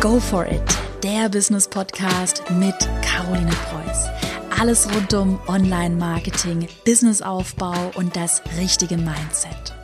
Go 0.00 0.20
for 0.20 0.46
it, 0.46 0.62
der 1.02 1.28
Business 1.28 1.66
Podcast 1.66 2.44
mit 2.52 2.76
Caroline 3.02 3.50
Preuß. 3.50 4.06
Alles 4.60 4.88
rund 4.94 5.12
um 5.12 5.40
Online-Marketing, 5.48 6.68
Businessaufbau 6.84 7.90
und 7.96 8.14
das 8.14 8.40
richtige 8.56 8.96
Mindset. 8.96 9.74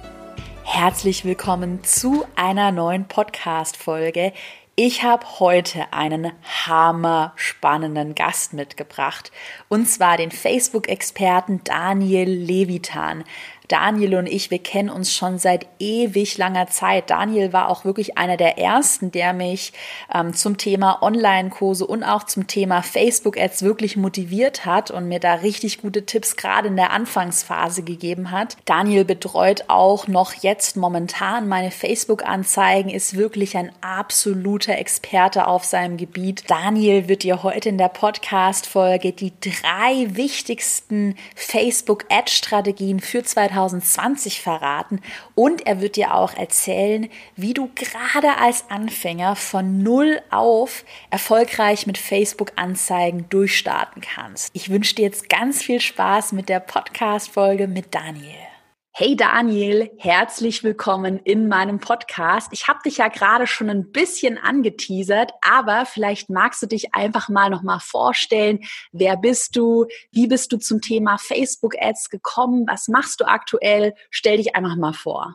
Herzlich 0.63 1.25
willkommen 1.25 1.83
zu 1.83 2.25
einer 2.37 2.71
neuen 2.71 3.09
Podcast-Folge. 3.09 4.33
Ich 4.77 5.03
habe 5.03 5.27
heute 5.41 5.93
einen 5.93 6.31
hammer 6.67 7.33
spannenden 7.35 8.15
Gast 8.15 8.53
mitgebracht 8.53 9.33
und 9.69 9.89
zwar 9.89 10.17
den 10.17 10.31
Facebook-Experten 10.31 11.63
Daniel 11.65 12.29
Levitan. 12.29 13.25
Daniel 13.69 14.17
und 14.17 14.27
ich, 14.27 14.51
wir 14.51 14.59
kennen 14.59 14.91
uns 14.91 15.13
schon 15.13 15.39
seit 15.39 15.67
ewig 15.79 16.37
langer 16.37 16.67
Zeit. 16.67 17.09
Daniel 17.09 17.53
war 17.53 17.71
auch 17.71 17.85
wirklich 17.85 18.19
einer 18.19 18.37
der 18.37 18.59
ersten, 18.59 19.11
der 19.11 19.33
mich 19.33 19.73
ähm, 20.13 20.35
zum 20.35 20.59
Thema 20.59 21.03
Online-Kurse 21.03 21.87
und 21.87 22.05
auch 22.05 22.25
zum 22.25 22.47
Thema 22.47 22.83
Facebook-Ads 22.83 23.63
wirklich 23.63 23.97
motiviert 23.97 24.67
hat 24.67 24.91
und 24.91 25.09
mir 25.09 25.19
da 25.19 25.35
richtig 25.35 25.81
gute 25.81 26.05
Tipps 26.05 26.37
gerade 26.37 26.69
in 26.69 26.77
der 26.77 26.91
Anfangsphase 26.91 27.83
gegeben 27.83 28.31
hat. 28.31 28.57
Daniel 28.67 29.05
betreut 29.05 29.65
auch 29.69 30.09
noch 30.09 30.35
jetzt 30.35 30.77
momentan 30.77 31.49
meine 31.49 31.71
Facebook-Anzeigen, 31.71 32.91
ist 32.91 33.17
wirklich 33.17 33.57
ein 33.57 33.73
absoluter 33.81 34.77
Experte 34.77 35.47
auf 35.47 35.65
seinem 35.65 35.97
Gebiet. 35.97 36.45
Daniel 36.49 37.09
wird 37.09 37.23
dir 37.23 37.43
heute 37.43 37.71
in 37.71 37.79
der 37.79 37.89
Podcast-Folge 37.89 39.13
die 39.13 39.33
drei 39.41 40.15
wichtigsten 40.15 41.17
Facebook-Ad-Strategien 41.35 43.01
für 43.01 43.23
2020 43.23 43.54
2020 43.55 44.43
verraten 44.43 45.01
und 45.35 45.67
er 45.67 45.81
wird 45.81 45.97
dir 45.97 46.15
auch 46.15 46.35
erzählen, 46.35 47.09
wie 47.37 47.55
du 47.55 47.71
gerade 47.75 48.37
als 48.39 48.65
Anfänger 48.69 49.37
von 49.37 49.83
null 49.83 50.21
auf 50.31 50.85
erfolgreich 51.11 51.87
mit 51.87 51.99
Facebook-Anzeigen 51.99 53.29
durchstarten 53.29 54.03
kannst. 54.03 54.51
Ich 54.53 54.71
wünsche 54.71 54.97
dir 54.97 55.03
jetzt 55.03 55.29
ganz 55.29 55.63
viel 55.63 55.81
Spaß 55.81 56.33
mit 56.33 56.49
der 56.49 56.61
Podcast-Folge 56.61 57.69
mit 57.69 57.95
Daniel. 57.95 58.54
Hey 58.97 59.17
Daniel, 59.17 59.91
herzlich 59.99 60.63
willkommen 60.63 61.19
in 61.19 61.49
meinem 61.49 61.81
Podcast. 61.81 62.53
Ich 62.53 62.69
habe 62.69 62.79
dich 62.85 62.99
ja 62.99 63.09
gerade 63.09 63.49
schon 63.49 63.69
ein 63.69 63.91
bisschen 63.91 64.39
angeteasert, 64.39 65.33
aber 65.43 65.85
vielleicht 65.85 66.31
magst 66.31 66.63
du 66.63 66.69
dich 66.69 66.95
einfach 66.95 67.29
mal 67.29 67.51
noch 67.51 67.65
mal 67.65 67.81
vorstellen. 67.81 68.61
Wer 68.93 69.17
bist 69.17 69.57
du? 69.57 69.87
Wie 70.13 70.29
bist 70.29 70.53
du 70.53 70.59
zum 70.59 70.81
Thema 70.81 71.19
Facebook 71.19 71.75
Ads 71.77 72.09
gekommen? 72.09 72.67
Was 72.69 72.87
machst 72.87 73.21
du 73.21 73.25
aktuell? 73.25 73.95
Stell 74.11 74.37
dich 74.37 74.55
einfach 74.55 74.77
mal 74.77 74.93
vor. 74.93 75.35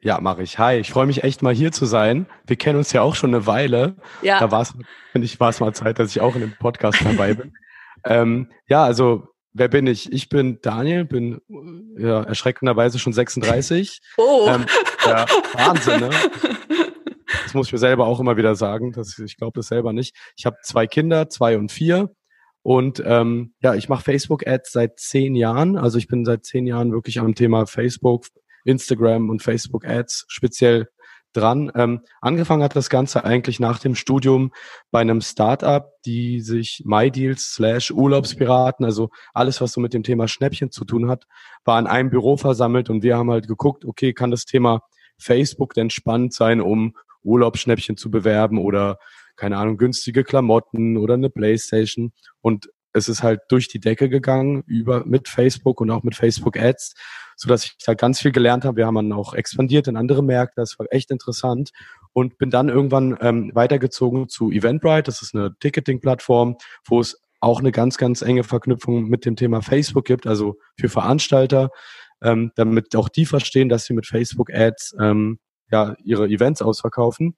Ja, 0.00 0.18
mache 0.18 0.42
ich. 0.42 0.58
Hi, 0.58 0.78
ich 0.78 0.90
freue 0.90 1.04
mich 1.04 1.24
echt 1.24 1.42
mal 1.42 1.52
hier 1.52 1.70
zu 1.70 1.84
sein. 1.84 2.24
Wir 2.46 2.56
kennen 2.56 2.78
uns 2.78 2.94
ja 2.94 3.02
auch 3.02 3.14
schon 3.14 3.34
eine 3.34 3.46
Weile. 3.46 3.96
Ja. 4.22 4.40
Da 4.40 4.50
war 4.50 4.62
es, 4.62 4.72
finde 5.12 5.26
ich, 5.26 5.38
war 5.38 5.50
es 5.50 5.60
mal 5.60 5.74
Zeit, 5.74 5.98
dass 5.98 6.12
ich 6.12 6.22
auch 6.22 6.34
in 6.34 6.40
dem 6.40 6.56
Podcast 6.56 7.04
dabei 7.04 7.34
bin. 7.34 7.52
ähm, 8.06 8.50
ja, 8.68 8.84
also 8.84 9.28
Wer 9.58 9.68
bin 9.68 9.88
ich? 9.88 10.12
Ich 10.12 10.28
bin 10.28 10.60
Daniel, 10.62 11.04
bin 11.04 11.40
ja, 11.98 12.22
erschreckenderweise 12.22 12.98
schon 12.98 13.12
36. 13.12 14.00
Oh. 14.16 14.48
Ähm, 14.48 14.66
ja, 15.04 15.26
Wahnsinn, 15.54 16.00
ne? 16.00 16.10
Das 17.44 17.54
muss 17.54 17.68
ich 17.68 17.72
mir 17.72 17.78
selber 17.78 18.06
auch 18.06 18.20
immer 18.20 18.36
wieder 18.36 18.54
sagen. 18.54 18.92
Das, 18.92 19.18
ich 19.18 19.36
glaube 19.36 19.58
das 19.58 19.68
selber 19.68 19.92
nicht. 19.92 20.14
Ich 20.36 20.44
habe 20.44 20.56
zwei 20.62 20.86
Kinder, 20.86 21.28
zwei 21.28 21.56
und 21.56 21.72
vier. 21.72 22.14
Und 22.62 23.02
ähm, 23.04 23.54
ja, 23.62 23.74
ich 23.74 23.88
mache 23.88 24.04
Facebook-Ads 24.04 24.72
seit 24.72 24.98
zehn 24.98 25.34
Jahren. 25.34 25.76
Also 25.76 25.98
ich 25.98 26.08
bin 26.08 26.24
seit 26.24 26.44
zehn 26.44 26.66
Jahren 26.66 26.92
wirklich 26.92 27.18
am 27.20 27.34
Thema 27.34 27.66
Facebook, 27.66 28.26
Instagram 28.64 29.30
und 29.30 29.42
Facebook-Ads 29.42 30.26
speziell 30.28 30.88
dran. 31.38 31.70
Ähm, 31.74 32.00
angefangen 32.20 32.62
hat 32.62 32.76
das 32.76 32.90
Ganze 32.90 33.24
eigentlich 33.24 33.60
nach 33.60 33.78
dem 33.78 33.94
Studium 33.94 34.52
bei 34.90 35.00
einem 35.00 35.20
Startup, 35.20 35.90
die 36.04 36.40
sich 36.40 36.82
MyDeals 36.84 37.54
slash 37.54 37.90
Urlaubspiraten, 37.90 38.84
also 38.84 39.10
alles, 39.32 39.60
was 39.60 39.72
so 39.72 39.80
mit 39.80 39.94
dem 39.94 40.02
Thema 40.02 40.28
Schnäppchen 40.28 40.70
zu 40.70 40.84
tun 40.84 41.08
hat, 41.08 41.24
war 41.64 41.78
in 41.78 41.86
einem 41.86 42.10
Büro 42.10 42.36
versammelt 42.36 42.90
und 42.90 43.02
wir 43.02 43.16
haben 43.16 43.30
halt 43.30 43.48
geguckt, 43.48 43.84
okay, 43.84 44.12
kann 44.12 44.30
das 44.30 44.44
Thema 44.44 44.82
Facebook 45.18 45.74
denn 45.74 45.90
spannend 45.90 46.32
sein, 46.32 46.60
um 46.60 46.94
Urlaubsschnäppchen 47.22 47.96
zu 47.96 48.10
bewerben 48.10 48.58
oder 48.58 48.98
keine 49.36 49.56
Ahnung, 49.56 49.76
günstige 49.76 50.24
Klamotten 50.24 50.96
oder 50.96 51.14
eine 51.14 51.30
Playstation 51.30 52.12
und 52.40 52.68
es 52.98 53.08
ist 53.08 53.22
halt 53.22 53.40
durch 53.48 53.68
die 53.68 53.80
Decke 53.80 54.08
gegangen 54.08 54.62
über 54.66 55.04
mit 55.06 55.28
Facebook 55.28 55.80
und 55.80 55.90
auch 55.90 56.02
mit 56.02 56.14
Facebook 56.14 56.58
Ads 56.58 56.94
so 57.38 57.48
dass 57.48 57.64
ich 57.64 57.76
da 57.78 57.94
ganz 57.94 58.20
viel 58.20 58.32
gelernt 58.32 58.64
habe. 58.64 58.78
Wir 58.78 58.86
haben 58.86 58.96
dann 58.96 59.12
auch 59.12 59.32
expandiert 59.32 59.86
in 59.86 59.96
andere 59.96 60.24
Märkte. 60.24 60.60
Das 60.60 60.76
war 60.78 60.86
echt 60.90 61.12
interessant 61.12 61.70
und 62.12 62.36
bin 62.36 62.50
dann 62.50 62.68
irgendwann 62.68 63.16
ähm, 63.20 63.52
weitergezogen 63.54 64.28
zu 64.28 64.50
Eventbrite. 64.50 65.04
Das 65.04 65.22
ist 65.22 65.36
eine 65.36 65.56
Ticketing-Plattform, 65.60 66.56
wo 66.84 66.98
es 66.98 67.22
auch 67.38 67.60
eine 67.60 67.70
ganz, 67.70 67.96
ganz 67.96 68.22
enge 68.22 68.42
Verknüpfung 68.42 69.08
mit 69.08 69.24
dem 69.24 69.36
Thema 69.36 69.62
Facebook 69.62 70.04
gibt, 70.04 70.26
also 70.26 70.56
für 70.76 70.88
Veranstalter, 70.88 71.70
ähm, 72.22 72.50
damit 72.56 72.96
auch 72.96 73.08
die 73.08 73.24
verstehen, 73.24 73.68
dass 73.68 73.84
sie 73.84 73.94
mit 73.94 74.06
Facebook-Ads 74.06 74.96
ähm, 75.00 75.38
ja 75.70 75.94
ihre 76.02 76.26
Events 76.26 76.60
ausverkaufen. 76.60 77.36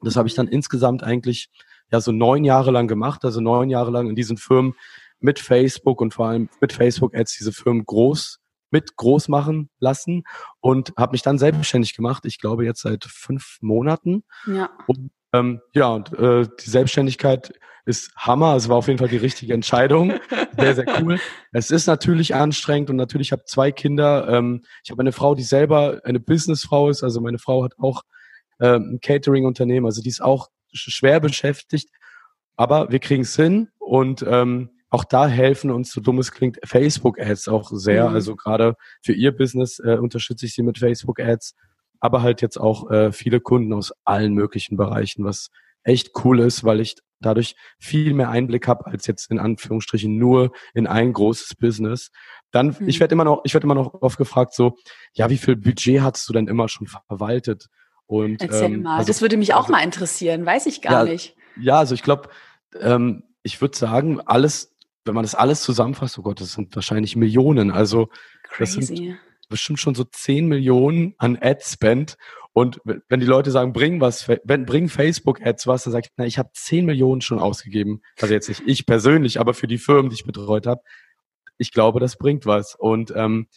Das 0.00 0.14
habe 0.14 0.28
ich 0.28 0.34
dann 0.34 0.46
insgesamt 0.46 1.02
eigentlich 1.02 1.50
ja 1.90 2.00
so 2.00 2.12
neun 2.12 2.44
Jahre 2.44 2.70
lang 2.70 2.88
gemacht, 2.88 3.24
also 3.24 3.40
neun 3.40 3.70
Jahre 3.70 3.90
lang 3.90 4.08
in 4.08 4.14
diesen 4.14 4.36
Firmen 4.36 4.74
mit 5.20 5.38
Facebook 5.38 6.00
und 6.00 6.14
vor 6.14 6.28
allem 6.28 6.48
mit 6.60 6.72
Facebook-Ads 6.72 7.36
diese 7.38 7.52
Firmen 7.52 7.84
groß 7.84 8.40
mit 8.74 8.96
groß 8.96 9.28
machen 9.28 9.70
lassen 9.78 10.24
und 10.60 10.92
habe 10.98 11.12
mich 11.12 11.22
dann 11.22 11.38
selbstständig 11.38 11.94
gemacht. 11.94 12.24
Ich 12.26 12.40
glaube 12.40 12.64
jetzt 12.64 12.82
seit 12.82 13.04
fünf 13.04 13.58
Monaten. 13.60 14.24
Ja. 14.48 14.68
Und, 14.88 15.12
ähm, 15.32 15.60
ja, 15.74 15.88
und 15.90 16.12
äh, 16.12 16.48
die 16.60 16.70
Selbstständigkeit 16.70 17.52
ist 17.86 18.12
Hammer. 18.16 18.56
Es 18.56 18.68
war 18.68 18.76
auf 18.76 18.88
jeden 18.88 18.98
Fall 18.98 19.08
die 19.08 19.16
richtige 19.16 19.54
Entscheidung. 19.54 20.14
Sehr, 20.58 20.74
sehr 20.74 20.86
cool. 21.00 21.18
Es 21.52 21.70
ist 21.70 21.86
natürlich 21.86 22.34
anstrengend 22.34 22.90
und 22.90 22.96
natürlich 22.96 23.32
habe 23.32 23.44
zwei 23.44 23.70
Kinder. 23.70 24.28
Ähm, 24.28 24.62
ich 24.84 24.90
habe 24.90 25.00
eine 25.00 25.12
Frau, 25.12 25.34
die 25.34 25.42
selber 25.42 26.00
eine 26.04 26.20
Businessfrau 26.20 26.88
ist. 26.88 27.02
Also 27.04 27.20
meine 27.20 27.38
Frau 27.38 27.62
hat 27.64 27.74
auch 27.78 28.02
ähm, 28.60 28.94
ein 28.94 29.00
Catering-Unternehmen. 29.00 29.86
Also 29.86 30.02
die 30.02 30.08
ist 30.08 30.22
auch 30.22 30.48
schwer 30.74 31.20
beschäftigt. 31.20 31.88
Aber 32.56 32.90
wir 32.90 32.98
kriegen 33.00 33.22
es 33.22 33.34
hin 33.34 33.68
und 33.78 34.24
ähm, 34.28 34.70
auch 34.90 35.04
da 35.04 35.26
helfen 35.26 35.72
uns, 35.72 35.90
so 35.90 36.00
dumm 36.00 36.18
es 36.18 36.30
klingt, 36.30 36.60
Facebook-Ads 36.64 37.48
auch 37.48 37.70
sehr. 37.72 38.08
Mhm. 38.08 38.14
Also 38.14 38.36
gerade 38.36 38.76
für 39.02 39.12
ihr 39.12 39.36
Business 39.36 39.80
äh, 39.80 39.96
unterstütze 39.96 40.46
ich 40.46 40.54
sie 40.54 40.62
mit 40.62 40.78
Facebook-Ads, 40.78 41.56
aber 41.98 42.22
halt 42.22 42.42
jetzt 42.42 42.58
auch 42.58 42.90
äh, 42.90 43.10
viele 43.10 43.40
Kunden 43.40 43.72
aus 43.72 43.92
allen 44.04 44.34
möglichen 44.34 44.76
Bereichen, 44.76 45.24
was 45.24 45.50
echt 45.82 46.12
cool 46.24 46.40
ist, 46.40 46.62
weil 46.62 46.80
ich 46.80 46.96
dadurch 47.20 47.56
viel 47.78 48.14
mehr 48.14 48.30
Einblick 48.30 48.68
habe 48.68 48.86
als 48.86 49.06
jetzt 49.06 49.30
in 49.30 49.38
Anführungsstrichen 49.38 50.16
nur 50.16 50.52
in 50.74 50.86
ein 50.86 51.12
großes 51.12 51.56
Business. 51.56 52.10
Dann, 52.52 52.76
mhm. 52.78 52.88
ich 52.88 53.00
werde 53.00 53.14
immer 53.14 53.24
noch, 53.24 53.40
ich 53.44 53.54
werde 53.54 53.64
immer 53.64 53.74
noch 53.74 53.94
oft 53.94 54.16
gefragt, 54.16 54.54
so, 54.54 54.76
ja, 55.14 55.28
wie 55.28 55.38
viel 55.38 55.56
Budget 55.56 56.02
hast 56.02 56.28
du 56.28 56.32
denn 56.32 56.46
immer 56.46 56.68
schon 56.68 56.86
verwaltet? 56.86 57.66
Und, 58.06 58.42
Erzähl 58.42 58.64
ähm, 58.64 58.82
mal, 58.82 58.98
also, 58.98 59.08
das 59.08 59.22
würde 59.22 59.36
mich 59.36 59.54
auch 59.54 59.62
also, 59.62 59.72
mal 59.72 59.82
interessieren, 59.82 60.44
weiß 60.44 60.66
ich 60.66 60.82
gar 60.82 61.06
ja, 61.06 61.12
nicht. 61.12 61.36
Ja, 61.60 61.78
also 61.78 61.94
ich 61.94 62.02
glaube, 62.02 62.28
ähm, 62.80 63.24
ich 63.42 63.60
würde 63.60 63.76
sagen, 63.76 64.20
alles 64.20 64.74
wenn 65.04 65.14
man 65.14 65.24
das 65.24 65.34
alles 65.34 65.62
zusammenfasst, 65.62 66.18
oh 66.18 66.22
Gott, 66.22 66.40
das 66.40 66.52
sind 66.52 66.74
wahrscheinlich 66.74 67.16
Millionen. 67.16 67.70
Also 67.70 68.08
Crazy. 68.44 68.80
das 68.80 68.88
sind 68.88 69.18
bestimmt 69.48 69.80
schon 69.80 69.94
so 69.94 70.04
10 70.04 70.48
Millionen 70.48 71.14
an 71.18 71.38
Ad-Spend. 71.40 72.16
Und 72.52 72.80
wenn 72.84 73.20
die 73.20 73.26
Leute 73.26 73.50
sagen, 73.50 73.72
bring 73.72 74.00
was, 74.00 74.28
wenn 74.28 74.64
bring 74.64 74.88
Facebook-Ads 74.88 75.66
was, 75.66 75.84
dann 75.84 75.92
sage 75.92 76.06
ich, 76.06 76.12
na, 76.16 76.24
ich 76.24 76.38
habe 76.38 76.50
10 76.54 76.86
Millionen 76.86 77.20
schon 77.20 77.38
ausgegeben. 77.38 78.00
Also 78.20 78.32
jetzt 78.32 78.48
nicht 78.48 78.62
ich 78.64 78.86
persönlich, 78.86 79.40
aber 79.40 79.54
für 79.54 79.66
die 79.66 79.78
Firmen, 79.78 80.08
die 80.08 80.14
ich 80.14 80.24
betreut 80.24 80.66
habe. 80.66 80.80
Ich 81.58 81.72
glaube, 81.72 82.00
das 82.00 82.16
bringt 82.16 82.46
was. 82.46 82.74
Und 82.74 83.12
ähm, 83.14 83.48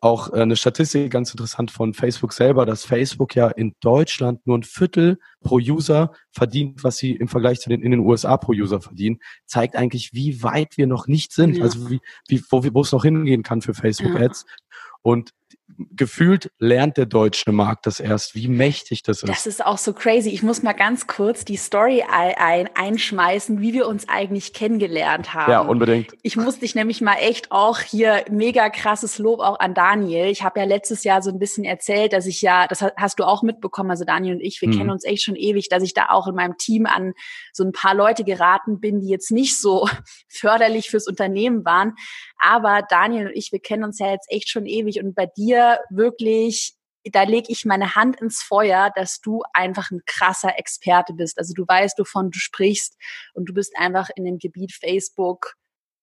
auch 0.00 0.32
äh, 0.32 0.40
eine 0.40 0.56
Statistik 0.56 1.10
ganz 1.10 1.30
interessant 1.30 1.70
von 1.70 1.94
Facebook 1.94 2.32
selber, 2.32 2.64
dass 2.66 2.84
Facebook 2.84 3.34
ja 3.34 3.48
in 3.48 3.74
Deutschland 3.80 4.46
nur 4.46 4.58
ein 4.58 4.62
Viertel 4.62 5.18
pro 5.42 5.56
User 5.56 6.12
verdient, 6.30 6.84
was 6.84 6.96
sie 6.96 7.12
im 7.12 7.28
Vergleich 7.28 7.60
zu 7.60 7.68
den 7.68 7.82
in 7.82 7.90
den 7.90 8.00
USA 8.00 8.36
pro 8.36 8.52
User 8.52 8.80
verdienen, 8.80 9.20
zeigt 9.46 9.76
eigentlich, 9.76 10.12
wie 10.12 10.42
weit 10.42 10.76
wir 10.76 10.86
noch 10.86 11.06
nicht 11.06 11.32
sind, 11.32 11.56
ja. 11.56 11.64
also 11.64 11.90
wie, 11.90 12.00
wie 12.28 12.42
wo, 12.50 12.62
wo 12.72 12.80
es 12.80 12.92
noch 12.92 13.02
hingehen 13.02 13.42
kann 13.42 13.60
für 13.60 13.74
Facebook 13.74 14.18
Ads. 14.18 14.44
Ja. 14.46 14.54
Und 15.02 15.32
gefühlt 15.76 16.50
lernt 16.58 16.96
der 16.96 17.06
deutsche 17.06 17.52
Markt 17.52 17.86
das 17.86 18.00
erst, 18.00 18.34
wie 18.34 18.48
mächtig 18.48 19.02
das 19.02 19.22
ist. 19.22 19.28
Das 19.28 19.46
ist 19.46 19.64
auch 19.64 19.78
so 19.78 19.92
crazy. 19.92 20.30
Ich 20.30 20.42
muss 20.42 20.62
mal 20.62 20.72
ganz 20.72 21.06
kurz 21.06 21.44
die 21.44 21.56
Story 21.56 22.02
ein, 22.02 22.68
einschmeißen, 22.74 23.60
wie 23.60 23.72
wir 23.72 23.86
uns 23.86 24.08
eigentlich 24.08 24.52
kennengelernt 24.52 25.34
haben. 25.34 25.50
Ja, 25.50 25.60
unbedingt. 25.60 26.12
Ich 26.22 26.36
muss 26.36 26.58
dich 26.58 26.74
nämlich 26.74 27.00
mal 27.00 27.14
echt 27.14 27.50
auch 27.50 27.80
hier 27.80 28.24
mega 28.30 28.70
krasses 28.70 29.18
Lob 29.18 29.40
auch 29.40 29.58
an 29.60 29.74
Daniel. 29.74 30.26
Ich 30.26 30.42
habe 30.42 30.60
ja 30.60 30.66
letztes 30.66 31.04
Jahr 31.04 31.22
so 31.22 31.30
ein 31.30 31.38
bisschen 31.38 31.64
erzählt, 31.64 32.12
dass 32.12 32.26
ich 32.26 32.42
ja, 32.42 32.66
das 32.66 32.82
hast 32.82 33.18
du 33.18 33.24
auch 33.24 33.42
mitbekommen, 33.42 33.90
also 33.90 34.04
Daniel 34.04 34.34
und 34.34 34.40
ich, 34.40 34.60
wir 34.60 34.68
mhm. 34.68 34.78
kennen 34.78 34.90
uns 34.90 35.04
echt 35.04 35.22
schon 35.22 35.36
ewig, 35.36 35.68
dass 35.68 35.82
ich 35.82 35.94
da 35.94 36.10
auch 36.10 36.26
in 36.26 36.34
meinem 36.34 36.56
Team 36.58 36.86
an 36.86 37.14
so 37.52 37.64
ein 37.64 37.72
paar 37.72 37.94
Leute 37.94 38.24
geraten 38.24 38.80
bin, 38.80 39.00
die 39.00 39.08
jetzt 39.08 39.30
nicht 39.30 39.60
so 39.60 39.88
förderlich 40.28 40.90
fürs 40.90 41.06
Unternehmen 41.06 41.64
waren. 41.64 41.94
Aber 42.42 42.82
Daniel 42.88 43.28
und 43.28 43.36
ich, 43.36 43.52
wir 43.52 43.60
kennen 43.60 43.84
uns 43.84 44.00
ja 44.00 44.10
jetzt 44.10 44.26
echt 44.30 44.48
schon 44.48 44.66
ewig 44.66 45.00
und 45.00 45.14
bei 45.14 45.26
dir 45.26 45.78
wirklich 45.90 46.74
da 47.04 47.24
lege 47.24 47.50
ich 47.50 47.64
meine 47.64 47.96
Hand 47.96 48.20
ins 48.20 48.42
Feuer, 48.42 48.92
dass 48.94 49.20
du 49.20 49.42
einfach 49.52 49.90
ein 49.90 50.02
krasser 50.06 50.56
Experte 50.58 51.12
bist. 51.14 51.38
Also 51.38 51.52
du 51.52 51.64
weißt, 51.66 51.98
wovon 51.98 52.30
du 52.30 52.38
sprichst 52.38 52.96
und 53.34 53.46
du 53.46 53.54
bist 53.54 53.76
einfach 53.76 54.08
in 54.14 54.24
dem 54.24 54.38
Gebiet 54.38 54.72
Facebook 54.72 55.56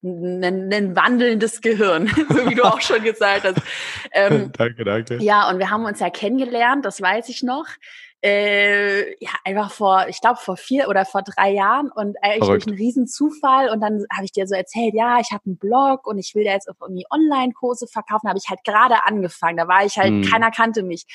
ein, 0.03 0.71
ein 0.73 0.95
wandelndes 0.95 1.61
Gehirn, 1.61 2.07
so 2.29 2.49
wie 2.49 2.55
du 2.55 2.63
auch 2.63 2.81
schon 2.81 3.03
gesagt 3.03 3.45
hast. 3.45 3.61
Ähm, 4.11 4.51
danke, 4.53 4.83
danke. 4.83 5.17
Ja, 5.17 5.49
und 5.49 5.59
wir 5.59 5.69
haben 5.69 5.85
uns 5.85 5.99
ja 5.99 6.09
kennengelernt, 6.09 6.83
das 6.83 6.99
weiß 6.99 7.29
ich 7.29 7.43
noch 7.43 7.67
äh, 8.21 9.11
ja, 9.23 9.31
einfach 9.45 9.71
vor, 9.71 10.07
ich 10.09 10.19
glaube, 10.19 10.37
vor 10.37 10.57
vier 10.57 10.89
oder 10.89 11.05
vor 11.05 11.21
drei 11.21 11.51
Jahren 11.51 11.89
und 11.89 12.17
eigentlich 12.21 12.45
Verrückt. 12.45 12.65
durch 12.65 12.67
einen 12.67 12.77
riesen 12.77 13.07
Zufall 13.07 13.69
und 13.69 13.79
dann 13.81 14.05
habe 14.13 14.25
ich 14.25 14.31
dir 14.31 14.45
so 14.47 14.55
erzählt, 14.55 14.93
ja, 14.93 15.19
ich 15.19 15.31
habe 15.31 15.43
einen 15.45 15.57
Blog 15.57 16.05
und 16.05 16.17
ich 16.17 16.35
will 16.35 16.43
da 16.43 16.51
jetzt 16.51 16.69
auch 16.69 16.75
irgendwie 16.81 17.05
Online-Kurse 17.09 17.87
verkaufen, 17.87 18.27
habe 18.27 18.39
ich 18.39 18.49
halt 18.49 18.63
gerade 18.63 19.05
angefangen, 19.05 19.57
da 19.57 19.67
war 19.67 19.85
ich 19.85 19.97
halt, 19.97 20.09
hm. 20.09 20.23
keiner 20.23 20.51
kannte 20.51 20.83
mich. 20.83 21.05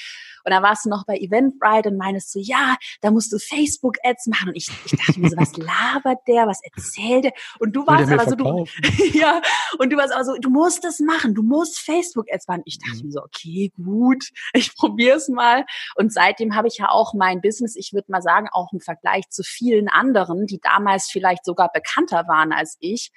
Und 0.45 0.53
dann 0.53 0.63
warst 0.63 0.85
du 0.85 0.91
noch 0.91 1.07
bei 1.07 1.17
Eventbrite 1.17 1.89
und 1.89 1.97
meinst 1.97 2.35
du, 2.35 2.39
ja, 2.39 2.77
da 3.01 3.11
musst 3.11 3.33
du 3.33 3.39
Facebook-Ads 3.39 4.27
machen. 4.27 4.51
Und 4.51 4.57
ich, 4.57 4.69
ich 4.85 4.93
dachte 4.93 5.19
mir 5.19 5.31
so, 5.31 5.37
was 5.39 5.57
labert 5.57 6.29
der, 6.29 6.47
was 6.47 6.61
erzählt 6.63 7.25
der? 7.25 7.33
Und 7.59 7.75
du 7.75 7.87
warst 7.87 8.13
aber 8.13 8.29
so, 8.29 8.37
du, 8.37 8.67
ja, 9.15 9.41
und 9.79 9.91
du 9.91 9.97
warst 9.97 10.13
aber 10.13 10.25
so, 10.25 10.35
du 10.35 10.51
musst 10.51 10.85
das 10.85 11.01
machen, 11.01 11.35
du 11.35 11.43
musst 11.43 11.79
Facebook-Ads 11.79 12.47
machen. 12.49 12.63
Ich 12.67 12.79
dachte 12.79 12.99
mhm. 12.99 13.07
mir 13.07 13.13
so, 13.13 13.23
okay, 13.23 13.73
gut, 13.83 14.25
ich 14.53 14.75
probier's 14.77 15.29
mal. 15.29 15.65
Und 15.95 16.13
seitdem 16.13 16.55
habe 16.55 16.69
ich 16.69 16.77
ja 16.77 16.91
auch 16.95 17.15
mein 17.15 17.41
Business, 17.41 17.77
ich 17.77 17.93
würde 17.93 18.11
mal 18.11 18.23
sagen, 18.23 18.49
auch 18.53 18.73
im 18.73 18.81
Vergleich 18.81 19.29
zu 19.29 19.43
vielen 19.43 19.89
anderen, 19.89 20.47
die 20.47 20.61
damals 20.61 21.11
vielleicht 21.11 21.45
sogar 21.45 21.71
bekannter 21.73 22.27
waren 22.29 22.53
als 22.53 22.77
ich, 22.81 23.11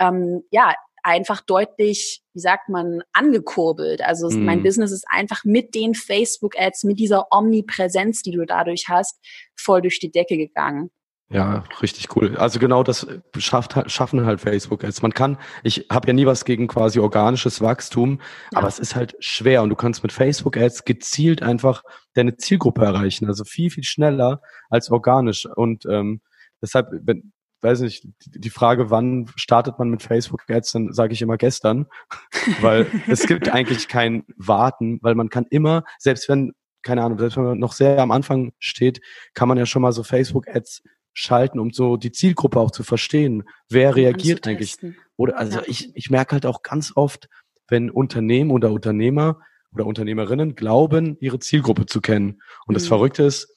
ähm, 0.00 0.42
ja, 0.50 0.74
einfach 1.04 1.42
deutlich, 1.42 2.22
wie 2.32 2.40
sagt 2.40 2.70
man, 2.70 3.02
angekurbelt. 3.12 4.00
Also 4.02 4.30
mm. 4.30 4.44
mein 4.44 4.62
Business 4.62 4.90
ist 4.90 5.04
einfach 5.08 5.44
mit 5.44 5.74
den 5.74 5.94
Facebook-Ads, 5.94 6.84
mit 6.84 6.98
dieser 6.98 7.26
Omnipräsenz, 7.30 8.22
die 8.22 8.32
du 8.32 8.46
dadurch 8.46 8.86
hast, 8.88 9.20
voll 9.54 9.82
durch 9.82 10.00
die 10.00 10.10
Decke 10.10 10.38
gegangen. 10.38 10.90
Ja, 11.30 11.64
richtig 11.80 12.14
cool. 12.14 12.36
Also 12.36 12.58
genau 12.58 12.82
das 12.82 13.06
schafft, 13.38 13.90
schaffen 13.90 14.26
halt 14.26 14.40
Facebook 14.40 14.84
Ads. 14.84 15.02
Man 15.02 15.14
kann, 15.14 15.38
ich 15.62 15.86
habe 15.90 16.06
ja 16.06 16.12
nie 16.12 16.26
was 16.26 16.44
gegen 16.44 16.68
quasi 16.68 17.00
organisches 17.00 17.60
Wachstum, 17.60 18.20
ja. 18.52 18.58
aber 18.58 18.68
es 18.68 18.78
ist 18.78 18.94
halt 18.94 19.16
schwer 19.20 19.62
und 19.62 19.70
du 19.70 19.74
kannst 19.74 20.02
mit 20.02 20.12
Facebook 20.12 20.56
Ads 20.56 20.84
gezielt 20.84 21.42
einfach 21.42 21.82
deine 22.12 22.36
Zielgruppe 22.36 22.84
erreichen, 22.84 23.26
also 23.26 23.44
viel, 23.44 23.70
viel 23.70 23.84
schneller 23.84 24.42
als 24.68 24.90
organisch. 24.90 25.46
Und 25.46 25.86
ähm, 25.86 26.20
deshalb, 26.60 26.88
wenn, 27.02 27.32
weiß 27.62 27.80
nicht, 27.80 28.06
die 28.26 28.50
Frage, 28.50 28.90
wann 28.90 29.30
startet 29.34 29.78
man 29.78 29.88
mit 29.88 30.02
Facebook 30.02 30.42
Ads, 30.48 30.72
dann 30.72 30.92
sage 30.92 31.14
ich 31.14 31.22
immer 31.22 31.38
gestern, 31.38 31.86
weil 32.60 32.86
es 33.08 33.26
gibt 33.26 33.48
eigentlich 33.48 33.88
kein 33.88 34.24
Warten, 34.36 34.98
weil 35.00 35.14
man 35.14 35.30
kann 35.30 35.46
immer, 35.50 35.84
selbst 35.98 36.28
wenn 36.28 36.52
keine 36.82 37.02
Ahnung, 37.02 37.18
selbst 37.18 37.38
wenn 37.38 37.44
man 37.44 37.58
noch 37.58 37.72
sehr 37.72 37.98
am 37.98 38.10
Anfang 38.10 38.52
steht, 38.58 39.00
kann 39.32 39.48
man 39.48 39.56
ja 39.56 39.64
schon 39.64 39.80
mal 39.80 39.92
so 39.92 40.02
Facebook 40.02 40.46
Ads 40.46 40.82
schalten, 41.14 41.58
um 41.58 41.70
so 41.70 41.96
die 41.96 42.12
Zielgruppe 42.12 42.60
auch 42.60 42.72
zu 42.72 42.82
verstehen. 42.82 43.44
Wer 43.70 43.96
reagiert 43.96 44.46
eigentlich? 44.46 44.76
Oder 45.16 45.38
also 45.38 45.58
ja. 45.58 45.64
ich, 45.66 45.94
ich 45.96 46.10
merke 46.10 46.32
halt 46.32 46.44
auch 46.44 46.62
ganz 46.62 46.92
oft, 46.94 47.28
wenn 47.68 47.90
Unternehmen 47.90 48.50
oder 48.50 48.70
Unternehmer 48.72 49.38
oder 49.72 49.86
Unternehmerinnen 49.86 50.54
glauben, 50.54 51.16
ihre 51.20 51.38
Zielgruppe 51.38 51.86
zu 51.86 52.00
kennen. 52.00 52.42
Und 52.66 52.72
mhm. 52.72 52.74
das 52.74 52.86
Verrückte 52.86 53.22
ist, 53.22 53.56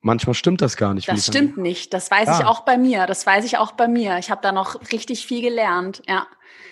manchmal 0.00 0.34
stimmt 0.34 0.60
das 0.60 0.76
gar 0.76 0.94
nicht. 0.94 1.08
Das 1.08 1.26
stimmt 1.26 1.56
nicht. 1.56 1.92
Das 1.94 2.10
weiß 2.10 2.28
ja. 2.28 2.40
ich 2.40 2.46
auch 2.46 2.60
bei 2.60 2.78
mir. 2.78 3.06
Das 3.06 3.26
weiß 3.26 3.44
ich 3.44 3.58
auch 3.58 3.72
bei 3.72 3.88
mir. 3.88 4.18
Ich 4.18 4.30
habe 4.30 4.40
da 4.42 4.52
noch 4.52 4.80
richtig 4.92 5.26
viel 5.26 5.42
gelernt. 5.42 6.02
Ja. 6.06 6.26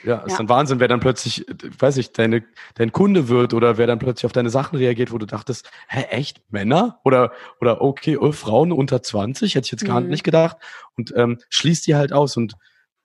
Ja, 0.05 0.19
ist 0.19 0.33
ja. 0.33 0.41
ein 0.41 0.49
Wahnsinn, 0.49 0.81
wer 0.81 0.89
dann 0.89 1.01
plötzlich, 1.01 1.45
weiß 1.79 1.97
ich, 1.97 2.13
deine, 2.13 2.45
dein 2.75 2.93
Kunde 2.93 3.29
wird 3.29 3.55
oder 3.55 3.79
wer 3.79 3.87
dann 3.87 3.99
plötzlich 3.99 4.27
auf 4.27 4.33
deine 4.33 4.51
Sachen 4.51 4.77
reagiert, 4.77 5.13
wo 5.13 5.19
du 5.19 5.27
dachtest, 5.27 5.71
hä, 5.89 6.03
echt, 6.11 6.43
Männer? 6.51 7.01
Oder, 7.05 7.33
oder 7.61 7.81
okay, 7.81 8.17
oh, 8.17 8.33
Frauen 8.33 8.73
unter 8.73 9.03
20, 9.03 9.55
hätte 9.55 9.67
ich 9.67 9.73
jetzt 9.73 9.85
gar 9.85 10.01
mhm. 10.01 10.09
nicht 10.09 10.25
gedacht. 10.25 10.57
Und 10.97 11.13
ähm, 11.17 11.39
schließt 11.49 11.87
die 11.87 11.97
halt 11.97 12.13
aus. 12.13 12.37
Und 12.37 12.55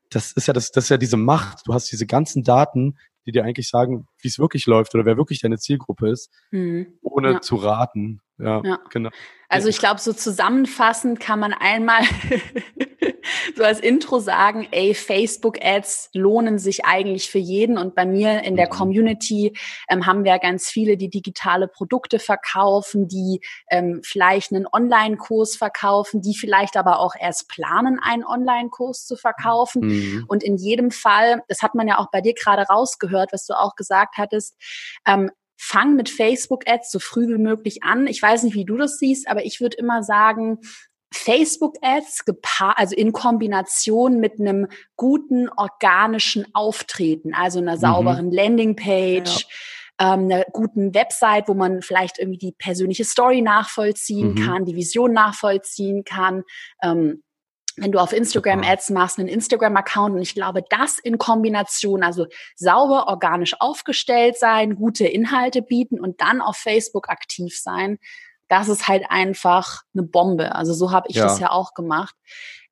das 0.10 0.32
ist 0.32 0.48
ja 0.48 0.54
das, 0.54 0.72
das 0.72 0.86
ist 0.86 0.90
ja 0.90 0.98
diese 0.98 1.18
Macht. 1.18 1.68
Du 1.68 1.74
hast 1.74 1.92
diese 1.92 2.06
ganzen 2.06 2.44
Daten, 2.44 2.98
die 3.26 3.32
dir 3.32 3.44
eigentlich 3.44 3.70
sagen, 3.70 4.06
wie 4.20 4.28
es 4.28 4.40
wirklich 4.40 4.66
läuft 4.66 4.94
oder 4.96 5.06
wer 5.06 5.18
wirklich 5.18 5.42
deine 5.42 5.58
Zielgruppe 5.58 6.10
ist, 6.10 6.32
mhm. 6.52 6.88
ohne 7.02 7.34
ja. 7.34 7.42
zu 7.42 7.56
raten. 7.56 8.22
Ja, 8.38 8.62
ja, 8.64 8.80
genau. 8.90 9.10
Also 9.48 9.70
ich 9.70 9.78
glaube, 9.78 10.02
so 10.02 10.12
zusammenfassend 10.12 11.20
kann 11.20 11.40
man 11.40 11.54
einmal 11.54 12.02
so 13.56 13.64
als 13.64 13.80
Intro 13.80 14.20
sagen, 14.20 14.68
ey, 14.72 14.94
Facebook-Ads 14.94 16.10
lohnen 16.14 16.60
sich 16.60 16.86
eigentlich 16.86 17.30
für 17.30 17.40
jeden. 17.40 17.78
Und 17.78 17.96
bei 17.96 18.06
mir 18.06 18.44
in 18.44 18.56
der 18.56 18.68
mhm. 18.68 18.72
Community 18.72 19.54
ähm, 19.90 20.06
haben 20.06 20.24
wir 20.24 20.38
ganz 20.40 20.70
viele, 20.70 20.98
die 20.98 21.10
digitale 21.10 21.68
Produkte 21.68 22.20
verkaufen, 22.20 23.08
die 23.08 23.42
ähm, 23.70 24.02
vielleicht 24.04 24.52
einen 24.52 24.68
Online-Kurs 24.72 25.56
verkaufen, 25.56 26.22
die 26.22 26.36
vielleicht 26.36 26.78
aber 26.78 27.00
auch 27.00 27.16
erst 27.20 27.48
planen, 27.50 28.00
einen 28.02 28.26
Online-Kurs 28.26 29.06
zu 29.06 29.16
verkaufen. 29.16 29.88
Mhm. 29.88 30.26
Und 30.28 30.44
in 30.44 30.58
jedem 30.58 30.92
Fall, 30.92 31.44
das 31.48 31.62
hat 31.62 31.76
man 31.76 31.88
ja 31.88 32.00
auch 32.00 32.12
bei 32.12 32.22
dir 32.22 32.34
gerade 32.34 32.64
rausgehört, 32.64 33.34
was 33.34 33.46
du 33.46 33.54
auch 33.54 33.76
gesagt 33.76 34.18
hattest, 34.18 34.56
ähm, 35.06 35.32
fang 35.64 35.96
mit 35.96 36.10
Facebook-Ads 36.10 36.92
so 36.92 37.00
früh 37.00 37.28
wie 37.30 37.42
möglich 37.42 37.84
an. 37.84 38.08
Ich 38.08 38.22
weiß 38.22 38.44
nicht, 38.44 38.56
wie 38.56 38.66
du 38.66 38.78
das 38.78 38.98
siehst, 38.98 39.30
aber 39.30 39.46
ich 39.46 39.62
würde 39.62 39.78
immer 39.78 40.04
sagen, 40.04 40.60
Facebook-Ads 41.14 42.24
also 42.58 42.96
in 42.96 43.12
Kombination 43.12 44.20
mit 44.20 44.40
einem 44.40 44.68
guten 44.96 45.50
organischen 45.50 46.46
Auftreten, 46.54 47.34
also 47.34 47.60
einer 47.60 47.76
mhm. 47.76 47.80
sauberen 47.80 48.26
mhm. 48.28 48.32
Landingpage, 48.32 49.48
ja. 50.00 50.14
ähm, 50.14 50.26
einer 50.26 50.46
guten 50.52 50.94
Website, 50.94 51.48
wo 51.48 51.54
man 51.54 51.82
vielleicht 51.82 52.20
irgendwie 52.20 52.40
die 52.40 52.56
persönliche 52.58 53.06
Story 53.06 53.42
nachvollziehen 53.42 54.34
mhm. 54.34 54.46
kann, 54.46 54.66
die 54.66 54.76
Vision 54.76 55.14
nachvollziehen 55.14 56.04
kann. 56.04 56.44
Ähm, 56.82 57.24
wenn 57.76 57.92
du 57.92 58.00
auf 58.00 58.14
Instagram 58.14 58.62
Ads 58.62 58.92
machst, 58.92 59.18
einen 59.18 59.28
Instagram-Account 59.28 60.16
und 60.16 60.22
ich 60.22 60.36
glaube, 60.36 60.64
das 60.70 61.00
in 61.00 61.18
Kombination, 61.18 62.04
also 62.04 62.28
sauber, 62.56 63.08
organisch 63.08 63.56
aufgestellt 63.60 64.38
sein, 64.38 64.76
gute 64.76 65.08
Inhalte 65.08 65.62
bieten 65.62 66.00
und 66.00 66.22
dann 66.22 66.42
auf 66.42 66.56
Facebook 66.56 67.10
aktiv 67.10 67.58
sein, 67.58 67.98
das 68.54 68.70
ist 68.70 68.88
halt 68.88 69.06
einfach 69.10 69.82
eine 69.96 70.04
Bombe. 70.04 70.54
Also 70.54 70.74
so 70.74 70.92
habe 70.92 71.08
ich 71.10 71.16
ja. 71.16 71.24
das 71.24 71.40
ja 71.40 71.50
auch 71.50 71.74
gemacht. 71.74 72.16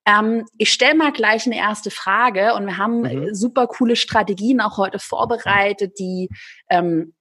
Ähm, 0.06 0.46
ich 0.56 0.72
stelle 0.72 0.94
mal 0.94 1.12
gleich 1.12 1.46
eine 1.46 1.56
erste 1.56 1.90
Frage 1.90 2.54
und 2.54 2.66
wir 2.66 2.78
haben 2.78 3.02
mhm. 3.02 3.34
super 3.34 3.66
coole 3.66 3.96
Strategien 3.96 4.60
auch 4.60 4.76
heute 4.76 5.00
vorbereitet, 5.00 5.98
die 5.98 6.28
ähm, 6.68 7.14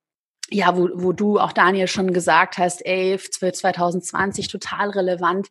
ja, 0.52 0.78
wo, 0.78 0.90
wo 0.94 1.12
du 1.12 1.40
auch 1.40 1.54
Daniel 1.54 1.88
schon 1.88 2.14
gesagt 2.14 2.58
hast, 2.58 2.86
ey, 2.86 3.18
für 3.18 3.52
2020 3.52 4.48
total 4.48 4.90
relevant. 4.90 5.48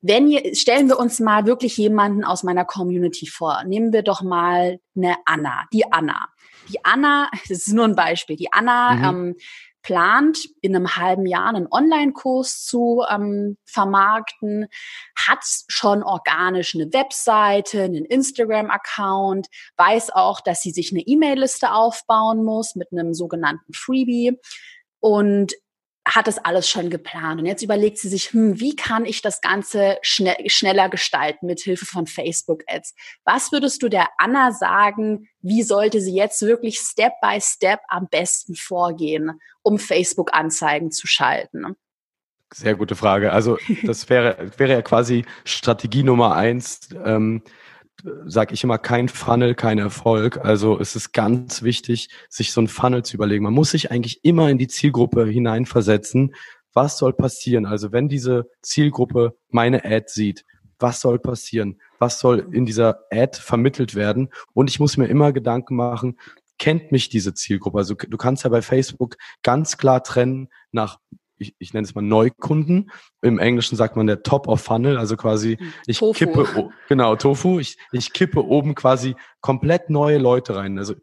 Wenn 0.00 0.28
ihr, 0.28 0.54
stellen 0.56 0.88
wir 0.88 0.98
uns 0.98 1.20
mal 1.20 1.46
wirklich 1.46 1.76
jemanden 1.76 2.24
aus 2.24 2.42
meiner 2.42 2.64
Community 2.64 3.28
vor. 3.28 3.62
Nehmen 3.64 3.92
wir 3.92 4.02
doch 4.02 4.20
mal 4.20 4.80
eine 4.96 5.14
Anna, 5.24 5.64
die 5.72 5.90
Anna. 5.90 6.28
Die 6.70 6.84
Anna, 6.84 7.30
das 7.48 7.58
ist 7.66 7.72
nur 7.72 7.84
ein 7.84 7.94
Beispiel, 7.94 8.36
die 8.36 8.52
Anna 8.52 8.94
mhm. 8.94 9.04
ähm, 9.04 9.36
plant, 9.82 10.38
in 10.60 10.74
einem 10.74 10.96
halben 10.96 11.26
Jahr 11.26 11.48
einen 11.48 11.68
Online-Kurs 11.70 12.64
zu 12.64 13.04
ähm, 13.08 13.56
vermarkten, 13.64 14.68
hat 15.16 15.44
schon 15.68 16.02
organisch 16.02 16.74
eine 16.74 16.92
Webseite, 16.92 17.82
einen 17.82 18.04
Instagram-Account, 18.04 19.48
weiß 19.76 20.10
auch, 20.10 20.40
dass 20.40 20.62
sie 20.62 20.70
sich 20.70 20.92
eine 20.92 21.02
E-Mail-Liste 21.02 21.72
aufbauen 21.72 22.44
muss 22.44 22.74
mit 22.74 22.92
einem 22.92 23.14
sogenannten 23.14 23.72
Freebie. 23.72 24.38
Und 25.00 25.54
hat 26.04 26.26
das 26.26 26.38
alles 26.38 26.68
schon 26.68 26.90
geplant. 26.90 27.40
Und 27.40 27.46
jetzt 27.46 27.62
überlegt 27.62 27.98
sie 27.98 28.08
sich, 28.08 28.32
hm, 28.32 28.58
wie 28.58 28.74
kann 28.74 29.04
ich 29.04 29.22
das 29.22 29.40
Ganze 29.40 29.98
schnell, 30.02 30.36
schneller 30.48 30.88
gestalten 30.88 31.46
mit 31.46 31.60
Hilfe 31.60 31.86
von 31.86 32.06
Facebook-Ads? 32.06 32.94
Was 33.24 33.52
würdest 33.52 33.82
du 33.82 33.88
der 33.88 34.08
Anna 34.18 34.52
sagen, 34.52 35.28
wie 35.40 35.62
sollte 35.62 36.00
sie 36.00 36.14
jetzt 36.14 36.42
wirklich 36.42 36.78
Step 36.78 37.12
by 37.20 37.40
Step 37.40 37.80
am 37.88 38.08
besten 38.08 38.56
vorgehen, 38.56 39.40
um 39.62 39.78
Facebook-Anzeigen 39.78 40.90
zu 40.90 41.06
schalten? 41.06 41.76
Sehr 42.52 42.74
gute 42.74 42.96
Frage. 42.96 43.32
Also 43.32 43.58
das 43.84 44.10
wäre, 44.10 44.50
wäre 44.58 44.72
ja 44.72 44.82
quasi 44.82 45.24
Strategie 45.44 46.02
Nummer 46.02 46.34
eins. 46.34 46.88
Ähm, 47.04 47.42
sage 48.26 48.54
ich 48.54 48.64
immer, 48.64 48.78
kein 48.78 49.08
Funnel, 49.08 49.54
kein 49.54 49.78
Erfolg. 49.78 50.44
Also 50.44 50.78
es 50.78 50.96
ist 50.96 51.12
ganz 51.12 51.62
wichtig, 51.62 52.08
sich 52.28 52.52
so 52.52 52.60
ein 52.60 52.68
Funnel 52.68 53.04
zu 53.04 53.16
überlegen. 53.16 53.44
Man 53.44 53.54
muss 53.54 53.70
sich 53.70 53.90
eigentlich 53.90 54.24
immer 54.24 54.50
in 54.50 54.58
die 54.58 54.68
Zielgruppe 54.68 55.26
hineinversetzen. 55.26 56.34
Was 56.72 56.98
soll 56.98 57.12
passieren? 57.12 57.66
Also 57.66 57.92
wenn 57.92 58.08
diese 58.08 58.48
Zielgruppe 58.62 59.36
meine 59.48 59.84
Ad 59.84 60.06
sieht, 60.08 60.44
was 60.78 61.00
soll 61.00 61.18
passieren? 61.18 61.80
Was 61.98 62.18
soll 62.18 62.48
in 62.52 62.66
dieser 62.66 63.04
Ad 63.10 63.38
vermittelt 63.40 63.94
werden? 63.94 64.30
Und 64.52 64.68
ich 64.68 64.80
muss 64.80 64.96
mir 64.96 65.06
immer 65.06 65.32
Gedanken 65.32 65.76
machen, 65.76 66.18
kennt 66.58 66.92
mich 66.92 67.08
diese 67.08 67.34
Zielgruppe? 67.34 67.78
Also 67.78 67.94
du 67.94 68.16
kannst 68.16 68.44
ja 68.44 68.50
bei 68.50 68.62
Facebook 68.62 69.16
ganz 69.42 69.78
klar 69.78 70.02
trennen 70.02 70.48
nach 70.72 70.98
ich, 71.42 71.54
ich 71.58 71.74
nenne 71.74 71.84
es 71.84 71.94
mal 71.94 72.02
Neukunden. 72.02 72.90
Im 73.20 73.38
Englischen 73.38 73.76
sagt 73.76 73.96
man 73.96 74.06
der 74.06 74.22
Top 74.22 74.48
of 74.48 74.62
Funnel, 74.62 74.96
also 74.96 75.16
quasi 75.16 75.56
hm. 75.56 75.72
ich 75.86 75.98
Tofu. 75.98 76.18
kippe, 76.18 76.70
genau, 76.88 77.16
Tofu, 77.16 77.58
ich, 77.58 77.76
ich 77.92 78.12
kippe 78.12 78.44
oben 78.44 78.74
quasi 78.74 79.14
komplett 79.40 79.90
neue 79.90 80.18
Leute 80.18 80.56
rein. 80.56 80.78
Also 80.78 80.94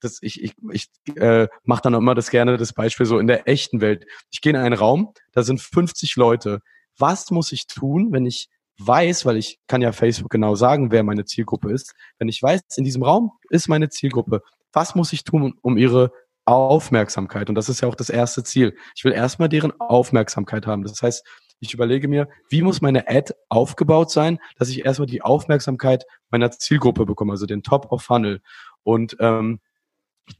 das, 0.00 0.18
ich, 0.20 0.42
ich, 0.42 0.54
ich 0.70 0.88
äh, 1.16 1.48
mache 1.64 1.82
dann 1.82 1.94
immer 1.94 2.14
das 2.14 2.30
gerne 2.30 2.56
das 2.56 2.72
Beispiel 2.72 3.06
so 3.06 3.18
in 3.18 3.26
der 3.26 3.48
echten 3.48 3.80
Welt. 3.80 4.06
Ich 4.30 4.40
gehe 4.40 4.50
in 4.50 4.56
einen 4.56 4.74
Raum, 4.74 5.12
da 5.32 5.42
sind 5.42 5.60
50 5.60 6.16
Leute. 6.16 6.60
Was 6.98 7.30
muss 7.30 7.52
ich 7.52 7.66
tun, 7.66 8.12
wenn 8.12 8.26
ich 8.26 8.48
weiß, 8.78 9.24
weil 9.26 9.36
ich 9.36 9.58
kann 9.66 9.82
ja 9.82 9.92
Facebook 9.92 10.30
genau 10.30 10.54
sagen, 10.54 10.90
wer 10.90 11.02
meine 11.02 11.24
Zielgruppe 11.24 11.72
ist. 11.72 11.94
Wenn 12.18 12.28
ich 12.28 12.42
weiß, 12.42 12.60
in 12.76 12.84
diesem 12.84 13.02
Raum 13.02 13.32
ist 13.48 13.68
meine 13.68 13.88
Zielgruppe, 13.88 14.42
was 14.72 14.94
muss 14.94 15.12
ich 15.12 15.24
tun, 15.24 15.54
um 15.62 15.78
ihre 15.78 16.12
Aufmerksamkeit? 16.46 17.48
Und 17.48 17.54
das 17.54 17.68
ist 17.68 17.82
ja 17.82 17.88
auch 17.88 17.94
das 17.94 18.10
erste 18.10 18.42
Ziel. 18.42 18.76
Ich 18.94 19.04
will 19.04 19.12
erstmal 19.12 19.48
deren 19.48 19.78
Aufmerksamkeit 19.80 20.66
haben. 20.66 20.82
Das 20.82 21.02
heißt, 21.02 21.26
ich 21.60 21.74
überlege 21.74 22.08
mir, 22.08 22.28
wie 22.48 22.62
muss 22.62 22.80
meine 22.80 23.08
Ad 23.08 23.32
aufgebaut 23.48 24.10
sein, 24.10 24.38
dass 24.58 24.68
ich 24.68 24.84
erstmal 24.84 25.06
die 25.06 25.22
Aufmerksamkeit 25.22 26.04
meiner 26.30 26.50
Zielgruppe 26.50 27.06
bekomme, 27.06 27.32
also 27.32 27.46
den 27.46 27.62
Top 27.62 27.90
of 27.92 28.02
Funnel. 28.02 28.40
Und 28.82 29.16
ähm, 29.20 29.60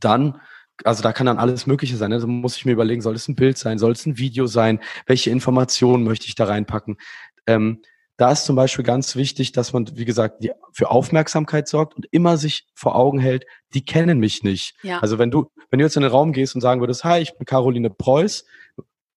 dann 0.00 0.40
also 0.84 1.02
da 1.02 1.12
kann 1.12 1.26
dann 1.26 1.38
alles 1.38 1.66
Mögliche 1.66 1.96
sein. 1.96 2.12
Also 2.12 2.26
muss 2.26 2.56
ich 2.56 2.66
mir 2.66 2.72
überlegen, 2.72 3.00
soll 3.00 3.14
es 3.14 3.28
ein 3.28 3.36
Bild 3.36 3.56
sein, 3.58 3.78
soll 3.78 3.92
es 3.92 4.04
ein 4.06 4.18
Video 4.18 4.46
sein, 4.46 4.80
welche 5.06 5.30
Informationen 5.30 6.04
möchte 6.04 6.26
ich 6.26 6.34
da 6.34 6.44
reinpacken. 6.44 6.96
Ähm, 7.46 7.80
da 8.16 8.32
ist 8.32 8.44
zum 8.44 8.56
Beispiel 8.56 8.84
ganz 8.84 9.14
wichtig, 9.14 9.52
dass 9.52 9.72
man, 9.72 9.86
wie 9.94 10.04
gesagt, 10.04 10.42
die, 10.42 10.52
für 10.72 10.90
Aufmerksamkeit 10.90 11.68
sorgt 11.68 11.94
und 11.94 12.06
immer 12.10 12.38
sich 12.38 12.66
vor 12.74 12.96
Augen 12.96 13.18
hält, 13.18 13.44
die 13.74 13.84
kennen 13.84 14.18
mich 14.18 14.42
nicht. 14.42 14.74
Ja. 14.82 15.00
Also 15.00 15.18
wenn 15.18 15.30
du, 15.30 15.50
wenn 15.70 15.78
du 15.78 15.84
jetzt 15.84 15.96
in 15.96 16.02
den 16.02 16.10
Raum 16.10 16.32
gehst 16.32 16.54
und 16.54 16.60
sagen 16.60 16.80
würdest, 16.80 17.04
hi, 17.04 17.20
ich 17.20 17.36
bin 17.36 17.44
Caroline 17.44 17.90
Preuß, 17.90 18.44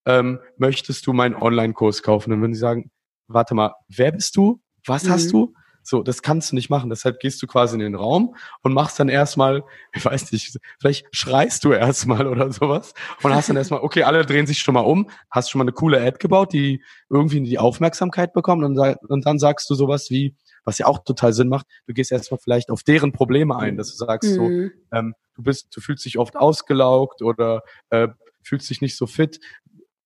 ähm, 0.06 0.40
möchtest 0.56 1.06
du 1.06 1.12
meinen 1.12 1.34
Online-Kurs 1.34 2.02
kaufen? 2.02 2.30
Dann 2.30 2.40
würden 2.40 2.54
sie 2.54 2.60
sagen, 2.60 2.90
warte 3.26 3.54
mal, 3.54 3.74
wer 3.88 4.12
bist 4.12 4.36
du? 4.36 4.60
Was 4.84 5.04
mhm. 5.04 5.10
hast 5.10 5.32
du? 5.32 5.54
So, 5.82 6.02
das 6.02 6.22
kannst 6.22 6.52
du 6.52 6.56
nicht 6.56 6.70
machen. 6.70 6.90
Deshalb 6.90 7.20
gehst 7.20 7.42
du 7.42 7.46
quasi 7.46 7.74
in 7.74 7.80
den 7.80 7.94
Raum 7.94 8.34
und 8.62 8.72
machst 8.72 9.00
dann 9.00 9.08
erstmal, 9.08 9.62
ich 9.94 10.04
weiß 10.04 10.30
nicht, 10.32 10.58
vielleicht 10.78 11.06
schreist 11.10 11.64
du 11.64 11.72
erstmal 11.72 12.26
oder 12.26 12.52
sowas 12.52 12.94
und 13.22 13.34
hast 13.34 13.48
dann 13.48 13.56
erstmal, 13.56 13.80
okay, 13.80 14.02
alle 14.02 14.24
drehen 14.24 14.46
sich 14.46 14.58
schon 14.58 14.74
mal 14.74 14.80
um, 14.80 15.10
hast 15.30 15.50
schon 15.50 15.58
mal 15.58 15.64
eine 15.64 15.72
coole 15.72 16.00
Ad 16.00 16.18
gebaut, 16.18 16.52
die 16.52 16.82
irgendwie 17.08 17.40
die 17.40 17.58
Aufmerksamkeit 17.58 18.32
bekommt 18.32 18.64
und, 18.64 18.78
und 18.78 19.26
dann 19.26 19.38
sagst 19.38 19.68
du 19.70 19.74
sowas 19.74 20.10
wie, 20.10 20.34
was 20.64 20.78
ja 20.78 20.86
auch 20.86 21.04
total 21.04 21.32
Sinn 21.32 21.48
macht, 21.48 21.66
du 21.86 21.94
gehst 21.94 22.12
erstmal 22.12 22.38
vielleicht 22.38 22.70
auf 22.70 22.82
deren 22.82 23.12
Probleme 23.12 23.56
ein, 23.56 23.76
dass 23.76 23.90
du 23.90 24.04
sagst 24.04 24.30
mhm. 24.30 24.34
so, 24.34 24.96
ähm, 24.96 25.14
du 25.34 25.42
bist, 25.42 25.74
du 25.74 25.80
fühlst 25.80 26.04
dich 26.04 26.18
oft 26.18 26.36
ausgelaugt 26.36 27.22
oder 27.22 27.62
äh, 27.88 28.08
fühlst 28.42 28.68
dich 28.70 28.80
nicht 28.80 28.96
so 28.96 29.06
fit 29.06 29.40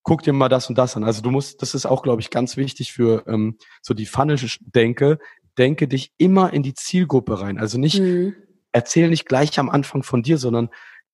guck 0.04 0.22
dir 0.22 0.32
mal 0.32 0.48
das 0.48 0.68
und 0.68 0.78
das 0.78 0.96
an. 0.96 1.02
Also 1.02 1.22
du 1.22 1.30
musst, 1.30 1.62
das 1.62 1.74
ist 1.74 1.86
auch, 1.86 2.02
glaube 2.02 2.20
ich, 2.20 2.30
ganz 2.30 2.56
wichtig 2.56 2.92
für 2.92 3.24
ähm, 3.26 3.58
so 3.82 3.94
die 3.94 4.06
Funnel-Denke. 4.06 5.18
Denke 5.58 5.88
dich 5.88 6.12
immer 6.18 6.52
in 6.52 6.62
die 6.62 6.74
Zielgruppe 6.74 7.40
rein. 7.40 7.58
Also 7.58 7.78
nicht, 7.78 8.00
mhm. 8.00 8.34
erzähl 8.72 9.08
nicht 9.08 9.26
gleich 9.26 9.58
am 9.58 9.70
Anfang 9.70 10.02
von 10.02 10.22
dir, 10.22 10.38
sondern 10.38 10.70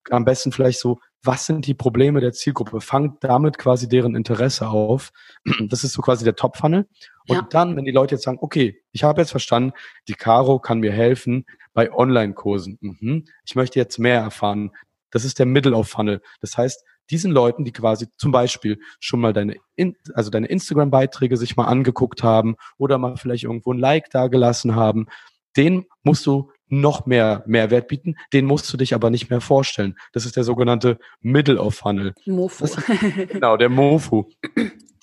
am 0.09 0.25
besten 0.25 0.51
vielleicht 0.51 0.79
so, 0.79 0.99
was 1.23 1.45
sind 1.45 1.67
die 1.67 1.75
Probleme 1.75 2.19
der 2.19 2.31
Zielgruppe? 2.31 2.81
Fang 2.81 3.17
damit 3.19 3.57
quasi 3.57 3.87
deren 3.87 4.15
Interesse 4.15 4.67
auf. 4.67 5.11
Das 5.69 5.83
ist 5.83 5.93
so 5.93 6.01
quasi 6.01 6.23
der 6.23 6.35
Top-Funnel. 6.35 6.87
Und 7.27 7.35
ja. 7.35 7.47
dann, 7.49 7.75
wenn 7.75 7.85
die 7.85 7.91
Leute 7.91 8.15
jetzt 8.15 8.23
sagen, 8.23 8.39
okay, 8.41 8.81
ich 8.91 9.03
habe 9.03 9.21
jetzt 9.21 9.29
verstanden, 9.29 9.73
die 10.07 10.15
Caro 10.15 10.59
kann 10.59 10.79
mir 10.79 10.91
helfen 10.91 11.45
bei 11.73 11.91
Online-Kursen. 11.91 12.77
Mhm. 12.81 13.25
Ich 13.45 13.55
möchte 13.55 13.79
jetzt 13.79 13.99
mehr 13.99 14.19
erfahren. 14.19 14.71
Das 15.11 15.23
ist 15.23 15.37
der 15.37 15.45
Middle 15.45 15.75
of 15.75 15.89
Funnel. 15.89 16.21
Das 16.39 16.57
heißt, 16.57 16.83
diesen 17.09 17.31
Leuten, 17.31 17.65
die 17.65 17.71
quasi 17.71 18.07
zum 18.17 18.31
Beispiel 18.31 18.79
schon 18.99 19.19
mal 19.19 19.33
deine, 19.33 19.57
also 20.13 20.29
deine 20.29 20.47
Instagram-Beiträge 20.47 21.37
sich 21.37 21.57
mal 21.57 21.65
angeguckt 21.65 22.23
haben 22.23 22.55
oder 22.77 22.97
mal 22.97 23.17
vielleicht 23.17 23.43
irgendwo 23.43 23.73
ein 23.73 23.79
Like 23.79 24.09
dagelassen 24.09 24.75
haben, 24.75 25.07
den 25.57 25.85
musst 26.03 26.25
du 26.25 26.51
noch 26.67 27.05
mehr 27.05 27.43
Mehrwert 27.45 27.89
bieten, 27.89 28.15
den 28.31 28.45
musst 28.45 28.71
du 28.71 28.77
dich 28.77 28.93
aber 28.93 29.09
nicht 29.09 29.29
mehr 29.29 29.41
vorstellen. 29.41 29.97
Das 30.13 30.25
ist 30.25 30.37
der 30.37 30.45
sogenannte 30.45 30.97
Middle 31.19 31.59
of 31.59 31.75
Funnel. 31.75 32.13
Mofu. 32.25 32.65
Das, 32.65 32.77
genau, 33.27 33.57
der 33.57 33.69
Mofu. 33.69 34.29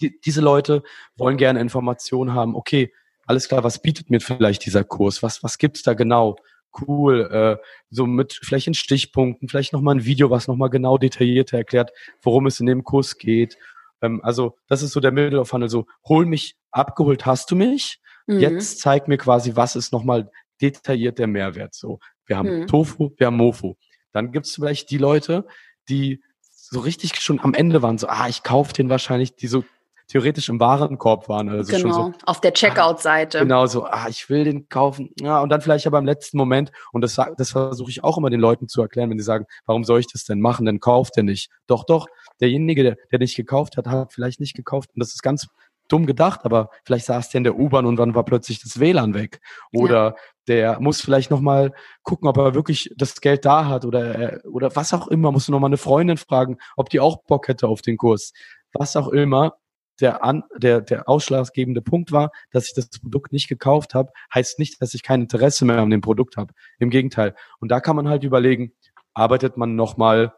Die, 0.01 0.19
diese 0.21 0.41
Leute 0.41 0.83
wollen 1.17 1.37
gerne 1.37 1.61
Informationen 1.61 2.33
haben, 2.33 2.57
okay, 2.57 2.93
alles 3.27 3.49
klar, 3.49 3.63
was 3.63 3.83
bietet 3.83 4.09
mir 4.09 4.21
vielleicht 4.21 4.65
dieser 4.65 4.85
Kurs? 4.85 5.23
Was, 5.23 5.43
was 5.43 5.59
gibt's 5.59 5.83
da 5.83 5.93
genau? 5.93 6.37
Cool, 6.81 7.29
äh, 7.31 7.63
so 7.91 8.07
mit 8.07 8.39
vielleicht 8.43 8.67
in 8.67 8.75
Stichpunkten, 8.75 9.49
vielleicht 9.49 9.73
nochmal 9.73 9.97
ein 9.97 10.05
Video, 10.05 10.31
was 10.31 10.49
nochmal 10.49 10.71
genau 10.71 10.99
detaillierter 10.99 11.59
erklärt, 11.59 11.91
worum 12.23 12.47
es 12.47 12.61
in 12.61 12.67
dem 12.67 12.85
Kurs 12.85 13.19
geht. 13.19 13.57
Ähm, 14.03 14.21
also 14.23 14.57
das 14.69 14.83
ist 14.83 14.93
so 14.93 15.01
der 15.01 15.13
Middle 15.13 15.41
of 15.41 15.49
Funnel, 15.49 15.69
so 15.69 15.87
hol 16.07 16.27
mich, 16.27 16.57
abgeholt 16.71 17.27
hast 17.27 17.51
du 17.51 17.57
mich, 17.57 18.01
mhm. 18.27 18.41
jetzt 18.41 18.81
zeig 18.81 19.09
mir 19.09 19.19
quasi, 19.19 19.57
was 19.57 19.77
ist 19.77 19.93
nochmal 19.93 20.31
detailliert 20.61 21.19
der 21.19 21.27
Mehrwert. 21.27 21.75
So, 21.75 21.99
wir 22.27 22.37
haben 22.37 22.61
mhm. 22.61 22.67
Tofu, 22.67 23.11
wir 23.17 23.29
haben 23.29 23.37
Mofu. 23.37 23.75
Dann 24.13 24.33
gibt's 24.33 24.55
vielleicht 24.55 24.91
die 24.91 24.99
Leute, 24.99 25.47
die 25.89 26.23
so 26.41 26.81
richtig 26.81 27.19
schon 27.21 27.41
am 27.41 27.55
Ende 27.55 27.83
waren, 27.83 27.99
so, 27.99 28.09
ah, 28.09 28.29
ich 28.29 28.43
kaufe 28.43 28.73
den 28.75 28.91
wahrscheinlich, 28.91 29.37
die 29.37 29.47
so 29.47 29.65
theoretisch 30.09 30.49
im 30.49 30.59
Warenkorb 30.59 31.29
waren. 31.29 31.49
Also 31.49 31.71
genau, 31.71 31.95
schon 31.95 32.13
so, 32.13 32.19
auf 32.25 32.41
der 32.41 32.53
Checkout-Seite. 32.53 33.41
Genau, 33.41 33.67
so, 33.67 33.85
ah, 33.85 34.07
ich 34.09 34.29
will 34.29 34.45
den 34.45 34.69
kaufen. 34.69 35.11
Ja, 35.21 35.41
und 35.41 35.51
dann 35.51 35.61
vielleicht 35.61 35.87
aber 35.87 35.99
im 35.99 36.07
letzten 36.07 36.39
Moment, 36.39 36.73
und 36.93 37.03
das, 37.03 37.17
das 37.37 37.51
versuche 37.51 37.91
ich 37.91 38.03
auch 38.03 38.19
immer 38.19 38.31
den 38.31 38.41
Leuten 38.41 38.69
zu 38.69 38.81
erklären, 38.81 39.11
wenn 39.11 39.19
sie 39.19 39.25
sagen, 39.25 39.47
warum 39.67 39.85
soll 39.85 40.01
ich 40.01 40.11
das 40.11 40.25
denn 40.25 40.41
machen? 40.41 40.67
Dann 40.67 40.81
kauft 40.81 41.17
er 41.17 41.23
nicht. 41.23 41.51
Doch, 41.67 41.85
doch, 41.85 42.07
derjenige, 42.41 42.83
der, 42.83 42.97
der 43.13 43.19
nicht 43.19 43.37
gekauft 43.37 43.77
hat, 43.77 43.87
hat 43.87 44.13
vielleicht 44.13 44.41
nicht 44.41 44.57
gekauft. 44.57 44.91
Und 44.95 45.01
das 45.01 45.11
ist 45.11 45.23
ganz 45.23 45.47
dumm 45.89 46.07
gedacht, 46.07 46.41
aber 46.45 46.71
vielleicht 46.85 47.07
saß 47.07 47.31
der 47.31 47.39
in 47.39 47.45
der 47.45 47.59
U-Bahn 47.59 47.87
und 47.87 47.97
dann 47.97 48.15
war 48.15 48.25
plötzlich 48.25 48.61
das 48.61 48.79
WLAN 48.79 49.15
weg. 49.15 49.41
Oder 49.73 50.05
ja. 50.05 50.15
der 50.47 50.81
muss 50.81 51.01
vielleicht 51.01 51.31
nochmal 51.31 51.73
gucken, 52.03 52.29
ob 52.29 52.37
er 52.37 52.55
wirklich 52.55 52.93
das 52.97 53.21
Geld 53.21 53.45
da 53.45 53.67
hat 53.67 53.85
oder, 53.85 54.41
oder 54.45 54.75
was 54.77 54.93
auch 54.93 55.09
immer. 55.09 55.33
Musst 55.33 55.49
du 55.49 55.53
nochmal 55.53 55.69
eine 55.69 55.79
Freundin 55.79 56.19
fragen, 56.19 56.59
ob 56.77 56.91
die 56.91 57.01
auch 57.01 57.25
Bock 57.25 57.49
hätte 57.49 57.69
auf 57.69 57.83
den 57.83 57.97
Kurs. 57.97 58.33
Was 58.73 58.97
auch 58.97 59.09
immer 59.09 59.55
der, 60.01 60.25
an, 60.25 60.45
der, 60.57 60.81
der 60.81 61.09
ausschlaggebende 61.09 61.83
Punkt 61.83 62.13
war, 62.13 62.31
dass 62.51 62.67
ich 62.67 62.75
das 62.75 62.89
Produkt 62.91 63.33
nicht 63.33 63.49
gekauft 63.49 63.95
habe, 63.95 64.13
heißt 64.35 64.59
nicht, 64.59 64.81
dass 64.81 64.95
ich 64.95 65.03
kein 65.03 65.23
Interesse 65.23 65.65
mehr 65.65 65.79
an 65.79 65.91
dem 65.91 66.01
Produkt 66.01 66.37
habe. 66.37 66.55
Im 66.79 66.91
Gegenteil. 66.91 67.35
Und 67.61 67.71
da 67.71 67.81
kann 67.81 67.97
man 67.97 68.09
halt 68.09 68.25
überlegen, 68.25 68.73
arbeitet 69.15 69.57
man 69.57 69.75
nochmal 69.75 70.33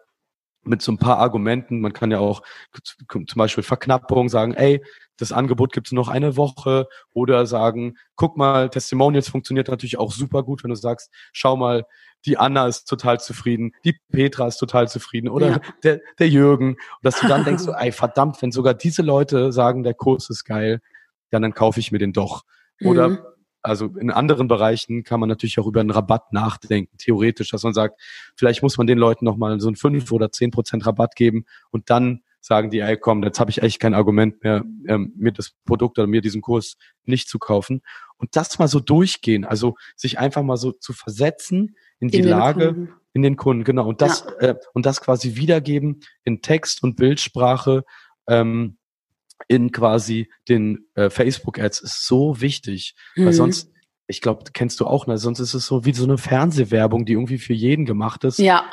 mit 0.62 0.82
so 0.82 0.92
ein 0.92 0.98
paar 0.98 1.18
Argumenten. 1.18 1.80
Man 1.80 1.92
kann 1.92 2.10
ja 2.10 2.18
auch 2.18 2.42
zum 3.08 3.26
Beispiel 3.36 3.64
Verknappung 3.64 4.28
sagen, 4.28 4.54
ey, 4.54 4.82
das 5.16 5.32
Angebot 5.32 5.72
gibt 5.72 5.88
es 5.88 5.92
noch 5.92 6.08
eine 6.08 6.36
Woche 6.36 6.86
oder 7.12 7.46
sagen, 7.46 7.96
guck 8.16 8.36
mal, 8.36 8.70
Testimonials 8.70 9.28
funktioniert 9.28 9.68
natürlich 9.68 9.98
auch 9.98 10.12
super 10.12 10.42
gut, 10.42 10.62
wenn 10.62 10.70
du 10.70 10.76
sagst, 10.76 11.10
schau 11.32 11.56
mal, 11.56 11.84
die 12.26 12.38
Anna 12.38 12.66
ist 12.66 12.84
total 12.84 13.20
zufrieden, 13.20 13.72
die 13.84 13.96
Petra 14.10 14.46
ist 14.46 14.58
total 14.58 14.88
zufrieden 14.88 15.28
oder 15.28 15.50
ja. 15.50 15.60
der, 15.82 16.00
der 16.18 16.28
Jürgen. 16.28 16.70
Und 16.70 16.78
dass 17.02 17.20
du 17.20 17.28
dann 17.28 17.44
denkst, 17.44 17.62
so, 17.64 17.72
ey, 17.72 17.92
verdammt, 17.92 18.40
wenn 18.42 18.52
sogar 18.52 18.74
diese 18.74 19.02
Leute 19.02 19.52
sagen, 19.52 19.82
der 19.82 19.94
Kurs 19.94 20.30
ist 20.30 20.44
geil, 20.44 20.80
dann, 21.30 21.42
dann 21.42 21.54
kaufe 21.54 21.80
ich 21.80 21.92
mir 21.92 21.98
den 21.98 22.12
doch. 22.12 22.42
Oder 22.82 23.08
mhm. 23.08 23.18
Also 23.62 23.86
in 23.98 24.10
anderen 24.10 24.48
Bereichen 24.48 25.04
kann 25.04 25.20
man 25.20 25.28
natürlich 25.28 25.58
auch 25.58 25.66
über 25.66 25.80
einen 25.80 25.90
Rabatt 25.90 26.32
nachdenken, 26.32 26.96
theoretisch, 26.98 27.50
dass 27.50 27.62
man 27.62 27.74
sagt, 27.74 28.00
vielleicht 28.36 28.62
muss 28.62 28.78
man 28.78 28.86
den 28.86 28.98
Leuten 28.98 29.24
nochmal 29.24 29.60
so 29.60 29.68
einen 29.68 29.76
5 29.76 30.10
oder 30.12 30.32
10 30.32 30.50
Prozent 30.50 30.86
Rabatt 30.86 31.16
geben 31.16 31.44
und 31.70 31.90
dann 31.90 32.22
sagen 32.40 32.70
die, 32.70 32.80
ey 32.80 32.96
komm, 32.96 33.22
jetzt 33.22 33.38
habe 33.38 33.50
ich 33.50 33.62
echt 33.62 33.80
kein 33.80 33.94
Argument 33.94 34.42
mehr, 34.42 34.64
ähm, 34.86 35.12
mir 35.16 35.32
das 35.32 35.52
Produkt 35.66 35.98
oder 35.98 36.06
mir 36.06 36.22
diesen 36.22 36.40
Kurs 36.40 36.76
nicht 37.04 37.28
zu 37.28 37.38
kaufen. 37.38 37.82
Und 38.16 38.34
das 38.36 38.58
mal 38.58 38.68
so 38.68 38.80
durchgehen, 38.80 39.44
also 39.44 39.76
sich 39.96 40.18
einfach 40.18 40.42
mal 40.42 40.56
so 40.56 40.72
zu 40.72 40.92
versetzen 40.92 41.76
in 41.98 42.08
die 42.08 42.18
in 42.18 42.28
Lage, 42.28 42.68
Kunden. 42.68 42.92
in 43.12 43.22
den 43.22 43.36
Kunden, 43.36 43.64
genau. 43.64 43.86
Und 43.86 44.00
das, 44.00 44.24
ja. 44.40 44.48
äh, 44.48 44.54
und 44.72 44.86
das 44.86 45.00
quasi 45.00 45.36
wiedergeben 45.36 46.00
in 46.24 46.40
Text 46.40 46.82
und 46.82 46.96
Bildsprache, 46.96 47.84
ähm, 48.26 48.78
in 49.48 49.72
quasi 49.72 50.30
den 50.48 50.86
äh, 50.94 51.10
Facebook-Ads 51.10 51.80
ist 51.80 52.06
so 52.06 52.40
wichtig, 52.40 52.94
mhm. 53.16 53.26
weil 53.26 53.32
sonst, 53.32 53.70
ich 54.06 54.20
glaube, 54.20 54.44
kennst 54.52 54.80
du 54.80 54.86
auch, 54.86 55.06
ne? 55.06 55.18
sonst 55.18 55.40
ist 55.40 55.54
es 55.54 55.66
so 55.66 55.84
wie 55.84 55.92
so 55.92 56.04
eine 56.04 56.18
Fernsehwerbung, 56.18 57.04
die 57.04 57.12
irgendwie 57.12 57.38
für 57.38 57.54
jeden 57.54 57.84
gemacht 57.84 58.24
ist. 58.24 58.38
Ja. 58.38 58.64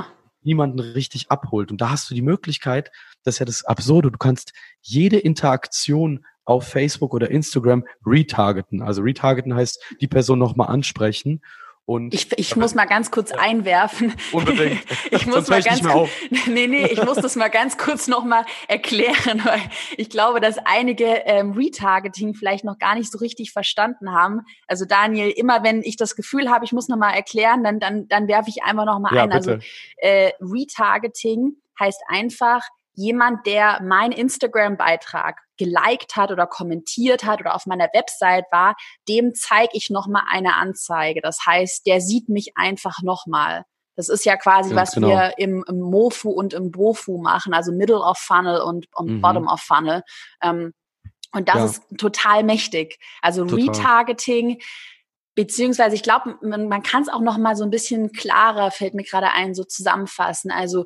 Niemanden 0.44 0.80
richtig 0.80 1.30
abholt. 1.30 1.72
Und 1.72 1.82
da 1.82 1.90
hast 1.90 2.10
du 2.10 2.16
die 2.16 2.22
Möglichkeit, 2.22 2.92
das 3.24 3.36
ist 3.36 3.40
ja 3.40 3.46
das 3.46 3.66
Absurde, 3.66 4.12
du 4.12 4.18
kannst 4.18 4.54
jede 4.82 5.18
Interaktion 5.18 6.26
auf 6.46 6.66
Facebook 6.66 7.14
oder 7.14 7.30
Instagram 7.30 7.84
retargeten. 8.06 8.82
Also 8.82 9.02
retargeten 9.02 9.54
heißt, 9.54 9.84
die 10.00 10.08
Person 10.08 10.40
nochmal 10.40 10.70
ansprechen. 10.70 11.42
Und 11.88 12.14
ich, 12.14 12.38
ich 12.38 12.58
muss 12.58 12.76
mal 12.76 12.84
ganz 12.84 13.12
kurz 13.12 13.32
einwerfen. 13.32 14.14
Unbedingt. 14.34 14.84
ich 15.10 15.26
muss 15.26 15.48
mal 15.48 15.62
ganz 15.62 15.82
kurz, 15.82 16.10
nee, 16.48 16.68
nee, 16.68 16.86
ich 16.86 17.02
muss 17.02 17.16
das 17.16 17.38
mal 17.38 17.48
ganz 17.48 17.78
kurz 17.78 18.10
nochmal 18.10 18.44
erklären, 18.68 19.42
weil 19.46 19.62
ich 19.96 20.10
glaube, 20.10 20.42
dass 20.42 20.58
einige 20.58 21.06
ähm, 21.06 21.54
Retargeting 21.54 22.34
vielleicht 22.34 22.66
noch 22.66 22.78
gar 22.78 22.96
nicht 22.96 23.10
so 23.10 23.18
richtig 23.20 23.54
verstanden 23.54 24.12
haben. 24.12 24.42
Also 24.68 24.84
Daniel, 24.84 25.30
immer 25.30 25.64
wenn 25.64 25.82
ich 25.82 25.96
das 25.96 26.18
Gefühl 26.18 26.50
habe, 26.50 26.66
ich 26.66 26.74
muss 26.74 26.90
nochmal 26.90 27.14
erklären, 27.16 27.64
dann, 27.64 27.80
dann, 27.80 28.10
dann 28.10 28.28
werfe 28.28 28.50
ich 28.50 28.64
einfach 28.64 28.84
nochmal 28.84 29.16
ja, 29.16 29.24
ein. 29.24 29.32
Also, 29.32 29.52
bitte. 29.52 29.64
Also 30.04 30.18
äh, 30.18 30.32
Retargeting 30.42 31.56
heißt 31.80 32.02
einfach, 32.10 32.68
jemand, 32.96 33.46
der 33.46 33.80
mein 33.82 34.12
Instagram-Beitrag 34.12 35.47
geliked 35.58 36.16
hat 36.16 36.32
oder 36.32 36.48
kommentiert 36.48 37.24
hat 37.24 37.40
oder 37.40 37.56
auf 37.56 37.66
meiner 37.66 37.90
Website 37.94 38.46
war, 38.52 38.76
dem 39.08 39.34
zeige 39.34 39.72
ich 39.74 39.90
nochmal 39.90 40.24
eine 40.30 40.56
Anzeige. 40.56 41.22
Das 41.22 41.46
heißt, 41.46 41.86
der 41.86 42.02
sieht 42.02 42.30
mich 42.30 42.58
einfach 42.58 43.02
nochmal. 43.02 43.64
Das 43.96 44.10
ist 44.10 44.26
ja 44.26 44.38
quasi, 44.38 44.76
Ganz 44.76 44.90
was 44.90 44.96
genau. 44.96 45.10
wir 45.10 45.34
im, 45.38 45.66
im, 45.68 45.80
MOFU 45.80 46.30
und 46.30 46.54
im 46.54 46.72
BOFU 46.72 47.18
machen, 47.18 47.54
also 47.54 47.72
Middle 47.72 48.00
of 48.00 48.18
Funnel 48.20 48.62
und, 48.62 48.86
und 48.94 49.08
mhm. 49.08 49.22
Bottom 49.22 49.48
of 49.48 49.60
Funnel. 49.60 50.04
Ähm, 50.42 50.74
und 51.34 51.50
das 51.50 51.56
ja. 51.56 51.66
ist 51.66 51.84
total 51.98 52.44
mächtig. 52.44 53.00
Also 53.22 53.46
total. 53.46 53.66
Retargeting, 53.66 54.62
beziehungsweise 55.36 55.96
ich 55.96 56.04
glaube, 56.04 56.38
man, 56.42 56.68
man 56.68 56.84
kann 56.84 57.02
es 57.02 57.10
auch 57.10 57.22
noch 57.22 57.38
mal 57.38 57.56
so 57.56 57.64
ein 57.64 57.70
bisschen 57.70 58.12
klarer, 58.12 58.72
fällt 58.72 58.94
mir 58.94 59.04
gerade 59.04 59.32
ein, 59.32 59.56
so 59.56 59.64
zusammenfassen. 59.64 60.52
Also 60.52 60.86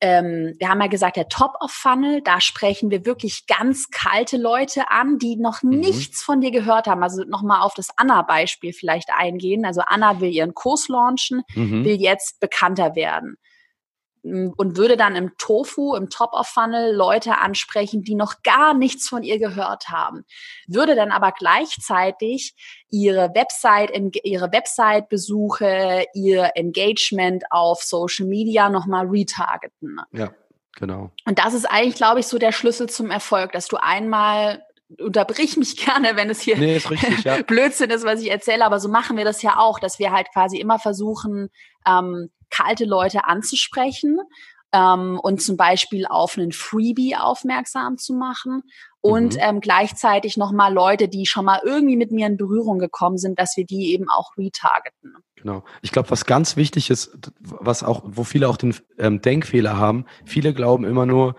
ähm, 0.00 0.54
wir 0.58 0.68
haben 0.68 0.80
ja 0.80 0.88
gesagt, 0.88 1.16
der 1.16 1.28
Top 1.28 1.54
of 1.60 1.70
Funnel, 1.70 2.20
da 2.22 2.40
sprechen 2.40 2.90
wir 2.90 3.06
wirklich 3.06 3.46
ganz 3.46 3.88
kalte 3.90 4.36
Leute 4.36 4.90
an, 4.90 5.18
die 5.18 5.36
noch 5.36 5.62
mhm. 5.62 5.80
nichts 5.80 6.22
von 6.22 6.40
dir 6.40 6.50
gehört 6.50 6.86
haben. 6.86 7.02
Also 7.02 7.24
nochmal 7.24 7.62
auf 7.62 7.74
das 7.74 7.88
Anna-Beispiel 7.96 8.72
vielleicht 8.72 9.08
eingehen. 9.16 9.64
Also 9.64 9.82
Anna 9.86 10.20
will 10.20 10.30
ihren 10.30 10.54
Kurs 10.54 10.88
launchen, 10.88 11.42
mhm. 11.54 11.84
will 11.84 12.00
jetzt 12.00 12.40
bekannter 12.40 12.94
werden 12.94 13.36
und 14.56 14.76
würde 14.76 14.96
dann 14.96 15.14
im 15.16 15.36
Tofu, 15.38 15.94
im 15.94 16.10
Top 16.10 16.32
of 16.32 16.46
Funnel 16.46 16.94
Leute 16.94 17.38
ansprechen, 17.38 18.02
die 18.02 18.14
noch 18.14 18.42
gar 18.42 18.74
nichts 18.74 19.08
von 19.08 19.22
ihr 19.22 19.38
gehört 19.38 19.88
haben. 19.88 20.24
Würde 20.66 20.94
dann 20.96 21.12
aber 21.12 21.32
gleichzeitig 21.32 22.54
ihre 22.90 23.30
Website, 23.34 23.92
ihre 24.24 24.52
Website-Besuche, 24.52 26.06
ihr 26.14 26.50
Engagement 26.54 27.44
auf 27.50 27.82
Social 27.82 28.26
Media 28.26 28.68
nochmal 28.68 29.06
retargeten. 29.06 29.98
Ja, 30.12 30.30
genau. 30.76 31.10
Und 31.24 31.38
das 31.38 31.54
ist 31.54 31.66
eigentlich, 31.66 31.96
glaube 31.96 32.20
ich, 32.20 32.26
so 32.26 32.38
der 32.38 32.52
Schlüssel 32.52 32.88
zum 32.88 33.10
Erfolg, 33.10 33.52
dass 33.52 33.68
du 33.68 33.76
einmal 33.76 34.65
unterbrich 35.00 35.56
mich 35.56 35.76
gerne, 35.84 36.16
wenn 36.16 36.30
es 36.30 36.40
hier 36.40 36.56
nee, 36.56 36.76
ist 36.76 36.90
richtig, 36.90 37.24
ja. 37.24 37.42
Blödsinn 37.46 37.90
ist, 37.90 38.04
was 38.04 38.20
ich 38.20 38.30
erzähle, 38.30 38.64
aber 38.64 38.80
so 38.80 38.88
machen 38.88 39.16
wir 39.16 39.24
das 39.24 39.42
ja 39.42 39.58
auch, 39.58 39.78
dass 39.78 39.98
wir 39.98 40.12
halt 40.12 40.28
quasi 40.32 40.58
immer 40.58 40.78
versuchen, 40.78 41.48
ähm, 41.86 42.30
kalte 42.50 42.84
Leute 42.84 43.24
anzusprechen 43.24 44.20
ähm, 44.72 45.18
und 45.20 45.42
zum 45.42 45.56
Beispiel 45.56 46.06
auf 46.06 46.36
einen 46.36 46.52
Freebie 46.52 47.16
aufmerksam 47.16 47.98
zu 47.98 48.14
machen 48.14 48.62
und 49.00 49.34
mhm. 49.34 49.40
ähm, 49.40 49.60
gleichzeitig 49.60 50.36
nochmal 50.36 50.72
Leute, 50.72 51.08
die 51.08 51.26
schon 51.26 51.44
mal 51.44 51.60
irgendwie 51.64 51.96
mit 51.96 52.10
mir 52.10 52.26
in 52.26 52.36
Berührung 52.36 52.78
gekommen 52.78 53.18
sind, 53.18 53.38
dass 53.38 53.56
wir 53.56 53.64
die 53.64 53.92
eben 53.92 54.08
auch 54.08 54.36
retargeten. 54.36 55.14
Genau. 55.36 55.64
Ich 55.82 55.92
glaube, 55.92 56.10
was 56.10 56.24
ganz 56.24 56.56
wichtig 56.56 56.90
ist, 56.90 57.16
was 57.40 57.82
auch, 57.82 58.02
wo 58.04 58.24
viele 58.24 58.48
auch 58.48 58.56
den 58.56 58.74
ähm, 58.98 59.20
Denkfehler 59.20 59.76
haben, 59.76 60.06
viele 60.24 60.54
glauben 60.54 60.84
immer 60.84 61.06
nur, 61.06 61.36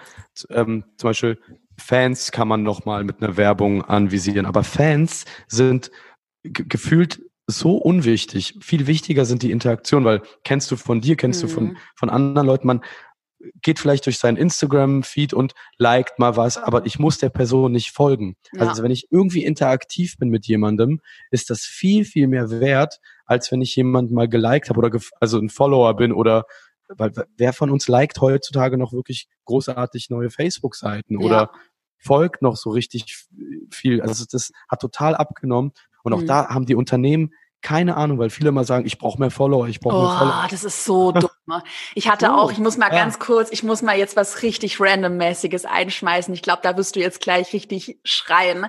ähm, 0.49 0.85
zum 0.97 1.09
Beispiel 1.09 1.39
Fans 1.77 2.31
kann 2.31 2.47
man 2.47 2.63
nochmal 2.63 3.03
mit 3.03 3.21
einer 3.21 3.37
Werbung 3.37 3.83
anvisieren, 3.83 4.45
aber 4.45 4.63
Fans 4.63 5.25
sind 5.47 5.91
gefühlt 6.43 7.21
so 7.47 7.77
unwichtig. 7.77 8.55
Viel 8.61 8.87
wichtiger 8.87 9.25
sind 9.25 9.41
die 9.41 9.51
Interaktionen, 9.51 10.05
weil 10.05 10.21
kennst 10.43 10.69
du 10.71 10.75
von 10.75 11.01
dir, 11.01 11.15
kennst 11.15 11.43
mhm. 11.43 11.47
du 11.47 11.53
von, 11.53 11.63
mhm. 11.65 11.77
von 11.95 12.09
anderen 12.09 12.47
Leuten, 12.47 12.67
man 12.67 12.81
geht 13.61 13.79
vielleicht 13.79 14.05
durch 14.05 14.17
seinen 14.17 14.37
Instagram-Feed 14.37 15.33
und 15.33 15.53
liked 15.77 16.19
mal 16.19 16.35
was, 16.35 16.57
aber 16.57 16.85
ich 16.85 16.99
muss 16.99 17.19
der 17.19 17.29
Person 17.29 17.71
nicht 17.71 17.91
folgen. 17.91 18.35
Ja. 18.53 18.67
Also 18.67 18.83
wenn 18.83 18.91
ich 18.91 19.07
irgendwie 19.11 19.43
interaktiv 19.43 20.17
bin 20.17 20.29
mit 20.29 20.47
jemandem, 20.47 21.01
ist 21.31 21.49
das 21.49 21.61
viel, 21.61 22.03
viel 22.03 22.27
mehr 22.27 22.49
wert, 22.49 22.99
als 23.25 23.51
wenn 23.51 23.61
ich 23.61 23.75
jemanden 23.75 24.15
mal 24.15 24.27
geliked 24.27 24.69
habe 24.69 24.79
oder 24.79 24.99
also 25.19 25.37
ein 25.37 25.49
Follower 25.49 25.95
bin 25.95 26.11
oder 26.11 26.45
weil 26.95 27.11
wer 27.37 27.53
von 27.53 27.69
uns 27.69 27.87
liked 27.87 28.21
heutzutage 28.21 28.77
noch 28.77 28.93
wirklich 28.93 29.27
großartig 29.45 30.09
neue 30.09 30.29
Facebook-Seiten 30.29 31.19
ja. 31.19 31.25
oder 31.25 31.51
folgt 31.97 32.41
noch 32.41 32.55
so 32.55 32.69
richtig 32.69 33.27
viel. 33.71 34.01
Also 34.01 34.25
das 34.29 34.51
hat 34.69 34.79
total 34.79 35.15
abgenommen. 35.15 35.71
Und 36.03 36.13
auch 36.13 36.21
mhm. 36.21 36.27
da 36.27 36.49
haben 36.49 36.65
die 36.65 36.75
Unternehmen 36.75 37.33
keine 37.61 37.97
Ahnung, 37.97 38.19
weil 38.19 38.29
viele 38.29 38.49
immer 38.49 38.63
sagen, 38.63 38.85
ich 38.85 38.99
brauche 38.99 39.19
mehr 39.19 39.31
Follower, 39.31 39.67
ich 39.67 39.79
brauche 39.79 39.95
oh, 39.95 40.01
mehr 40.01 40.17
Follower. 40.17 40.47
Das 40.49 40.63
ist 40.63 40.85
so 40.85 41.11
dumm. 41.11 41.29
Ne? 41.47 41.63
Ich 41.95 42.07
hatte 42.09 42.33
auch, 42.33 42.51
ich 42.51 42.59
muss 42.59 42.77
mal 42.77 42.91
ja. 42.91 42.95
ganz 42.95 43.17
kurz, 43.19 43.51
ich 43.51 43.63
muss 43.63 43.81
mal 43.81 43.97
jetzt 43.97 44.15
was 44.15 44.43
richtig 44.43 44.79
randommäßiges 44.79 45.65
einschmeißen. 45.65 46.33
Ich 46.33 46.43
glaube, 46.43 46.61
da 46.61 46.77
wirst 46.77 46.95
du 46.95 46.99
jetzt 46.99 47.19
gleich 47.19 47.53
richtig 47.53 47.99
schreien. 48.03 48.67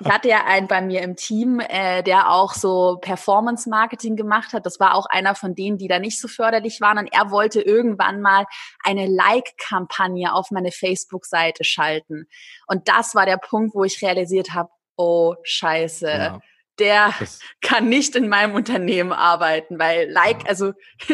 ich 0.00 0.08
hatte 0.08 0.28
ja 0.28 0.46
einen 0.46 0.68
bei 0.68 0.80
mir 0.80 1.02
im 1.02 1.16
Team, 1.16 1.60
äh, 1.60 2.02
der 2.02 2.30
auch 2.30 2.54
so 2.54 2.98
Performance 3.00 3.68
Marketing 3.68 4.16
gemacht 4.16 4.54
hat. 4.54 4.64
Das 4.64 4.80
war 4.80 4.94
auch 4.94 5.06
einer 5.06 5.34
von 5.34 5.54
denen, 5.54 5.76
die 5.76 5.88
da 5.88 5.98
nicht 5.98 6.18
so 6.18 6.26
förderlich 6.26 6.80
waren. 6.80 6.98
Und 6.98 7.12
er 7.12 7.30
wollte 7.30 7.60
irgendwann 7.60 8.22
mal 8.22 8.46
eine 8.82 9.06
Like-Kampagne 9.06 10.32
auf 10.32 10.50
meine 10.50 10.72
Facebook-Seite 10.72 11.62
schalten. 11.64 12.26
Und 12.66 12.88
das 12.88 13.14
war 13.14 13.26
der 13.26 13.36
Punkt, 13.38 13.74
wo 13.74 13.84
ich 13.84 14.00
realisiert 14.02 14.54
habe, 14.54 14.70
oh 14.96 15.34
Scheiße. 15.42 16.08
Ja 16.08 16.40
der 16.80 17.14
das 17.20 17.38
kann 17.60 17.88
nicht 17.88 18.16
in 18.16 18.28
meinem 18.28 18.54
Unternehmen 18.54 19.12
arbeiten, 19.12 19.78
weil 19.78 20.10
Like, 20.10 20.48
also 20.48 20.72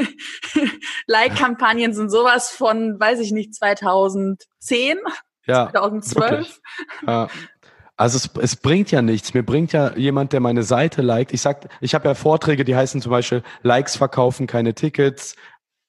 Like-Kampagnen 1.06 1.92
sind 1.92 2.10
sowas 2.10 2.50
von, 2.50 2.98
weiß 2.98 3.20
ich 3.20 3.32
nicht, 3.32 3.54
2010, 3.54 4.98
ja, 5.46 5.70
2012. 5.70 6.60
Ja. 7.06 7.28
Also 7.98 8.18
es, 8.18 8.30
es 8.42 8.56
bringt 8.56 8.90
ja 8.90 9.00
nichts. 9.00 9.32
Mir 9.32 9.42
bringt 9.42 9.72
ja 9.72 9.96
jemand, 9.96 10.32
der 10.32 10.40
meine 10.40 10.62
Seite 10.62 11.00
liked. 11.00 11.32
Ich 11.32 11.40
sag, 11.40 11.68
ich 11.80 11.94
habe 11.94 12.08
ja 12.08 12.14
Vorträge, 12.14 12.64
die 12.64 12.76
heißen 12.76 13.00
zum 13.00 13.10
Beispiel 13.10 13.42
Likes 13.62 13.96
verkaufen, 13.96 14.46
keine 14.46 14.74
Tickets, 14.74 15.34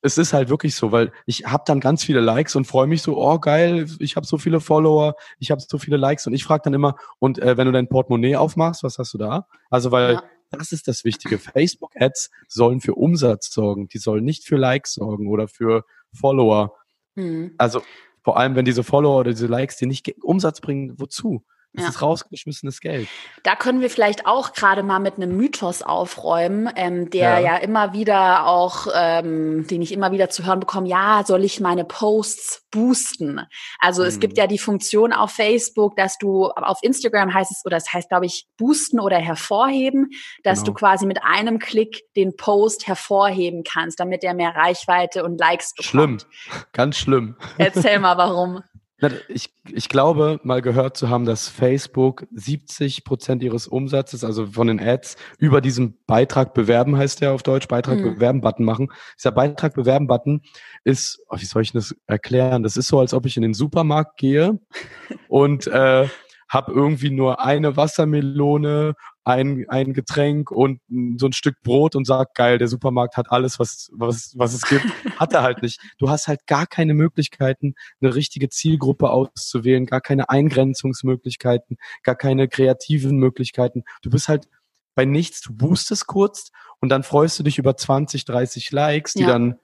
es 0.02 0.18
ist 0.18 0.34
halt 0.34 0.50
wirklich 0.50 0.76
so, 0.76 0.92
weil 0.92 1.12
ich 1.26 1.46
habe 1.46 1.64
dann 1.66 1.80
ganz 1.80 2.04
viele 2.04 2.20
Likes 2.20 2.56
und 2.56 2.66
freue 2.66 2.88
mich 2.88 3.02
so, 3.02 3.18
oh 3.18 3.40
geil, 3.40 3.88
ich 4.00 4.16
habe 4.16 4.28
so 4.28 4.38
viele 4.38 4.60
Follower, 4.60 5.16
ich 5.40 5.52
habe 5.52 5.62
so 5.62 5.78
viele 5.78 5.98
Likes 5.98 6.28
und 6.28 6.34
ich 6.34 6.44
frage 6.44 6.62
dann 6.66 6.74
immer, 6.74 6.96
und 7.20 7.40
äh, 7.40 7.58
wenn 7.58 7.66
du 7.66 7.72
dein 7.72 7.90
Portemonnaie 7.90 8.36
aufmachst, 8.36 8.84
was 8.84 8.98
hast 9.00 9.14
du 9.14 9.18
da? 9.18 9.48
Also 9.70 9.92
weil 9.92 10.14
ja. 10.14 10.24
das 10.52 10.72
ist 10.72 10.88
das 10.88 11.04
Wichtige. 11.04 11.40
Facebook-Ads 11.40 12.30
sollen 12.48 12.80
für 12.80 12.94
Umsatz 12.94 13.52
sorgen, 13.52 13.88
die 13.88 13.98
sollen 13.98 14.24
nicht 14.24 14.46
für 14.46 14.58
Likes 14.58 14.94
sorgen 14.94 15.28
oder 15.28 15.48
für 15.48 15.84
Follower. 16.14 16.76
Mhm. 17.16 17.56
Also 17.58 17.82
vor 18.24 18.38
allem, 18.38 18.56
wenn 18.56 18.66
diese 18.66 18.84
Follower 18.84 19.22
oder 19.22 19.32
diese 19.32 19.48
Likes 19.48 19.78
dir 19.78 19.88
nicht 19.88 20.14
Umsatz 20.22 20.62
bringen, 20.62 20.94
wozu? 20.98 21.44
Das 21.78 21.84
ja. 21.84 21.90
ist 21.92 22.02
rausgeschmissenes 22.02 22.82
Geld. 22.82 23.08
Da 23.44 23.56
können 23.56 23.82
wir 23.82 23.92
vielleicht 23.92 24.26
auch 24.26 24.54
gerade 24.54 24.82
mal 24.82 24.98
mit 25.00 25.18
einem 25.18 25.38
Mythos 25.38 25.84
aufräumen, 25.84 26.68
ähm, 26.76 27.12
der 27.12 27.40
ja. 27.40 27.40
ja. 27.40 27.58
immer 27.58 27.94
wieder 27.94 28.48
auch, 28.48 28.88
ähm, 28.96 29.68
den 29.68 29.84
ich 29.84 29.92
immer 29.92 30.12
wieder 30.12 30.32
zu 30.32 30.44
hören 30.44 30.60
bekomme, 30.60 30.90
ja, 30.90 31.24
soll 31.24 31.44
ich 31.44 31.60
meine 31.60 31.86
Posts 31.86 32.66
boosten? 32.72 33.42
Also 33.78 34.02
mhm. 34.02 34.08
es 34.08 34.20
gibt 34.20 34.38
mhm. 34.38 34.42
ja 34.42 34.48
die 34.48 34.58
Funktion 34.58 35.14
auf 35.14 35.34
Facebook, 35.34 35.96
dass 35.96 36.18
du, 36.18 36.48
auf 36.48 36.80
Instagram 36.82 37.32
heißt 37.32 37.52
es, 37.52 37.62
oder 37.64 37.78
es 37.78 37.94
heißt, 37.94 38.10
glaube 38.10 38.26
ich, 38.26 38.48
boosten 38.58 39.00
oder 39.00 39.18
hervorheben, 39.18 40.10
dass 40.44 40.64
genau. 40.64 40.72
du 40.72 40.80
quasi 40.80 41.06
mit 41.06 41.24
einem 41.24 41.60
Klick 41.60 42.02
den 42.16 42.36
Post 42.36 42.88
hervorheben 42.88 43.64
kannst, 43.64 44.00
damit 44.00 44.24
der 44.24 44.34
mehr 44.34 44.56
Reichweite 44.56 45.24
und 45.24 45.40
Likes 45.40 45.76
bekommt. 45.76 45.90
Schlimm, 45.90 46.18
ganz 46.74 46.98
schlimm. 46.98 47.36
Erzähl 47.60 48.00
mal, 48.00 48.18
warum. 48.18 48.64
Ich, 49.28 49.54
ich 49.72 49.90
glaube, 49.90 50.40
mal 50.44 50.64
gehört 50.64 50.98
zu 50.98 51.10
haben, 51.10 51.26
dass 51.26 51.48
Facebook 51.48 52.26
70 52.32 53.04
Prozent 53.04 53.44
ihres 53.44 53.68
Umsatzes, 53.68 54.24
also 54.24 54.48
von 54.48 54.68
den 54.68 54.80
Ads, 54.80 55.18
über 55.38 55.62
diesen 55.62 56.00
Beitrag 56.08 56.56
bewerben, 56.56 56.98
heißt 56.98 57.22
der 57.22 57.34
auf 57.34 57.44
Deutsch, 57.44 57.68
Beitrag 57.68 58.00
mhm. 58.00 58.16
bewerben 58.16 58.42
Button 58.42 58.66
machen. 58.66 58.92
Dieser 59.18 59.32
Beitrag 59.32 59.76
bewerben 59.76 60.08
Button 60.08 60.42
ist, 60.84 61.20
oh, 61.30 61.38
wie 61.38 61.46
soll 61.46 61.62
ich 61.62 61.74
das 61.74 61.96
erklären? 62.08 62.64
Das 62.64 62.76
ist 62.76 62.88
so, 62.88 63.00
als 63.00 63.14
ob 63.14 63.28
ich 63.28 63.38
in 63.38 63.44
den 63.44 63.54
Supermarkt 63.54 64.18
gehe 64.18 64.60
und 65.28 65.68
äh, 65.68 66.08
habe 66.50 66.72
irgendwie 66.72 67.12
nur 67.12 67.44
eine 67.44 67.78
Wassermelone, 67.78 68.96
ein, 69.28 69.66
ein 69.68 69.94
Getränk 69.94 70.52
und 70.52 70.80
so 71.18 71.26
ein 71.26 71.34
Stück 71.34 71.62
Brot 71.62 71.96
und 71.96 72.08
sag, 72.08 72.34
geil, 72.34 72.58
der 72.58 72.70
Supermarkt 72.70 73.18
hat 73.18 73.30
alles, 73.30 73.60
was, 73.60 73.90
was, 73.92 74.34
was 74.38 74.54
es 74.54 74.62
gibt. 74.62 74.86
Hat 75.18 75.34
er 75.34 75.44
halt 75.44 75.62
nicht. 75.62 75.82
Du 75.98 76.10
hast 76.10 76.28
halt 76.28 76.48
gar 76.48 76.66
keine 76.66 76.94
Möglichkeiten, 76.94 77.76
eine 78.02 78.16
richtige 78.16 78.50
Zielgruppe 78.50 79.10
auszuwählen, 79.10 79.86
gar 79.86 80.00
keine 80.00 80.30
Eingrenzungsmöglichkeiten, 80.30 81.78
gar 82.04 82.16
keine 82.16 82.48
kreativen 82.48 83.18
Möglichkeiten. 83.18 83.84
Du 84.02 84.10
bist 84.10 84.30
halt 84.30 84.48
bei 84.96 85.04
nichts, 85.04 85.42
du 85.42 85.54
boostest 85.54 86.08
kurz 86.08 86.52
und 86.80 86.90
dann 86.90 87.04
freust 87.04 87.38
du 87.38 87.44
dich 87.44 87.58
über 87.58 87.76
20, 87.76 88.24
30 88.24 88.72
Likes, 88.72 89.14
die 89.14 89.24
ja. 89.24 89.28
dann 89.28 89.58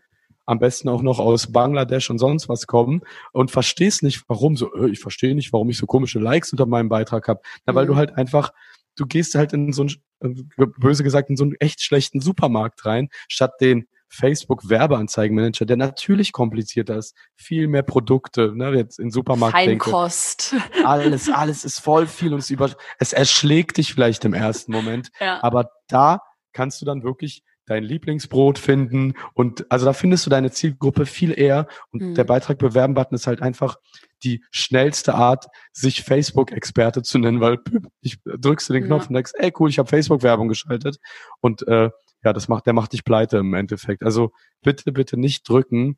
am 0.46 0.60
besten 0.60 0.90
auch 0.90 1.02
noch 1.02 1.20
aus 1.20 1.52
Bangladesch 1.52 2.10
und 2.10 2.20
sonst 2.20 2.50
was 2.50 2.68
kommen 2.68 3.02
und 3.32 3.50
verstehst 3.50 4.04
nicht, 4.04 4.24
warum 4.28 4.58
so, 4.58 4.74
äh, 4.76 4.90
ich 4.90 5.00
verstehe 5.00 5.36
nicht, 5.36 5.54
warum 5.54 5.70
ich 5.70 5.78
so 5.78 5.86
komische 5.86 6.20
Likes 6.20 6.52
unter 6.52 6.66
meinem 6.66 6.90
Beitrag 6.90 7.28
habe. 7.28 7.42
Na, 7.66 7.76
weil 7.76 7.86
mhm. 7.86 7.92
du 7.92 7.96
halt 7.96 8.18
einfach, 8.18 8.52
du 8.96 9.06
gehst 9.06 9.36
halt 9.36 9.54
in 9.54 9.74
so 9.74 9.86
einen, 10.22 10.52
äh, 10.58 10.66
böse 10.78 11.04
gesagt, 11.04 11.30
in 11.30 11.38
so 11.38 11.44
einen 11.44 11.56
echt 11.60 11.82
schlechten 11.82 12.20
Supermarkt 12.20 12.86
rein, 12.86 13.10
statt 13.28 13.54
den 13.62 13.88
Facebook 14.10 14.70
Werbeanzeigenmanager, 14.70 15.66
der 15.66 15.78
natürlich 15.78 16.34
komplizierter 16.34 16.98
ist, 16.98 17.16
viel 17.36 17.68
mehr 17.68 17.82
Produkte, 17.82 18.54
ne, 18.56 18.70
jetzt 18.76 19.00
in 19.00 19.10
Supermarkt 19.10 19.56
Feinkost. 19.56 20.52
Denke, 20.52 20.70
alles, 20.88 21.30
alles 21.30 21.66
ist 21.66 21.80
voll 21.80 22.06
viel 22.06 22.34
und 22.34 22.40
es 22.40 22.52
über, 22.52 22.70
es 23.00 23.12
erschlägt 23.12 23.78
dich 23.78 23.94
vielleicht 23.94 24.24
im 24.24 24.36
ersten 24.36 24.72
Moment, 24.72 25.10
ja. 25.20 25.42
aber 25.42 25.72
da 25.88 26.20
kannst 26.54 26.80
du 26.80 26.86
dann 26.86 27.04
wirklich 27.04 27.44
dein 27.66 27.84
Lieblingsbrot 27.84 28.60
finden 28.60 29.14
und 29.34 29.70
also 29.72 29.86
da 29.86 29.94
findest 29.94 30.26
du 30.26 30.30
deine 30.30 30.52
Zielgruppe 30.52 31.06
viel 31.06 31.38
eher 31.38 31.68
und 31.92 32.02
mhm. 32.02 32.16
der 32.16 32.24
Beitrag 32.24 32.58
bewerben 32.58 32.94
Button 32.94 33.16
ist 33.16 33.28
halt 33.28 33.42
einfach 33.42 33.78
die 34.24 34.44
schnellste 34.52 35.16
Art, 35.16 35.48
sich 35.72 36.04
Facebook-Experte 36.04 37.04
zu 37.04 37.20
nennen, 37.20 37.42
weil 37.42 37.60
ich 38.02 38.20
drückst 38.24 38.70
du 38.70 38.74
den 38.74 38.86
Knopf 38.86 39.04
ja. 39.04 39.08
und 39.10 39.16
denkst, 39.16 39.32
ey 39.36 39.54
cool, 39.60 39.70
ich 39.70 39.80
habe 39.80 39.90
Facebook-Werbung 39.90 40.48
geschaltet 40.48 40.98
und 41.42 41.68
äh, 41.68 41.90
ja, 42.24 42.32
das 42.32 42.48
macht, 42.48 42.66
der 42.66 42.74
macht 42.74 42.94
dich 42.94 43.04
pleite 43.04 43.38
im 43.38 43.54
Endeffekt. 43.54 44.04
Also 44.04 44.32
bitte, 44.62 44.92
bitte 44.94 45.18
nicht 45.18 45.48
drücken, 45.48 45.98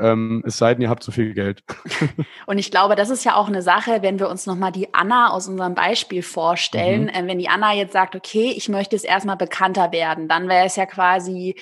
ähm, 0.00 0.42
es 0.46 0.58
sei 0.58 0.74
denn, 0.74 0.82
ihr 0.82 0.88
habt 0.88 1.02
zu 1.02 1.12
viel 1.12 1.34
Geld. 1.34 1.62
Und 2.46 2.58
ich 2.58 2.70
glaube, 2.70 2.96
das 2.96 3.10
ist 3.10 3.24
ja 3.24 3.36
auch 3.36 3.48
eine 3.48 3.62
Sache, 3.62 4.02
wenn 4.02 4.18
wir 4.18 4.28
uns 4.28 4.46
nochmal 4.46 4.72
die 4.72 4.92
Anna 4.94 5.30
aus 5.30 5.48
unserem 5.48 5.74
Beispiel 5.74 6.22
vorstellen. 6.22 7.04
Mhm. 7.04 7.08
Äh, 7.08 7.26
wenn 7.26 7.38
die 7.38 7.48
Anna 7.48 7.74
jetzt 7.74 7.92
sagt, 7.92 8.16
okay, 8.16 8.52
ich 8.56 8.68
möchte 8.68 8.96
es 8.96 9.04
erstmal 9.04 9.36
bekannter 9.36 9.92
werden, 9.92 10.28
dann 10.28 10.48
wäre 10.48 10.66
es 10.66 10.76
ja 10.76 10.86
quasi 10.86 11.54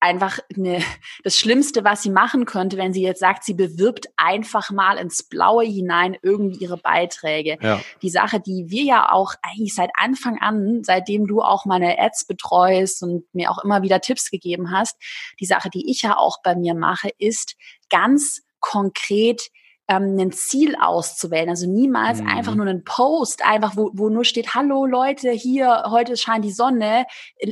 einfach 0.00 0.38
eine, 0.54 0.82
das 1.24 1.38
Schlimmste, 1.38 1.84
was 1.84 2.02
sie 2.02 2.10
machen 2.10 2.44
könnte, 2.44 2.76
wenn 2.76 2.92
sie 2.92 3.02
jetzt 3.02 3.20
sagt, 3.20 3.44
sie 3.44 3.54
bewirbt 3.54 4.06
einfach 4.16 4.70
mal 4.70 4.98
ins 4.98 5.22
Blaue 5.22 5.64
hinein 5.64 6.16
irgendwie 6.22 6.58
ihre 6.58 6.76
Beiträge. 6.76 7.58
Ja. 7.60 7.80
Die 8.02 8.10
Sache, 8.10 8.40
die 8.40 8.66
wir 8.68 8.82
ja 8.82 9.12
auch 9.12 9.34
eigentlich 9.42 9.74
seit 9.74 9.90
Anfang 9.96 10.38
an, 10.38 10.82
seitdem 10.84 11.26
du 11.26 11.40
auch 11.40 11.64
meine 11.64 11.98
Ads 11.98 12.26
betreust 12.26 13.02
und 13.02 13.24
mir 13.34 13.50
auch 13.50 13.62
immer 13.64 13.82
wieder 13.82 14.00
Tipps 14.00 14.30
gegeben 14.30 14.70
hast, 14.70 14.96
die 15.40 15.46
Sache, 15.46 15.70
die 15.70 15.90
ich 15.90 16.02
ja 16.02 16.16
auch 16.16 16.38
bei 16.42 16.54
mir 16.54 16.74
mache, 16.74 17.10
ist 17.18 17.56
ganz 17.88 18.42
konkret 18.60 19.50
ähm, 19.88 20.18
ein 20.18 20.32
Ziel 20.32 20.76
auszuwählen. 20.76 21.48
Also 21.48 21.68
niemals 21.68 22.20
mhm. 22.20 22.28
einfach 22.28 22.54
nur 22.54 22.66
einen 22.66 22.84
Post, 22.84 23.44
einfach 23.44 23.76
wo, 23.76 23.90
wo 23.92 24.08
nur 24.08 24.24
steht, 24.24 24.54
hallo 24.54 24.86
Leute, 24.86 25.30
hier, 25.30 25.84
heute 25.88 26.16
scheint 26.16 26.44
die 26.44 26.52
Sonne, 26.52 27.06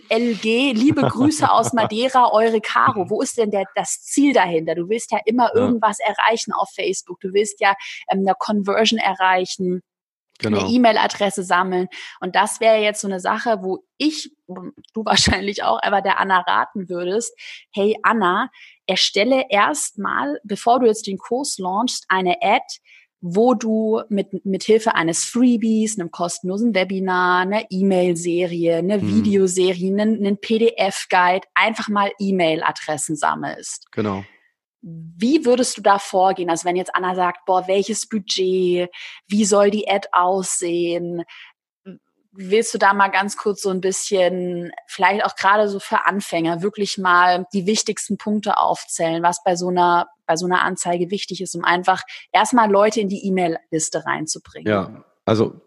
LG, 0.09 0.73
liebe 0.73 1.03
Grüße 1.09 1.51
aus 1.51 1.73
Madeira, 1.73 2.33
eure 2.33 2.61
Caro. 2.61 3.09
Wo 3.09 3.21
ist 3.21 3.39
denn 3.39 3.51
der, 3.51 3.65
das 3.75 4.03
Ziel 4.03 4.33
dahinter? 4.33 4.75
Du 4.75 4.89
willst 4.89 5.13
ja 5.13 5.19
immer 5.25 5.51
ja. 5.55 5.61
irgendwas 5.61 5.99
erreichen 6.01 6.53
auf 6.53 6.71
Facebook. 6.75 7.21
Du 7.21 7.33
willst 7.33 7.61
ja 7.61 7.75
ähm, 8.11 8.21
eine 8.21 8.35
Conversion 8.39 8.99
erreichen. 8.99 9.83
Genau. 10.41 10.59
eine 10.59 10.69
E-Mail-Adresse 10.69 11.45
sammeln. 11.45 11.87
Und 12.19 12.35
das 12.35 12.59
wäre 12.59 12.79
jetzt 12.79 13.01
so 13.01 13.07
eine 13.07 13.21
Sache, 13.21 13.59
wo 13.63 13.85
ich, 13.99 14.35
du 14.49 15.05
wahrscheinlich 15.05 15.63
auch, 15.63 15.79
aber 15.83 16.03
der 16.03 16.19
Anna 16.19 16.41
raten 16.41 16.89
würdest, 16.89 17.39
hey 17.73 17.97
Anna, 18.03 18.51
erstelle 18.87 19.47
erstmal, 19.51 20.41
bevor 20.45 20.81
du 20.81 20.87
jetzt 20.87 21.07
den 21.07 21.19
Kurs 21.19 21.59
launchst, 21.59 22.05
eine 22.09 22.37
Ad, 22.43 22.65
wo 23.27 23.55
du 23.55 24.03
mit, 24.11 24.45
mit 24.45 24.65
Hilfe 24.65 24.95
eines 24.95 25.25
Freebies, 25.25 25.99
einem 25.99 26.11
kostenlosen 26.11 26.75
Webinar, 26.75 27.41
einer 27.41 27.65
E-Mail-Serie, 27.71 28.77
einer 28.77 29.01
hm. 29.01 29.09
Videoserie, 29.09 29.89
einen, 29.89 30.19
einen 30.19 30.37
PDF-Guide 30.37 31.47
einfach 31.55 31.89
mal 31.89 32.13
E-Mail-Adressen 32.19 33.17
sammelst. 33.17 33.91
Genau. 33.93 34.25
Wie 34.83 35.47
würdest 35.47 35.79
du 35.79 35.81
da 35.81 35.99
vorgehen? 35.99 36.51
Also 36.51 36.67
wenn 36.67 36.77
jetzt 36.77 36.95
Anna 36.95 37.15
sagt, 37.15 37.47
boah, 37.47 37.67
welches 37.67 38.07
Budget, 38.07 38.91
wie 39.27 39.45
soll 39.47 39.71
die 39.71 39.89
Ad 39.89 40.09
aussehen? 40.13 41.25
Willst 42.37 42.75
du 42.75 42.79
da 42.79 42.95
mal 42.95 43.09
ganz 43.09 43.37
kurz 43.37 43.63
so 43.63 43.71
ein 43.71 43.81
bisschen, 43.81 44.73
vielleicht 44.87 45.25
auch 45.25 45.37
gerade 45.37 45.69
so 45.69 45.79
für 45.79 46.07
Anfänger, 46.07 46.63
wirklich 46.63 46.99
mal 46.99 47.47
die 47.53 47.67
wichtigsten 47.67 48.19
Punkte 48.19 48.59
aufzählen, 48.59 49.23
was 49.23 49.43
bei 49.45 49.57
so 49.57 49.69
einer, 49.69 50.09
bei 50.27 50.37
so 50.37 50.47
einer 50.47 50.63
Anzeige 50.63 51.11
wichtig 51.11 51.41
ist, 51.41 51.55
um 51.55 51.65
einfach 51.65 52.03
erstmal 52.33 52.71
Leute 52.71 53.01
in 53.01 53.09
die 53.09 53.27
E-Mail-Liste 53.27 54.05
reinzubringen? 54.05 54.71
Ja, 54.71 55.05
also 55.25 55.61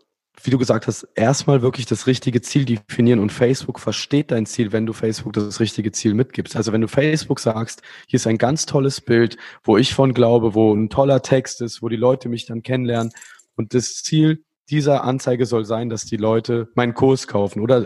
wie 0.43 0.51
du 0.51 0.57
gesagt 0.57 0.87
hast, 0.87 1.07
erstmal 1.15 1.61
wirklich 1.61 1.85
das 1.85 2.05
richtige 2.05 2.41
Ziel 2.41 2.65
definieren 2.65 3.19
und 3.19 3.31
Facebook 3.31 3.79
versteht 3.79 4.31
dein 4.31 4.45
Ziel, 4.45 4.71
wenn 4.71 4.85
du 4.85 4.93
Facebook 4.93 5.33
das 5.33 5.59
richtige 5.59 5.91
Ziel 5.91 6.13
mitgibst. 6.13 6.55
Also 6.55 6.71
wenn 6.73 6.81
du 6.81 6.87
Facebook 6.87 7.39
sagst, 7.39 7.81
hier 8.07 8.17
ist 8.17 8.27
ein 8.27 8.37
ganz 8.37 8.65
tolles 8.65 9.01
Bild, 9.01 9.37
wo 9.63 9.77
ich 9.77 9.95
von 9.95 10.13
glaube, 10.13 10.53
wo 10.53 10.73
ein 10.73 10.89
toller 10.89 11.21
Text 11.23 11.61
ist, 11.61 11.81
wo 11.81 11.89
die 11.89 11.95
Leute 11.95 12.29
mich 12.29 12.45
dann 12.45 12.61
kennenlernen 12.61 13.11
und 13.55 13.73
das 13.73 14.03
Ziel 14.03 14.43
dieser 14.69 15.03
Anzeige 15.03 15.45
soll 15.45 15.65
sein, 15.65 15.89
dass 15.89 16.05
die 16.05 16.17
Leute 16.17 16.69
meinen 16.75 16.93
Kurs 16.93 17.27
kaufen 17.27 17.61
oder 17.61 17.85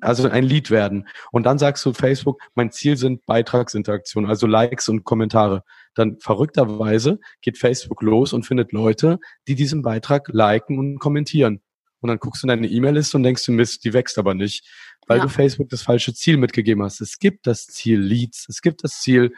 also 0.00 0.28
ein 0.28 0.44
Lied 0.44 0.70
werden. 0.70 1.08
Und 1.32 1.44
dann 1.44 1.58
sagst 1.58 1.84
du 1.86 1.92
Facebook, 1.92 2.40
mein 2.54 2.70
Ziel 2.70 2.96
sind 2.96 3.24
Beitragsinteraktionen, 3.26 4.28
also 4.28 4.46
Likes 4.46 4.88
und 4.88 5.04
Kommentare. 5.04 5.62
Dann 5.94 6.18
verrückterweise 6.20 7.18
geht 7.40 7.56
Facebook 7.58 8.02
los 8.02 8.32
und 8.32 8.44
findet 8.44 8.72
Leute, 8.72 9.18
die 9.48 9.54
diesen 9.54 9.82
Beitrag 9.82 10.28
liken 10.28 10.78
und 10.78 10.98
kommentieren. 10.98 11.62
Und 12.00 12.08
dann 12.08 12.18
guckst 12.18 12.42
du 12.42 12.46
in 12.46 12.48
deine 12.48 12.68
E-Mail-Liste 12.68 13.16
und 13.16 13.22
denkst 13.22 13.44
du, 13.46 13.52
Mist, 13.52 13.84
die 13.84 13.94
wächst 13.94 14.18
aber 14.18 14.34
nicht, 14.34 14.64
weil 15.06 15.18
ja. 15.18 15.24
du 15.24 15.30
Facebook 15.30 15.70
das 15.70 15.82
falsche 15.82 16.12
Ziel 16.14 16.36
mitgegeben 16.36 16.82
hast. 16.82 17.00
Es 17.00 17.18
gibt 17.18 17.46
das 17.46 17.66
Ziel 17.66 17.98
Leads, 17.98 18.46
es 18.48 18.60
gibt 18.60 18.84
das 18.84 19.00
Ziel 19.00 19.32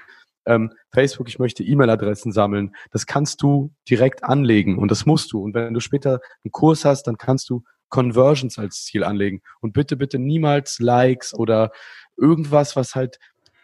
ähm, 0.49 0.73
Facebook, 0.93 1.29
ich 1.29 1.39
möchte 1.39 1.63
E-Mail-Adressen 1.63 2.33
sammeln. 2.33 2.75
Das 2.91 3.07
kannst 3.07 3.43
du 3.43 3.73
direkt 3.89 4.25
anlegen 4.25 4.79
und 4.79 4.91
das 4.91 5.07
musst 5.07 5.33
du. 5.33 5.43
Und 5.43 5.55
wenn 5.55 5.75
du 5.75 5.81
später 5.81 6.21
einen 6.45 6.51
Kurs 6.51 6.85
hast, 6.85 7.05
dann 7.05 7.19
kannst 7.19 7.49
du 7.51 7.63
Conversions 7.91 8.59
als 8.59 8.85
Ziel 8.85 9.05
anlegen. 9.05 9.43
Und 9.61 9.73
bitte, 9.73 9.97
bitte 9.97 10.19
niemals 10.19 10.79
Likes 10.79 11.35
oder 11.35 11.71
irgendwas, 12.17 12.77
was 12.77 12.95
halt 12.95 13.19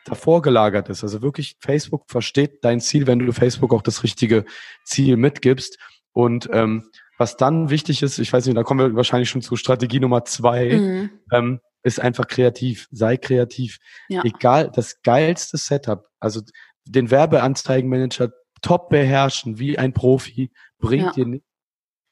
davor 0.05 0.43
gelagert 0.43 0.89
ist. 0.91 1.03
Also 1.03 1.23
wirklich, 1.23 1.57
Facebook 1.61 2.05
versteht 2.09 2.65
dein 2.65 2.81
Ziel, 2.81 3.07
wenn 3.07 3.19
du 3.19 3.33
Facebook 3.33 3.73
auch 3.73 3.83
das 3.83 4.03
richtige 4.03 4.45
Ziel 4.85 5.17
mitgibst. 5.17 5.79
Und 6.13 6.49
ähm, 6.53 6.85
was 7.19 7.37
dann 7.37 7.71
wichtig 7.71 8.03
ist, 8.03 8.19
ich 8.19 8.33
weiß 8.33 8.47
nicht, 8.47 8.57
da 8.57 8.63
kommen 8.63 8.81
wir 8.81 8.97
wahrscheinlich 8.97 9.31
schon 9.31 9.43
zu 9.43 9.57
Strategie 9.57 10.01
Nummer 10.01 10.25
zwei, 10.25 10.77
mhm. 10.77 11.11
ähm, 11.33 11.61
ist 11.83 12.01
einfach 12.01 12.27
kreativ. 12.27 12.89
Sei 12.91 13.17
kreativ. 13.17 13.79
Ja. 14.09 14.23
Egal, 14.25 14.71
das 14.75 15.03
geilste 15.03 15.59
Setup, 15.59 16.09
also 16.19 16.41
den 16.85 17.11
Werbeanzeigenmanager 17.11 18.31
top 18.63 18.89
beherrschen, 18.89 19.59
wie 19.59 19.79
ein 19.79 19.93
Profi, 19.93 20.51
bringt 20.79 21.05
ja. 21.05 21.13
dir 21.13 21.27
nicht, 21.27 21.45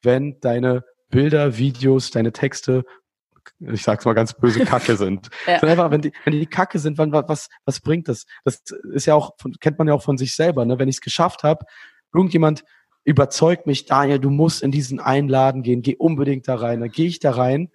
wenn 0.03 0.39
deine 0.41 0.85
Bilder, 1.09 1.57
Videos, 1.57 2.11
deine 2.11 2.33
Texte, 2.33 2.85
ich 3.61 3.83
sag's 3.83 4.05
mal 4.05 4.15
ganz 4.15 4.35
böse, 4.35 4.65
Kacke 4.65 4.97
sind. 4.97 5.29
ja. 5.47 5.61
einfach, 5.63 5.91
wenn 5.91 6.03
die, 6.03 6.13
wenn 6.25 6.33
die 6.33 6.47
Kacke 6.47 6.79
sind, 6.79 6.99
wann, 6.99 7.13
was, 7.13 7.49
was 7.65 7.81
bringt 7.81 8.09
das? 8.09 8.27
Das 8.45 8.63
ist 8.93 9.07
ja 9.07 9.15
auch, 9.15 9.37
kennt 9.61 9.79
man 9.79 9.89
ja 9.89 9.95
auch 9.95 10.03
von 10.03 10.19
sich 10.19 10.35
selber, 10.35 10.65
ne? 10.65 10.79
Wenn 10.79 10.89
ich 10.89 10.97
es 10.97 11.01
geschafft 11.01 11.43
habe, 11.43 11.65
irgendjemand 12.15 12.65
überzeugt 13.05 13.67
mich, 13.67 13.87
Daniel, 13.87 14.19
du 14.19 14.31
musst 14.31 14.63
in 14.63 14.71
diesen 14.71 15.01
Einladen 15.01 15.63
gehen, 15.63 15.83
geh 15.83 15.97
unbedingt 15.97 16.47
da 16.49 16.55
rein. 16.55 16.81
Dann 16.81 16.91
gehe 16.91 17.07
ich 17.07 17.19
da 17.19 17.33
rein 17.33 17.71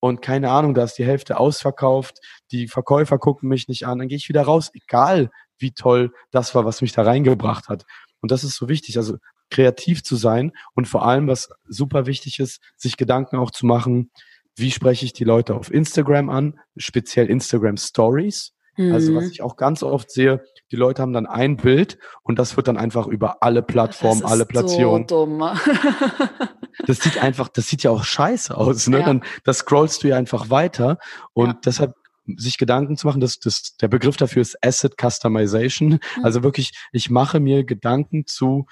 und 0.00 0.22
keine 0.22 0.50
Ahnung, 0.50 0.74
da 0.74 0.84
ist 0.84 0.98
die 0.98 1.04
Hälfte 1.04 1.38
ausverkauft, 1.38 2.18
die 2.50 2.68
Verkäufer 2.68 3.18
gucken 3.18 3.48
mich 3.48 3.68
nicht 3.68 3.86
an, 3.86 3.98
dann 3.98 4.08
gehe 4.08 4.16
ich 4.16 4.28
wieder 4.28 4.42
raus, 4.42 4.70
egal 4.74 5.30
wie 5.62 5.72
toll 5.72 6.12
das 6.30 6.54
war, 6.54 6.64
was 6.64 6.82
mich 6.82 6.92
da 6.92 7.02
reingebracht 7.02 7.68
hat. 7.68 7.84
Und 8.20 8.30
das 8.30 8.44
ist 8.44 8.56
so 8.56 8.68
wichtig, 8.68 8.98
also 8.98 9.16
kreativ 9.50 10.02
zu 10.02 10.16
sein 10.16 10.52
und 10.74 10.88
vor 10.88 11.06
allem, 11.06 11.28
was 11.28 11.50
super 11.68 12.06
wichtig 12.06 12.40
ist, 12.40 12.60
sich 12.76 12.96
Gedanken 12.96 13.36
auch 13.36 13.50
zu 13.50 13.66
machen, 13.66 14.10
wie 14.56 14.70
spreche 14.70 15.04
ich 15.04 15.12
die 15.12 15.24
Leute 15.24 15.54
auf 15.54 15.72
Instagram 15.72 16.28
an, 16.30 16.58
speziell 16.76 17.28
Instagram 17.28 17.76
Stories. 17.76 18.52
Mhm. 18.76 18.92
Also 18.92 19.14
was 19.14 19.30
ich 19.30 19.42
auch 19.42 19.56
ganz 19.56 19.82
oft 19.82 20.10
sehe, 20.10 20.42
die 20.70 20.76
Leute 20.76 21.02
haben 21.02 21.12
dann 21.12 21.26
ein 21.26 21.56
Bild 21.56 21.98
und 22.22 22.38
das 22.38 22.56
wird 22.56 22.68
dann 22.68 22.78
einfach 22.78 23.06
über 23.06 23.42
alle 23.42 23.62
Plattformen, 23.62 24.24
alle 24.24 24.46
Platzierungen. 24.46 25.06
So 25.08 25.26
dumm. 25.26 25.40
das 26.86 26.98
sieht 26.98 27.22
einfach, 27.22 27.48
das 27.48 27.68
sieht 27.68 27.82
ja 27.82 27.90
auch 27.90 28.04
scheiße 28.04 28.56
aus. 28.56 28.88
Ne? 28.88 29.00
Ja. 29.00 29.04
Dann 29.04 29.24
das 29.44 29.58
scrollst 29.58 30.02
du 30.02 30.08
ja 30.08 30.16
einfach 30.16 30.48
weiter 30.48 30.98
und 31.34 31.48
ja. 31.48 31.58
deshalb 31.64 31.94
sich 32.36 32.58
Gedanken 32.58 32.96
zu 32.96 33.06
machen, 33.06 33.20
dass 33.20 33.38
das, 33.38 33.76
der 33.80 33.88
Begriff 33.88 34.16
dafür 34.16 34.42
ist 34.42 34.56
Asset 34.64 34.94
Customization. 35.00 35.88
Mhm. 35.90 36.00
Also 36.22 36.42
wirklich, 36.42 36.72
ich 36.92 37.10
mache 37.10 37.40
mir 37.40 37.64
Gedanken 37.64 38.26
zu 38.26 38.66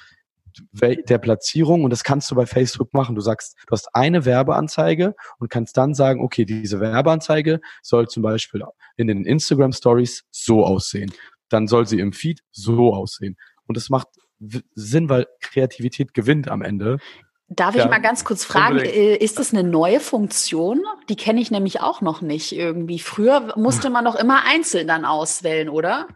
der 0.72 1.18
Platzierung 1.18 1.84
und 1.84 1.90
das 1.90 2.04
kannst 2.04 2.30
du 2.30 2.34
bei 2.34 2.46
Facebook 2.46 2.92
machen. 2.92 3.14
Du 3.14 3.20
sagst, 3.20 3.56
du 3.66 3.72
hast 3.72 3.94
eine 3.94 4.24
Werbeanzeige 4.24 5.14
und 5.38 5.48
kannst 5.48 5.76
dann 5.76 5.94
sagen, 5.94 6.20
okay, 6.22 6.44
diese 6.44 6.80
Werbeanzeige 6.80 7.60
soll 7.82 8.08
zum 8.08 8.22
Beispiel 8.22 8.64
in 8.96 9.06
den 9.06 9.24
Instagram 9.24 9.72
Stories 9.72 10.24
so 10.30 10.64
aussehen. 10.64 11.12
Dann 11.48 11.68
soll 11.68 11.86
sie 11.86 12.00
im 12.00 12.12
Feed 12.12 12.40
so 12.50 12.94
aussehen. 12.94 13.36
Und 13.66 13.76
das 13.76 13.90
macht 13.90 14.08
Sinn, 14.74 15.08
weil 15.08 15.26
Kreativität 15.40 16.14
gewinnt 16.14 16.48
am 16.48 16.62
Ende. 16.62 16.98
Darf 17.52 17.74
ja, 17.74 17.84
ich 17.84 17.90
mal 17.90 17.98
ganz 17.98 18.24
kurz 18.24 18.44
fragen, 18.44 18.76
unbedingt. 18.76 18.94
Äh, 18.94 19.16
ist 19.16 19.40
das 19.40 19.52
eine 19.52 19.64
neue 19.64 19.98
Funktion? 19.98 20.82
Die 21.08 21.16
kenne 21.16 21.40
ich 21.40 21.50
nämlich 21.50 21.80
auch 21.80 22.00
noch 22.00 22.20
nicht 22.20 22.52
irgendwie. 22.52 23.00
Früher 23.00 23.52
musste 23.56 23.90
man 23.90 24.04
doch 24.04 24.14
immer 24.14 24.44
einzeln 24.46 24.86
dann 24.86 25.04
auswählen, 25.04 25.68
oder? 25.68 26.06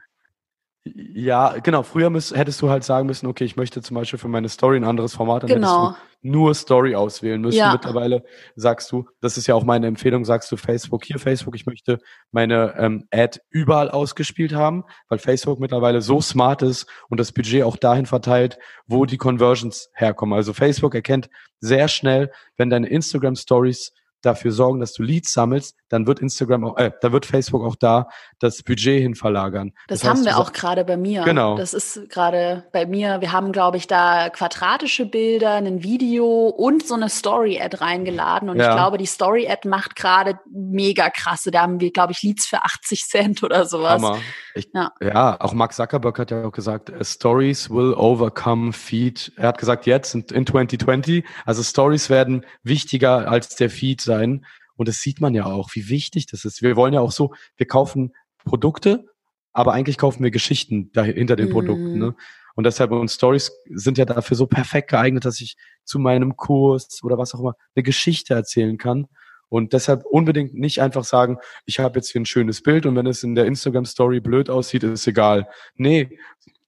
Ja, 0.84 1.56
genau. 1.60 1.82
Früher 1.82 2.08
müsst, 2.08 2.36
hättest 2.36 2.62
du 2.62 2.70
halt 2.70 2.84
sagen 2.84 3.06
müssen, 3.06 3.26
okay, 3.26 3.44
ich 3.44 3.56
möchte 3.56 3.82
zum 3.82 3.96
Beispiel 3.96 4.18
für 4.18 4.28
meine 4.28 4.48
Story 4.48 4.76
ein 4.76 4.84
anderes 4.84 5.14
Format, 5.14 5.42
dann 5.42 5.50
genau. 5.50 5.88
hättest 5.88 6.04
nur 6.24 6.54
Story 6.54 6.94
auswählen 6.94 7.40
müssen. 7.40 7.58
Ja. 7.58 7.72
Mittlerweile 7.72 8.24
sagst 8.56 8.90
du, 8.90 9.06
das 9.20 9.36
ist 9.36 9.46
ja 9.46 9.54
auch 9.54 9.64
meine 9.64 9.86
Empfehlung, 9.86 10.24
sagst 10.24 10.50
du 10.50 10.56
Facebook, 10.56 11.04
hier 11.04 11.18
Facebook, 11.18 11.54
ich 11.54 11.66
möchte 11.66 12.00
meine 12.32 12.74
ähm, 12.78 13.06
Ad 13.12 13.38
überall 13.50 13.90
ausgespielt 13.90 14.54
haben, 14.54 14.84
weil 15.08 15.18
Facebook 15.18 15.60
mittlerweile 15.60 16.00
so 16.00 16.20
smart 16.20 16.62
ist 16.62 16.86
und 17.08 17.20
das 17.20 17.30
Budget 17.30 17.62
auch 17.62 17.76
dahin 17.76 18.06
verteilt, 18.06 18.58
wo 18.86 19.04
die 19.04 19.18
Conversions 19.18 19.90
herkommen. 19.92 20.34
Also 20.34 20.54
Facebook 20.54 20.94
erkennt 20.94 21.28
sehr 21.60 21.88
schnell, 21.88 22.32
wenn 22.56 22.70
deine 22.70 22.88
Instagram 22.88 23.36
Stories 23.36 23.92
dafür 24.24 24.52
sorgen, 24.52 24.80
dass 24.80 24.92
du 24.92 25.02
Leads 25.02 25.32
sammelst, 25.32 25.76
dann 25.88 26.06
wird 26.06 26.20
Instagram 26.20 26.64
auch, 26.64 26.76
äh, 26.76 26.90
da 27.00 27.12
wird 27.12 27.26
Facebook 27.26 27.64
auch 27.64 27.76
da 27.76 28.08
das 28.38 28.62
Budget 28.62 29.00
hin 29.00 29.14
verlagern. 29.14 29.72
Das, 29.88 30.00
das 30.00 30.08
heißt, 30.08 30.18
haben 30.18 30.24
wir 30.24 30.38
auch 30.38 30.52
gerade 30.52 30.84
bei 30.84 30.96
mir. 30.96 31.22
Genau. 31.24 31.56
Das 31.56 31.74
ist 31.74 32.08
gerade 32.08 32.64
bei 32.72 32.86
mir. 32.86 33.20
Wir 33.20 33.32
haben, 33.32 33.52
glaube 33.52 33.76
ich, 33.76 33.86
da 33.86 34.30
quadratische 34.30 35.06
Bilder, 35.06 35.54
ein 35.54 35.82
Video 35.82 36.48
und 36.48 36.86
so 36.86 36.94
eine 36.94 37.08
Story-Ad 37.08 37.78
reingeladen. 37.80 38.48
Und 38.48 38.58
ja. 38.58 38.70
ich 38.70 38.76
glaube, 38.76 38.98
die 38.98 39.06
Story-Ad 39.06 39.68
macht 39.68 39.96
gerade 39.96 40.38
mega 40.50 41.10
krasse. 41.10 41.50
Da 41.50 41.62
haben 41.62 41.80
wir, 41.80 41.92
glaube 41.92 42.12
ich, 42.12 42.22
Leads 42.22 42.46
für 42.46 42.64
80 42.64 43.04
Cent 43.04 43.42
oder 43.42 43.66
sowas. 43.66 44.02
Hammer. 44.02 44.18
Ich, 44.54 44.68
ja. 44.72 44.92
ja, 45.00 45.40
auch 45.40 45.52
Mark 45.52 45.72
Zuckerberg 45.72 46.18
hat 46.18 46.30
ja 46.30 46.44
auch 46.44 46.52
gesagt, 46.52 46.90
äh, 46.90 47.04
Stories 47.04 47.70
will 47.70 47.94
overcome 47.94 48.72
Feed. 48.72 49.32
Er 49.36 49.48
hat 49.48 49.58
gesagt, 49.58 49.86
jetzt 49.86 50.14
in, 50.14 50.24
in 50.32 50.46
2020, 50.46 51.24
also 51.44 51.62
Stories 51.62 52.10
werden 52.10 52.46
wichtiger 52.62 53.28
als 53.28 53.56
der 53.56 53.70
Feed 53.70 54.00
sein. 54.00 54.13
Und 54.76 54.88
das 54.88 55.00
sieht 55.00 55.20
man 55.20 55.34
ja 55.34 55.46
auch, 55.46 55.70
wie 55.74 55.88
wichtig 55.88 56.26
das 56.26 56.44
ist. 56.44 56.62
Wir 56.62 56.76
wollen 56.76 56.94
ja 56.94 57.00
auch 57.00 57.12
so, 57.12 57.34
wir 57.56 57.66
kaufen 57.66 58.12
Produkte, 58.44 59.06
aber 59.52 59.72
eigentlich 59.72 59.98
kaufen 59.98 60.22
wir 60.22 60.30
Geschichten 60.30 60.90
hinter 60.94 61.36
den 61.36 61.48
mm. 61.48 61.52
Produkten. 61.52 61.98
Ne? 61.98 62.14
Und 62.56 62.64
deshalb 62.64 62.90
und 62.92 63.10
Stories 63.10 63.52
sind 63.70 63.98
ja 63.98 64.04
dafür 64.04 64.36
so 64.36 64.46
perfekt 64.46 64.90
geeignet, 64.90 65.24
dass 65.24 65.40
ich 65.40 65.56
zu 65.84 65.98
meinem 65.98 66.36
Kurs 66.36 67.00
oder 67.02 67.18
was 67.18 67.34
auch 67.34 67.40
immer 67.40 67.54
eine 67.74 67.82
Geschichte 67.82 68.34
erzählen 68.34 68.78
kann. 68.78 69.06
Und 69.48 69.72
deshalb 69.72 70.04
unbedingt 70.04 70.54
nicht 70.54 70.80
einfach 70.80 71.04
sagen, 71.04 71.38
ich 71.66 71.78
habe 71.78 71.98
jetzt 71.98 72.10
hier 72.10 72.20
ein 72.20 72.26
schönes 72.26 72.62
Bild 72.62 72.86
und 72.86 72.96
wenn 72.96 73.06
es 73.06 73.22
in 73.22 73.34
der 73.34 73.46
Instagram 73.46 73.84
Story 73.84 74.20
blöd 74.20 74.50
aussieht, 74.50 74.82
ist 74.82 75.06
egal. 75.06 75.48
Nee, 75.76 76.18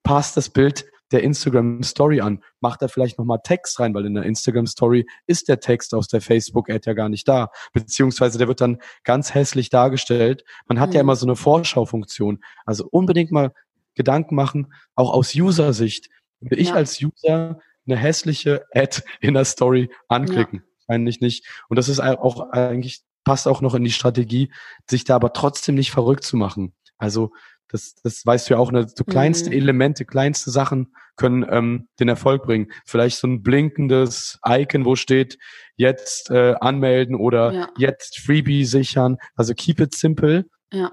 passt 0.02 0.36
das 0.36 0.48
Bild 0.48 0.86
der 1.16 1.24
Instagram 1.24 1.82
Story 1.82 2.20
an. 2.20 2.42
Macht 2.60 2.82
da 2.82 2.88
vielleicht 2.88 3.18
nochmal 3.18 3.40
Text 3.42 3.80
rein, 3.80 3.94
weil 3.94 4.04
in 4.04 4.14
der 4.14 4.24
Instagram 4.24 4.66
Story 4.66 5.06
ist 5.26 5.48
der 5.48 5.60
Text 5.60 5.94
aus 5.94 6.08
der 6.08 6.20
Facebook 6.20 6.70
Ad 6.70 6.82
ja 6.84 6.92
gar 6.92 7.08
nicht 7.08 7.26
da. 7.26 7.50
Beziehungsweise 7.72 8.36
der 8.38 8.48
wird 8.48 8.60
dann 8.60 8.78
ganz 9.02 9.34
hässlich 9.34 9.70
dargestellt. 9.70 10.44
Man 10.68 10.78
hat 10.78 10.90
mhm. 10.90 10.94
ja 10.96 11.00
immer 11.00 11.16
so 11.16 11.26
eine 11.26 11.36
Vorschaufunktion. 11.36 12.40
Also 12.66 12.86
unbedingt 12.90 13.32
mal 13.32 13.52
Gedanken 13.94 14.34
machen, 14.34 14.72
auch 14.94 15.12
aus 15.12 15.34
User-Sicht. 15.34 16.08
Will 16.40 16.60
ich 16.60 16.68
ja. 16.68 16.74
als 16.74 17.00
User 17.02 17.58
eine 17.86 17.96
hässliche 17.96 18.66
Ad 18.74 19.02
in 19.20 19.34
der 19.34 19.46
Story 19.46 19.90
anklicken? 20.08 20.58
Ja. 20.60 20.94
Eigentlich 20.94 21.20
nicht. 21.20 21.46
Und 21.68 21.76
das 21.76 21.88
ist 21.88 22.00
auch 22.00 22.50
eigentlich, 22.50 23.00
passt 23.24 23.48
auch 23.48 23.62
noch 23.62 23.74
in 23.74 23.84
die 23.84 23.90
Strategie, 23.90 24.52
sich 24.88 25.04
da 25.04 25.16
aber 25.16 25.32
trotzdem 25.32 25.74
nicht 25.74 25.90
verrückt 25.90 26.24
zu 26.24 26.36
machen. 26.36 26.74
Also 26.98 27.32
das, 27.68 27.94
das 28.02 28.24
weißt 28.24 28.48
du 28.48 28.54
ja 28.54 28.60
auch, 28.60 28.70
ne? 28.70 28.86
so 28.88 29.04
kleinste 29.04 29.50
mhm. 29.50 29.56
Elemente, 29.56 30.04
kleinste 30.04 30.50
Sachen 30.50 30.94
können 31.16 31.46
ähm, 31.50 31.88
den 31.98 32.08
Erfolg 32.08 32.44
bringen. 32.44 32.70
Vielleicht 32.84 33.18
so 33.18 33.26
ein 33.26 33.42
blinkendes 33.42 34.38
Icon, 34.46 34.84
wo 34.84 34.96
steht, 34.96 35.38
jetzt 35.76 36.30
äh, 36.30 36.54
anmelden 36.60 37.16
oder 37.16 37.52
ja. 37.52 37.68
jetzt 37.76 38.20
Freebie 38.20 38.64
sichern. 38.64 39.18
Also 39.34 39.54
keep 39.54 39.80
it 39.80 39.94
simple. 39.94 40.46
Ja. 40.72 40.92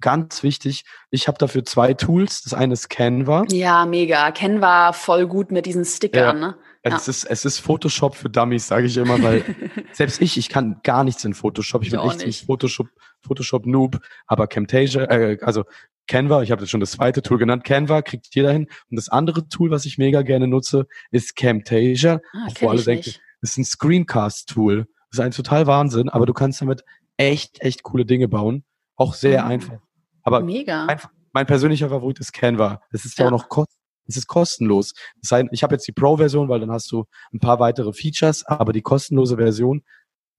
Ganz 0.00 0.42
wichtig. 0.42 0.84
Ich 1.10 1.28
habe 1.28 1.36
dafür 1.38 1.64
zwei 1.64 1.92
Tools. 1.92 2.42
Das 2.42 2.54
eine 2.54 2.72
ist 2.72 2.88
Canva. 2.88 3.44
Ja, 3.50 3.84
mega. 3.84 4.30
Canva 4.30 4.92
voll 4.92 5.26
gut 5.26 5.50
mit 5.50 5.66
diesen 5.66 5.84
Stickern. 5.84 6.40
Ja. 6.40 6.48
Ne? 6.48 6.56
Ja. 6.84 6.96
Es, 6.96 7.08
ist, 7.08 7.24
es 7.24 7.44
ist 7.44 7.58
Photoshop 7.58 8.14
für 8.14 8.30
Dummies, 8.30 8.66
sage 8.66 8.86
ich 8.86 8.96
immer, 8.96 9.22
weil 9.22 9.44
selbst 9.92 10.22
ich, 10.22 10.38
ich 10.38 10.48
kann 10.48 10.80
gar 10.82 11.04
nichts 11.04 11.24
in 11.24 11.34
Photoshop. 11.34 11.82
Ich, 11.82 11.88
ich 11.88 11.92
bin 11.92 12.08
echt 12.08 12.24
nicht. 12.24 12.42
ein 12.42 12.46
Photoshop, 12.46 12.88
Photoshop 13.20 13.66
Noob, 13.66 14.00
aber 14.26 14.46
Camtasia, 14.46 15.04
äh, 15.04 15.38
also 15.42 15.64
Canva, 16.06 16.42
ich 16.42 16.50
habe 16.50 16.62
jetzt 16.62 16.70
schon 16.70 16.80
das 16.80 16.92
zweite 16.92 17.22
Tool 17.22 17.38
genannt, 17.38 17.64
Canva 17.64 18.00
kriegt 18.02 18.34
jeder 18.34 18.52
hin. 18.52 18.66
Und 18.90 18.96
das 18.96 19.10
andere 19.10 19.46
Tool, 19.48 19.70
was 19.70 19.84
ich 19.84 19.98
mega 19.98 20.22
gerne 20.22 20.48
nutze, 20.48 20.86
ist 21.10 21.36
Camtasia, 21.36 22.20
ah, 22.32 22.48
wo 22.60 22.70
alle 22.70 22.82
denken, 22.82 23.12
das 23.42 23.50
ist 23.52 23.58
ein 23.58 23.64
Screencast-Tool. 23.64 24.86
Das 25.10 25.18
ist 25.18 25.20
ein 25.20 25.30
total 25.32 25.66
Wahnsinn, 25.66 26.08
aber 26.08 26.24
du 26.24 26.32
kannst 26.32 26.62
damit 26.62 26.82
echt, 27.16 27.60
echt 27.60 27.82
coole 27.82 28.06
Dinge 28.06 28.26
bauen. 28.26 28.64
Auch 28.96 29.14
sehr 29.14 29.44
mhm. 29.44 29.50
einfach. 29.50 29.78
Aber 30.22 30.40
mega. 30.40 30.86
Einfach, 30.86 31.10
mein 31.32 31.46
persönlicher 31.46 31.88
Favorit 31.88 32.18
ist 32.20 32.32
Canva. 32.32 32.80
Es 32.90 33.04
ist 33.04 33.18
ja, 33.18 33.26
auch 33.26 33.30
noch 33.30 33.48
kostenlos 33.48 33.79
es 34.10 34.16
ist 34.16 34.26
kostenlos. 34.26 34.92
Das 35.22 35.32
heißt, 35.32 35.48
ich 35.52 35.62
habe 35.62 35.74
jetzt 35.74 35.86
die 35.86 35.92
Pro-Version, 35.92 36.48
weil 36.48 36.60
dann 36.60 36.70
hast 36.70 36.90
du 36.92 37.04
ein 37.32 37.40
paar 37.40 37.60
weitere 37.60 37.92
Features, 37.92 38.44
aber 38.46 38.72
die 38.72 38.82
kostenlose 38.82 39.36
Version, 39.36 39.82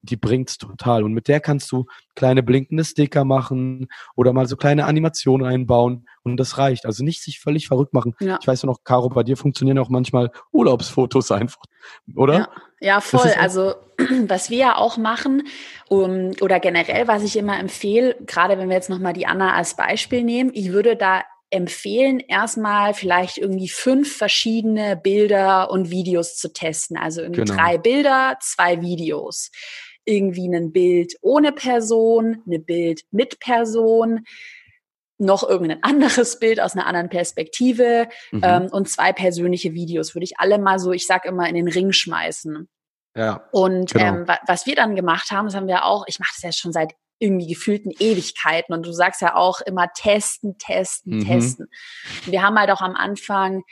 die 0.02 0.16
bringt's 0.16 0.58
total. 0.58 1.04
Und 1.04 1.12
mit 1.12 1.28
der 1.28 1.40
kannst 1.40 1.70
du 1.72 1.86
kleine 2.16 2.42
blinkende 2.42 2.84
Sticker 2.84 3.24
machen 3.24 3.88
oder 4.16 4.32
mal 4.32 4.46
so 4.46 4.56
kleine 4.56 4.84
Animationen 4.86 5.46
einbauen 5.46 6.06
und 6.24 6.36
das 6.36 6.58
reicht. 6.58 6.86
Also 6.86 7.04
nicht 7.04 7.22
sich 7.22 7.40
völlig 7.40 7.68
verrückt 7.68 7.94
machen. 7.94 8.14
Ja. 8.20 8.38
Ich 8.40 8.46
weiß 8.46 8.62
ja 8.62 8.66
noch, 8.66 8.82
Caro, 8.84 9.08
bei 9.08 9.22
dir 9.22 9.36
funktionieren 9.36 9.78
auch 9.78 9.88
manchmal 9.88 10.30
Urlaubsfotos 10.50 11.30
einfach, 11.30 11.62
oder? 12.16 12.34
Ja, 12.34 12.48
ja 12.80 13.00
voll. 13.00 13.32
Also 13.38 13.74
was 14.26 14.50
wir 14.50 14.58
ja 14.58 14.76
auch 14.76 14.96
machen 14.96 15.44
um, 15.88 16.32
oder 16.40 16.58
generell, 16.58 17.06
was 17.06 17.22
ich 17.22 17.36
immer 17.36 17.58
empfehle, 17.58 18.16
gerade 18.26 18.58
wenn 18.58 18.68
wir 18.68 18.76
jetzt 18.76 18.90
nochmal 18.90 19.12
die 19.12 19.26
Anna 19.26 19.54
als 19.54 19.76
Beispiel 19.76 20.24
nehmen, 20.24 20.50
ich 20.52 20.72
würde 20.72 20.96
da 20.96 21.22
empfehlen, 21.52 22.18
erstmal 22.20 22.94
vielleicht 22.94 23.38
irgendwie 23.38 23.68
fünf 23.68 24.16
verschiedene 24.16 24.96
Bilder 24.96 25.70
und 25.70 25.90
Videos 25.90 26.36
zu 26.36 26.52
testen. 26.52 26.96
Also 26.96 27.20
irgendwie 27.20 27.44
genau. 27.44 27.54
drei 27.54 27.78
Bilder, 27.78 28.38
zwei 28.40 28.80
Videos. 28.80 29.50
Irgendwie 30.04 30.48
ein 30.48 30.72
Bild 30.72 31.14
ohne 31.20 31.52
Person, 31.52 32.42
ein 32.46 32.64
Bild 32.64 33.02
mit 33.10 33.38
Person, 33.38 34.24
noch 35.18 35.48
irgendein 35.48 35.82
anderes 35.82 36.38
Bild 36.40 36.58
aus 36.58 36.74
einer 36.74 36.86
anderen 36.86 37.10
Perspektive 37.10 38.08
mhm. 38.32 38.40
ähm, 38.42 38.68
und 38.72 38.88
zwei 38.88 39.12
persönliche 39.12 39.74
Videos. 39.74 40.14
Würde 40.14 40.24
ich 40.24 40.38
alle 40.38 40.58
mal 40.58 40.78
so, 40.78 40.92
ich 40.92 41.06
sag 41.06 41.26
immer, 41.26 41.48
in 41.48 41.54
den 41.54 41.68
Ring 41.68 41.92
schmeißen. 41.92 42.68
Ja. 43.14 43.46
Und 43.52 43.92
genau. 43.92 44.06
ähm, 44.06 44.26
was 44.46 44.66
wir 44.66 44.74
dann 44.74 44.96
gemacht 44.96 45.30
haben, 45.30 45.46
das 45.46 45.54
haben 45.54 45.68
wir 45.68 45.84
auch, 45.84 46.04
ich 46.08 46.18
mache 46.18 46.32
das 46.34 46.42
jetzt 46.42 46.58
schon 46.58 46.72
seit 46.72 46.94
irgendwie 47.22 47.46
gefühlten 47.46 47.92
Ewigkeiten. 47.98 48.74
Und 48.74 48.84
du 48.84 48.92
sagst 48.92 49.22
ja 49.22 49.36
auch 49.36 49.60
immer 49.60 49.88
testen, 49.94 50.58
testen, 50.58 51.18
mhm. 51.18 51.26
testen. 51.26 51.66
Wir 52.26 52.42
haben 52.42 52.58
halt 52.58 52.70
auch 52.70 52.82
am 52.82 52.96
Anfang 52.96 53.62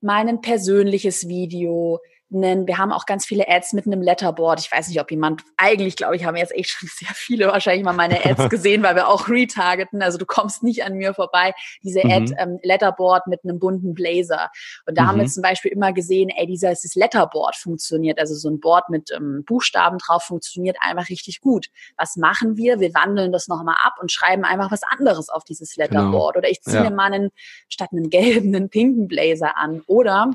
mein 0.00 0.40
persönliches 0.40 1.28
Video, 1.28 2.00
einen, 2.34 2.66
wir 2.66 2.78
haben 2.78 2.92
auch 2.92 3.06
ganz 3.06 3.24
viele 3.24 3.48
Ads 3.48 3.72
mit 3.72 3.86
einem 3.86 4.02
Letterboard. 4.02 4.60
Ich 4.60 4.70
weiß 4.70 4.88
nicht, 4.88 5.00
ob 5.00 5.10
jemand, 5.10 5.42
eigentlich 5.56 5.96
glaube 5.96 6.16
ich, 6.16 6.24
haben 6.24 6.36
jetzt 6.36 6.54
echt 6.54 6.70
schon 6.70 6.88
sehr 6.92 7.14
viele 7.14 7.46
wahrscheinlich 7.46 7.84
mal 7.84 7.92
meine 7.92 8.24
Ads 8.24 8.48
gesehen, 8.50 8.82
weil 8.82 8.94
wir 8.96 9.08
auch 9.08 9.28
retargeten. 9.28 10.02
Also 10.02 10.18
du 10.18 10.26
kommst 10.26 10.62
nicht 10.62 10.84
an 10.84 10.94
mir 10.94 11.14
vorbei. 11.14 11.54
Diese 11.82 12.00
mhm. 12.04 12.12
Ad 12.12 12.34
ähm, 12.38 12.58
Letterboard 12.62 13.26
mit 13.26 13.40
einem 13.44 13.58
bunten 13.58 13.94
Blazer. 13.94 14.50
Und 14.86 14.98
da 14.98 15.02
mhm. 15.02 15.08
haben 15.08 15.16
wir 15.16 15.24
mhm. 15.24 15.30
zum 15.30 15.42
Beispiel 15.42 15.72
immer 15.72 15.92
gesehen, 15.92 16.30
ey, 16.30 16.46
dieses 16.46 16.94
Letterboard 16.94 17.56
funktioniert. 17.56 18.18
Also 18.18 18.34
so 18.34 18.50
ein 18.50 18.60
Board 18.60 18.90
mit 18.90 19.10
ähm, 19.12 19.44
Buchstaben 19.46 19.98
drauf 19.98 20.24
funktioniert 20.24 20.76
einfach 20.80 21.08
richtig 21.08 21.40
gut. 21.40 21.68
Was 21.96 22.16
machen 22.16 22.56
wir? 22.56 22.80
Wir 22.80 22.92
wandeln 22.94 23.32
das 23.32 23.48
nochmal 23.48 23.76
ab 23.82 23.94
und 24.00 24.12
schreiben 24.12 24.44
einfach 24.44 24.70
was 24.70 24.82
anderes 24.82 25.28
auf 25.28 25.44
dieses 25.44 25.74
genau. 25.74 25.84
Letterboard. 25.84 26.34
Genau. 26.34 26.38
Oder 26.38 26.50
ich 26.50 26.62
ziehe 26.62 26.76
ja. 26.76 26.90
mir 26.90 26.94
mal 26.94 27.12
einen, 27.12 27.30
statt 27.68 27.90
einen 27.92 28.10
gelben, 28.10 28.54
einen 28.54 28.68
pinken 28.68 29.08
Blazer 29.08 29.56
an. 29.56 29.82
Oder 29.86 30.30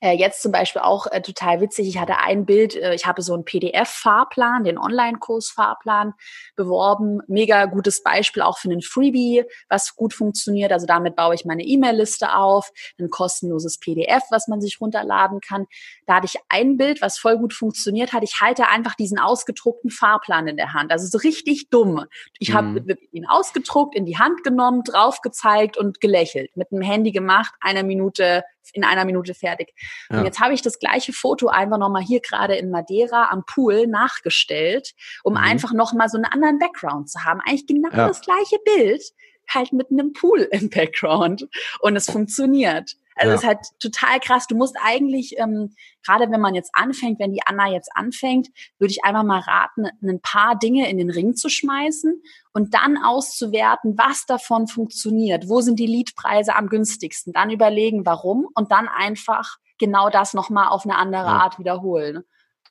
äh, 0.00 0.12
jetzt 0.12 0.42
zum 0.42 0.52
Beispiel 0.52 0.82
auch 0.82 1.06
äh, 1.06 1.22
total 1.22 1.60
witzig. 1.60 1.88
Ich 1.88 1.98
hatte 1.98 2.18
ein 2.18 2.44
Bild, 2.44 2.76
äh, 2.76 2.94
ich 2.94 3.06
habe 3.06 3.22
so 3.22 3.32
einen 3.32 3.44
PDF-Fahrplan, 3.44 4.64
den 4.64 4.78
Online-Kurs-Fahrplan 4.78 6.12
beworben. 6.54 7.20
Mega 7.28 7.64
gutes 7.64 8.02
Beispiel 8.02 8.42
auch 8.42 8.58
für 8.58 8.68
einen 8.68 8.82
Freebie, 8.82 9.44
was 9.70 9.96
gut 9.96 10.12
funktioniert. 10.12 10.70
Also 10.72 10.86
damit 10.86 11.16
baue 11.16 11.34
ich 11.34 11.46
meine 11.46 11.62
E-Mail-Liste 11.62 12.34
auf, 12.34 12.70
ein 13.00 13.08
kostenloses 13.08 13.78
PDF, 13.78 14.22
was 14.30 14.48
man 14.48 14.60
sich 14.60 14.80
runterladen 14.82 15.40
kann. 15.40 15.66
Da 16.04 16.16
hatte 16.16 16.26
ich 16.26 16.36
ein 16.50 16.76
Bild, 16.76 17.00
was 17.00 17.18
voll 17.18 17.38
gut 17.38 17.54
funktioniert 17.54 18.12
hat. 18.12 18.22
Ich 18.22 18.40
halte 18.42 18.68
einfach 18.68 18.96
diesen 18.96 19.18
ausgedruckten 19.18 19.90
Fahrplan 19.90 20.46
in 20.46 20.58
der 20.58 20.74
Hand. 20.74 20.92
Also 20.92 21.06
so 21.06 21.18
richtig 21.18 21.70
dumm. 21.70 22.04
Ich 22.38 22.50
mhm. 22.50 22.54
habe 22.54 22.98
ihn 23.12 23.26
ausgedruckt, 23.26 23.94
in 23.94 24.04
die 24.04 24.18
Hand 24.18 24.44
genommen, 24.44 24.82
drauf 24.84 25.22
gezeigt 25.22 25.78
und 25.78 26.02
gelächelt. 26.02 26.54
Mit 26.54 26.70
dem 26.70 26.82
Handy 26.82 27.12
gemacht, 27.12 27.54
einer 27.60 27.82
Minute 27.82 28.44
in 28.72 28.84
einer 28.84 29.04
Minute 29.04 29.34
fertig. 29.34 29.72
Ja. 30.10 30.18
Und 30.18 30.24
jetzt 30.24 30.40
habe 30.40 30.54
ich 30.54 30.62
das 30.62 30.78
gleiche 30.78 31.12
Foto 31.12 31.48
einfach 31.48 31.78
nochmal 31.78 32.02
hier 32.02 32.20
gerade 32.20 32.56
in 32.56 32.70
Madeira 32.70 33.30
am 33.30 33.44
Pool 33.44 33.86
nachgestellt, 33.86 34.94
um 35.22 35.34
mhm. 35.34 35.40
einfach 35.40 35.72
nochmal 35.72 36.08
so 36.08 36.16
einen 36.16 36.26
anderen 36.26 36.58
Background 36.58 37.10
zu 37.10 37.24
haben. 37.24 37.40
Eigentlich 37.46 37.66
genau 37.66 37.90
ja. 37.90 38.08
das 38.08 38.20
gleiche 38.20 38.58
Bild, 38.64 39.02
halt 39.48 39.72
mit 39.72 39.90
einem 39.90 40.12
Pool 40.12 40.48
im 40.50 40.70
Background. 40.70 41.48
Und 41.80 41.96
es 41.96 42.10
funktioniert. 42.10 42.96
Also 43.16 43.34
es 43.34 43.42
ja. 43.42 43.50
ist 43.50 43.56
halt 43.56 43.66
total 43.80 44.20
krass. 44.20 44.46
Du 44.46 44.56
musst 44.56 44.76
eigentlich, 44.82 45.36
ähm, 45.38 45.74
gerade 46.04 46.30
wenn 46.30 46.40
man 46.40 46.54
jetzt 46.54 46.70
anfängt, 46.74 47.18
wenn 47.18 47.32
die 47.32 47.40
Anna 47.44 47.70
jetzt 47.70 47.90
anfängt, 47.94 48.48
würde 48.78 48.92
ich 48.92 49.04
einfach 49.04 49.24
mal 49.24 49.40
raten, 49.40 49.86
ein 50.02 50.20
paar 50.20 50.58
Dinge 50.58 50.88
in 50.90 50.98
den 50.98 51.10
Ring 51.10 51.34
zu 51.34 51.48
schmeißen 51.48 52.22
und 52.52 52.74
dann 52.74 52.98
auszuwerten, 53.02 53.96
was 53.96 54.26
davon 54.26 54.68
funktioniert. 54.68 55.48
Wo 55.48 55.62
sind 55.62 55.78
die 55.78 55.86
Leadpreise 55.86 56.54
am 56.54 56.68
günstigsten? 56.68 57.32
Dann 57.32 57.50
überlegen, 57.50 58.04
warum 58.04 58.48
und 58.54 58.70
dann 58.70 58.88
einfach 58.88 59.56
genau 59.78 60.10
das 60.10 60.34
nochmal 60.34 60.68
auf 60.68 60.84
eine 60.84 60.96
andere 60.96 61.24
ja. 61.24 61.38
Art 61.38 61.58
wiederholen. 61.58 62.22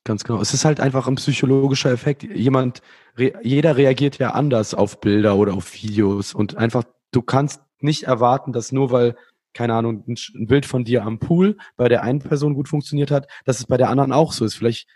Ganz 0.03 0.23
genau. 0.23 0.39
Es 0.39 0.53
ist 0.53 0.65
halt 0.65 0.79
einfach 0.79 1.08
ein 1.08 1.15
psychologischer 1.15 1.91
Effekt. 1.91 2.21
Jemand, 2.21 2.81
re, 3.17 3.34
jeder 3.41 3.75
reagiert 3.75 4.19
ja 4.19 4.31
anders 4.31 4.75
auf 4.75 5.01
Bilder 5.01 5.36
oder 5.36 5.55
auf 5.55 5.73
Videos 5.73 6.36
und 6.36 6.58
einfach, 6.58 6.84
du 7.12 7.23
kannst 7.23 7.62
nicht 7.79 8.03
erwarten, 8.03 8.53
dass 8.53 8.71
nur 8.71 8.91
weil 8.91 9.15
keine 9.55 9.73
Ahnung, 9.73 10.03
ein, 10.07 10.45
Bild 10.45 10.67
von 10.67 10.83
dir 10.83 11.03
am 11.03 11.17
Pool 11.17 11.57
bei 11.77 11.89
der 11.89 12.03
einen 12.03 12.19
Person 12.19 12.53
gut 12.53 12.69
funktioniert 12.69 13.09
hat, 13.09 13.27
dass 13.45 13.59
es 13.59 13.65
bei 13.65 13.77
der 13.77 13.89
anderen 13.89 14.11
auch 14.11 14.33
so 14.33 14.45
ist. 14.45 14.55
Vielleicht 14.55 14.87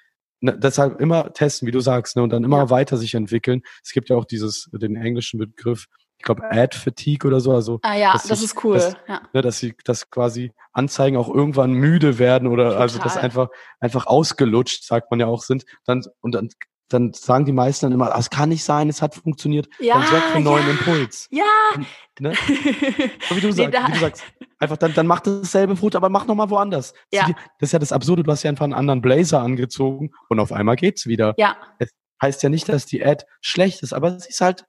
ne, 0.41 0.55
deshalb 0.57 0.99
immer 0.99 1.33
testen, 1.33 1.67
wie 1.67 1.71
du 1.71 1.79
sagst, 1.79 2.15
ne, 2.15 2.21
und 2.21 2.29
dann 2.29 2.43
immer 2.43 2.57
ja. 2.57 2.69
weiter 2.69 2.97
sich 2.97 3.15
entwickeln. 3.15 3.63
Es 3.83 3.91
gibt 3.91 4.09
ja 4.09 4.15
auch 4.15 4.25
dieses, 4.25 4.69
den 4.71 4.95
englischen 4.95 5.39
Begriff, 5.39 5.87
ich 6.17 6.25
glaube, 6.25 6.43
Ad 6.51 6.77
Fatigue 6.77 7.25
oder 7.25 7.39
so. 7.39 7.53
Also, 7.53 7.79
ah 7.81 7.95
ja, 7.95 8.11
das 8.11 8.29
ich, 8.29 8.43
ist 8.43 8.63
cool. 8.63 8.75
Dass, 8.75 8.95
ja. 9.07 9.21
ne, 9.33 9.41
dass 9.41 9.57
sie, 9.57 9.73
dass 9.85 10.09
quasi 10.09 10.51
Anzeigen 10.73 11.15
auch 11.15 11.33
irgendwann 11.33 11.71
müde 11.71 12.19
werden 12.19 12.47
oder 12.47 12.65
Total. 12.65 12.81
also 12.81 12.99
das 12.99 13.15
einfach, 13.15 13.47
einfach 13.79 14.05
ausgelutscht, 14.05 14.83
sagt 14.83 15.09
man 15.11 15.21
ja 15.21 15.27
auch, 15.27 15.41
sind. 15.41 15.63
Dann, 15.85 16.03
und 16.19 16.35
dann 16.35 16.49
dann 16.89 17.13
sagen 17.13 17.45
die 17.45 17.51
meisten 17.51 17.85
dann 17.85 17.93
immer, 17.93 18.13
es 18.17 18.29
kann 18.29 18.49
nicht 18.49 18.63
sein, 18.63 18.89
es 18.89 19.01
hat 19.01 19.15
funktioniert. 19.15 19.69
Ja, 19.79 19.95
dann 19.95 20.07
sorgt 20.07 20.25
für 20.25 20.35
einen 20.35 20.43
neuen 20.43 20.69
Impuls. 20.69 21.27
Ja. 21.31 21.45
Und, 21.75 21.85
ne? 22.19 22.33
so 23.29 23.35
wie 23.35 23.41
du, 23.41 23.47
nee, 23.47 23.53
sagst, 23.53 23.87
wie 23.87 23.91
du 23.93 23.99
sagst, 23.99 24.23
einfach 24.57 24.77
dann, 24.77 24.93
dann 24.93 25.07
mach 25.07 25.21
dasselbe 25.21 25.75
Foto, 25.75 25.97
aber 25.97 26.09
mach 26.09 26.25
nochmal 26.25 26.49
woanders. 26.49 26.93
Ja. 27.11 27.27
Das 27.59 27.69
ist 27.69 27.71
ja 27.73 27.79
das 27.79 27.91
Absurde, 27.91 28.23
du 28.23 28.31
hast 28.31 28.43
ja 28.43 28.49
einfach 28.49 28.65
einen 28.65 28.73
anderen 28.73 29.01
Blazer 29.01 29.41
angezogen 29.41 30.11
und 30.27 30.39
auf 30.39 30.51
einmal 30.51 30.75
geht's 30.75 31.05
wieder. 31.05 31.33
Ja. 31.37 31.57
Es 31.77 31.89
heißt 32.21 32.43
ja 32.43 32.49
nicht, 32.49 32.67
dass 32.67 32.85
die 32.85 33.05
Ad 33.05 33.25
schlecht 33.41 33.83
ist, 33.83 33.93
aber 33.93 34.19
sie 34.19 34.29
ist 34.29 34.41
halt, 34.41 34.65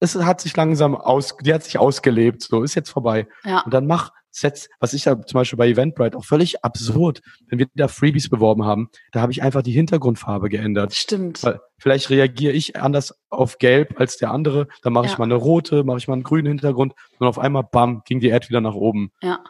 es 0.00 0.16
hat 0.16 0.40
sich 0.40 0.56
langsam 0.56 0.96
aus, 0.96 1.36
die 1.40 1.54
hat 1.54 1.62
sich 1.62 1.78
ausgelebt, 1.78 2.42
so 2.42 2.62
ist 2.62 2.74
jetzt 2.74 2.90
vorbei. 2.90 3.28
Ja. 3.44 3.60
Und 3.60 3.72
dann 3.72 3.86
mach, 3.86 4.10
Sets, 4.32 4.68
was 4.80 4.94
ich 4.94 5.04
ja 5.04 5.20
zum 5.20 5.38
Beispiel 5.38 5.58
bei 5.58 5.68
Eventbrite 5.68 6.16
auch 6.16 6.24
völlig 6.24 6.64
absurd, 6.64 7.20
wenn 7.48 7.58
wir 7.58 7.66
da 7.74 7.86
Freebies 7.86 8.28
beworben 8.28 8.64
haben, 8.64 8.88
da 9.12 9.20
habe 9.20 9.30
ich 9.30 9.42
einfach 9.42 9.62
die 9.62 9.72
Hintergrundfarbe 9.72 10.48
geändert. 10.48 10.94
Stimmt. 10.94 11.44
Weil 11.44 11.60
vielleicht 11.78 12.10
reagiere 12.10 12.52
ich 12.54 12.76
anders 12.76 13.14
auf 13.28 13.58
Gelb 13.58 14.00
als 14.00 14.16
der 14.16 14.30
andere, 14.30 14.68
dann 14.82 14.92
mache 14.92 15.06
ja. 15.06 15.12
ich 15.12 15.18
mal 15.18 15.24
eine 15.24 15.34
rote, 15.34 15.84
mache 15.84 15.98
ich 15.98 16.08
mal 16.08 16.14
einen 16.14 16.22
grünen 16.22 16.48
Hintergrund 16.48 16.94
und 17.18 17.26
auf 17.26 17.38
einmal, 17.38 17.62
bam, 17.62 18.02
ging 18.04 18.20
die 18.20 18.32
Ad 18.32 18.48
wieder 18.48 18.60
nach 18.60 18.74
oben. 18.74 19.12
Ja. 19.22 19.44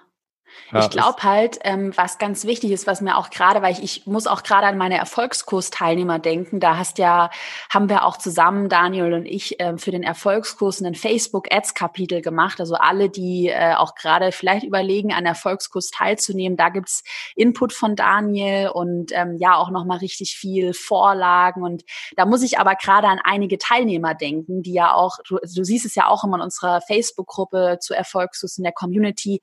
Ja, 0.73 0.81
ich 0.81 0.91
glaube 0.91 1.23
halt, 1.23 1.59
ähm, 1.65 1.93
was 1.97 2.17
ganz 2.17 2.47
wichtig 2.47 2.71
ist, 2.71 2.87
was 2.87 3.03
mir 3.03 3.19
auch 3.19 3.29
gerade, 3.29 3.61
weil 3.61 3.73
ich, 3.73 3.83
ich 3.83 4.07
muss 4.07 4.27
auch 4.27 4.43
gerade 4.43 4.67
an 4.67 4.79
meine 4.79 4.97
Erfolgskursteilnehmer 4.97 6.19
denken. 6.19 6.61
Da 6.61 6.79
hast 6.79 6.97
ja, 6.97 7.31
haben 7.69 7.91
wir 7.91 8.07
auch 8.07 8.17
zusammen, 8.17 8.71
Daniel 8.71 9.13
und 9.13 9.27
ich, 9.27 9.57
ähm, 9.59 9.79
für 9.79 9.91
den 9.91 10.03
Erfolgskurs 10.03 10.81
einen 10.81 10.95
Facebook-Ads-Kapitel 10.95 12.23
gemacht. 12.23 12.59
Also 12.59 12.77
alle, 12.77 13.11
die 13.11 13.49
äh, 13.49 13.75
auch 13.75 13.95
gerade 13.95 14.33
vielleicht 14.33 14.65
überlegen, 14.65 15.13
an 15.13 15.27
Erfolgskurs 15.27 15.91
teilzunehmen, 15.91 16.57
da 16.57 16.71
gibt's 16.71 17.05
Input 17.37 17.75
von 17.75 17.95
Daniel 17.95 18.69
und 18.69 19.13
ähm, 19.13 19.37
ja 19.37 19.57
auch 19.57 19.71
nochmal 19.71 19.99
richtig 19.99 20.37
viel 20.37 20.73
Vorlagen. 20.73 21.63
Und 21.63 21.85
da 22.17 22.25
muss 22.25 22.43
ich 22.43 22.59
aber 22.59 22.77
gerade 22.77 23.09
an 23.09 23.21
einige 23.23 23.59
Teilnehmer 23.59 24.15
denken, 24.15 24.63
die 24.63 24.73
ja 24.73 24.95
auch, 24.95 25.19
du, 25.29 25.37
du 25.37 25.65
siehst 25.65 25.85
es 25.85 25.95
ja 25.95 26.09
auch 26.09 26.25
immer 26.25 26.37
in 26.37 26.43
unserer 26.43 26.81
Facebook-Gruppe 26.81 27.77
zu 27.81 27.93
Erfolgskurs 27.93 28.57
in 28.57 28.65
der 28.65 28.73
Community, 28.73 29.41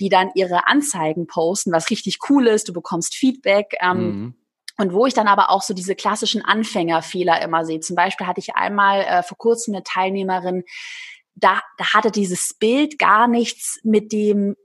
die 0.00 0.08
dann 0.08 0.32
ihre 0.34 0.43
ihre 0.44 0.66
Anzeigen 0.68 1.26
posten, 1.26 1.72
was 1.72 1.90
richtig 1.90 2.18
cool 2.28 2.46
ist. 2.46 2.68
Du 2.68 2.72
bekommst 2.72 3.14
Feedback. 3.14 3.74
Ähm, 3.80 3.98
mhm. 3.98 4.34
Und 4.76 4.92
wo 4.92 5.06
ich 5.06 5.14
dann 5.14 5.28
aber 5.28 5.50
auch 5.50 5.62
so 5.62 5.72
diese 5.72 5.94
klassischen 5.94 6.44
Anfängerfehler 6.44 7.40
immer 7.42 7.64
sehe. 7.64 7.78
Zum 7.78 7.94
Beispiel 7.94 8.26
hatte 8.26 8.40
ich 8.40 8.56
einmal 8.56 9.02
äh, 9.02 9.22
vor 9.22 9.38
kurzem 9.38 9.74
eine 9.74 9.84
Teilnehmerin, 9.84 10.64
da, 11.36 11.60
da 11.78 11.92
hatte 11.94 12.10
dieses 12.10 12.54
Bild 12.58 12.98
gar 12.98 13.28
nichts 13.28 13.78
mit 13.82 14.12
dem 14.12 14.56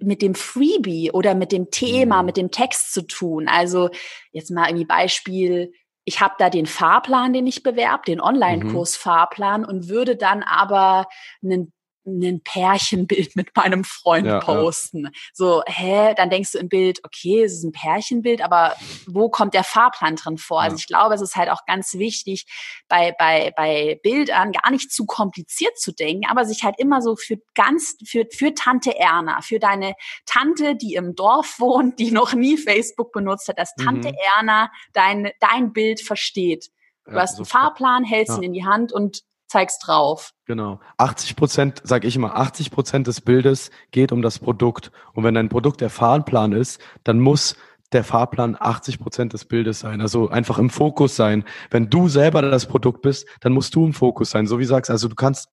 mit 0.00 0.22
dem 0.22 0.36
Freebie 0.36 1.10
oder 1.10 1.34
mit 1.34 1.50
dem 1.50 1.72
Thema, 1.72 2.22
mhm. 2.22 2.26
mit 2.26 2.36
dem 2.36 2.50
Text 2.52 2.94
zu 2.94 3.04
tun. 3.04 3.48
Also 3.48 3.90
jetzt 4.30 4.50
mal 4.50 4.68
irgendwie 4.68 4.86
Beispiel, 4.86 5.72
ich 6.04 6.20
habe 6.20 6.34
da 6.38 6.50
den 6.50 6.66
Fahrplan, 6.66 7.32
den 7.32 7.48
ich 7.48 7.64
bewerbe, 7.64 8.04
den 8.06 8.20
Online-Kurs-Fahrplan 8.20 9.64
und 9.64 9.88
würde 9.88 10.14
dann 10.14 10.44
aber 10.44 11.08
einen 11.42 11.72
ein 12.08 12.40
Pärchenbild 12.42 13.36
mit 13.36 13.54
meinem 13.56 13.84
Freund 13.84 14.26
ja, 14.26 14.40
posten. 14.40 15.04
Ja. 15.04 15.10
So, 15.32 15.62
hä, 15.66 16.14
dann 16.16 16.30
denkst 16.30 16.52
du 16.52 16.58
im 16.58 16.68
Bild, 16.68 17.00
okay, 17.04 17.42
es 17.44 17.52
ist 17.52 17.64
ein 17.64 17.72
Pärchenbild, 17.72 18.42
aber 18.42 18.74
wo 19.06 19.28
kommt 19.28 19.54
der 19.54 19.64
Fahrplan 19.64 20.16
drin 20.16 20.38
vor? 20.38 20.60
Also 20.60 20.74
ja. 20.74 20.78
Ich 20.80 20.86
glaube, 20.86 21.14
es 21.14 21.20
ist 21.20 21.36
halt 21.36 21.50
auch 21.50 21.64
ganz 21.66 21.94
wichtig, 21.94 22.46
bei, 22.88 23.14
bei, 23.18 23.52
bei 23.56 24.00
Bildern 24.02 24.52
gar 24.52 24.70
nicht 24.70 24.90
zu 24.92 25.06
kompliziert 25.06 25.78
zu 25.78 25.92
denken, 25.92 26.26
aber 26.28 26.44
sich 26.44 26.64
halt 26.64 26.76
immer 26.78 27.02
so 27.02 27.16
für 27.16 27.36
ganz, 27.54 27.96
für, 28.06 28.26
für 28.32 28.54
Tante 28.54 28.98
Erna, 28.98 29.40
für 29.42 29.58
deine 29.58 29.94
Tante, 30.26 30.76
die 30.76 30.94
im 30.94 31.14
Dorf 31.14 31.56
wohnt, 31.58 31.98
die 31.98 32.10
noch 32.10 32.34
nie 32.34 32.56
Facebook 32.56 33.12
benutzt 33.12 33.48
hat, 33.48 33.58
dass 33.58 33.74
Tante 33.74 34.08
mhm. 34.08 34.16
Erna 34.36 34.70
dein, 34.92 35.30
dein 35.40 35.72
Bild 35.72 36.00
versteht. 36.00 36.70
Du 37.10 37.14
hast 37.14 37.36
einen 37.36 37.46
Fahrplan, 37.46 38.04
hältst 38.04 38.36
ihn 38.36 38.42
in 38.42 38.52
die 38.52 38.66
Hand 38.66 38.92
und 38.92 39.22
zeig's 39.48 39.78
drauf. 39.78 40.32
Genau. 40.46 40.80
80 40.98 41.36
Prozent, 41.36 41.80
sage 41.84 42.06
ich 42.06 42.16
immer, 42.16 42.36
80 42.36 42.70
Prozent 42.70 43.06
des 43.06 43.20
Bildes 43.20 43.70
geht 43.90 44.12
um 44.12 44.22
das 44.22 44.38
Produkt. 44.38 44.92
Und 45.14 45.24
wenn 45.24 45.34
dein 45.34 45.48
Produkt 45.48 45.80
der 45.80 45.90
Fahrplan 45.90 46.52
ist, 46.52 46.80
dann 47.04 47.18
muss 47.18 47.56
der 47.92 48.04
Fahrplan 48.04 48.56
80 48.58 48.98
Prozent 48.98 49.32
des 49.32 49.46
Bildes 49.46 49.80
sein. 49.80 50.00
Also 50.00 50.28
einfach 50.28 50.58
im 50.58 50.68
Fokus 50.68 51.16
sein. 51.16 51.44
Wenn 51.70 51.88
du 51.88 52.08
selber 52.08 52.42
das 52.42 52.66
Produkt 52.66 53.00
bist, 53.02 53.26
dann 53.40 53.52
musst 53.54 53.74
du 53.74 53.86
im 53.86 53.94
Fokus 53.94 54.30
sein. 54.30 54.46
So 54.46 54.58
wie 54.58 54.64
du 54.64 54.68
sagst, 54.68 54.90
also 54.90 55.08
du 55.08 55.14
kannst, 55.14 55.48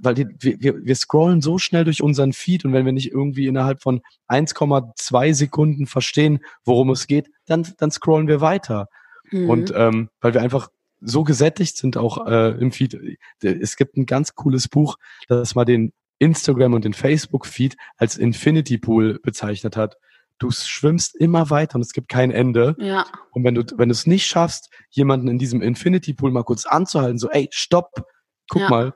weil 0.00 0.14
die, 0.14 0.26
wir, 0.40 0.74
wir 0.84 0.96
scrollen 0.96 1.40
so 1.40 1.58
schnell 1.58 1.84
durch 1.84 2.02
unseren 2.02 2.32
Feed 2.32 2.64
und 2.64 2.72
wenn 2.72 2.84
wir 2.84 2.92
nicht 2.92 3.12
irgendwie 3.12 3.46
innerhalb 3.46 3.80
von 3.80 4.00
1,2 4.28 5.34
Sekunden 5.34 5.86
verstehen, 5.86 6.40
worum 6.64 6.90
es 6.90 7.06
geht, 7.06 7.30
dann, 7.46 7.66
dann 7.78 7.92
scrollen 7.92 8.26
wir 8.26 8.40
weiter. 8.40 8.88
Mhm. 9.30 9.50
Und 9.50 9.72
ähm, 9.74 10.08
weil 10.20 10.34
wir 10.34 10.42
einfach 10.42 10.68
so 11.00 11.24
gesättigt 11.24 11.76
sind 11.76 11.96
auch 11.96 12.26
äh, 12.26 12.50
im 12.58 12.72
Feed. 12.72 12.98
Es 13.40 13.76
gibt 13.76 13.96
ein 13.96 14.06
ganz 14.06 14.34
cooles 14.34 14.68
Buch, 14.68 14.96
das 15.28 15.54
mal 15.54 15.64
den 15.64 15.92
Instagram 16.18 16.74
und 16.74 16.84
den 16.84 16.94
Facebook-Feed 16.94 17.76
als 17.96 18.16
Infinity 18.16 18.78
Pool 18.78 19.20
bezeichnet 19.22 19.76
hat. 19.76 19.96
Du 20.38 20.50
schwimmst 20.50 21.16
immer 21.16 21.50
weiter 21.50 21.76
und 21.76 21.82
es 21.82 21.92
gibt 21.92 22.08
kein 22.08 22.30
Ende. 22.30 22.76
Ja. 22.78 23.06
Und 23.32 23.44
wenn 23.44 23.54
du, 23.54 23.64
wenn 23.76 23.88
du 23.88 23.92
es 23.92 24.06
nicht 24.06 24.26
schaffst, 24.26 24.70
jemanden 24.90 25.28
in 25.28 25.38
diesem 25.38 25.62
Infinity 25.62 26.14
Pool 26.14 26.30
mal 26.30 26.44
kurz 26.44 26.64
anzuhalten, 26.64 27.18
so, 27.18 27.28
ey, 27.30 27.48
stopp, 27.50 28.04
guck 28.48 28.62
ja. 28.62 28.68
mal. 28.68 28.94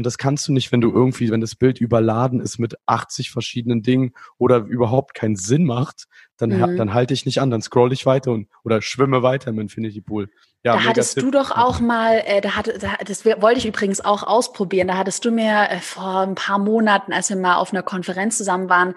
Und 0.00 0.06
das 0.06 0.16
kannst 0.16 0.48
du 0.48 0.54
nicht, 0.54 0.72
wenn 0.72 0.80
du 0.80 0.90
irgendwie, 0.90 1.30
wenn 1.30 1.42
das 1.42 1.54
Bild 1.54 1.78
überladen 1.78 2.40
ist 2.40 2.58
mit 2.58 2.74
80 2.86 3.30
verschiedenen 3.30 3.82
Dingen 3.82 4.14
oder 4.38 4.56
überhaupt 4.60 5.12
keinen 5.12 5.36
Sinn 5.36 5.66
macht, 5.66 6.06
dann, 6.38 6.48
mhm. 6.48 6.78
dann 6.78 6.94
halte 6.94 7.12
ich 7.12 7.26
nicht 7.26 7.42
an, 7.42 7.50
dann 7.50 7.60
scroll 7.60 7.92
ich 7.92 8.06
weiter 8.06 8.30
und 8.30 8.48
oder 8.64 8.80
schwimme 8.80 9.22
weiter 9.22 9.50
im 9.50 9.60
Infinity 9.60 10.00
Pool. 10.00 10.30
Ja, 10.62 10.72
da 10.72 10.84
hattest 10.84 11.16
Tipp. 11.16 11.24
du 11.24 11.30
doch 11.30 11.50
auch 11.50 11.80
mal, 11.80 12.22
äh, 12.24 12.40
da 12.40 12.56
hatte, 12.56 12.78
da, 12.78 12.96
das 13.04 13.26
wollte 13.26 13.58
ich 13.58 13.66
übrigens 13.66 14.02
auch 14.02 14.22
ausprobieren. 14.22 14.88
Da 14.88 14.96
hattest 14.96 15.22
du 15.26 15.30
mir 15.30 15.68
äh, 15.68 15.80
vor 15.80 16.20
ein 16.20 16.34
paar 16.34 16.58
Monaten, 16.58 17.12
als 17.12 17.28
wir 17.28 17.36
mal 17.36 17.56
auf 17.56 17.74
einer 17.74 17.82
Konferenz 17.82 18.38
zusammen 18.38 18.70
waren, 18.70 18.94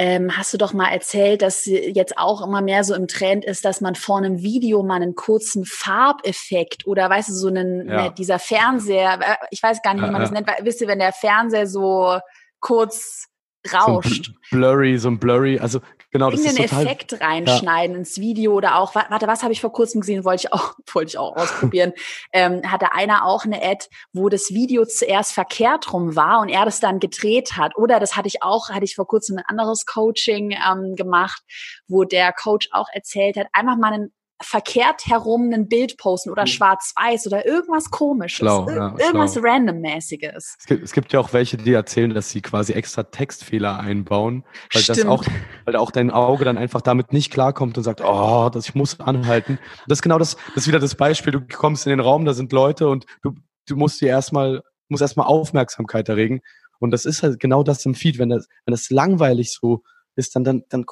ähm, 0.00 0.34
hast 0.34 0.54
du 0.54 0.56
doch 0.56 0.72
mal 0.72 0.88
erzählt, 0.88 1.42
dass 1.42 1.66
jetzt 1.66 2.16
auch 2.16 2.40
immer 2.40 2.62
mehr 2.62 2.84
so 2.84 2.94
im 2.94 3.06
Trend 3.06 3.44
ist, 3.44 3.66
dass 3.66 3.82
man 3.82 3.94
vor 3.94 4.16
einem 4.16 4.40
Video 4.40 4.82
mal 4.82 4.94
einen 4.94 5.14
kurzen 5.14 5.66
Farbeffekt 5.66 6.86
oder 6.86 7.10
weißt 7.10 7.28
du, 7.28 7.34
so 7.34 7.48
einen, 7.48 7.86
ja. 7.86 8.04
ne, 8.04 8.14
dieser 8.16 8.38
Fernseher, 8.38 9.20
äh, 9.20 9.36
ich 9.50 9.62
weiß 9.62 9.82
gar 9.82 9.92
nicht, 9.92 10.02
wie 10.02 10.10
man 10.10 10.22
das 10.22 10.30
nennt, 10.30 10.48
weil, 10.48 10.64
wisst 10.64 10.80
ihr, 10.80 10.88
wenn 10.88 11.00
der 11.00 11.12
Fernseher 11.12 11.66
so 11.66 12.18
kurz 12.60 13.26
rauscht. 13.70 14.32
So 14.50 14.56
blurry, 14.56 14.96
so 14.96 15.10
ein 15.10 15.18
blurry, 15.18 15.58
also 15.58 15.80
genau, 16.10 16.30
das 16.30 16.40
ist 16.40 16.56
total, 16.56 16.86
Effekt 16.86 17.20
reinschneiden 17.20 17.94
ja. 17.94 17.98
ins 17.98 18.18
Video 18.18 18.54
oder 18.54 18.78
auch, 18.78 18.94
warte, 18.94 19.26
was 19.26 19.42
habe 19.42 19.52
ich 19.52 19.60
vor 19.60 19.72
kurzem 19.72 20.00
gesehen, 20.00 20.24
wollte 20.24 20.46
ich 20.46 20.52
auch, 20.52 20.74
wollte 20.92 21.10
ich 21.10 21.18
auch 21.18 21.36
ausprobieren. 21.36 21.92
ähm, 22.32 22.62
hatte 22.70 22.92
einer 22.92 23.24
auch 23.24 23.44
eine 23.44 23.62
Ad, 23.62 23.86
wo 24.12 24.28
das 24.28 24.50
Video 24.50 24.84
zuerst 24.84 25.32
verkehrt 25.32 25.92
rum 25.92 26.16
war 26.16 26.40
und 26.40 26.48
er 26.48 26.64
das 26.64 26.80
dann 26.80 27.00
gedreht 27.00 27.56
hat. 27.56 27.76
Oder 27.76 28.00
das 28.00 28.16
hatte 28.16 28.28
ich 28.28 28.42
auch, 28.42 28.70
hatte 28.70 28.84
ich 28.84 28.96
vor 28.96 29.06
kurzem 29.06 29.38
ein 29.38 29.44
anderes 29.46 29.86
Coaching 29.86 30.52
ähm, 30.52 30.96
gemacht, 30.96 31.42
wo 31.88 32.04
der 32.04 32.32
Coach 32.32 32.68
auch 32.72 32.88
erzählt 32.92 33.36
hat, 33.36 33.46
einfach 33.52 33.76
mal 33.76 33.92
einen 33.92 34.12
verkehrt 34.42 35.06
herum 35.06 35.52
ein 35.52 35.68
Bild 35.68 35.98
posten 35.98 36.30
oder 36.30 36.42
mhm. 36.42 36.48
schwarz-weiß 36.48 37.26
oder 37.26 37.46
irgendwas 37.46 37.90
komisches. 37.90 38.38
Schlau, 38.38 38.68
ja, 38.70 38.94
irgendwas 38.98 39.36
randommäßiges. 39.42 40.56
Es 40.58 40.66
gibt, 40.66 40.82
es 40.82 40.92
gibt 40.92 41.12
ja 41.12 41.20
auch 41.20 41.32
welche, 41.32 41.56
die 41.56 41.72
erzählen, 41.72 42.12
dass 42.14 42.30
sie 42.30 42.40
quasi 42.40 42.72
extra 42.72 43.02
Textfehler 43.02 43.78
einbauen, 43.78 44.44
weil 44.72 44.82
Stimmt. 44.82 44.98
das 44.98 45.06
auch, 45.06 45.24
weil 45.66 45.76
auch 45.76 45.90
dein 45.90 46.10
Auge 46.10 46.44
dann 46.44 46.58
einfach 46.58 46.80
damit 46.80 47.12
nicht 47.12 47.30
klarkommt 47.30 47.76
und 47.76 47.84
sagt, 47.84 48.00
oh, 48.02 48.48
das, 48.50 48.68
ich 48.68 48.74
muss 48.74 48.98
anhalten. 49.00 49.58
Das 49.86 49.98
ist 49.98 50.02
genau 50.02 50.18
das, 50.18 50.36
das 50.54 50.64
ist 50.64 50.68
wieder 50.68 50.80
das 50.80 50.94
Beispiel. 50.94 51.32
Du 51.32 51.40
kommst 51.40 51.86
in 51.86 51.90
den 51.90 52.00
Raum, 52.00 52.24
da 52.24 52.32
sind 52.32 52.52
Leute 52.52 52.88
und 52.88 53.04
du, 53.22 53.34
du 53.66 53.76
musst 53.76 54.00
dir 54.00 54.08
erstmal, 54.08 54.62
musst 54.88 55.02
erstmal 55.02 55.26
Aufmerksamkeit 55.26 56.08
erregen. 56.08 56.40
Und 56.78 56.92
das 56.92 57.04
ist 57.04 57.22
halt 57.22 57.38
genau 57.38 57.62
das 57.62 57.84
im 57.84 57.94
Feed. 57.94 58.18
Wenn 58.18 58.30
das, 58.30 58.48
wenn 58.64 58.72
das 58.72 58.88
langweilig 58.88 59.52
so 59.52 59.82
ist, 60.16 60.34
dann, 60.34 60.44
dann, 60.44 60.64
dann, 60.70 60.86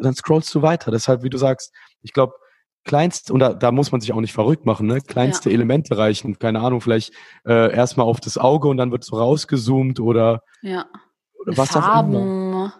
dann 0.00 0.14
scrollst 0.14 0.54
du 0.54 0.60
weiter. 0.60 0.90
Deshalb, 0.90 1.22
wie 1.22 1.30
du 1.30 1.38
sagst, 1.38 1.72
ich 2.02 2.12
glaube, 2.12 2.34
kleinste, 2.84 3.32
und 3.32 3.40
da, 3.40 3.54
da 3.54 3.72
muss 3.72 3.92
man 3.92 4.00
sich 4.00 4.12
auch 4.12 4.20
nicht 4.20 4.32
verrückt 4.32 4.66
machen, 4.66 4.86
ne? 4.86 5.00
Kleinste 5.00 5.50
ja. 5.50 5.54
Elemente 5.54 5.96
reichen. 5.96 6.38
Keine 6.38 6.60
Ahnung, 6.60 6.80
vielleicht 6.80 7.12
äh, 7.46 7.72
erstmal 7.74 8.06
auf 8.06 8.20
das 8.20 8.38
Auge 8.38 8.68
und 8.68 8.76
dann 8.76 8.90
wird 8.90 9.04
so 9.04 9.16
rausgezoomt 9.16 10.00
oder, 10.00 10.42
ja. 10.62 10.86
oder 11.40 11.56
was 11.56 11.70
Farben. 11.70 12.16
auch 12.16 12.20
immer. 12.20 12.74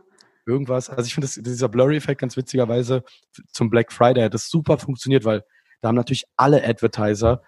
Irgendwas. 0.44 0.90
Also 0.90 1.06
ich 1.06 1.14
finde 1.14 1.28
dieser 1.28 1.68
Blurry-Effekt 1.68 2.20
ganz 2.20 2.36
witzigerweise 2.36 3.04
zum 3.52 3.70
Black 3.70 3.92
Friday 3.92 4.24
hat 4.24 4.34
das 4.34 4.48
super 4.48 4.76
funktioniert, 4.76 5.24
weil 5.24 5.44
da 5.80 5.88
haben 5.88 5.94
natürlich 5.94 6.24
alle 6.36 6.64
Advertiser 6.66 7.42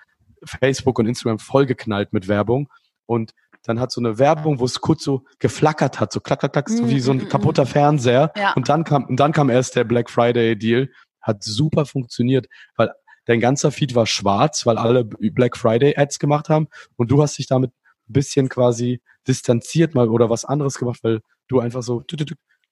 Facebook 0.44 0.98
und 0.98 1.07
Instagram 1.07 1.38
vollgeknallt 1.38 2.12
mit 2.12 2.28
Werbung. 2.28 2.68
Und 3.07 3.32
dann 3.64 3.80
hat 3.80 3.90
so 3.90 4.00
eine 4.00 4.18
Werbung, 4.18 4.61
wo 4.61 4.64
es 4.64 4.80
kurz 4.80 5.02
so 5.02 5.24
geflackert 5.38 5.98
hat, 5.98 6.12
so 6.12 6.20
klack, 6.20 6.40
klack, 6.40 6.52
klack, 6.52 6.68
so 6.68 6.88
wie 6.88 7.00
so 7.00 7.12
ein 7.12 7.18
mm, 7.18 7.24
mm, 7.24 7.28
kaputter 7.28 7.64
mm. 7.64 7.66
Fernseher. 7.66 8.32
Ja. 8.36 8.52
Und 8.52 8.68
dann 8.68 8.84
kam, 8.84 9.07
und 9.07 9.18
dann 9.18 9.32
kam 9.32 9.48
erst 9.48 9.74
der 9.74 9.84
Black 9.84 10.11
Friday 10.11 10.57
Deal 10.57 10.90
hat 11.25 11.43
super 11.43 11.87
funktioniert, 11.87 12.47
weil 12.77 12.93
dein 13.25 13.41
ganzer 13.41 13.72
Feed 13.72 13.95
war 13.95 14.07
schwarz, 14.07 14.66
weil 14.66 14.79
alle 14.79 15.05
Black 15.05 15.57
Friday 15.57 15.95
Ads 15.97 16.18
gemacht 16.18 16.49
haben 16.49 16.68
und 16.97 17.11
du 17.11 17.22
hast 17.22 17.39
dich 17.39 17.47
damit 17.47 17.72
ein 18.09 18.12
bisschen 18.12 18.49
quasi 18.49 19.01
distanziert 19.27 19.95
mal 19.95 20.09
oder 20.09 20.31
was 20.31 20.45
anderes 20.45 20.79
gemacht, 20.79 21.01
weil 21.03 21.20
du 21.49 21.61
einfach 21.61 21.83
so 21.83 22.05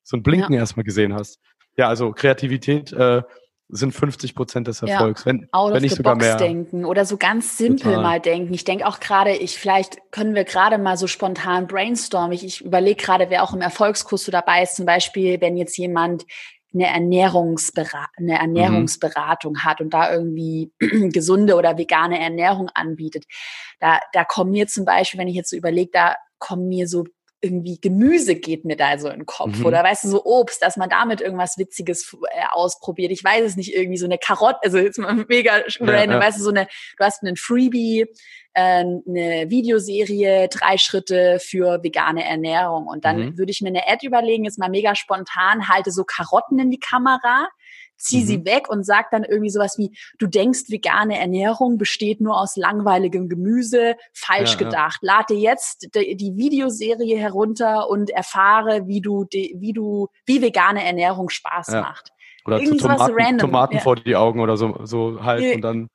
so 0.04 0.16
ein 0.16 0.22
Blinken 0.22 0.54
ja. 0.54 0.60
erstmal 0.60 0.84
gesehen 0.84 1.14
hast. 1.14 1.40
Ja, 1.76 1.88
also 1.88 2.12
Kreativität 2.12 2.92
äh, 2.92 3.22
sind 3.68 3.92
50 3.92 4.34
Prozent 4.34 4.68
des 4.68 4.82
Erfolgs, 4.82 5.22
ja, 5.22 5.26
wenn, 5.26 5.48
out 5.52 5.72
wenn 5.72 5.82
nicht 5.82 5.96
sogar 5.96 6.14
mehr. 6.14 6.36
denken 6.36 6.84
oder 6.84 7.06
so 7.06 7.16
ganz 7.16 7.56
simpel 7.56 7.84
Total. 7.84 8.02
mal 8.02 8.20
denken. 8.20 8.52
Ich 8.52 8.64
denke 8.64 8.86
auch 8.86 9.00
gerade, 9.00 9.34
ich 9.34 9.58
vielleicht 9.58 9.98
können 10.10 10.34
wir 10.34 10.44
gerade 10.44 10.76
mal 10.76 10.98
so 10.98 11.06
spontan 11.06 11.66
brainstormen. 11.66 12.32
Ich, 12.32 12.44
ich 12.44 12.60
überlege 12.60 13.02
gerade, 13.02 13.30
wer 13.30 13.42
auch 13.42 13.54
im 13.54 13.62
Erfolgskurs 13.62 14.24
so 14.24 14.32
dabei 14.32 14.62
ist. 14.62 14.76
Zum 14.76 14.84
Beispiel, 14.84 15.40
wenn 15.40 15.56
jetzt 15.56 15.78
jemand 15.78 16.26
eine, 16.74 16.86
Ernährungsbera 16.86 18.06
eine 18.16 18.38
Ernährungsberatung 18.38 19.54
mhm. 19.54 19.64
hat 19.64 19.80
und 19.80 19.92
da 19.92 20.12
irgendwie 20.12 20.72
gesunde 20.78 21.56
oder 21.56 21.78
vegane 21.78 22.20
Ernährung 22.20 22.68
anbietet. 22.74 23.24
Da, 23.80 24.00
da 24.12 24.24
kommen 24.24 24.50
mir 24.50 24.66
zum 24.66 24.84
Beispiel, 24.84 25.18
wenn 25.20 25.28
ich 25.28 25.36
jetzt 25.36 25.50
so 25.50 25.56
überlege, 25.56 25.90
da 25.92 26.16
kommen 26.38 26.68
mir 26.68 26.88
so 26.88 27.04
irgendwie 27.42 27.78
Gemüse 27.80 28.36
geht 28.36 28.64
mir 28.64 28.76
da 28.76 28.96
so 28.98 29.08
in 29.08 29.20
den 29.20 29.26
Kopf 29.26 29.58
mhm. 29.58 29.66
oder 29.66 29.82
weißt 29.82 30.04
du 30.04 30.08
so 30.08 30.24
Obst, 30.24 30.62
dass 30.62 30.76
man 30.76 30.88
damit 30.88 31.20
irgendwas 31.20 31.58
Witziges 31.58 32.16
äh, 32.30 32.44
ausprobiert. 32.52 33.10
Ich 33.10 33.22
weiß 33.22 33.44
es 33.44 33.56
nicht 33.56 33.74
irgendwie 33.74 33.98
so 33.98 34.06
eine 34.06 34.16
Karotte, 34.16 34.60
also 34.62 34.78
jetzt 34.78 34.98
mal 34.98 35.12
mega 35.28 35.60
random, 35.80 36.12
ja, 36.12 36.20
weißt 36.20 36.38
du 36.38 36.42
so 36.44 36.50
eine, 36.50 36.66
du 36.96 37.04
hast 37.04 37.22
einen 37.22 37.36
Freebie, 37.36 38.06
äh, 38.54 38.60
eine 38.62 39.50
Videoserie, 39.50 40.48
drei 40.48 40.78
Schritte 40.78 41.38
für 41.40 41.82
vegane 41.82 42.24
Ernährung 42.24 42.86
und 42.86 43.04
dann 43.04 43.18
mhm. 43.18 43.38
würde 43.38 43.50
ich 43.50 43.60
mir 43.60 43.68
eine 43.68 43.88
Ad 43.88 44.06
überlegen, 44.06 44.44
jetzt 44.44 44.58
mal 44.58 44.70
mega 44.70 44.94
spontan, 44.94 45.68
halte 45.68 45.90
so 45.90 46.04
Karotten 46.04 46.58
in 46.60 46.70
die 46.70 46.80
Kamera 46.80 47.48
zieh 48.02 48.22
mhm. 48.22 48.26
sie 48.26 48.44
weg 48.44 48.68
und 48.68 48.84
sag 48.84 49.10
dann 49.10 49.24
irgendwie 49.24 49.50
sowas 49.50 49.78
wie, 49.78 49.96
du 50.18 50.26
denkst, 50.26 50.64
vegane 50.68 51.18
Ernährung 51.18 51.78
besteht 51.78 52.20
nur 52.20 52.40
aus 52.40 52.56
langweiligem 52.56 53.28
Gemüse, 53.28 53.96
falsch 54.12 54.52
ja, 54.52 54.58
gedacht. 54.58 55.00
Ja. 55.02 55.16
Lade 55.16 55.34
jetzt 55.34 55.88
die, 55.94 56.16
die, 56.16 56.36
Videoserie 56.36 57.16
herunter 57.16 57.88
und 57.88 58.10
erfahre, 58.10 58.86
wie 58.86 59.00
du, 59.00 59.24
de, 59.24 59.54
wie 59.58 59.72
du, 59.72 60.08
wie 60.26 60.42
vegane 60.42 60.84
Ernährung 60.84 61.28
Spaß 61.28 61.68
ja. 61.68 61.80
macht. 61.82 62.10
Oder 62.44 62.58
Tomaten, 62.58 63.38
Tomaten 63.38 63.78
vor 63.78 63.96
die 63.96 64.16
Augen 64.16 64.40
oder 64.40 64.56
so, 64.56 64.80
so 64.82 65.22
halt 65.22 65.54
und 65.54 65.60
dann 65.60 65.88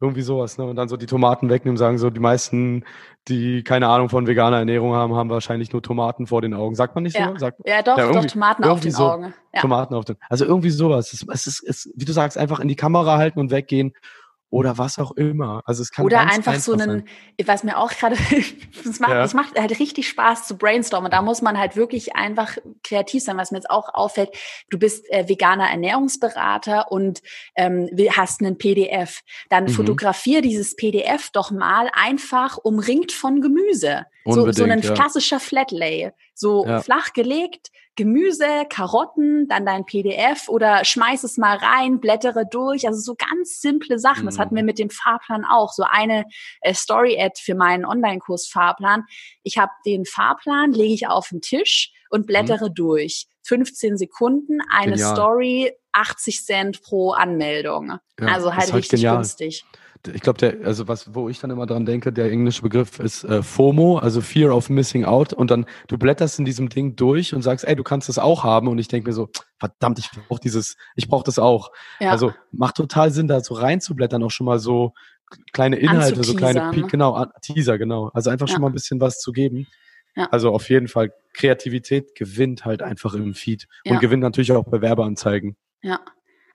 irgendwie 0.00 0.22
sowas, 0.22 0.58
ne? 0.58 0.64
Und 0.64 0.76
dann 0.76 0.88
so 0.88 0.96
die 0.96 1.06
Tomaten 1.06 1.48
wegnehmen, 1.48 1.76
sagen 1.78 1.98
so, 1.98 2.10
die 2.10 2.20
meisten, 2.20 2.84
die 3.28 3.62
keine 3.62 3.88
Ahnung 3.88 4.08
von 4.10 4.26
veganer 4.26 4.58
Ernährung 4.58 4.94
haben, 4.94 5.14
haben 5.14 5.30
wahrscheinlich 5.30 5.72
nur 5.72 5.82
Tomaten 5.82 6.26
vor 6.26 6.42
den 6.42 6.52
Augen. 6.52 6.74
Sagt 6.74 6.94
man 6.94 7.04
nicht 7.04 7.18
ja. 7.18 7.30
so? 7.30 7.38
Sagt, 7.38 7.60
ja, 7.64 7.82
doch, 7.82 7.96
ja, 7.96 8.12
doch, 8.12 8.24
Tomaten 8.26 8.64
auf 8.64 8.80
den 8.80 8.92
so, 8.92 9.04
Augen. 9.04 9.34
Ja. 9.54 9.60
Tomaten 9.62 9.94
auf 9.94 10.04
den 10.04 10.16
Also 10.28 10.44
irgendwie 10.44 10.70
sowas. 10.70 11.12
Es, 11.12 11.24
es 11.26 11.46
ist, 11.46 11.62
es, 11.62 11.92
wie 11.96 12.04
du 12.04 12.12
sagst, 12.12 12.36
einfach 12.36 12.60
in 12.60 12.68
die 12.68 12.76
Kamera 12.76 13.16
halten 13.16 13.40
und 13.40 13.50
weggehen 13.50 13.94
oder 14.50 14.78
was 14.78 14.98
auch 14.98 15.12
immer. 15.12 15.62
Also 15.66 15.82
es 15.82 15.90
kann 15.90 16.04
oder 16.04 16.20
einfach, 16.20 16.52
einfach 16.52 16.54
so 16.60 16.72
einen, 16.72 17.04
was 17.44 17.64
mir 17.64 17.78
auch 17.78 17.92
gerade, 17.92 18.16
es 18.84 19.00
macht, 19.00 19.10
ja. 19.10 19.24
es 19.24 19.34
macht 19.34 19.58
halt 19.58 19.78
richtig 19.78 20.08
Spaß 20.08 20.46
zu 20.46 20.56
brainstormen. 20.56 21.10
Da 21.10 21.22
muss 21.22 21.42
man 21.42 21.58
halt 21.58 21.76
wirklich 21.76 22.14
einfach 22.14 22.56
kreativ 22.84 23.22
sein. 23.22 23.36
Was 23.36 23.50
mir 23.50 23.58
jetzt 23.58 23.70
auch 23.70 23.92
auffällt, 23.92 24.30
du 24.70 24.78
bist 24.78 25.10
äh, 25.10 25.28
veganer 25.28 25.68
Ernährungsberater 25.68 26.90
und 26.92 27.22
ähm, 27.56 27.88
hast 28.16 28.40
einen 28.40 28.56
PDF. 28.56 29.22
Dann 29.50 29.64
mhm. 29.64 29.70
fotografier 29.70 30.42
dieses 30.42 30.76
PDF 30.76 31.30
doch 31.30 31.50
mal 31.50 31.90
einfach 31.92 32.58
umringt 32.58 33.12
von 33.12 33.40
Gemüse. 33.40 34.06
So, 34.26 34.50
so 34.52 34.64
ein 34.64 34.80
ja. 34.80 34.94
klassischer 34.94 35.40
Flatlay. 35.40 36.10
So 36.34 36.66
ja. 36.66 36.80
flach 36.80 37.12
gelegt, 37.12 37.70
Gemüse, 37.96 38.66
Karotten, 38.68 39.48
dann 39.48 39.64
dein 39.64 39.86
PDF 39.86 40.48
oder 40.48 40.84
schmeiß 40.84 41.24
es 41.24 41.38
mal 41.38 41.56
rein, 41.56 41.98
blättere 41.98 42.44
durch. 42.48 42.86
Also 42.86 43.00
so 43.00 43.14
ganz 43.14 43.60
simple 43.60 43.98
Sachen. 43.98 44.22
Mhm. 44.22 44.26
Das 44.26 44.38
hatten 44.38 44.54
wir 44.54 44.62
mhm. 44.62 44.66
mit 44.66 44.78
dem 44.78 44.90
Fahrplan 44.90 45.44
auch. 45.44 45.72
So 45.72 45.84
eine 45.88 46.26
äh, 46.60 46.74
Story-Ad 46.74 47.40
für 47.42 47.54
meinen 47.54 47.86
Online-Kurs 47.86 48.48
Fahrplan. 48.48 49.04
Ich 49.42 49.56
habe 49.56 49.72
den 49.86 50.04
Fahrplan, 50.04 50.72
lege 50.72 50.92
ich 50.92 51.08
auf 51.08 51.30
den 51.30 51.40
Tisch 51.40 51.92
und 52.10 52.22
mhm. 52.22 52.26
blättere 52.26 52.68
mhm. 52.68 52.74
durch. 52.74 53.26
15 53.44 53.96
Sekunden, 53.96 54.60
eine 54.70 54.92
Genial. 54.92 55.14
Story, 55.14 55.72
80 55.92 56.44
Cent 56.44 56.82
pro 56.82 57.12
Anmeldung. 57.12 57.98
Ja, 58.20 58.26
also 58.26 58.54
halt 58.54 58.74
richtig 58.74 59.00
genial. 59.00 59.16
günstig 59.16 59.64
ich 60.12 60.20
glaube, 60.20 60.38
der, 60.38 60.66
also 60.66 60.88
was, 60.88 61.14
wo 61.14 61.28
ich 61.28 61.40
dann 61.40 61.50
immer 61.50 61.66
dran 61.66 61.86
denke, 61.86 62.12
der 62.12 62.30
englische 62.30 62.62
Begriff 62.62 62.98
ist 62.98 63.24
äh, 63.24 63.42
FOMO, 63.42 63.98
also 63.98 64.20
Fear 64.20 64.54
of 64.54 64.68
Missing 64.70 65.04
Out. 65.04 65.32
Und 65.32 65.50
dann 65.50 65.66
du 65.88 65.98
blätterst 65.98 66.38
in 66.38 66.44
diesem 66.44 66.68
Ding 66.68 66.96
durch 66.96 67.34
und 67.34 67.42
sagst, 67.42 67.66
ey, 67.66 67.76
du 67.76 67.82
kannst 67.82 68.08
das 68.08 68.18
auch 68.18 68.44
haben. 68.44 68.68
Und 68.68 68.78
ich 68.78 68.88
denke 68.88 69.08
mir 69.08 69.14
so, 69.14 69.28
verdammt, 69.58 69.98
ich 69.98 70.10
brauche 70.10 70.40
dieses, 70.40 70.76
ich 70.94 71.08
brauche 71.08 71.24
das 71.24 71.38
auch. 71.38 71.70
Ja. 72.00 72.10
Also 72.10 72.32
macht 72.52 72.76
total 72.76 73.10
Sinn, 73.10 73.28
da 73.28 73.40
so 73.40 73.54
reinzublättern, 73.54 74.22
auch 74.22 74.30
schon 74.30 74.46
mal 74.46 74.58
so 74.58 74.92
kleine 75.52 75.76
Inhalte, 75.76 76.22
so 76.22 76.34
kleine, 76.34 76.70
ne? 76.70 76.86
genau, 76.86 77.24
Teaser, 77.42 77.78
genau. 77.78 78.10
Also 78.14 78.30
einfach 78.30 78.48
ja. 78.48 78.52
schon 78.52 78.62
mal 78.62 78.68
ein 78.68 78.74
bisschen 78.74 79.00
was 79.00 79.18
zu 79.18 79.32
geben. 79.32 79.66
Ja. 80.14 80.28
Also 80.30 80.52
auf 80.52 80.70
jeden 80.70 80.88
Fall, 80.88 81.12
Kreativität 81.34 82.14
gewinnt 82.14 82.64
halt 82.64 82.82
einfach 82.82 83.14
im 83.14 83.34
Feed 83.34 83.66
und 83.86 84.00
gewinnt 84.00 84.22
natürlich 84.22 84.52
auch 84.52 84.64
Bewerberanzeigen. 84.64 85.56
Ja. 85.82 86.00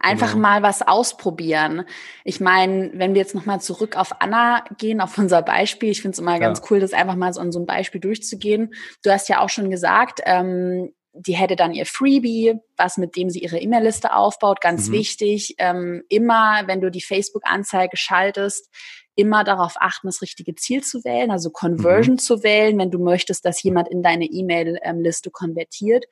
Einfach 0.01 0.33
genau. 0.33 0.41
mal 0.41 0.63
was 0.63 0.81
ausprobieren. 0.81 1.85
Ich 2.23 2.39
meine, 2.39 2.91
wenn 2.93 3.13
wir 3.13 3.21
jetzt 3.21 3.35
nochmal 3.35 3.61
zurück 3.61 3.95
auf 3.95 4.21
Anna 4.21 4.63
gehen, 4.77 4.99
auf 5.01 5.17
unser 5.17 5.41
Beispiel, 5.41 5.91
ich 5.91 6.01
finde 6.01 6.15
es 6.15 6.19
immer 6.19 6.33
ja. 6.33 6.39
ganz 6.39 6.61
cool, 6.69 6.79
das 6.79 6.93
einfach 6.93 7.15
mal 7.15 7.33
so 7.33 7.41
an 7.41 7.51
so 7.51 7.59
ein 7.59 7.65
Beispiel 7.65 8.01
durchzugehen. 8.01 8.73
Du 9.03 9.11
hast 9.11 9.29
ja 9.29 9.41
auch 9.41 9.49
schon 9.49 9.69
gesagt, 9.69 10.21
ähm, 10.25 10.93
die 11.13 11.35
hätte 11.35 11.55
dann 11.55 11.73
ihr 11.73 11.85
Freebie, 11.85 12.55
was 12.77 12.97
mit 12.97 13.15
dem 13.15 13.29
sie 13.29 13.39
ihre 13.39 13.59
E-Mail-Liste 13.59 14.13
aufbaut, 14.13 14.61
ganz 14.61 14.87
mhm. 14.87 14.93
wichtig. 14.93 15.55
Ähm, 15.57 16.03
immer, 16.09 16.63
wenn 16.67 16.81
du 16.81 16.89
die 16.89 17.01
Facebook-Anzeige 17.01 17.97
schaltest, 17.97 18.69
immer 19.15 19.43
darauf 19.43 19.75
achten, 19.79 20.07
das 20.07 20.21
richtige 20.21 20.55
Ziel 20.55 20.83
zu 20.83 21.03
wählen, 21.03 21.31
also 21.31 21.49
Conversion 21.49 22.15
mhm. 22.15 22.19
zu 22.19 22.43
wählen, 22.43 22.77
wenn 22.79 22.91
du 22.91 22.99
möchtest, 22.99 23.45
dass 23.45 23.61
jemand 23.61 23.89
in 23.89 24.01
deine 24.01 24.25
E-Mail-Liste 24.25 25.29
ähm, 25.29 25.33
konvertiert. 25.33 26.05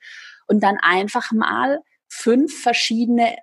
Und 0.46 0.62
dann 0.62 0.76
einfach 0.82 1.32
mal 1.32 1.80
fünf 2.08 2.60
verschiedene 2.60 3.36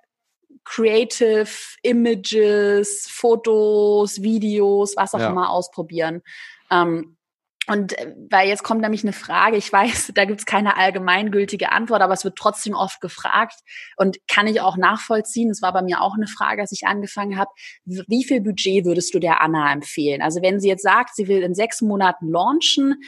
Creative 0.64 1.48
Images, 1.82 3.06
Fotos, 3.10 4.22
Videos, 4.22 4.96
was 4.96 5.14
auch 5.14 5.20
ja. 5.20 5.30
immer 5.30 5.50
ausprobieren. 5.50 6.22
Ähm, 6.70 7.16
und 7.68 7.98
äh, 7.98 8.14
weil 8.30 8.48
jetzt 8.48 8.64
kommt 8.64 8.80
nämlich 8.80 9.04
eine 9.04 9.12
Frage, 9.12 9.56
ich 9.56 9.72
weiß, 9.72 10.12
da 10.14 10.24
gibt's 10.24 10.46
keine 10.46 10.76
allgemeingültige 10.76 11.70
Antwort, 11.70 12.02
aber 12.02 12.14
es 12.14 12.24
wird 12.24 12.36
trotzdem 12.36 12.74
oft 12.74 13.00
gefragt 13.00 13.60
und 13.96 14.16
kann 14.26 14.46
ich 14.46 14.60
auch 14.60 14.76
nachvollziehen. 14.76 15.50
Es 15.50 15.62
war 15.62 15.72
bei 15.72 15.82
mir 15.82 16.00
auch 16.00 16.14
eine 16.14 16.26
Frage, 16.26 16.62
als 16.62 16.72
ich 16.72 16.86
angefangen 16.86 17.38
habe. 17.38 17.50
Wie 17.84 18.24
viel 18.24 18.40
Budget 18.40 18.84
würdest 18.84 19.14
du 19.14 19.18
der 19.18 19.40
Anna 19.42 19.72
empfehlen? 19.72 20.22
Also 20.22 20.42
wenn 20.42 20.60
sie 20.60 20.68
jetzt 20.68 20.82
sagt, 20.82 21.14
sie 21.14 21.28
will 21.28 21.42
in 21.42 21.54
sechs 21.54 21.82
Monaten 21.82 22.30
launchen, 22.30 23.02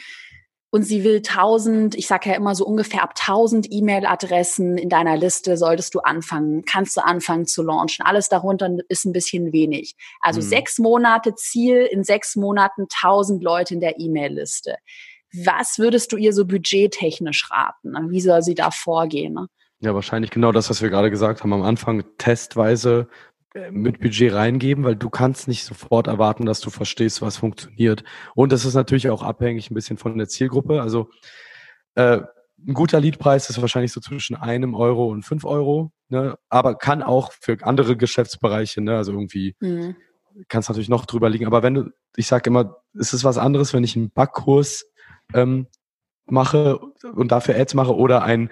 und 0.71 0.83
sie 0.83 1.03
will 1.03 1.17
1000, 1.17 1.95
ich 1.95 2.07
sage 2.07 2.29
ja 2.29 2.35
immer 2.35 2.55
so 2.55 2.65
ungefähr 2.65 3.03
ab 3.03 3.13
1000 3.19 3.67
E-Mail-Adressen 3.69 4.77
in 4.77 4.87
deiner 4.87 5.17
Liste 5.17 5.57
solltest 5.57 5.93
du 5.93 5.99
anfangen, 5.99 6.63
kannst 6.63 6.95
du 6.95 7.01
anfangen 7.03 7.45
zu 7.45 7.61
launchen. 7.61 8.05
Alles 8.05 8.29
darunter 8.29 8.77
ist 8.87 9.05
ein 9.05 9.11
bisschen 9.11 9.51
wenig. 9.51 9.95
Also 10.21 10.39
mhm. 10.39 10.45
sechs 10.45 10.79
Monate 10.79 11.35
Ziel, 11.35 11.87
in 11.91 12.05
sechs 12.05 12.37
Monaten 12.37 12.83
1000 12.83 13.43
Leute 13.43 13.73
in 13.73 13.81
der 13.81 13.99
E-Mail-Liste. 13.99 14.77
Was 15.33 15.77
würdest 15.77 16.13
du 16.13 16.17
ihr 16.17 16.33
so 16.33 16.45
budgettechnisch 16.45 17.51
raten? 17.51 18.09
Wie 18.09 18.21
soll 18.21 18.41
sie 18.41 18.55
da 18.55 18.71
vorgehen? 18.71 19.47
Ja, 19.81 19.93
wahrscheinlich 19.93 20.31
genau 20.31 20.51
das, 20.51 20.69
was 20.69 20.81
wir 20.81 20.89
gerade 20.89 21.09
gesagt 21.09 21.43
haben 21.43 21.53
am 21.53 21.63
Anfang. 21.63 22.03
Testweise 22.17 23.07
mit 23.71 23.99
Budget 23.99 24.33
reingeben, 24.33 24.83
weil 24.83 24.95
du 24.95 25.09
kannst 25.09 25.47
nicht 25.47 25.65
sofort 25.65 26.07
erwarten, 26.07 26.45
dass 26.45 26.61
du 26.61 26.69
verstehst, 26.69 27.21
was 27.21 27.37
funktioniert. 27.37 28.03
Und 28.33 28.51
das 28.51 28.65
ist 28.65 28.75
natürlich 28.75 29.09
auch 29.09 29.23
abhängig 29.23 29.69
ein 29.69 29.73
bisschen 29.73 29.97
von 29.97 30.17
der 30.17 30.29
Zielgruppe. 30.29 30.81
Also 30.81 31.09
äh, 31.95 32.21
ein 32.67 32.73
guter 32.73 32.99
Leadpreis 32.99 33.49
ist 33.49 33.59
wahrscheinlich 33.59 33.91
so 33.91 33.99
zwischen 33.99 34.35
einem 34.35 34.75
Euro 34.75 35.07
und 35.07 35.23
fünf 35.23 35.45
Euro, 35.45 35.91
ne? 36.09 36.37
aber 36.49 36.75
kann 36.75 37.01
auch 37.01 37.31
für 37.33 37.57
andere 37.63 37.97
Geschäftsbereiche, 37.97 38.81
ne? 38.81 38.95
also 38.95 39.11
irgendwie 39.11 39.55
mhm. 39.59 39.95
kannst 40.47 40.69
natürlich 40.69 40.89
noch 40.89 41.05
drüber 41.05 41.29
liegen. 41.29 41.47
Aber 41.47 41.63
wenn 41.63 41.73
du, 41.73 41.89
ich 42.15 42.27
sage 42.27 42.49
immer, 42.49 42.77
es 42.97 43.13
ist 43.13 43.23
was 43.23 43.37
anderes, 43.37 43.73
wenn 43.73 43.83
ich 43.83 43.95
einen 43.95 44.11
Backkurs 44.11 44.85
ähm, 45.33 45.67
mache 46.25 46.79
und 47.13 47.31
dafür 47.31 47.55
Ads 47.55 47.73
mache 47.73 47.95
oder 47.95 48.23
ein 48.23 48.49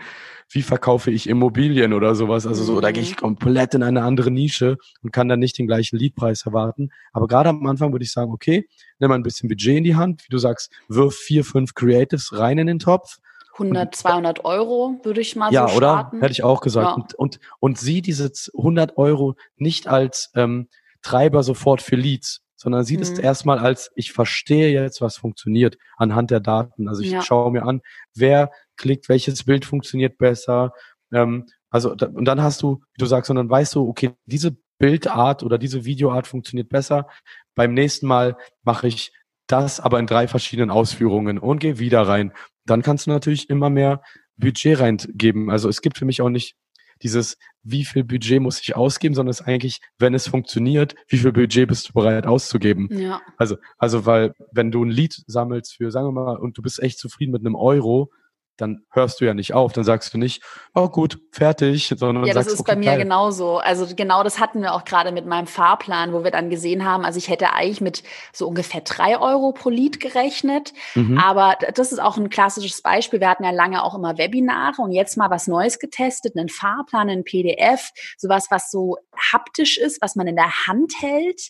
wie 0.51 0.61
verkaufe 0.61 1.11
ich 1.11 1.29
Immobilien 1.29 1.93
oder 1.93 2.15
sowas. 2.15 2.47
Also 2.47 2.63
so, 2.63 2.81
da 2.81 2.91
gehe 2.91 3.03
ich 3.03 3.11
mhm. 3.11 3.19
komplett 3.19 3.75
in 3.75 3.83
eine 3.83 4.03
andere 4.03 4.31
Nische 4.31 4.77
und 5.03 5.11
kann 5.11 5.27
dann 5.27 5.39
nicht 5.39 5.57
den 5.57 5.67
gleichen 5.67 5.97
Leadpreis 5.97 6.45
erwarten. 6.45 6.89
Aber 7.13 7.27
gerade 7.27 7.49
am 7.49 7.65
Anfang 7.67 7.91
würde 7.91 8.03
ich 8.03 8.11
sagen, 8.11 8.31
okay, 8.31 8.67
nimm 8.97 9.09
mal 9.09 9.15
ein 9.15 9.23
bisschen 9.23 9.47
Budget 9.47 9.77
in 9.77 9.83
die 9.83 9.95
Hand. 9.95 10.23
Wie 10.23 10.31
du 10.31 10.37
sagst, 10.37 10.71
wirf 10.87 11.15
vier, 11.15 11.45
fünf 11.45 11.75
Creatives 11.75 12.37
rein 12.37 12.57
in 12.57 12.67
den 12.67 12.79
Topf. 12.79 13.19
100, 13.53 13.93
200 13.93 14.45
Euro 14.45 14.99
würde 15.03 15.21
ich 15.21 15.35
mal 15.35 15.51
ja, 15.51 15.67
so 15.67 15.77
starten. 15.77 16.15
Ja, 16.15 16.17
oder? 16.17 16.21
Hätte 16.23 16.31
ich 16.31 16.43
auch 16.43 16.61
gesagt. 16.61 16.87
Ja. 16.87 16.93
Und, 16.93 17.13
und, 17.15 17.39
und 17.59 17.77
sieh 17.77 18.01
diese 18.01 18.31
100 18.57 18.97
Euro 18.97 19.35
nicht 19.57 19.87
als 19.87 20.31
ähm, 20.35 20.69
Treiber 21.01 21.43
sofort 21.43 21.81
für 21.81 21.95
Leads, 21.95 22.41
sondern 22.55 22.83
sieht 22.83 22.97
mhm. 22.97 23.03
es 23.03 23.19
erstmal 23.19 23.59
als, 23.59 23.91
ich 23.95 24.11
verstehe 24.11 24.69
jetzt, 24.71 25.01
was 25.01 25.17
funktioniert 25.17 25.77
anhand 25.97 26.31
der 26.31 26.39
Daten. 26.39 26.87
Also 26.87 27.01
ich 27.01 27.11
ja. 27.11 27.21
schaue 27.21 27.51
mir 27.51 27.63
an, 27.63 27.81
wer 28.13 28.51
klickt, 28.79 29.09
welches 29.09 29.43
Bild 29.43 29.65
funktioniert 29.65 30.17
besser. 30.17 30.73
Ähm, 31.13 31.45
also 31.69 31.91
und 31.91 32.25
dann 32.25 32.41
hast 32.41 32.63
du, 32.63 32.81
wie 32.93 32.99
du 32.99 33.05
sagst, 33.05 33.29
und 33.29 33.35
dann 33.35 33.49
weißt 33.49 33.75
du, 33.75 33.87
okay, 33.87 34.11
diese 34.25 34.57
Bildart 34.79 35.43
oder 35.43 35.57
diese 35.57 35.85
Videoart 35.85 36.25
funktioniert 36.25 36.69
besser. 36.69 37.07
Beim 37.53 37.73
nächsten 37.73 38.07
Mal 38.07 38.37
mache 38.63 38.87
ich 38.87 39.11
das 39.45 39.79
aber 39.79 39.99
in 39.99 40.07
drei 40.07 40.27
verschiedenen 40.27 40.71
Ausführungen 40.71 41.37
und 41.37 41.59
gehe 41.59 41.79
wieder 41.79 42.07
rein. 42.07 42.33
Dann 42.65 42.81
kannst 42.81 43.05
du 43.05 43.11
natürlich 43.11 43.49
immer 43.49 43.69
mehr 43.69 44.01
Budget 44.37 44.79
reingeben. 44.79 45.49
Also 45.49 45.69
es 45.69 45.81
gibt 45.81 45.97
für 45.97 46.05
mich 46.05 46.21
auch 46.21 46.29
nicht 46.29 46.55
dieses, 47.01 47.37
wie 47.63 47.85
viel 47.85 48.03
Budget 48.03 48.41
muss 48.41 48.61
ich 48.61 48.75
ausgeben, 48.75 49.15
sondern 49.15 49.31
es 49.31 49.41
ist 49.41 49.47
eigentlich, 49.47 49.79
wenn 49.97 50.13
es 50.13 50.27
funktioniert, 50.27 50.95
wie 51.07 51.17
viel 51.17 51.31
Budget 51.31 51.67
bist 51.67 51.89
du 51.89 51.93
bereit 51.93 52.25
auszugeben. 52.25 52.89
Ja. 52.91 53.21
Also, 53.37 53.57
also 53.77 54.05
weil, 54.05 54.33
wenn 54.51 54.71
du 54.71 54.83
ein 54.83 54.89
Lied 54.89 55.23
sammelst 55.27 55.75
für, 55.75 55.91
sagen 55.91 56.07
wir 56.07 56.11
mal, 56.11 56.37
und 56.37 56.57
du 56.57 56.61
bist 56.61 56.81
echt 56.81 56.99
zufrieden 56.99 57.31
mit 57.31 57.41
einem 57.41 57.55
Euro, 57.55 58.11
dann 58.59 58.83
hörst 58.91 59.21
du 59.21 59.25
ja 59.25 59.33
nicht 59.33 59.53
auf, 59.53 59.73
dann 59.73 59.83
sagst 59.83 60.13
du 60.13 60.17
nicht, 60.17 60.43
oh 60.73 60.89
gut, 60.89 61.19
fertig, 61.31 61.93
sondern 61.95 62.25
Ja, 62.25 62.33
das 62.33 62.45
sagst, 62.45 62.55
ist 62.55 62.59
okay, 62.61 62.71
bei 62.73 62.77
mir 62.77 62.85
geil. 62.91 62.99
genauso. 62.99 63.57
Also 63.57 63.87
genau 63.95 64.23
das 64.23 64.39
hatten 64.39 64.61
wir 64.61 64.73
auch 64.73 64.85
gerade 64.85 65.11
mit 65.11 65.25
meinem 65.25 65.47
Fahrplan, 65.47 66.13
wo 66.13 66.23
wir 66.23 66.31
dann 66.31 66.49
gesehen 66.49 66.85
haben, 66.85 67.05
also 67.05 67.17
ich 67.17 67.29
hätte 67.29 67.53
eigentlich 67.53 67.81
mit 67.81 68.03
so 68.33 68.47
ungefähr 68.47 68.81
drei 68.81 69.19
Euro 69.19 69.51
pro 69.53 69.69
Lied 69.69 69.99
gerechnet, 69.99 70.73
mhm. 70.95 71.17
aber 71.17 71.57
das 71.73 71.91
ist 71.91 71.99
auch 71.99 72.17
ein 72.17 72.29
klassisches 72.29 72.81
Beispiel. 72.81 73.19
Wir 73.19 73.29
hatten 73.29 73.43
ja 73.43 73.51
lange 73.51 73.83
auch 73.83 73.95
immer 73.95 74.17
Webinare 74.17 74.81
und 74.81 74.91
jetzt 74.91 75.17
mal 75.17 75.29
was 75.29 75.47
Neues 75.47 75.79
getestet, 75.79 76.37
einen 76.37 76.49
Fahrplan, 76.49 77.09
einen 77.09 77.23
PDF, 77.23 77.91
sowas, 78.17 78.47
was 78.49 78.71
so 78.71 78.97
haptisch 79.31 79.77
ist, 79.77 80.01
was 80.01 80.15
man 80.15 80.27
in 80.27 80.35
der 80.35 80.67
Hand 80.67 80.93
hält, 80.99 81.49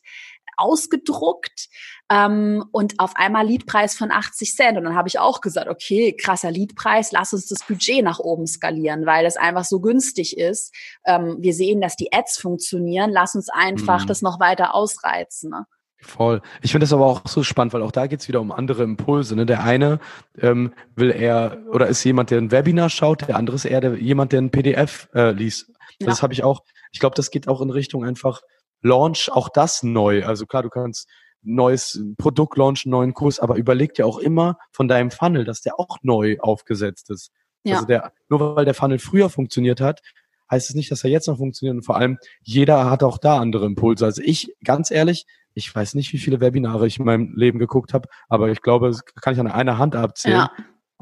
ausgedruckt 0.59 1.69
ähm, 2.11 2.65
und 2.71 2.99
auf 2.99 3.15
einmal 3.15 3.45
Liedpreis 3.45 3.95
von 3.95 4.11
80 4.11 4.55
Cent. 4.55 4.77
Und 4.77 4.83
dann 4.83 4.95
habe 4.95 5.07
ich 5.07 5.19
auch 5.19 5.41
gesagt, 5.41 5.67
okay, 5.67 6.13
krasser 6.13 6.51
Liedpreis, 6.51 7.11
lass 7.11 7.33
uns 7.33 7.47
das 7.47 7.65
Budget 7.67 8.03
nach 8.03 8.19
oben 8.19 8.47
skalieren, 8.47 9.05
weil 9.05 9.25
es 9.25 9.37
einfach 9.37 9.65
so 9.65 9.79
günstig 9.79 10.37
ist. 10.37 10.73
Ähm, 11.05 11.37
wir 11.39 11.53
sehen, 11.53 11.81
dass 11.81 11.95
die 11.95 12.11
Ads 12.11 12.39
funktionieren, 12.39 13.11
lass 13.11 13.35
uns 13.35 13.49
einfach 13.49 14.03
mhm. 14.03 14.07
das 14.07 14.21
noch 14.21 14.39
weiter 14.39 14.75
ausreizen. 14.75 15.51
Ne? 15.51 15.65
Voll. 16.01 16.41
Ich 16.61 16.71
finde 16.71 16.85
das 16.85 16.93
aber 16.93 17.05
auch 17.05 17.21
so 17.25 17.43
spannend, 17.43 17.73
weil 17.73 17.81
auch 17.81 17.91
da 17.91 18.07
geht's 18.07 18.27
wieder 18.27 18.39
um 18.39 18.51
andere 18.51 18.83
Impulse. 18.83 19.35
Ne? 19.35 19.45
Der 19.45 19.63
eine 19.63 19.99
ähm, 20.39 20.73
will 20.95 21.11
eher 21.11 21.57
oder 21.71 21.87
ist 21.87 22.03
jemand, 22.05 22.31
der 22.31 22.39
ein 22.39 22.51
Webinar 22.51 22.89
schaut, 22.89 23.27
der 23.27 23.35
andere 23.35 23.55
ist 23.55 23.65
eher 23.65 23.81
der, 23.81 23.95
jemand, 23.95 24.31
der 24.31 24.41
ein 24.41 24.49
PDF 24.49 25.09
äh, 25.13 25.31
liest. 25.31 25.71
Das 25.99 26.19
ja. 26.19 26.23
habe 26.23 26.33
ich 26.33 26.43
auch. 26.43 26.63
Ich 26.91 26.99
glaube, 26.99 27.15
das 27.15 27.31
geht 27.31 27.47
auch 27.47 27.61
in 27.61 27.69
Richtung 27.69 28.05
einfach 28.05 28.41
Launch 28.81 29.29
auch 29.31 29.49
das 29.49 29.83
neu. 29.83 30.25
Also 30.25 30.45
klar, 30.45 30.63
du 30.63 30.69
kannst 30.69 31.07
neues 31.41 32.01
Produkt 32.17 32.57
launchen, 32.57 32.91
neuen 32.91 33.13
Kurs, 33.13 33.39
aber 33.39 33.55
überleg 33.55 33.93
dir 33.93 34.05
auch 34.05 34.17
immer 34.17 34.57
von 34.71 34.87
deinem 34.87 35.11
Funnel, 35.11 35.45
dass 35.45 35.61
der 35.61 35.79
auch 35.79 35.97
neu 36.01 36.37
aufgesetzt 36.39 37.09
ist. 37.09 37.31
Ja. 37.63 37.75
Also 37.75 37.87
der, 37.87 38.13
nur 38.29 38.55
weil 38.55 38.65
der 38.65 38.73
Funnel 38.73 38.99
früher 38.99 39.29
funktioniert 39.29 39.81
hat, 39.81 40.01
heißt 40.51 40.69
es 40.69 40.75
nicht, 40.75 40.91
dass 40.91 41.03
er 41.03 41.09
jetzt 41.09 41.27
noch 41.27 41.37
funktioniert. 41.37 41.75
Und 41.75 41.83
vor 41.83 41.95
allem, 41.97 42.17
jeder 42.41 42.89
hat 42.89 43.03
auch 43.03 43.17
da 43.17 43.37
andere 43.37 43.65
Impulse. 43.65 44.05
Also 44.05 44.21
ich, 44.23 44.53
ganz 44.63 44.91
ehrlich, 44.91 45.25
ich 45.53 45.73
weiß 45.73 45.95
nicht, 45.95 46.13
wie 46.13 46.17
viele 46.17 46.41
Webinare 46.41 46.87
ich 46.87 46.99
in 46.99 47.05
meinem 47.05 47.35
Leben 47.35 47.59
geguckt 47.59 47.93
habe, 47.93 48.07
aber 48.27 48.49
ich 48.49 48.61
glaube, 48.61 48.87
das 48.87 49.03
kann 49.05 49.33
ich 49.33 49.39
an 49.39 49.47
einer 49.47 49.77
Hand 49.77 49.95
abzählen. 49.95 50.37
Ja. 50.37 50.51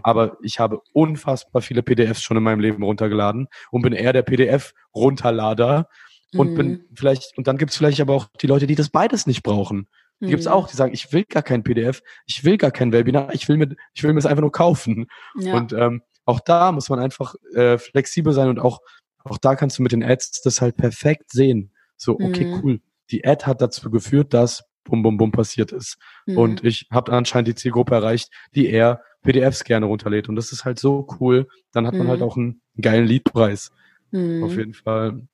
Aber 0.03 0.38
ich 0.43 0.59
habe 0.59 0.82
unfassbar 0.93 1.61
viele 1.61 1.82
PDFs 1.82 2.21
schon 2.21 2.38
in 2.38 2.43
meinem 2.43 2.59
Leben 2.59 2.84
runtergeladen 2.84 3.47
und 3.71 3.82
bin 3.82 3.93
eher 3.93 4.13
der 4.13 4.21
PDF-Runterlader 4.21 5.89
und 6.34 6.51
mhm. 6.51 6.55
bin 6.55 6.86
vielleicht, 6.93 7.38
und 7.38 7.47
dann 7.47 7.57
gibt 7.57 7.71
es 7.71 7.78
vielleicht 7.78 8.01
aber 8.01 8.13
auch 8.13 8.28
die 8.41 8.47
Leute, 8.47 8.67
die 8.67 8.75
das 8.75 8.89
beides 8.89 9.28
nicht 9.28 9.43
brauchen. 9.43 9.88
Die 10.19 10.25
mhm. 10.25 10.30
gibt 10.30 10.41
es 10.41 10.47
auch, 10.47 10.67
die 10.67 10.75
sagen, 10.75 10.93
ich 10.93 11.13
will 11.13 11.25
gar 11.25 11.43
kein 11.43 11.63
PDF, 11.63 12.01
ich 12.25 12.43
will 12.43 12.57
gar 12.57 12.71
kein 12.71 12.91
Webinar, 12.91 13.34
ich 13.34 13.47
will 13.47 13.57
mir, 13.57 13.75
ich 13.93 14.03
will 14.03 14.13
mir 14.13 14.19
es 14.19 14.25
einfach 14.25 14.41
nur 14.41 14.51
kaufen. 14.51 15.07
Ja. 15.39 15.55
Und 15.55 15.73
ähm, 15.73 16.01
auch 16.25 16.39
da 16.39 16.71
muss 16.71 16.89
man 16.89 16.99
einfach 16.99 17.36
äh, 17.53 17.78
flexibel 17.78 18.34
sein 18.34 18.49
und 18.49 18.59
auch, 18.59 18.80
auch 19.23 19.38
da 19.38 19.55
kannst 19.55 19.78
du 19.78 19.84
mit 19.84 19.91
den 19.91 20.03
Ads 20.03 20.41
das 20.41 20.61
halt 20.61 20.75
perfekt 20.75 21.32
sehen. 21.32 21.71
So, 21.95 22.13
okay, 22.13 22.45
mhm. 22.45 22.61
cool. 22.63 22.82
Die 23.09 23.25
Ad 23.25 23.45
hat 23.45 23.61
dazu 23.61 23.89
geführt, 23.89 24.34
dass 24.34 24.63
bum 24.84 25.03
bum 25.03 25.17
bum 25.17 25.32
passiert 25.32 25.71
ist. 25.71 25.97
Mhm. 26.25 26.38
Und 26.38 26.63
ich 26.63 26.88
habe 26.91 27.11
anscheinend 27.11 27.47
die 27.49 27.55
Zielgruppe 27.55 27.95
erreicht, 27.95 28.32
die 28.55 28.67
eher 28.67 29.01
PDFs 29.23 29.63
gerne 29.63 29.86
runterlädt. 29.86 30.30
Und 30.30 30.36
das 30.36 30.51
ist 30.51 30.65
halt 30.65 30.80
so 30.80 31.07
cool. 31.19 31.47
Dann 31.71 31.86
hat 31.86 31.93
man 31.93 32.07
halt 32.07 32.19
mhm. 32.19 32.25
auch 32.25 32.38
einen 32.38 32.61
geilen 32.80 33.05
Leadpreis. 33.05 33.71
Mhm. 34.11 34.43
Auf 34.43 34.55
jeden 34.55 34.73
Fall. 34.73 35.28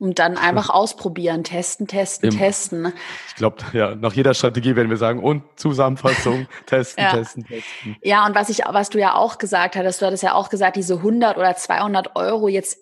Und 0.00 0.20
dann 0.20 0.36
einfach 0.36 0.70
ausprobieren, 0.70 1.42
testen, 1.42 1.88
testen, 1.88 2.30
Im, 2.30 2.38
testen. 2.38 2.92
Ich 3.26 3.34
glaube, 3.34 3.56
ja, 3.72 3.96
nach 3.96 4.12
jeder 4.12 4.32
Strategie 4.32 4.76
werden 4.76 4.90
wir 4.90 4.96
sagen, 4.96 5.20
und 5.20 5.42
Zusammenfassung, 5.56 6.46
testen, 6.66 7.02
ja. 7.02 7.10
testen, 7.10 7.44
testen. 7.44 7.96
Ja, 8.02 8.24
und 8.24 8.36
was 8.36 8.48
ich, 8.48 8.60
was 8.68 8.90
du 8.90 9.00
ja 9.00 9.16
auch 9.16 9.38
gesagt 9.38 9.74
hattest, 9.74 10.00
du 10.00 10.06
hattest 10.06 10.22
ja 10.22 10.34
auch 10.34 10.50
gesagt, 10.50 10.76
diese 10.76 10.94
100 10.94 11.36
oder 11.36 11.56
200 11.56 12.14
Euro 12.14 12.46
jetzt 12.46 12.78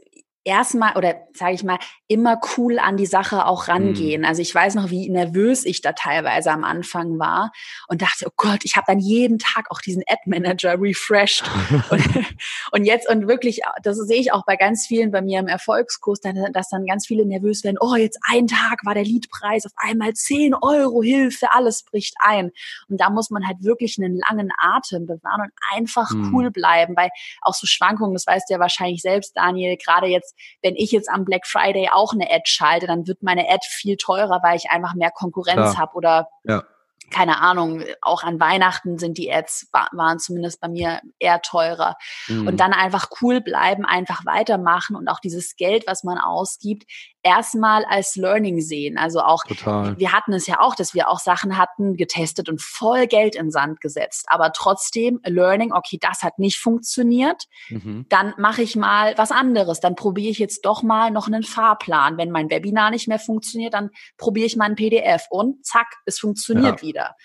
erstmal 0.46 0.96
oder 0.96 1.16
sage 1.34 1.54
ich 1.54 1.64
mal 1.64 1.78
immer 2.06 2.40
cool 2.56 2.78
an 2.78 2.96
die 2.96 3.06
Sache 3.06 3.46
auch 3.46 3.66
rangehen. 3.66 4.22
Mhm. 4.22 4.26
Also 4.26 4.42
ich 4.42 4.54
weiß 4.54 4.76
noch, 4.76 4.90
wie 4.90 5.10
nervös 5.10 5.66
ich 5.66 5.82
da 5.82 5.92
teilweise 5.92 6.52
am 6.52 6.62
Anfang 6.62 7.18
war 7.18 7.50
und 7.88 8.00
dachte, 8.00 8.26
oh 8.28 8.32
Gott, 8.36 8.60
ich 8.62 8.76
habe 8.76 8.84
dann 8.86 9.00
jeden 9.00 9.38
Tag 9.38 9.66
auch 9.70 9.80
diesen 9.80 10.04
Ad 10.08 10.20
Manager 10.26 10.80
refreshed 10.80 11.42
und, 11.90 12.26
und 12.70 12.84
jetzt 12.84 13.08
und 13.08 13.26
wirklich, 13.26 13.60
das 13.82 13.96
sehe 13.98 14.20
ich 14.20 14.32
auch 14.32 14.44
bei 14.46 14.54
ganz 14.56 14.86
vielen 14.86 15.10
bei 15.10 15.20
mir 15.20 15.40
im 15.40 15.48
Erfolgskurs, 15.48 16.20
dass 16.20 16.68
dann 16.68 16.86
ganz 16.86 17.06
viele 17.06 17.26
nervös 17.26 17.64
werden. 17.64 17.78
Oh, 17.80 17.96
jetzt 17.96 18.18
ein 18.30 18.46
Tag 18.46 18.84
war 18.84 18.94
der 18.94 19.04
Leadpreis 19.04 19.66
auf 19.66 19.72
einmal 19.76 20.12
10 20.12 20.54
Euro 20.54 21.02
Hilfe, 21.02 21.48
alles 21.52 21.82
bricht 21.82 22.14
ein. 22.20 22.52
Und 22.88 23.00
da 23.00 23.10
muss 23.10 23.30
man 23.30 23.46
halt 23.46 23.64
wirklich 23.64 23.98
einen 23.98 24.16
langen 24.28 24.52
Atem 24.58 25.06
bewahren 25.06 25.40
und 25.40 25.52
einfach 25.74 26.10
mhm. 26.12 26.32
cool 26.32 26.50
bleiben, 26.52 26.94
weil 26.96 27.10
auch 27.42 27.54
so 27.54 27.66
Schwankungen, 27.66 28.14
das 28.14 28.28
weißt 28.28 28.48
du 28.48 28.54
ja 28.54 28.60
wahrscheinlich 28.60 29.02
selbst, 29.02 29.36
Daniel, 29.36 29.76
gerade 29.76 30.06
jetzt 30.06 30.35
wenn 30.62 30.76
ich 30.76 30.90
jetzt 30.92 31.08
am 31.10 31.24
Black 31.24 31.46
Friday 31.46 31.88
auch 31.92 32.12
eine 32.12 32.30
Ad 32.30 32.44
schalte, 32.46 32.86
dann 32.86 33.06
wird 33.06 33.22
meine 33.22 33.48
Ad 33.48 33.66
viel 33.68 33.96
teurer, 33.96 34.40
weil 34.42 34.56
ich 34.56 34.70
einfach 34.70 34.94
mehr 34.94 35.10
Konkurrenz 35.10 35.76
habe 35.76 35.94
oder 35.94 36.28
ja 36.44 36.64
keine 37.10 37.40
Ahnung, 37.40 37.84
auch 38.02 38.22
an 38.24 38.40
Weihnachten 38.40 38.98
sind 38.98 39.18
die 39.18 39.32
Ads, 39.32 39.68
waren 39.72 40.18
zumindest 40.18 40.60
bei 40.60 40.68
mir 40.68 41.00
eher 41.18 41.40
teurer. 41.40 41.96
Mhm. 42.26 42.48
Und 42.48 42.60
dann 42.60 42.72
einfach 42.72 43.08
cool 43.20 43.40
bleiben, 43.40 43.84
einfach 43.84 44.24
weitermachen 44.24 44.96
und 44.96 45.08
auch 45.08 45.20
dieses 45.20 45.56
Geld, 45.56 45.86
was 45.86 46.04
man 46.04 46.18
ausgibt, 46.18 46.84
erstmal 47.26 47.84
als 47.84 48.14
Learning 48.14 48.60
sehen. 48.60 48.96
Also 48.98 49.20
auch, 49.20 49.44
Total. 49.44 49.98
wir 49.98 50.12
hatten 50.12 50.32
es 50.32 50.46
ja 50.46 50.60
auch, 50.60 50.76
dass 50.76 50.94
wir 50.94 51.08
auch 51.08 51.18
Sachen 51.18 51.58
hatten, 51.58 51.96
getestet 51.96 52.48
und 52.48 52.62
voll 52.62 53.08
Geld 53.08 53.34
in 53.34 53.50
Sand 53.50 53.80
gesetzt. 53.80 54.26
Aber 54.28 54.52
trotzdem, 54.52 55.20
Learning, 55.24 55.72
okay, 55.72 55.98
das 56.00 56.22
hat 56.22 56.38
nicht 56.38 56.58
funktioniert. 56.58 57.44
Mhm. 57.68 58.06
Dann 58.08 58.34
mache 58.38 58.62
ich 58.62 58.76
mal 58.76 59.14
was 59.18 59.32
anderes. 59.32 59.80
Dann 59.80 59.96
probiere 59.96 60.30
ich 60.30 60.38
jetzt 60.38 60.64
doch 60.64 60.82
mal 60.82 61.10
noch 61.10 61.26
einen 61.26 61.42
Fahrplan. 61.42 62.16
Wenn 62.16 62.30
mein 62.30 62.48
Webinar 62.48 62.90
nicht 62.90 63.08
mehr 63.08 63.18
funktioniert, 63.18 63.74
dann 63.74 63.90
probiere 64.16 64.46
ich 64.46 64.56
mal 64.56 64.66
ein 64.66 64.76
PDF 64.76 65.26
und 65.30 65.66
zack, 65.66 65.88
es 66.04 66.20
funktioniert 66.20 66.80
ja. 66.80 66.86
wieder. 66.86 67.16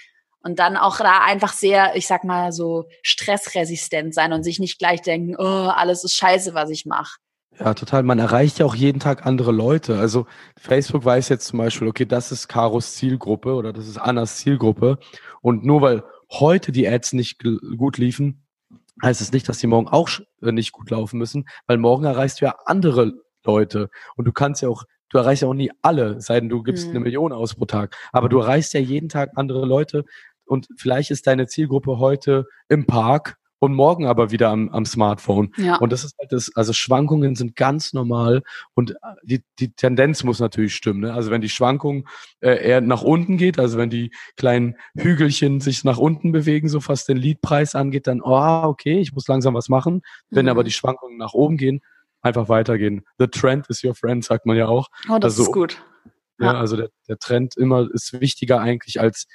Und 0.44 0.58
dann 0.58 0.76
auch 0.76 0.98
da 0.98 1.20
einfach 1.24 1.54
sehr, 1.54 1.96
ich 1.96 2.08
sag 2.08 2.24
mal, 2.24 2.52
so 2.52 2.86
stressresistent 3.04 4.16
sein 4.16 4.34
und 4.34 4.42
sich 4.42 4.60
nicht 4.60 4.80
gleich 4.80 5.02
denken, 5.04 5.36
oh, 5.38 5.70
alles 5.70 6.04
ist 6.04 6.16
scheiße, 6.16 6.56
was 6.56 6.72
ich 6.72 6.88
mache. 6.88 7.20
Ja, 7.64 7.76
total. 7.76 8.02
Man 8.02 8.18
erreicht 8.18 8.58
ja 8.58 8.66
auch 8.66 8.74
jeden 8.74 9.00
Tag 9.00 9.28
andere 9.28 9.52
Leute. 9.52 10.00
Also 10.00 10.26
Facebook 10.58 11.06
weiß 11.06 11.30
jetzt 11.30 11.46
zum 11.46 11.60
Beispiel, 11.60 11.88
okay, 11.88 12.06
das 12.06 12.32
ist 12.32 12.48
Karos 12.48 12.96
Zielgruppe 12.96 13.54
oder 13.54 13.72
das 13.72 13.88
ist 13.88 14.00
Annas 14.00 14.38
Zielgruppe. 14.38 14.98
Und 15.42 15.64
nur 15.64 15.82
weil 15.82 16.04
heute 16.32 16.72
die 16.72 16.88
Ads 16.88 17.14
nicht 17.14 17.44
gut 17.78 18.00
liefen, 18.00 18.48
heißt 19.04 19.22
es 19.22 19.32
nicht, 19.32 19.48
dass 19.48 19.60
die 19.60 19.68
morgen 19.68 19.88
auch 19.88 20.10
äh, 20.42 20.52
nicht 20.52 20.72
gut 20.72 20.90
laufen 20.90 21.20
müssen, 21.20 21.48
weil 21.68 21.78
morgen 21.78 22.06
erreichst 22.06 22.42
du 22.42 22.46
ja 22.46 22.56
andere 22.66 23.14
Leute. 23.44 23.92
Und 24.16 24.26
du 24.26 24.32
kannst 24.32 24.64
ja 24.64 24.70
auch 24.70 24.86
du 25.10 25.20
erreichst 25.20 25.44
ja 25.44 25.48
auch 25.48 25.54
nie 25.54 25.72
alle, 25.84 26.20
sei 26.20 26.40
denn 26.40 26.50
du 26.50 26.64
gibst 26.64 26.86
mhm. 26.86 26.92
eine 26.92 27.00
Million 27.02 27.32
aus 27.32 27.54
pro 27.54 27.66
Tag. 27.66 27.96
Aber 28.12 28.28
du 28.28 28.40
erreichst 28.40 28.74
ja 28.74 28.80
jeden 28.80 29.10
Tag 29.10 29.32
andere 29.36 29.68
Leute 29.68 30.06
und 30.46 30.68
vielleicht 30.78 31.12
ist 31.12 31.28
deine 31.28 31.46
Zielgruppe 31.46 32.00
heute 32.00 32.48
im 32.70 32.88
Park 32.88 33.38
und 33.62 33.76
morgen 33.76 34.08
aber 34.08 34.32
wieder 34.32 34.50
am, 34.50 34.70
am 34.70 34.86
Smartphone. 34.86 35.54
Ja. 35.56 35.76
Und 35.76 35.92
das 35.92 36.04
ist 36.04 36.18
halt 36.18 36.32
das, 36.32 36.52
also 36.56 36.74
Schwankungen 36.74 37.36
sind 37.36 37.56
ganz 37.56 37.94
normal 37.94 38.42
und 38.74 38.96
die, 39.22 39.44
die 39.60 39.72
Tendenz 39.74 40.24
muss 40.24 40.40
natürlich 40.40 40.74
stimmen. 40.74 41.02
Ne? 41.02 41.14
Also 41.14 41.30
wenn 41.30 41.42
die 41.42 41.50
Schwankung 41.50 42.08
äh, 42.40 42.56
eher 42.56 42.82
nach 42.82 43.04
unten 43.04 43.38
geht, 43.38 43.60
also 43.60 43.78
wenn 43.78 43.92
die 43.92 44.12
kleinen 44.36 44.78
Hügelchen 44.98 45.62
sich 45.62 45.84
nach 45.84 46.00
unten 46.00 46.32
bewegen, 46.32 46.70
so 46.70 46.80
fast 46.80 47.08
den 47.08 47.18
Leadpreis 47.18 47.76
angeht, 47.76 48.08
dann, 48.08 48.22
oh, 48.24 48.64
okay, 48.64 49.00
ich 49.00 49.14
muss 49.14 49.28
langsam 49.28 49.54
was 49.54 49.70
machen. 49.70 50.02
Wenn 50.32 50.46
mhm. 50.46 50.52
aber 50.52 50.64
die 50.64 50.72
Schwankungen 50.72 51.18
nach 51.18 51.34
oben 51.34 51.58
gehen, 51.58 51.82
einfach 52.24 52.50
weitergehen. 52.50 53.06
The 53.20 53.28
trend 53.28 53.68
is 53.70 53.84
your 53.84 53.94
friend, 53.94 54.26
sagt 54.26 54.48
man 54.48 54.58
ja 54.58 54.68
auch. 54.68 54.88
Oh, 55.08 55.20
das 55.20 55.34
also, 55.34 55.44
ist 55.44 55.52
gut. 55.52 55.86
Ja, 56.40 56.54
ja 56.54 56.60
also 56.60 56.78
der, 56.78 56.90
der 57.08 57.20
Trend 57.20 57.56
immer 57.58 57.88
ist 57.94 58.20
wichtiger 58.20 58.60
eigentlich 58.60 59.00
als 59.00 59.28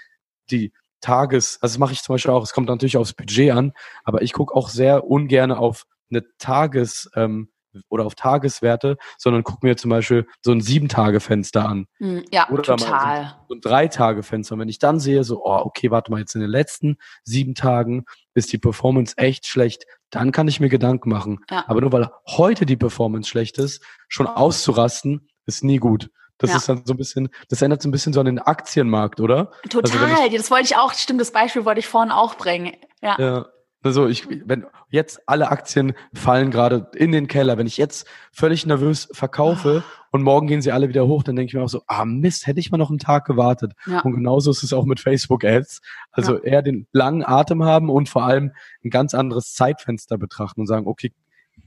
die 0.51 0.72
Tages, 1.07 1.59
also 1.61 1.74
das 1.74 1.78
mache 1.78 1.92
ich 1.92 2.02
zum 2.02 2.14
Beispiel 2.14 2.32
auch, 2.32 2.42
es 2.42 2.52
kommt 2.52 2.68
natürlich 2.68 2.96
aufs 2.96 3.12
Budget 3.12 3.52
an, 3.52 3.72
aber 4.04 4.22
ich 4.22 4.32
gucke 4.32 4.54
auch 4.54 4.68
sehr 4.68 5.09
ungern 5.09 5.52
auf 5.52 5.86
eine 6.11 6.24
Tages, 6.38 7.09
ähm, 7.14 7.48
oder 7.88 8.07
auf 8.07 8.14
Tageswerte, 8.14 8.96
sondern 9.18 9.44
gucke 9.44 9.66
mir 9.66 9.76
zum 9.76 9.90
Beispiel 9.90 10.26
so 10.42 10.52
ein 10.52 10.61
Sieben-Tage-Fenster 10.61 11.68
an. 11.68 11.86
Hm, 11.98 12.24
ja, 12.32 12.48
oder 12.50 12.62
total. 12.62 13.36
So, 13.48 13.54
ein 13.54 13.61
Drei-Tage-Fenster. 13.61 14.54
Und 14.54 14.61
wenn 14.61 14.68
ich 14.68 14.78
dann 14.78 15.00
sehe, 15.00 15.24
so, 15.24 15.44
oh, 15.44 15.61
okay, 15.64 15.90
warte 15.90 16.11
mal, 16.11 16.20
jetzt 16.20 16.34
in 16.34 16.40
den 16.40 16.50
letzten 16.50 16.96
sieben 17.24 17.54
Tagen 17.54 18.04
ist 18.34 18.52
die 18.52 18.59
Performance 18.59 19.16
echt 19.18 19.46
schlecht, 19.46 19.84
dann 20.11 20.32
kann 20.32 20.48
ich 20.48 20.61
mir 20.61 20.68
Gedanken 20.68 21.11
machen. 21.11 21.40
Ja. 21.50 21.64
Aber 21.66 21.80
nur 21.80 21.92
weil 21.92 22.11
heute 22.26 22.66
die 22.66 22.76
Performance 22.76 23.28
schlecht 23.28 23.59
ist, 23.59 23.82
schon 24.09 24.26
auszurasten, 24.26 25.28
ist 25.46 25.64
nie 25.64 25.78
gut. 25.78 26.11
Das 26.39 26.51
Ja. 26.51 26.57
ist 26.57 26.68
dann 26.68 26.82
so 26.84 26.93
ein 26.95 26.97
bisschen, 26.97 27.28
das 27.49 27.62
ändert 27.62 27.82
so 27.82 27.89
ein 27.89 27.93
bisschen 27.93 28.12
so 28.12 28.20
an 28.20 28.26
den 28.26 28.39
Aktienmarkt, 28.39 29.20
oder? 29.20 29.51
Total. 29.68 30.01
Also 30.01 30.22
wenn 30.24 30.37
das 30.37 30.51
wollte 30.51 30.64
ich 30.64 30.76
auch, 30.76 30.93
stimmt, 30.93 31.20
das 31.20 31.30
Beispiel 31.32 31.64
wollte 31.64 31.80
ich 31.80 31.87
vorhin 31.89 32.12
auch 32.12 32.34
bringen. 32.37 32.72
Ja. 33.03 33.16
Ja. 33.18 33.47
Also 33.82 34.09
ich, 34.09 34.26
wenn 34.28 34.66
jetzt 34.91 35.20
alle 35.26 35.49
Aktien 35.51 35.93
fallen 36.12 36.51
gerade 36.51 36.91
in 36.97 37.12
den 37.12 37.28
Keller, 37.28 37.57
wenn 37.57 37.68
ich 37.68 37.76
jetzt 37.76 38.09
völlig 38.32 38.66
nervös 38.66 39.09
verkaufe 39.12 39.84
und 40.11 40.22
morgen 40.22 40.49
gehen 40.49 40.61
sie 40.61 40.72
alle 40.72 40.89
wieder 40.89 41.07
hoch, 41.07 41.22
dann 41.22 41.37
denke 41.37 41.51
ich 41.51 41.55
mir 41.55 41.62
auch 41.62 41.68
so, 41.68 41.82
ah 41.87 42.05
Mist, 42.05 42.49
hätte 42.49 42.59
ich 42.59 42.72
mal 42.72 42.78
noch 42.78 42.91
einen 42.91 42.99
Tag 42.99 43.26
gewartet. 43.26 43.74
Ja. 43.87 44.01
Und 44.01 44.14
genauso 44.14 44.51
ist 44.51 44.64
es 44.64 44.72
auch 44.72 44.87
mit 44.87 44.99
Facebook 44.99 45.45
Ads. 45.45 45.82
Also 46.11 46.39
eher 46.39 46.62
den 46.62 46.89
langen 46.91 47.24
Atem 47.24 47.62
haben 47.62 47.89
und 47.89 48.09
vor 48.09 48.24
allem 48.24 48.51
ein 48.84 48.91
ganz 48.91 49.14
anderes 49.14 49.53
Zeitfenster 49.55 50.18
betrachten 50.18 50.62
und 50.62 50.66
sagen, 50.66 50.89
okay, 50.89 51.12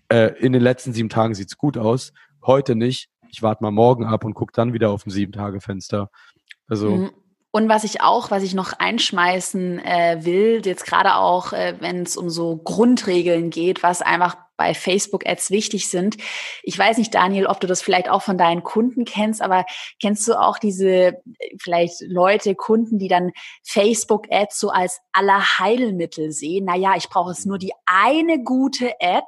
äh, 0.09 0.34
in 0.39 0.51
den 0.51 0.61
letzten 0.61 0.91
sieben 0.91 1.09
Tagen 1.09 1.36
sieht's 1.36 1.57
gut 1.57 1.78
aus, 1.78 2.11
heute 2.45 2.76
nicht. 2.76 3.07
Ich 3.32 3.41
warte 3.41 3.63
mal 3.63 3.71
morgen 3.71 4.05
ab 4.05 4.25
und 4.25 4.34
gucke 4.34 4.53
dann 4.53 4.73
wieder 4.73 4.89
auf 4.89 5.05
ein 5.05 5.11
Sieben-Tage-Fenster. 5.11 6.09
Also 6.67 6.89
Mhm. 6.89 7.11
Und 7.51 7.67
was 7.67 7.84
ich 7.84 8.01
auch, 8.01 8.30
was 8.30 8.43
ich 8.43 8.53
noch 8.53 8.73
einschmeißen 8.73 9.80
äh, 9.80 10.19
will, 10.21 10.61
jetzt 10.63 10.86
gerade 10.86 11.15
auch, 11.15 11.51
äh, 11.51 11.75
wenn 11.80 12.03
es 12.03 12.15
um 12.15 12.30
so 12.30 12.57
Grundregeln 12.57 13.49
geht, 13.49 13.82
was 13.82 14.03
einfach 14.03 14.38
bei 14.60 14.74
Facebook-Ads 14.74 15.51
wichtig 15.51 15.89
sind. 15.89 16.18
Ich 16.64 16.78
weiß 16.78 16.97
nicht, 16.97 17.16
Daniel, 17.16 17.47
ob 17.47 17.62
du 17.62 17.66
das 17.66 17.82
vielleicht 17.82 18.10
auch 18.10 18.22
von 18.22 18.38
deinen 18.38 18.62
Kunden 18.62 19.05
kennst, 19.05 19.41
aber 19.41 19.66
kennst 20.01 20.28
du 20.28 20.34
auch 20.39 20.60
diese 20.60 20.88
äh, 20.89 21.14
vielleicht 21.60 22.01
Leute, 22.01 22.55
Kunden, 22.55 22.99
die 22.99 23.07
dann 23.07 23.32
Facebook-Ads 23.64 24.60
so 24.60 24.70
als 24.70 24.99
Allerheilmittel 25.14 26.32
sehen? 26.34 26.66
Naja, 26.66 26.93
ich 26.97 27.07
brauche 27.10 27.32
jetzt 27.32 27.45
nur 27.45 27.57
die 27.57 27.72
eine 27.86 28.43
gute 28.43 28.91
Ad 28.99 29.26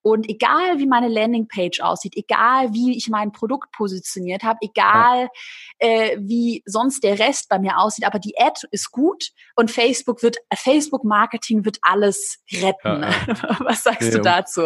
und 0.00 0.28
egal 0.28 0.78
wie 0.78 0.86
meine 0.86 1.08
Landingpage 1.08 1.80
aussieht, 1.80 2.14
egal 2.16 2.72
wie 2.72 2.96
ich 2.96 3.08
mein 3.08 3.32
Produkt 3.32 3.72
positioniert 3.72 4.44
habe, 4.44 4.58
egal 4.62 5.28
äh, 5.78 6.16
wie 6.20 6.62
sonst 6.66 7.02
der 7.02 7.18
Rest 7.18 7.48
bei 7.48 7.58
mir 7.58 7.78
aussieht, 7.78 8.06
aber 8.06 8.20
die 8.20 8.38
Ad 8.38 8.60
ist 8.70 8.92
gut 8.92 9.30
und 9.56 9.72
Facebook 9.72 10.22
wird, 10.22 10.36
Facebook 10.54 11.02
Marketing 11.02 11.64
wird 11.64 11.78
alles 11.82 12.38
retten. 12.52 13.02
Ja, 13.02 13.10
Was 13.58 13.82
sagst 13.82 14.02
Nee, 14.02 14.10
du 14.10 14.18
um- 14.18 14.22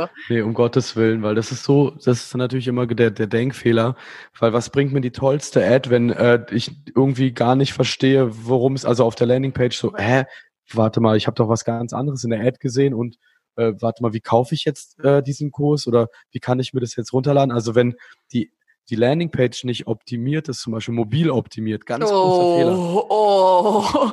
dazu? 0.07 0.13
Nee, 0.29 0.43
um 0.43 0.55
Gottes 0.55 0.97
Willen, 0.97 1.23
weil 1.23 1.35
das 1.35 1.53
ist 1.53 1.65
so, 1.65 1.91
das 1.91 2.25
ist 2.25 2.37
natürlich 2.37 2.69
immer 2.69 2.87
der, 2.87 3.11
der 3.11 3.27
Denkfehler, 3.27 3.97
weil 4.39 4.53
was 4.53 4.71
bringt 4.71 4.93
mir 4.93 5.01
die 5.01 5.11
tollste 5.11 5.65
Ad, 5.65 5.91
wenn 5.91 6.11
äh, 6.11 6.45
ich 6.51 6.71
irgendwie 6.95 7.33
gar 7.33 7.57
nicht 7.57 7.73
verstehe, 7.73 8.29
worum 8.47 8.75
es, 8.75 8.85
also 8.85 9.05
auf 9.05 9.15
der 9.15 9.27
Landingpage 9.27 9.77
so, 9.77 9.97
hä, 9.97 10.25
warte 10.73 11.01
mal, 11.01 11.17
ich 11.17 11.27
habe 11.27 11.35
doch 11.35 11.49
was 11.49 11.65
ganz 11.65 11.93
anderes 11.93 12.25
in 12.25 12.31
der 12.31 12.41
Ad 12.41 12.59
gesehen 12.61 12.95
und 12.95 13.17
äh, 13.57 13.73
warte 13.81 14.03
mal, 14.03 14.13
wie 14.13 14.21
kaufe 14.21 14.55
ich 14.55 14.65
jetzt 14.65 14.99
äh, 15.01 15.23
diesen 15.23 15.51
Kurs 15.51 15.87
oder 15.87 16.09
wie 16.31 16.41
kann 16.41 16.59
ich 16.59 16.73
mir 16.73 16.81
das 16.81 16.97
jetzt 16.97 17.13
runterladen? 17.13 17.53
Also 17.53 17.75
wenn 17.75 17.95
die 18.33 18.51
die 18.91 18.97
Landingpage 18.97 19.65
nicht 19.65 19.87
optimiert 19.87 20.49
ist, 20.49 20.61
zum 20.61 20.73
Beispiel 20.73 20.95
mobil 20.95 21.31
optimiert, 21.31 21.87
ganz 21.87 22.05
großer 22.05 22.57
Fehler. 22.57 22.79
Oh, 22.79 23.07
oh. 23.09 24.13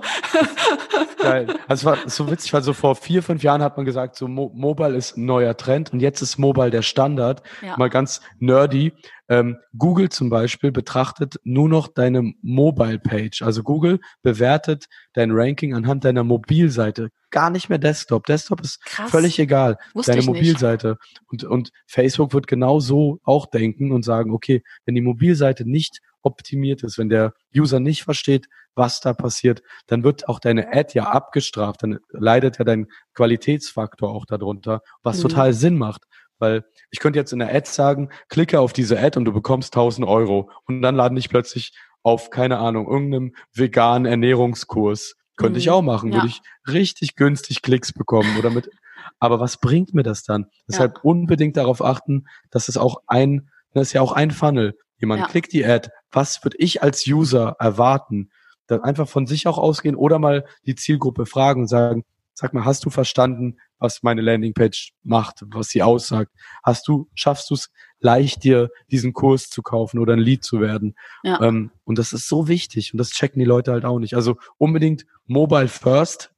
Geil. 1.22 1.48
Also 1.68 1.86
war 1.88 1.98
so 2.06 2.30
witzig, 2.32 2.54
weil 2.54 2.62
so 2.62 2.74
vor 2.74 2.96
vier, 2.96 3.24
fünf 3.24 3.44
Jahren 3.44 3.62
hat 3.62 3.78
man 3.78 3.86
gesagt, 3.86 4.16
so 4.16 4.28
Mo 4.28 4.52
Mobile 4.54 4.96
ist 4.96 5.18
ein 5.18 5.26
neuer 5.26 5.58
Trend 5.58 5.92
und 5.92 6.00
jetzt 6.00 6.22
ist 6.22 6.38
Mobile 6.38 6.70
der 6.70 6.82
Standard. 6.82 7.44
Ja. 7.62 7.76
Mal 7.78 7.90
ganz 7.90 8.22
nerdy. 8.40 8.94
Ähm, 9.28 9.58
Google 9.78 10.10
zum 10.10 10.30
Beispiel 10.30 10.72
betrachtet 10.72 11.40
nur 11.44 11.70
noch 11.70 11.88
deine 11.88 12.34
Mobile-Page. 12.42 13.42
Also 13.42 13.64
Google 13.64 14.00
bewertet 14.22 14.86
dein 15.14 15.32
Ranking 15.32 15.74
anhand 15.74 16.06
deiner 16.06 16.24
Mobilseite. 16.24 17.10
Gar 17.32 17.50
nicht 17.50 17.70
mehr 17.70 17.78
Desktop. 17.78 18.26
Desktop 18.26 18.62
ist 18.62 18.84
Krass. 18.86 19.12
völlig 19.12 19.38
egal. 19.40 19.78
Wusste 19.94 20.14
deine. 20.14 20.24
Mobilseite. 20.26 20.98
Und, 21.28 21.44
und 21.44 21.70
Facebook 21.88 22.34
wird 22.34 22.48
genau 22.48 22.80
so 22.80 23.20
auch 23.24 23.46
denken 23.46 23.92
und 23.92 24.04
sagen, 24.04 24.32
okay, 24.32 24.64
wenn 24.86 24.96
die 24.96 25.02
Mobilseite 25.02 25.70
nicht 25.70 26.00
optimiert 26.22 26.84
ist, 26.84 26.98
wenn 26.98 27.10
der 27.10 27.34
User 27.56 27.80
nicht 27.80 28.04
versteht, 28.04 28.48
was 28.76 29.00
da 29.02 29.14
passiert, 29.14 29.62
dann 29.88 30.04
wird 30.04 30.28
auch 30.30 30.40
deine 30.40 30.74
Ad 30.74 30.92
ja 30.94 31.04
abgestraft. 31.06 31.84
Dann 31.84 32.00
leidet 32.12 32.60
ja 32.60 32.66
dein 32.66 32.88
Qualitätsfaktor 33.14 34.10
auch 34.10 34.26
darunter, 34.26 34.82
was 35.04 35.18
Mhm. 35.18 35.22
total 35.24 35.54
Sinn 35.54 35.78
macht. 35.78 36.04
Weil 36.40 36.64
ich 36.90 37.00
könnte 37.00 37.20
jetzt 37.20 37.34
in 37.34 37.40
der 37.40 37.54
Ad 37.54 37.68
sagen, 37.70 38.10
klicke 38.30 38.60
auf 38.62 38.72
diese 38.74 38.98
Ad 39.00 39.18
und 39.20 39.26
du 39.26 39.34
bekommst 39.34 39.74
1000 39.76 40.08
Euro. 40.08 40.50
Und 40.66 40.82
dann 40.82 40.96
laden 40.96 41.16
dich 41.16 41.30
plötzlich 41.30 41.74
auf, 42.02 42.30
keine 42.30 42.60
Ahnung, 42.60 42.88
irgendeinem 42.90 43.34
veganen 43.54 44.06
Ernährungskurs. 44.06 45.16
Könnte 45.40 45.60
ich 45.60 45.68
Mhm. 45.68 45.72
auch 45.74 45.82
machen, 45.82 46.10
Ja. 46.10 46.16
würde 46.18 46.28
ich 46.28 46.42
richtig 46.68 47.16
günstig 47.16 47.62
Klicks 47.62 47.92
bekommen 47.94 48.38
oder 48.38 48.50
mit. 48.50 48.70
Aber 49.20 49.40
was 49.40 49.58
bringt 49.58 49.94
mir 49.94 50.04
das 50.04 50.24
dann? 50.24 50.48
Deshalb 50.68 51.00
unbedingt 51.04 51.58
darauf 51.58 51.84
achten, 51.84 52.26
dass 52.52 52.68
es 52.68 52.78
auch 52.78 53.02
ein, 53.08 53.50
das 53.74 53.88
ist 53.88 53.94
ja 53.94 54.02
auch 54.02 54.12
ein 54.12 54.32
Funnel. 54.32 54.78
Jemand 54.98 55.22
Ja. 55.22 55.28
klickt 55.28 55.54
die 55.54 55.66
Ad. 55.66 55.90
Was 56.12 56.44
würde 56.44 56.58
ich 56.60 56.84
als 56.84 57.08
User 57.08 57.56
erwarten? 57.60 58.32
Dann 58.68 58.82
einfach 58.82 59.08
von 59.08 59.26
sich 59.26 59.48
auch 59.48 59.58
ausgehen 59.58 59.96
oder 59.96 60.20
mal 60.20 60.46
die 60.66 60.76
Zielgruppe 60.76 61.26
fragen 61.26 61.62
und 61.62 61.68
sagen, 61.68 62.04
sag 62.34 62.54
mal, 62.54 62.66
hast 62.66 62.86
du 62.86 62.90
verstanden, 62.90 63.58
was 63.80 64.04
meine 64.04 64.22
Landingpage 64.22 64.92
macht, 65.04 65.44
was 65.48 65.70
sie 65.70 65.82
aussagt? 65.84 66.32
Hast 66.64 66.88
du, 66.88 67.10
schaffst 67.16 67.50
du 67.50 67.56
es 67.56 67.70
leicht, 68.00 68.44
dir 68.44 68.70
diesen 68.92 69.14
Kurs 69.14 69.50
zu 69.50 69.62
kaufen 69.62 70.00
oder 70.00 70.14
ein 70.14 70.20
Lead 70.20 70.44
zu 70.44 70.62
werden? 70.62 70.96
Ja. 71.24 71.42
Ähm, 71.42 71.72
und 71.86 71.98
das 71.98 72.14
ist 72.14 72.28
so 72.30 72.48
wichtig 72.48 72.94
und 72.94 72.98
das 72.98 73.10
checken 73.12 73.40
die 73.40 73.46
Leute 73.46 73.72
halt 73.72 73.86
auch 73.86 74.00
nicht. 74.00 74.14
Also 74.16 74.38
unbedingt 74.58 75.06
Mobile 75.30 75.68
First. 75.70 76.32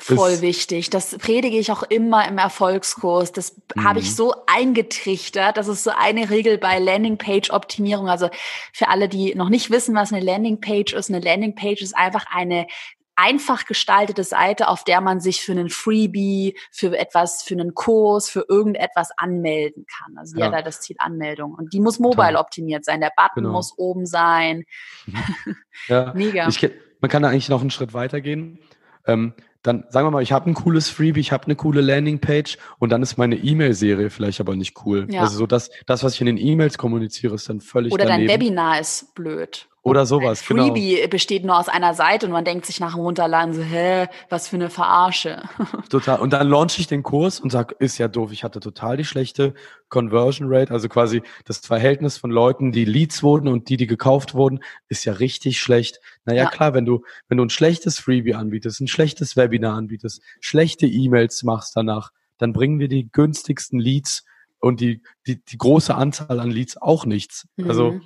Voll 0.00 0.40
wichtig. 0.40 0.90
Das 0.90 1.16
predige 1.18 1.56
ich 1.58 1.70
auch 1.70 1.84
immer 1.84 2.26
im 2.26 2.38
Erfolgskurs. 2.38 3.30
Das 3.30 3.60
habe 3.78 4.00
Mhm. 4.00 4.06
ich 4.06 4.16
so 4.16 4.34
eingetrichtert. 4.46 5.56
Das 5.56 5.68
ist 5.68 5.84
so 5.84 5.90
eine 5.96 6.30
Regel 6.30 6.58
bei 6.58 6.80
Landingpage-Optimierung. 6.80 8.08
Also 8.08 8.28
für 8.72 8.88
alle, 8.88 9.08
die 9.08 9.34
noch 9.36 9.50
nicht 9.50 9.70
wissen, 9.70 9.94
was 9.94 10.12
eine 10.12 10.24
Landingpage 10.24 10.94
ist. 10.94 11.10
Eine 11.10 11.20
Landingpage 11.20 11.80
ist 11.82 11.96
einfach 11.96 12.24
eine 12.34 12.66
einfach 13.14 13.66
gestaltete 13.66 14.24
Seite, 14.24 14.68
auf 14.68 14.84
der 14.84 15.00
man 15.02 15.20
sich 15.20 15.42
für 15.42 15.52
einen 15.52 15.68
Freebie, 15.68 16.56
für 16.72 16.98
etwas, 16.98 17.42
für 17.42 17.54
einen 17.54 17.74
Kurs, 17.74 18.28
für 18.30 18.46
irgendetwas 18.48 19.10
anmelden 19.18 19.84
kann. 19.86 20.16
Also 20.16 20.34
die 20.34 20.40
Ja. 20.40 20.46
hat 20.46 20.54
halt 20.54 20.66
das 20.66 20.80
Ziel 20.80 20.96
Anmeldung. 20.98 21.54
Und 21.54 21.72
die 21.74 21.78
muss 21.80 21.98
mobile 22.00 22.38
optimiert 22.38 22.84
sein. 22.86 23.00
Der 23.00 23.12
Button 23.14 23.44
Genau. 23.44 23.52
muss 23.52 23.76
oben 23.78 24.06
sein. 24.06 24.64
Ja. 25.88 26.12
Mega. 26.14 26.48
Ich, 26.48 26.68
man 27.02 27.10
kann 27.10 27.22
da 27.22 27.28
eigentlich 27.28 27.50
noch 27.50 27.60
einen 27.60 27.70
Schritt 27.70 27.92
weitergehen. 27.92 28.58
Ähm, 29.06 29.34
dann 29.62 29.84
sagen 29.90 30.06
wir 30.06 30.10
mal, 30.10 30.22
ich 30.22 30.32
habe 30.32 30.50
ein 30.50 30.54
cooles 30.54 30.88
Freebie, 30.88 31.20
ich 31.20 31.30
habe 31.32 31.44
eine 31.44 31.56
coole 31.56 31.80
Landingpage 31.80 32.58
und 32.78 32.90
dann 32.90 33.02
ist 33.02 33.16
meine 33.16 33.36
E-Mail-Serie 33.36 34.10
vielleicht 34.10 34.40
aber 34.40 34.56
nicht 34.56 34.84
cool. 34.84 35.06
Ja. 35.10 35.20
Also 35.20 35.36
so 35.36 35.46
das, 35.46 35.70
das, 35.86 36.02
was 36.02 36.14
ich 36.14 36.20
in 36.20 36.26
den 36.26 36.38
E-Mails 36.38 36.78
kommuniziere, 36.78 37.34
ist 37.34 37.48
dann 37.48 37.60
völlig 37.60 37.92
Oder 37.92 38.06
dein 38.06 38.26
daneben. 38.26 38.42
Webinar 38.42 38.80
ist 38.80 39.14
blöd. 39.14 39.68
Oder 39.84 40.06
sowas, 40.06 40.42
Ein 40.42 40.46
genau. 40.56 40.66
Freebie 40.68 41.08
besteht 41.08 41.44
nur 41.44 41.58
aus 41.58 41.68
einer 41.68 41.92
Seite 41.94 42.26
und 42.26 42.32
man 42.32 42.44
denkt 42.44 42.66
sich 42.66 42.78
nach 42.78 42.94
dem 42.94 43.00
Runterladen 43.00 43.52
so, 43.52 43.62
hä, 43.62 44.06
was 44.28 44.46
für 44.46 44.54
eine 44.54 44.70
Verarsche. 44.70 45.42
Total. 45.90 46.20
Und 46.20 46.32
dann 46.32 46.48
launche 46.48 46.80
ich 46.80 46.86
den 46.86 47.02
Kurs 47.02 47.40
und 47.40 47.50
sag, 47.50 47.72
ist 47.80 47.98
ja 47.98 48.06
doof, 48.06 48.30
ich 48.30 48.44
hatte 48.44 48.60
total 48.60 48.96
die 48.96 49.04
schlechte 49.04 49.54
Conversion 49.88 50.46
Rate, 50.48 50.72
also 50.72 50.88
quasi 50.88 51.22
das 51.46 51.58
Verhältnis 51.58 52.16
von 52.16 52.30
Leuten, 52.30 52.70
die 52.70 52.84
Leads 52.84 53.24
wurden 53.24 53.48
und 53.48 53.68
die, 53.68 53.76
die 53.76 53.88
gekauft 53.88 54.34
wurden, 54.34 54.60
ist 54.88 55.04
ja 55.04 55.14
richtig 55.14 55.60
schlecht. 55.60 55.98
Naja, 56.24 56.44
Ja. 56.44 56.50
klar, 56.50 56.74
wenn 56.74 56.84
du, 56.84 57.02
wenn 57.28 57.38
du 57.38 57.44
ein 57.44 57.50
schlechtes 57.50 57.98
Freebie 57.98 58.34
anbietest, 58.34 58.80
ein 58.80 58.88
schlechtes 58.88 59.36
Webinar 59.36 59.76
anbietest, 59.76 60.22
schlechte 60.40 60.86
E-Mails 60.86 61.42
machst 61.42 61.74
danach, 61.74 62.12
dann 62.38 62.52
bringen 62.52 62.78
wir 62.78 62.86
die 62.88 63.10
günstigsten 63.10 63.80
Leads 63.80 64.24
und 64.60 64.80
die, 64.80 65.02
die, 65.26 65.44
die 65.44 65.58
große 65.58 65.92
Anzahl 65.92 66.38
an 66.38 66.52
Leads 66.52 66.76
auch 66.80 67.04
nichts. 67.04 67.48
Also 67.66 67.92
Mhm. 67.92 68.02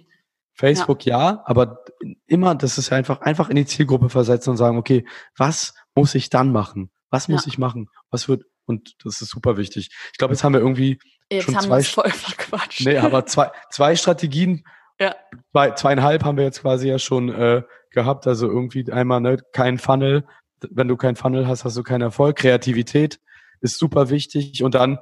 Facebook 0.57 1.04
ja. 1.04 1.42
aber 1.44 1.84
immer, 2.26 2.54
das 2.54 2.78
ist 2.78 2.92
einfach, 2.92 3.20
einfach 3.20 3.48
in 3.50 3.57
die 3.57 3.66
Zielgruppe 3.66 4.09
versetzen 4.09 4.50
und 4.50 4.57
sagen, 4.57 4.78
okay, 4.78 5.07
was 5.36 5.74
muss 5.94 6.14
ich 6.14 6.30
dann 6.30 6.50
machen? 6.50 6.90
Was 7.11 7.28
muss 7.28 7.44
Ja. 7.44 7.48
ich 7.52 7.59
machen? 7.59 7.88
Was 8.11 8.28
wird, 8.28 8.44
und 8.64 8.94
das 9.04 9.20
ist 9.22 9.30
super 9.30 9.57
wichtig. 9.57 9.90
Ich 10.12 10.18
glaube, 10.18 10.34
jetzt 10.34 10.42
haben 10.44 10.54
wir 10.54 10.61
irgendwie, 10.61 10.98
Jetzt 11.30 11.44
schon 11.44 11.57
haben 11.57 11.64
zwei 11.64 11.82
voll 11.82 12.11
verquatscht. 12.11 12.86
nee, 12.86 12.98
aber 12.98 13.26
zwei, 13.26 13.50
zwei 13.70 13.96
Strategien, 13.96 14.64
Ja. 14.98 15.14
zwei, 15.52 15.70
zweieinhalb 15.72 16.24
haben 16.24 16.36
wir 16.38 16.44
jetzt 16.44 16.62
quasi 16.62 16.88
ja 16.88 16.98
schon 16.98 17.28
äh, 17.28 17.62
gehabt. 17.90 18.26
Also 18.26 18.48
irgendwie 18.48 18.90
einmal, 18.90 19.20
ne, 19.20 19.38
kein 19.52 19.78
Funnel. 19.78 20.26
Wenn 20.70 20.88
du 20.88 20.96
kein 20.96 21.16
Funnel 21.16 21.46
hast, 21.46 21.64
hast 21.64 21.76
du 21.76 21.82
keinen 21.82 22.02
Erfolg. 22.02 22.36
Kreativität 22.36 23.20
ist 23.61 23.78
super 23.78 24.09
wichtig. 24.11 24.62
Und 24.62 24.74
dann 24.74 24.98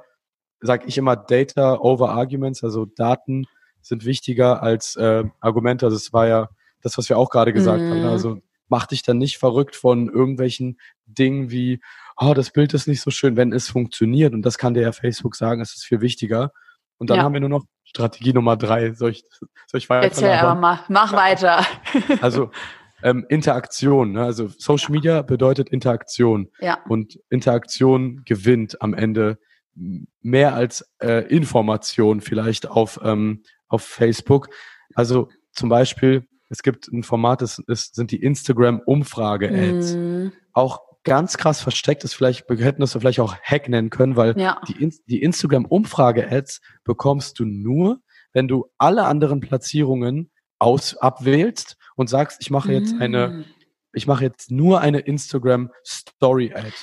sage 0.59 0.85
ich 0.87 0.97
immer 0.97 1.15
Data 1.15 1.77
over 1.79 2.09
Arguments, 2.11 2.63
also 2.63 2.85
Daten 2.85 3.45
sind 3.85 4.03
wichtiger 4.05 4.63
als 4.63 4.95
äh, 4.95 5.23
Argumente. 5.39 5.85
Also 5.85 5.95
das 5.97 6.11
war 6.11 6.27
ja 6.27 6.49
das, 6.81 6.97
was 6.97 7.07
wir 7.09 7.17
auch 7.17 7.29
gerade 7.29 7.53
gesagt 7.53 7.83
Mhm. 7.83 7.89
haben. 7.89 8.01
ne? 8.01 8.09
Also 8.09 8.39
mach 8.67 8.87
dich 8.87 9.03
dann 9.03 9.17
nicht 9.19 9.37
verrückt 9.37 9.75
von 9.75 10.09
irgendwelchen 10.09 10.79
Dingen 11.05 11.51
wie, 11.51 11.81
oh, 12.17 12.33
das 12.33 12.49
Bild 12.51 12.73
ist 12.73 12.87
nicht 12.87 13.01
so 13.01 13.11
schön, 13.11 13.35
wenn 13.37 13.53
es 13.53 13.69
funktioniert. 13.69 14.33
Und 14.33 14.41
das 14.41 14.57
kann 14.57 14.73
dir 14.73 14.81
ja 14.81 14.91
Facebook 14.91 15.35
sagen, 15.35 15.61
es 15.61 15.75
ist 15.75 15.85
viel 15.85 16.01
wichtiger. 16.01 16.51
Und 16.97 17.09
dann 17.09 17.17
Ja. 17.17 17.23
haben 17.23 17.33
wir 17.33 17.41
nur 17.41 17.49
noch 17.49 17.65
Strategie 17.83 18.33
Nummer 18.33 18.57
drei. 18.57 18.93
Soll 18.93 19.11
ich, 19.11 19.23
soll 19.67 19.77
ich 19.77 19.89
Erzähl 19.89 20.29
weiter? 20.29 20.47
aber 20.47 20.59
mal, 20.59 20.79
mach 20.89 21.13
weiter. 21.13 21.63
Also 22.21 22.49
ähm, 23.03 23.25
Interaktion. 23.29 24.13
Ne? 24.13 24.23
Also 24.23 24.47
Social 24.47 24.91
Media 24.91 25.21
bedeutet 25.21 25.69
Interaktion. 25.69 26.49
ja, 26.59 26.79
Und 26.89 27.19
Interaktion 27.29 28.23
gewinnt 28.25 28.81
am 28.81 28.93
Ende 28.95 29.37
mehr 30.21 30.55
als 30.55 30.89
äh, 31.03 31.27
Information 31.27 32.21
vielleicht 32.21 32.67
auf, 32.67 32.99
ähm, 33.03 33.43
auf 33.67 33.83
Facebook. 33.83 34.49
Also 34.93 35.29
zum 35.51 35.69
Beispiel, 35.69 36.27
es 36.49 36.63
gibt 36.63 36.87
ein 36.87 37.03
Format, 37.03 37.41
das, 37.41 37.61
das 37.67 37.91
sind 37.93 38.11
die 38.11 38.21
Instagram-Umfrage-Ads. 38.21 39.95
Mm. 39.95 40.27
Auch 40.53 40.81
ganz 41.03 41.37
krass 41.37 41.61
versteckt 41.61 42.03
ist, 42.03 42.13
vielleicht, 42.13 42.49
wir 42.49 42.57
hätten 42.65 42.81
das 42.81 42.93
vielleicht 42.93 43.19
auch 43.19 43.35
Hack 43.41 43.69
nennen 43.69 43.89
können, 43.89 44.15
weil 44.15 44.37
ja. 44.39 44.59
die, 44.67 44.91
die 45.07 45.21
Instagram-Umfrage-Ads 45.21 46.61
bekommst 46.83 47.39
du 47.39 47.45
nur, 47.45 47.99
wenn 48.33 48.47
du 48.47 48.65
alle 48.77 49.05
anderen 49.05 49.39
Platzierungen 49.39 50.31
aus 50.59 50.97
abwählst 50.97 51.77
und 51.95 52.09
sagst, 52.09 52.39
ich 52.41 52.49
mache 52.49 52.73
jetzt 52.73 52.95
eine, 52.99 53.45
ich 53.93 54.07
mache 54.07 54.23
jetzt 54.23 54.51
nur 54.51 54.81
eine 54.81 54.99
Instagram 54.99 55.71
Story 55.85 56.53
Ad. 56.53 56.73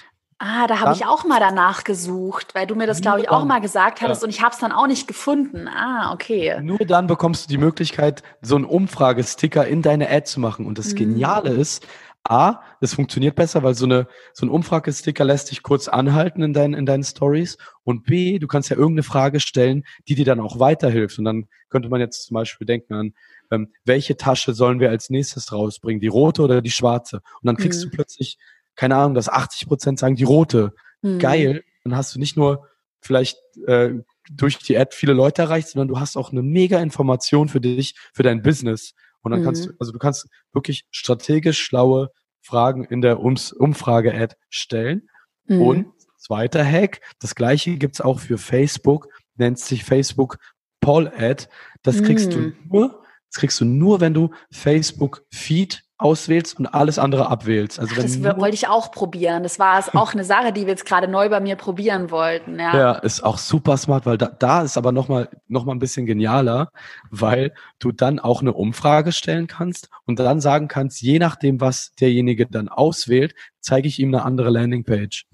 Ah, 0.45 0.67
da 0.67 0.81
habe 0.81 0.93
ich 0.93 1.07
auch 1.07 1.25
mal 1.25 1.39
danach 1.39 1.85
gesucht, 1.85 2.57
weil 2.57 2.67
du 2.67 2.75
mir 2.75 2.89
das, 2.89 3.01
glaube 3.01 3.21
ich, 3.21 3.31
auch 3.31 3.45
mal 3.45 3.61
gesagt 3.61 4.01
hattest 4.01 4.23
ja. 4.23 4.27
und 4.27 4.31
ich 4.31 4.43
habe 4.43 4.53
es 4.53 4.59
dann 4.59 4.73
auch 4.73 4.89
nicht 4.89 5.07
gefunden. 5.07 5.69
Ah, 5.69 6.13
okay. 6.13 6.61
Nur 6.61 6.79
dann 6.79 7.07
bekommst 7.07 7.45
du 7.45 7.49
die 7.49 7.59
Möglichkeit, 7.59 8.25
so 8.41 8.57
einen 8.57 8.65
Umfragesticker 8.65 9.65
in 9.69 9.83
deine 9.83 10.11
Ad 10.11 10.25
zu 10.25 10.41
machen. 10.41 10.67
Und 10.67 10.79
das 10.79 10.95
mhm. 10.95 10.97
Geniale 10.97 11.51
ist, 11.51 11.87
A, 12.25 12.61
es 12.81 12.95
funktioniert 12.95 13.37
besser, 13.37 13.63
weil 13.63 13.75
so 13.75 13.85
eine 13.85 14.09
so 14.33 14.45
ein 14.45 14.49
Umfragesticker 14.49 15.25
lässt 15.25 15.53
dich 15.53 15.63
kurz 15.63 15.87
anhalten 15.87 16.43
in 16.43 16.53
deinen 16.53 16.75
in 16.75 16.87
deinen 16.87 17.05
Stories 17.05 17.57
und 17.85 18.05
B, 18.05 18.41
du 18.41 18.49
kannst 18.49 18.69
ja 18.69 18.77
irgendeine 18.77 19.05
Frage 19.05 19.39
stellen, 19.39 19.85
die 20.09 20.17
dir 20.17 20.25
dann 20.25 20.41
auch 20.41 20.59
weiterhilft 20.59 21.21
und 21.21 21.25
dann 21.25 21.47
könnte 21.69 21.89
man 21.89 22.01
jetzt 22.01 22.27
zum 22.27 22.35
Beispiel 22.35 22.67
denken 22.67 22.95
an 22.95 23.15
ähm, 23.53 23.73
welche 23.85 24.17
Tasche 24.17 24.55
sollen 24.55 24.81
wir 24.81 24.91
als 24.91 25.11
nächstes 25.11 25.53
rausbringen, 25.53 26.01
die 26.01 26.09
rote 26.09 26.43
oder 26.43 26.63
die 26.63 26.71
schwarze? 26.71 27.17
Und 27.17 27.47
dann 27.47 27.57
kriegst 27.57 27.85
mhm. 27.85 27.91
du 27.91 27.97
plötzlich 27.97 28.39
keine 28.77 28.97
Ahnung, 28.97 29.15
dass 29.15 29.29
80 29.29 29.69
Prozent 29.69 29.99
sagen 29.99 30.17
die 30.17 30.25
rote. 30.25 30.73
Mhm. 31.03 31.19
Geil. 31.19 31.65
Dann 31.85 31.97
hast 31.97 32.15
du 32.15 32.19
nicht 32.19 32.37
nur 32.37 32.69
vielleicht 33.01 33.39
äh, 33.67 33.91
durch 34.31 34.59
die 34.59 34.79
Ad 34.79 34.95
viele 34.95 35.13
Leute 35.13 35.43
erreicht, 35.43 35.69
sondern 35.69 35.89
du 35.89 35.99
hast 35.99 36.17
auch 36.17 36.31
eine 36.31 36.43
mega 36.43 36.81
Information 36.81 37.49
für 37.49 37.61
dich, 37.61 37.95
für 38.15 38.23
dein 38.23 38.43
Business. 38.43 38.95
Und 39.23 39.33
dann 39.33 39.41
mhm. 39.41 39.45
kannst 39.45 39.67
du, 39.67 39.71
also 39.79 39.93
du 39.93 39.99
kannst 39.99 40.29
wirklich 40.53 40.87
strategisch 40.91 41.61
schlaue 41.61 42.11
Fragen 42.41 42.85
in 42.85 43.03
der 43.03 43.21
Ums 43.21 43.53
Umfrage-Ad 43.53 44.37
stellen. 44.49 45.09
Mhm. 45.47 45.63
Und 45.63 45.87
zweiter 46.17 46.65
Hack, 46.65 47.01
das 47.21 47.35
gleiche 47.35 47.77
gibt's 47.77 48.01
auch 48.01 48.21
für 48.21 48.39
Facebook, 48.39 49.09
nennt 49.37 49.59
sich 49.59 49.85
Facebook 49.85 50.39
Poll 50.81 51.09
Ad. 51.17 51.47
Das 51.83 52.03
kriegst 52.03 52.33
du 52.33 52.39
mhm. 52.39 52.57
nur, 52.71 53.03
das 53.31 53.41
kriegst 53.41 53.61
du 53.61 53.65
nur, 53.65 54.01
wenn 54.01 54.15
du 54.15 54.31
Facebook 54.51 55.25
Feed 55.31 55.83
auswählst 56.03 56.59
und 56.59 56.67
alles 56.67 56.99
andere 56.99 57.29
abwählst. 57.29 57.79
Also 57.79 57.97
wenn 57.97 58.23
das 58.23 58.39
wollte 58.39 58.55
ich 58.55 58.69
auch 58.69 58.91
probieren. 58.91 59.43
Das 59.43 59.59
war 59.59 59.83
auch 59.95 60.13
eine 60.13 60.25
Sache, 60.25 60.53
die 60.53 60.63
wir 60.63 60.69
jetzt 60.69 60.87
gerade 60.87 61.09
neu 61.09 61.29
bei 61.29 61.41
mir 61.41 61.57
probieren 61.57 62.11
wollten. 62.11 62.59
Ja, 62.59 62.77
ja 62.77 62.93
ist 62.93 63.23
auch 63.23 63.39
super 63.39 63.77
smart, 63.77 64.07
weil 64.07 64.19
da, 64.19 64.27
da 64.27 64.63
ist 64.63 64.77
aber 64.77 64.93
nochmal 64.93 65.29
noch 65.49 65.65
mal 65.65 65.73
ein 65.73 65.79
bisschen 65.79 66.07
genialer, 66.07 66.71
weil 67.11 67.53
du 67.79 67.93
dann 67.93 68.19
auch 68.19 68.41
eine 68.41 68.53
Umfrage 68.53 69.13
stellen 69.13 69.47
kannst 69.47 69.89
und 70.07 70.19
dann 70.19 70.41
sagen 70.41 70.69
kannst, 70.69 71.01
je 71.01 71.19
nachdem, 71.19 71.61
was 71.61 71.95
derjenige 71.95 72.47
dann 72.47 72.69
auswählt, 72.69 73.35
zeige 73.61 73.89
ich 73.89 73.99
ihm 73.99 74.15
eine 74.15 74.25
andere 74.25 74.51
Landingpage. 74.51 75.27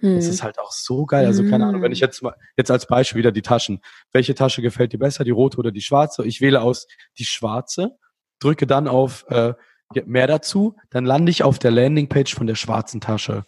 Das 0.00 0.24
hm. 0.24 0.30
ist 0.30 0.42
halt 0.42 0.58
auch 0.58 0.72
so 0.72 1.06
geil. 1.06 1.26
Also 1.26 1.42
keine 1.48 1.66
Ahnung, 1.66 1.82
wenn 1.82 1.92
ich 1.92 2.00
hm. 2.00 2.06
jetzt 2.06 2.22
mal, 2.22 2.34
jetzt 2.56 2.70
als 2.70 2.86
Beispiel 2.86 3.20
wieder 3.20 3.32
die 3.32 3.42
Taschen. 3.42 3.80
Welche 4.12 4.34
Tasche 4.34 4.60
gefällt 4.60 4.92
dir 4.92 4.98
besser, 4.98 5.24
die 5.24 5.30
rote 5.30 5.56
oder 5.58 5.72
die 5.72 5.80
schwarze? 5.80 6.24
Ich 6.26 6.40
wähle 6.40 6.60
aus 6.60 6.86
die 7.18 7.24
schwarze, 7.24 7.96
drücke 8.38 8.66
dann 8.66 8.88
auf 8.88 9.24
äh, 9.28 9.54
mehr 10.04 10.26
dazu, 10.26 10.76
dann 10.90 11.04
lande 11.04 11.30
ich 11.30 11.42
auf 11.42 11.58
der 11.58 11.70
Landingpage 11.70 12.34
von 12.34 12.46
der 12.46 12.54
schwarzen 12.54 13.00
Tasche, 13.00 13.44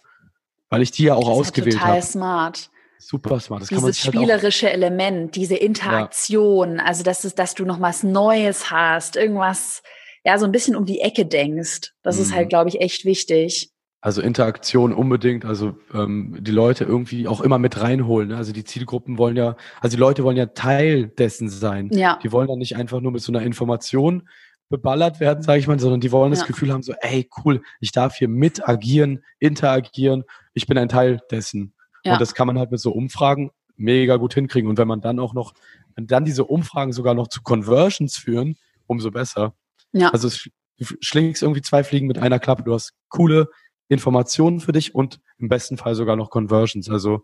weil 0.69 0.81
ich 0.81 0.91
die 0.91 1.03
ja 1.03 1.15
auch 1.15 1.27
das 1.27 1.37
ausgewählt 1.37 1.79
habe. 1.79 1.85
Total 1.85 2.01
hab. 2.01 2.03
smart. 2.03 2.69
Super 3.01 3.39
smart. 3.39 3.61
Das 3.61 3.69
Dieses 3.69 3.83
halt 3.83 3.95
spielerische 3.95 4.65
halt 4.65 4.75
Element, 4.75 5.35
diese 5.35 5.55
Interaktion, 5.55 6.77
ja. 6.77 6.83
also 6.83 7.03
dass, 7.03 7.23
es, 7.23 7.33
dass 7.33 7.55
du 7.55 7.63
noch 7.65 7.79
was 7.79 8.03
Neues 8.03 8.71
hast, 8.71 9.15
irgendwas, 9.15 9.83
ja, 10.25 10.37
so 10.37 10.45
ein 10.45 10.51
bisschen 10.51 10.75
um 10.75 10.85
die 10.85 10.99
Ecke 10.99 11.25
denkst. 11.25 11.93
Das 12.03 12.17
mhm. 12.17 12.21
ist 12.23 12.33
halt, 12.33 12.45
mhm. 12.47 12.49
glaube 12.49 12.69
ich, 12.69 12.81
echt 12.81 13.05
wichtig. 13.05 13.71
Also 14.01 14.21
Interaktion 14.21 14.93
unbedingt, 14.93 15.43
also 15.43 15.75
ähm, 15.93 16.37
die 16.39 16.51
Leute 16.51 16.85
irgendwie 16.85 17.27
auch 17.27 17.41
immer 17.41 17.57
mit 17.57 17.81
reinholen. 17.81 18.29
Ne? 18.29 18.37
Also 18.37 18.53
die 18.53 18.63
Zielgruppen 18.63 19.17
wollen 19.17 19.35
ja, 19.35 19.57
also 19.81 19.97
die 19.97 19.99
Leute 19.99 20.23
wollen 20.23 20.37
ja 20.37 20.45
Teil 20.45 21.07
dessen 21.07 21.49
sein. 21.49 21.89
Ja. 21.91 22.17
Die 22.23 22.31
wollen 22.31 22.47
ja 22.49 22.55
nicht 22.55 22.77
einfach 22.77 23.01
nur 23.01 23.11
mit 23.11 23.21
so 23.21 23.31
einer 23.33 23.41
Information 23.41 24.29
beballert 24.69 25.19
werden, 25.19 25.43
sage 25.43 25.59
ich 25.59 25.67
mal, 25.67 25.79
sondern 25.79 25.99
die 25.99 26.11
wollen 26.11 26.31
ja. 26.31 26.39
das 26.39 26.47
Gefühl 26.47 26.71
haben, 26.71 26.83
so, 26.83 26.93
ey, 27.01 27.27
cool, 27.43 27.61
ich 27.79 27.91
darf 27.91 28.15
hier 28.15 28.27
mit 28.27 28.67
agieren, 28.67 29.23
interagieren, 29.39 30.23
ich 30.53 30.67
bin 30.67 30.77
ein 30.77 30.89
Teil 30.89 31.19
dessen. 31.31 31.73
Ja. 32.03 32.13
Und 32.13 32.21
das 32.21 32.33
kann 32.33 32.47
man 32.47 32.57
halt 32.57 32.71
mit 32.71 32.79
so 32.79 32.91
Umfragen 32.91 33.51
mega 33.75 34.17
gut 34.17 34.33
hinkriegen. 34.33 34.69
Und 34.69 34.77
wenn 34.77 34.87
man 34.87 35.01
dann 35.01 35.19
auch 35.19 35.33
noch, 35.33 35.53
wenn 35.95 36.07
dann 36.07 36.25
diese 36.25 36.45
Umfragen 36.45 36.93
sogar 36.93 37.13
noch 37.13 37.27
zu 37.27 37.41
Conversions 37.41 38.17
führen, 38.17 38.57
umso 38.87 39.11
besser. 39.11 39.53
Ja. 39.91 40.09
Also 40.09 40.27
es, 40.27 40.49
du 40.77 40.85
schlingst 41.01 41.41
irgendwie 41.41 41.61
zwei 41.61 41.83
Fliegen 41.83 42.07
mit 42.07 42.17
einer 42.17 42.39
Klappe. 42.39 42.63
Du 42.63 42.73
hast 42.73 42.93
coole 43.09 43.49
Informationen 43.87 44.59
für 44.59 44.71
dich 44.71 44.93
und 44.93 45.19
im 45.37 45.49
besten 45.49 45.77
Fall 45.77 45.95
sogar 45.95 46.15
noch 46.15 46.29
Conversions. 46.29 46.89
Also 46.89 47.23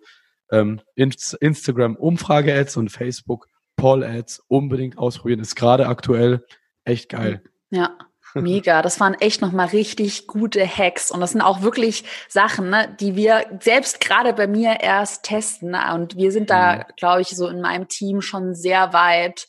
ähm, 0.51 0.81
Instagram 0.95 1.95
Umfrage-Ads 1.95 2.77
und 2.77 2.89
Facebook 2.89 3.47
Poll-Ads 3.77 4.43
unbedingt 4.47 4.97
ausprobieren. 4.97 5.39
Ist 5.39 5.55
gerade 5.55 5.87
aktuell 5.87 6.45
Echt 6.85 7.09
geil. 7.09 7.43
Ja. 7.69 7.97
Mega, 8.41 8.81
das 8.81 8.99
waren 8.99 9.13
echt 9.13 9.41
nochmal 9.41 9.67
richtig 9.67 10.27
gute 10.27 10.67
Hacks 10.67 11.09
und 11.09 11.21
das 11.21 11.31
sind 11.31 11.41
auch 11.41 11.61
wirklich 11.61 12.03
Sachen, 12.27 12.69
ne, 12.69 12.93
die 12.99 13.15
wir 13.15 13.45
selbst 13.61 14.01
gerade 14.01 14.33
bei 14.33 14.45
mir 14.45 14.81
erst 14.81 15.23
testen 15.23 15.73
und 15.93 16.17
wir 16.17 16.33
sind 16.33 16.49
da, 16.49 16.75
mhm. 16.75 16.83
glaube 16.97 17.21
ich, 17.21 17.29
so 17.29 17.47
in 17.47 17.61
meinem 17.61 17.87
Team 17.87 18.21
schon 18.21 18.53
sehr 18.53 18.91
weit, 18.91 19.47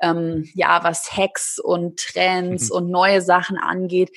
ähm, 0.00 0.48
ja, 0.54 0.84
was 0.84 1.16
Hacks 1.16 1.58
und 1.58 1.98
Trends 1.98 2.70
mhm. 2.70 2.76
und 2.76 2.90
neue 2.90 3.22
Sachen 3.22 3.58
angeht. 3.58 4.10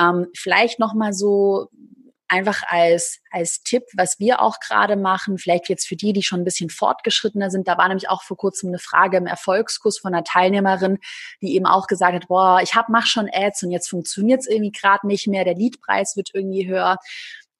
Ähm, 0.00 0.26
vielleicht 0.34 0.80
nochmal 0.80 1.12
so 1.12 1.68
einfach 2.30 2.62
als, 2.68 3.18
als 3.30 3.62
Tipp, 3.62 3.82
was 3.94 4.18
wir 4.20 4.40
auch 4.40 4.60
gerade 4.60 4.96
machen, 4.96 5.36
vielleicht 5.36 5.68
jetzt 5.68 5.86
für 5.86 5.96
die, 5.96 6.12
die 6.12 6.22
schon 6.22 6.40
ein 6.40 6.44
bisschen 6.44 6.70
fortgeschrittener 6.70 7.50
sind. 7.50 7.66
Da 7.66 7.76
war 7.76 7.88
nämlich 7.88 8.08
auch 8.08 8.22
vor 8.22 8.36
kurzem 8.36 8.68
eine 8.68 8.78
Frage 8.78 9.16
im 9.16 9.26
Erfolgskurs 9.26 9.98
von 9.98 10.14
einer 10.14 10.24
Teilnehmerin, 10.24 10.98
die 11.42 11.56
eben 11.56 11.66
auch 11.66 11.88
gesagt 11.88 12.14
hat, 12.14 12.28
boah, 12.28 12.60
ich 12.62 12.74
hab, 12.74 12.88
mach 12.88 13.06
schon 13.06 13.28
Ads 13.32 13.64
und 13.64 13.72
jetzt 13.72 13.90
funktioniert 13.90 14.40
es 14.40 14.46
irgendwie 14.46 14.70
gerade 14.70 15.06
nicht 15.06 15.26
mehr, 15.26 15.44
der 15.44 15.56
Leadpreis 15.56 16.16
wird 16.16 16.30
irgendwie 16.32 16.68
höher. 16.68 16.98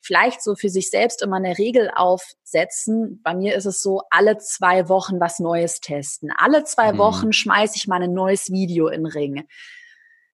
Vielleicht 0.00 0.42
so 0.42 0.54
für 0.54 0.70
sich 0.70 0.88
selbst 0.88 1.20
immer 1.20 1.36
eine 1.36 1.58
Regel 1.58 1.90
aufsetzen. 1.94 3.20
Bei 3.22 3.34
mir 3.34 3.56
ist 3.56 3.66
es 3.66 3.82
so, 3.82 4.02
alle 4.08 4.38
zwei 4.38 4.88
Wochen 4.88 5.20
was 5.20 5.40
Neues 5.40 5.80
testen. 5.80 6.30
Alle 6.38 6.64
zwei 6.64 6.92
mhm. 6.92 6.98
Wochen 6.98 7.32
schmeiße 7.32 7.74
ich 7.76 7.86
mal 7.86 8.02
ein 8.02 8.14
neues 8.14 8.50
Video 8.50 8.88
in 8.88 9.02
den 9.02 9.12
Ring 9.12 9.46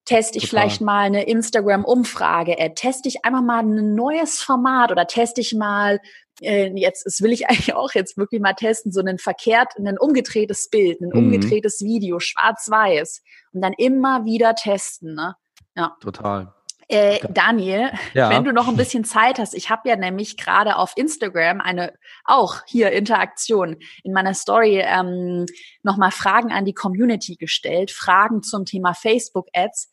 teste 0.07 0.37
ich 0.37 0.49
Total. 0.49 0.61
vielleicht 0.61 0.81
mal 0.81 1.01
eine 1.01 1.23
Instagram-Umfrage, 1.27 2.57
äh, 2.57 2.73
teste 2.73 3.09
ich 3.09 3.23
einfach 3.25 3.41
mal 3.41 3.59
ein 3.59 3.93
neues 3.93 4.41
Format 4.41 4.91
oder 4.91 5.05
teste 5.05 5.41
ich 5.41 5.53
mal, 5.53 5.99
äh, 6.41 6.71
jetzt, 6.75 7.05
das 7.05 7.21
will 7.21 7.31
ich 7.31 7.47
eigentlich 7.49 7.73
auch 7.73 7.93
jetzt 7.93 8.17
wirklich 8.17 8.41
mal 8.41 8.53
testen, 8.53 8.91
so 8.91 9.01
ein 9.01 9.19
verkehrt, 9.19 9.73
ein 9.77 9.99
umgedrehtes 9.99 10.69
Bild, 10.69 11.01
ein 11.01 11.09
mhm. 11.09 11.19
umgedrehtes 11.19 11.81
Video, 11.81 12.19
schwarz-weiß 12.19 13.21
und 13.53 13.61
dann 13.61 13.73
immer 13.77 14.25
wieder 14.25 14.55
testen, 14.55 15.13
ne? 15.13 15.35
Ja. 15.75 15.95
Total. 16.01 16.53
Äh, 16.89 17.19
Daniel, 17.29 17.91
ja. 18.13 18.29
wenn 18.29 18.45
du 18.45 18.53
noch 18.53 18.69
ein 18.69 18.77
bisschen 18.77 19.03
Zeit 19.03 19.39
hast, 19.39 19.53
ich 19.53 19.69
habe 19.69 19.89
ja 19.89 19.97
nämlich 19.97 20.37
gerade 20.37 20.77
auf 20.77 20.93
Instagram 20.95 21.59
eine 21.59 21.93
auch 22.23 22.61
hier 22.65 22.91
Interaktion 22.91 23.77
in 24.03 24.13
meiner 24.13 24.33
Story 24.33 24.81
ähm, 24.85 25.45
nochmal 25.83 26.11
Fragen 26.11 26.53
an 26.53 26.63
die 26.63 26.73
Community 26.73 27.35
gestellt, 27.35 27.91
Fragen 27.91 28.41
zum 28.41 28.63
Thema 28.63 28.93
Facebook 28.93 29.47
Ads. 29.53 29.91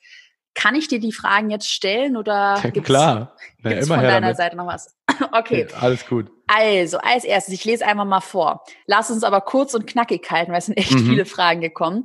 Kann 0.54 0.76
ich 0.76 0.86
dir 0.86 1.00
die 1.00 1.10
Fragen 1.10 1.50
jetzt 1.50 1.68
stellen 1.68 2.16
oder 2.16 2.60
ja, 2.62 2.70
gibt's, 2.70 2.86
klar. 2.86 3.36
Ja, 3.64 3.70
gibt's 3.70 3.88
von 3.88 3.96
deiner 3.96 4.20
damit. 4.20 4.36
Seite 4.36 4.54
noch 4.56 4.68
was? 4.68 4.94
okay. 5.32 5.66
Ja, 5.68 5.78
alles 5.78 6.06
gut. 6.06 6.30
Also, 6.46 6.98
als 6.98 7.24
erstes, 7.24 7.54
ich 7.54 7.64
lese 7.64 7.84
einmal 7.84 8.06
mal 8.06 8.20
vor. 8.20 8.62
Lass 8.86 9.10
uns 9.10 9.24
aber 9.24 9.40
kurz 9.40 9.74
und 9.74 9.88
knackig 9.88 10.30
halten, 10.30 10.52
weil 10.52 10.58
es 10.58 10.66
sind 10.66 10.76
echt 10.76 10.92
mhm. 10.92 11.06
viele 11.06 11.24
Fragen 11.24 11.60
gekommen. 11.60 12.04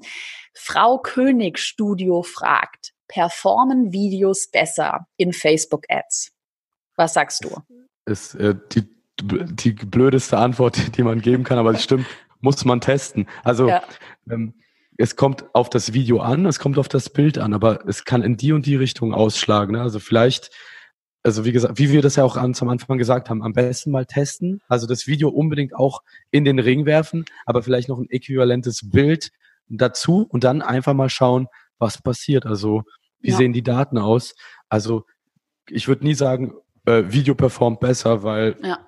Frau 0.56 0.98
König 0.98 1.60
Studio 1.60 2.24
fragt, 2.24 2.94
performen 3.10 3.92
Videos 3.92 4.48
besser 4.48 5.08
in 5.18 5.34
Facebook-Ads? 5.34 6.32
Was 6.96 7.14
sagst 7.14 7.44
du? 7.44 7.50
Ist 8.06 8.36
äh, 8.36 8.56
die, 8.72 8.88
die 9.22 9.74
blödeste 9.74 10.38
Antwort, 10.38 10.80
die 10.98 11.04
man 11.04 11.22
geben 11.22 11.44
kann, 11.44 11.58
aber 11.58 11.72
es 11.72 11.84
stimmt, 11.84 12.06
muss 12.40 12.64
man 12.64 12.80
testen. 12.80 13.28
Also 13.44 13.68
ja. 13.68 13.84
ähm, 14.30 14.54
es 14.98 15.16
kommt 15.16 15.44
auf 15.54 15.70
das 15.70 15.94
Video 15.94 16.20
an, 16.20 16.46
es 16.46 16.60
kommt 16.60 16.78
auf 16.78 16.88
das 16.88 17.10
Bild 17.10 17.38
an, 17.38 17.54
aber 17.54 17.86
es 17.88 18.06
kann 18.06 18.22
in 18.22 18.38
die 18.38 18.54
und 18.54 18.66
die 18.66 18.76
Richtung 18.76 19.14
ausschlagen. 19.14 19.74
Ne? 19.74 19.82
Also 19.82 20.00
vielleicht, 20.00 20.52
also 21.24 21.46
wie 21.46 21.52
gesagt, 21.52 21.80
wie 21.80 21.92
wir 21.92 22.02
das 22.02 22.18
ja 22.18 22.24
auch 22.24 22.38
an, 22.38 22.54
am 22.60 22.70
Anfang 22.70 22.98
gesagt 22.98 23.30
haben, 23.30 23.42
am 23.42 23.54
besten 23.54 23.92
mal 23.92 24.06
testen. 24.06 24.62
Also 24.68 24.88
das 24.88 25.08
Video 25.08 25.30
unbedingt 25.30 25.74
auch 25.74 26.04
in 26.32 26.46
den 26.46 26.60
Ring 26.60 26.86
werfen, 26.86 27.26
aber 27.46 27.64
vielleicht 27.64 27.90
noch 27.90 27.98
ein 27.98 28.10
äquivalentes 28.10 28.90
Bild 28.90 29.32
dazu 29.70 30.28
und 30.30 30.44
dann 30.44 30.62
einfach 30.62 30.94
mal 30.94 31.10
schauen, 31.10 31.48
was 31.80 32.02
passiert. 32.02 32.46
Also 32.46 32.84
wie 33.20 33.32
ja. 33.32 33.38
sehen 33.38 33.54
die 33.54 33.64
Daten 33.64 33.98
aus? 33.98 34.36
Also 34.70 35.06
ich 35.68 35.88
würde 35.88 36.06
nie 36.06 36.14
sagen, 36.14 36.54
äh, 36.86 37.04
Video 37.08 37.36
performt 37.36 37.80
besser, 37.80 38.24
weil 38.24 38.58
ja. 38.64 38.80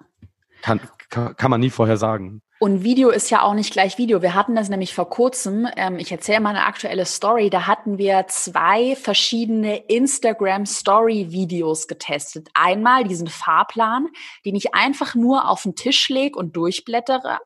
kann, 0.61 0.79
kann, 1.09 1.35
kann 1.35 1.51
man 1.51 1.59
nie 1.59 1.69
vorher 1.69 1.97
sagen. 1.97 2.41
Und 2.59 2.83
Video 2.83 3.09
ist 3.09 3.31
ja 3.31 3.41
auch 3.41 3.55
nicht 3.55 3.73
gleich 3.73 3.97
Video. 3.97 4.21
Wir 4.21 4.35
hatten 4.35 4.53
das 4.53 4.69
nämlich 4.69 4.93
vor 4.93 5.09
kurzem. 5.09 5.67
Ähm, 5.75 5.97
ich 5.97 6.11
erzähle 6.11 6.41
mal 6.41 6.51
eine 6.51 6.67
aktuelle 6.67 7.07
Story. 7.07 7.49
Da 7.49 7.65
hatten 7.65 7.97
wir 7.97 8.27
zwei 8.27 8.95
verschiedene 8.95 9.77
Instagram 9.77 10.67
Story 10.67 11.31
Videos 11.31 11.87
getestet. 11.87 12.49
Einmal 12.53 13.03
diesen 13.03 13.25
Fahrplan, 13.25 14.09
den 14.45 14.55
ich 14.55 14.75
einfach 14.75 15.15
nur 15.15 15.49
auf 15.49 15.63
den 15.63 15.75
Tisch 15.75 16.07
lege 16.09 16.37
und 16.37 16.55
durchblättere 16.55 17.39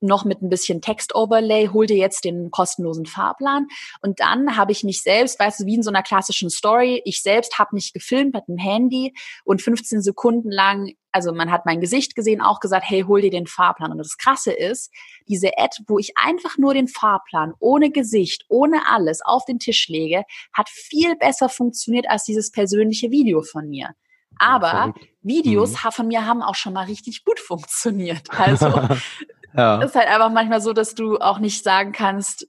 noch 0.00 0.24
mit 0.24 0.42
ein 0.42 0.48
bisschen 0.48 0.80
Text-Overlay, 0.80 1.68
hol 1.72 1.86
dir 1.86 1.96
jetzt 1.96 2.24
den 2.24 2.50
kostenlosen 2.50 3.06
Fahrplan. 3.06 3.66
Und 4.02 4.20
dann 4.20 4.56
habe 4.56 4.72
ich 4.72 4.84
mich 4.84 5.02
selbst, 5.02 5.38
weißt 5.38 5.60
du, 5.60 5.66
wie 5.66 5.74
in 5.74 5.82
so 5.82 5.90
einer 5.90 6.02
klassischen 6.02 6.50
Story, 6.50 7.02
ich 7.04 7.22
selbst 7.22 7.58
habe 7.58 7.70
mich 7.74 7.92
gefilmt 7.92 8.34
mit 8.34 8.48
dem 8.48 8.58
Handy 8.58 9.14
und 9.44 9.62
15 9.62 10.02
Sekunden 10.02 10.50
lang, 10.50 10.92
also 11.10 11.32
man 11.32 11.50
hat 11.50 11.66
mein 11.66 11.80
Gesicht 11.80 12.14
gesehen, 12.14 12.40
auch 12.40 12.60
gesagt, 12.60 12.84
hey, 12.88 13.02
hol 13.02 13.20
dir 13.20 13.30
den 13.30 13.46
Fahrplan. 13.46 13.92
Und 13.92 13.98
das 13.98 14.18
Krasse 14.18 14.52
ist, 14.52 14.92
diese 15.26 15.50
Ad, 15.56 15.76
wo 15.86 15.98
ich 15.98 16.12
einfach 16.16 16.58
nur 16.58 16.74
den 16.74 16.88
Fahrplan 16.88 17.54
ohne 17.58 17.90
Gesicht, 17.90 18.44
ohne 18.48 18.88
alles 18.88 19.20
auf 19.24 19.44
den 19.44 19.58
Tisch 19.58 19.88
lege, 19.88 20.24
hat 20.52 20.68
viel 20.68 21.16
besser 21.16 21.48
funktioniert 21.48 22.08
als 22.08 22.24
dieses 22.24 22.50
persönliche 22.52 23.10
Video 23.10 23.42
von 23.42 23.68
mir. 23.68 23.94
Aber 24.38 24.94
Videos 25.22 25.72
mhm. 25.72 25.90
von 25.90 26.08
mir 26.08 26.26
haben 26.26 26.42
auch 26.42 26.54
schon 26.54 26.72
mal 26.72 26.86
richtig 26.86 27.24
gut 27.24 27.40
funktioniert. 27.46 28.28
Also 28.30 28.70
Ja. 29.54 29.82
ist 29.82 29.94
halt 29.94 30.08
einfach 30.08 30.30
manchmal 30.30 30.60
so, 30.60 30.72
dass 30.72 30.94
du 30.94 31.18
auch 31.18 31.38
nicht 31.38 31.64
sagen 31.64 31.92
kannst, 31.92 32.46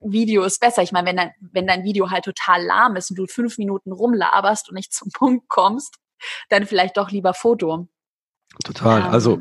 Video 0.00 0.44
ist 0.44 0.60
besser. 0.60 0.82
Ich 0.82 0.92
meine, 0.92 1.08
wenn 1.08 1.16
dein, 1.16 1.32
wenn 1.40 1.66
dein 1.66 1.84
Video 1.84 2.10
halt 2.10 2.24
total 2.24 2.64
lahm 2.64 2.96
ist 2.96 3.10
und 3.10 3.16
du 3.16 3.26
fünf 3.26 3.58
Minuten 3.58 3.92
rumlaberst 3.92 4.68
und 4.68 4.74
nicht 4.74 4.92
zum 4.92 5.10
Punkt 5.12 5.48
kommst, 5.48 5.96
dann 6.48 6.66
vielleicht 6.66 6.96
doch 6.96 7.10
lieber 7.10 7.34
Foto. 7.34 7.88
Total. 8.64 9.00
Ähm, 9.02 9.06
also 9.08 9.38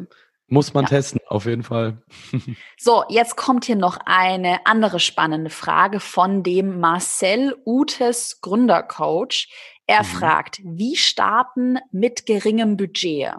muss 0.48 0.74
man 0.74 0.86
ja. 0.86 0.90
testen, 0.90 1.20
auf 1.28 1.46
jeden 1.46 1.64
Fall. 1.64 2.02
so, 2.78 3.04
jetzt 3.10 3.36
kommt 3.36 3.66
hier 3.66 3.76
noch 3.76 4.00
eine 4.06 4.66
andere 4.66 5.00
spannende 5.00 5.50
Frage 5.50 6.00
von 6.00 6.44
dem 6.44 6.80
Marcel 6.80 7.56
Utes 7.66 8.42
Gründercoach. 8.42 9.48
Er 9.86 10.04
mhm. 10.04 10.08
fragt, 10.08 10.60
wie 10.64 10.96
starten 10.96 11.78
mit 11.92 12.26
geringem 12.26 12.78
Budget? 12.78 13.34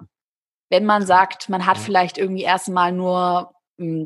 Wenn 0.69 0.85
man 0.85 1.05
sagt, 1.05 1.49
man 1.49 1.67
hat 1.67 1.79
vielleicht 1.79 2.17
irgendwie 2.17 2.45
erstmal 2.45 2.93
nur 2.93 3.53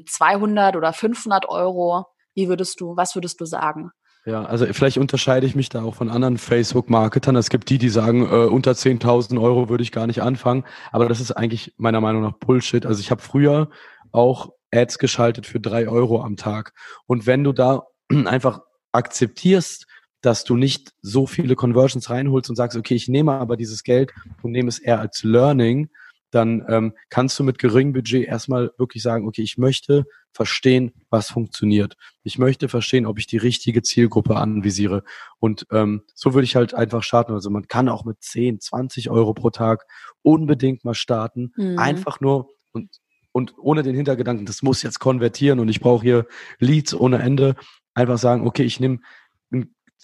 200 0.06 0.76
oder 0.76 0.92
500 0.92 1.48
Euro? 1.48 2.06
Wie 2.34 2.48
würdest 2.48 2.80
du, 2.80 2.96
was 2.96 3.14
würdest 3.14 3.40
du 3.40 3.44
sagen? 3.44 3.90
Ja, 4.26 4.44
also 4.44 4.64
vielleicht 4.72 4.96
unterscheide 4.96 5.46
ich 5.46 5.54
mich 5.54 5.68
da 5.68 5.82
auch 5.82 5.96
von 5.96 6.08
anderen 6.08 6.38
Facebook-Marketern. 6.38 7.36
Es 7.36 7.50
gibt 7.50 7.68
die, 7.68 7.76
die 7.76 7.90
sagen, 7.90 8.22
äh, 8.22 8.46
unter 8.46 8.72
10.000 8.72 9.40
Euro 9.40 9.68
würde 9.68 9.82
ich 9.82 9.92
gar 9.92 10.06
nicht 10.06 10.22
anfangen. 10.22 10.64
Aber 10.92 11.08
das 11.08 11.20
ist 11.20 11.32
eigentlich 11.32 11.74
meiner 11.76 12.00
Meinung 12.00 12.22
nach 12.22 12.32
Bullshit. 12.32 12.86
Also 12.86 13.00
ich 13.00 13.10
habe 13.10 13.20
früher 13.20 13.68
auch 14.12 14.52
Ads 14.72 14.98
geschaltet 14.98 15.46
für 15.46 15.60
drei 15.60 15.88
Euro 15.88 16.22
am 16.22 16.36
Tag. 16.36 16.72
Und 17.06 17.26
wenn 17.26 17.44
du 17.44 17.52
da 17.52 17.82
einfach 18.24 18.60
akzeptierst, 18.92 19.86
dass 20.22 20.44
du 20.44 20.56
nicht 20.56 20.92
so 21.02 21.26
viele 21.26 21.54
Conversions 21.54 22.08
reinholst 22.08 22.48
und 22.48 22.56
sagst, 22.56 22.78
okay, 22.78 22.94
ich 22.94 23.08
nehme 23.08 23.32
aber 23.32 23.58
dieses 23.58 23.82
Geld 23.82 24.12
und 24.42 24.52
nehme 24.52 24.70
es 24.70 24.78
eher 24.78 25.00
als 25.00 25.22
Learning, 25.22 25.90
dann 26.34 26.64
ähm, 26.68 26.94
kannst 27.10 27.38
du 27.38 27.44
mit 27.44 27.58
geringem 27.58 27.92
Budget 27.92 28.26
erstmal 28.26 28.72
wirklich 28.78 29.02
sagen, 29.02 29.26
okay, 29.26 29.42
ich 29.42 29.58
möchte 29.58 30.04
verstehen, 30.32 30.92
was 31.10 31.30
funktioniert. 31.30 31.96
Ich 32.22 32.38
möchte 32.38 32.68
verstehen, 32.68 33.06
ob 33.06 33.18
ich 33.18 33.26
die 33.26 33.36
richtige 33.36 33.82
Zielgruppe 33.82 34.36
anvisiere. 34.36 35.04
Und 35.38 35.66
ähm, 35.70 36.02
so 36.14 36.34
würde 36.34 36.44
ich 36.44 36.56
halt 36.56 36.74
einfach 36.74 37.02
starten. 37.02 37.32
Also 37.32 37.50
man 37.50 37.68
kann 37.68 37.88
auch 37.88 38.04
mit 38.04 38.22
10, 38.22 38.60
20 38.60 39.10
Euro 39.10 39.32
pro 39.32 39.50
Tag 39.50 39.86
unbedingt 40.22 40.84
mal 40.84 40.94
starten. 40.94 41.52
Mhm. 41.56 41.78
Einfach 41.78 42.20
nur 42.20 42.48
und, 42.72 43.00
und 43.32 43.54
ohne 43.58 43.82
den 43.82 43.94
Hintergedanken, 43.94 44.46
das 44.46 44.62
muss 44.62 44.82
jetzt 44.82 44.98
konvertieren 44.98 45.60
und 45.60 45.68
ich 45.68 45.80
brauche 45.80 46.02
hier 46.02 46.26
Leads 46.58 46.94
ohne 46.94 47.20
Ende. 47.20 47.54
Einfach 47.94 48.18
sagen, 48.18 48.46
okay, 48.46 48.64
ich 48.64 48.80
nehme 48.80 48.98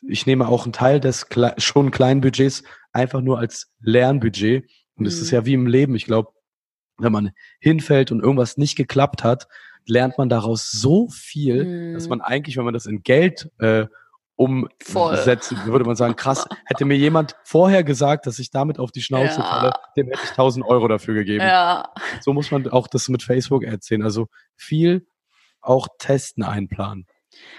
ich 0.08 0.26
nehme 0.26 0.48
auch 0.48 0.64
einen 0.64 0.72
Teil 0.72 1.00
des 1.00 1.26
schon 1.58 1.90
kleinen 1.90 2.20
Budgets 2.20 2.62
einfach 2.92 3.20
nur 3.20 3.38
als 3.38 3.72
Lernbudget 3.80 4.70
und 5.00 5.06
es 5.06 5.16
mhm. 5.16 5.22
ist 5.22 5.30
ja 5.32 5.46
wie 5.46 5.54
im 5.54 5.66
Leben. 5.66 5.96
Ich 5.96 6.04
glaube, 6.04 6.30
wenn 6.98 7.10
man 7.10 7.30
hinfällt 7.58 8.12
und 8.12 8.20
irgendwas 8.20 8.56
nicht 8.56 8.76
geklappt 8.76 9.24
hat, 9.24 9.48
lernt 9.86 10.18
man 10.18 10.28
daraus 10.28 10.70
so 10.70 11.08
viel, 11.08 11.64
mhm. 11.64 11.94
dass 11.94 12.08
man 12.08 12.20
eigentlich, 12.20 12.56
wenn 12.56 12.64
man 12.64 12.74
das 12.74 12.86
in 12.86 13.02
Geld 13.02 13.50
äh, 13.58 13.86
umsetzen, 14.36 15.58
würde 15.64 15.84
man 15.84 15.96
sagen, 15.96 16.16
krass, 16.16 16.46
hätte 16.66 16.84
mir 16.84 16.96
jemand 16.96 17.34
vorher 17.44 17.82
gesagt, 17.82 18.26
dass 18.26 18.38
ich 18.38 18.50
damit 18.50 18.78
auf 18.78 18.92
die 18.92 19.02
Schnauze 19.02 19.40
ja. 19.40 19.42
falle, 19.42 19.72
dem 19.96 20.06
hätte 20.06 20.20
ich 20.22 20.30
1000 20.30 20.64
Euro 20.64 20.88
dafür 20.88 21.14
gegeben. 21.14 21.44
Ja. 21.44 21.90
So 22.20 22.32
muss 22.32 22.50
man 22.50 22.68
auch 22.68 22.86
das 22.86 23.08
mit 23.08 23.22
Facebook 23.22 23.64
erzählen. 23.64 24.02
Also 24.02 24.28
viel 24.54 25.06
auch 25.60 25.88
testen 25.98 26.42
einplanen. 26.42 27.06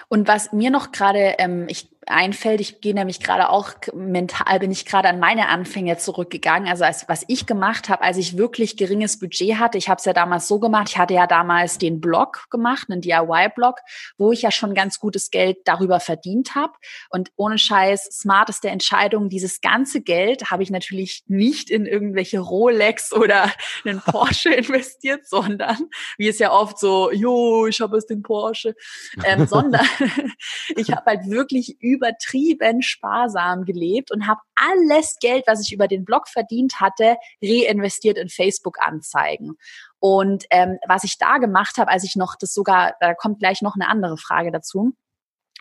Und 0.09 0.27
was 0.27 0.53
mir 0.53 0.69
noch 0.69 0.91
gerade 0.91 1.35
ähm, 1.37 1.65
ich 1.67 1.89
einfällt, 2.11 2.61
ich 2.61 2.81
gehe 2.81 2.93
nämlich 2.93 3.19
gerade 3.19 3.49
auch 3.49 3.71
mental, 3.93 4.59
bin 4.59 4.71
ich 4.71 4.85
gerade 4.85 5.09
an 5.09 5.19
meine 5.19 5.47
Anfänge 5.47 5.97
zurückgegangen. 5.97 6.67
Also 6.67 6.83
als, 6.83 7.07
was 7.09 7.23
ich 7.27 7.45
gemacht 7.45 7.89
habe, 7.89 8.03
als 8.03 8.17
ich 8.17 8.37
wirklich 8.37 8.77
geringes 8.77 9.19
Budget 9.19 9.57
hatte, 9.57 9.77
ich 9.77 9.89
habe 9.89 9.99
es 9.99 10.05
ja 10.05 10.13
damals 10.13 10.47
so 10.47 10.59
gemacht, 10.59 10.89
ich 10.89 10.97
hatte 10.97 11.13
ja 11.13 11.27
damals 11.27 11.77
den 11.77 12.01
Blog 12.01 12.45
gemacht, 12.49 12.87
einen 12.89 13.01
DIY-Blog, 13.01 13.79
wo 14.17 14.31
ich 14.31 14.41
ja 14.41 14.51
schon 14.51 14.73
ganz 14.73 14.99
gutes 14.99 15.31
Geld 15.31 15.57
darüber 15.65 15.99
verdient 15.99 16.55
habe. 16.55 16.73
Und 17.09 17.31
ohne 17.35 17.57
Scheiß, 17.57 18.03
smarteste 18.11 18.69
Entscheidung, 18.69 19.29
dieses 19.29 19.61
ganze 19.61 20.01
Geld 20.01 20.51
habe 20.51 20.63
ich 20.63 20.69
natürlich 20.69 21.23
nicht 21.27 21.69
in 21.69 21.85
irgendwelche 21.85 22.39
Rolex 22.39 23.13
oder 23.13 23.51
einen 23.85 24.01
Porsche 24.05 24.53
investiert, 24.53 25.27
sondern, 25.27 25.77
wie 26.17 26.27
es 26.27 26.39
ja 26.39 26.51
oft 26.51 26.79
so, 26.79 27.11
jo, 27.11 27.67
ich 27.67 27.81
habe 27.81 27.97
es 27.97 28.05
den 28.05 28.21
Porsche, 28.21 28.75
ähm, 29.23 29.47
sondern 29.47 29.85
ich 30.75 30.91
habe 30.91 31.05
halt 31.05 31.29
wirklich 31.29 31.77
übertrieben 32.01 32.81
sparsam 32.81 33.63
gelebt 33.63 34.11
und 34.11 34.27
habe 34.27 34.41
alles 34.55 35.17
Geld, 35.19 35.43
was 35.47 35.61
ich 35.61 35.71
über 35.71 35.87
den 35.87 36.03
Blog 36.03 36.27
verdient 36.27 36.79
hatte, 36.79 37.17
reinvestiert 37.43 38.17
in 38.17 38.29
Facebook-Anzeigen. 38.29 39.57
Und 39.99 40.45
ähm, 40.49 40.79
was 40.87 41.03
ich 41.03 41.17
da 41.19 41.37
gemacht 41.37 41.77
habe, 41.77 41.91
als 41.91 42.03
ich 42.03 42.15
noch 42.15 42.35
das 42.35 42.53
sogar, 42.53 42.95
da 42.99 43.13
kommt 43.13 43.39
gleich 43.39 43.61
noch 43.61 43.75
eine 43.75 43.87
andere 43.87 44.17
Frage 44.17 44.51
dazu. 44.51 44.93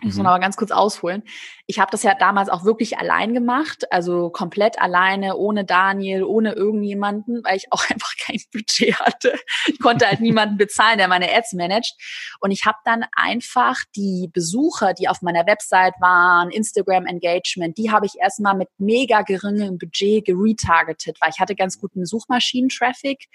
Ich 0.01 0.07
muss 0.07 0.17
mhm. 0.17 0.23
noch 0.23 0.31
mal 0.31 0.39
ganz 0.39 0.57
kurz 0.57 0.71
ausholen. 0.71 1.23
Ich 1.67 1.79
habe 1.79 1.91
das 1.91 2.03
ja 2.03 2.15
damals 2.15 2.49
auch 2.49 2.65
wirklich 2.65 2.99
allein 2.99 3.35
gemacht, 3.35 3.85
also 3.93 4.31
komplett 4.31 4.81
alleine, 4.81 5.37
ohne 5.37 5.65
Daniel, 5.65 6.25
ohne 6.25 6.53
irgendjemanden, 6.53 7.43
weil 7.45 7.57
ich 7.57 7.71
auch 7.71 7.85
einfach 7.91 8.15
kein 8.17 8.41
Budget 8.53 8.99
hatte. 8.99 9.35
Ich 9.67 9.79
konnte 9.79 10.07
halt 10.07 10.21
niemanden 10.21 10.57
bezahlen, 10.57 10.99
der 10.99 11.09
meine 11.09 11.31
Ads 11.33 11.53
managt. 11.53 11.97
Und 12.41 12.51
ich 12.51 12.65
habe 12.65 12.79
dann 12.85 13.05
einfach 13.13 13.77
die 13.95 14.31
Besucher, 14.33 14.95
die 14.95 15.09
auf 15.09 15.21
meiner 15.23 15.47
Website 15.47 15.95
waren, 16.01 16.51
Instagram 16.51 17.07
Engagement, 17.07 17.77
die 17.77 17.91
habe 17.91 18.07
ich 18.07 18.15
erstmal 18.19 18.57
mit 18.57 18.69
mega 18.79 19.23
geringem 19.23 19.79
Budget 19.79 20.25
geretargetet, 20.25 21.19
weil 21.21 21.31
ich 21.31 21.41
hatte 21.41 21.55
ganz 21.55 21.79
guten 21.79 22.07
Suchmaschinen-Traffic 22.07 23.29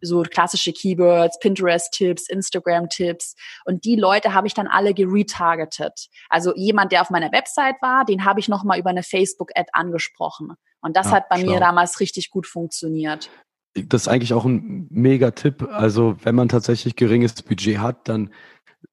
so 0.00 0.22
klassische 0.22 0.72
Keywords, 0.72 1.38
Pinterest-Tipps, 1.40 2.28
Instagram-Tipps. 2.28 3.34
Und 3.64 3.84
die 3.84 3.96
Leute 3.96 4.34
habe 4.34 4.46
ich 4.46 4.54
dann 4.54 4.66
alle 4.66 4.94
geretargetet. 4.94 6.08
Also 6.28 6.54
jemand, 6.56 6.92
der 6.92 7.02
auf 7.02 7.10
meiner 7.10 7.32
Website 7.32 7.76
war, 7.80 8.04
den 8.04 8.24
habe 8.24 8.40
ich 8.40 8.48
nochmal 8.48 8.78
über 8.78 8.90
eine 8.90 9.02
Facebook-Ad 9.02 9.70
angesprochen. 9.72 10.54
Und 10.80 10.96
das 10.96 11.06
ja, 11.06 11.12
hat 11.12 11.28
bei 11.28 11.40
schlau. 11.40 11.52
mir 11.52 11.60
damals 11.60 12.00
richtig 12.00 12.30
gut 12.30 12.46
funktioniert. 12.46 13.30
Das 13.74 14.02
ist 14.02 14.08
eigentlich 14.08 14.32
auch 14.32 14.44
ein 14.44 14.88
mega 14.90 15.30
Tipp. 15.30 15.62
Also 15.70 16.16
wenn 16.22 16.34
man 16.34 16.48
tatsächlich 16.48 16.96
geringes 16.96 17.42
Budget 17.42 17.78
hat, 17.78 18.08
dann 18.08 18.30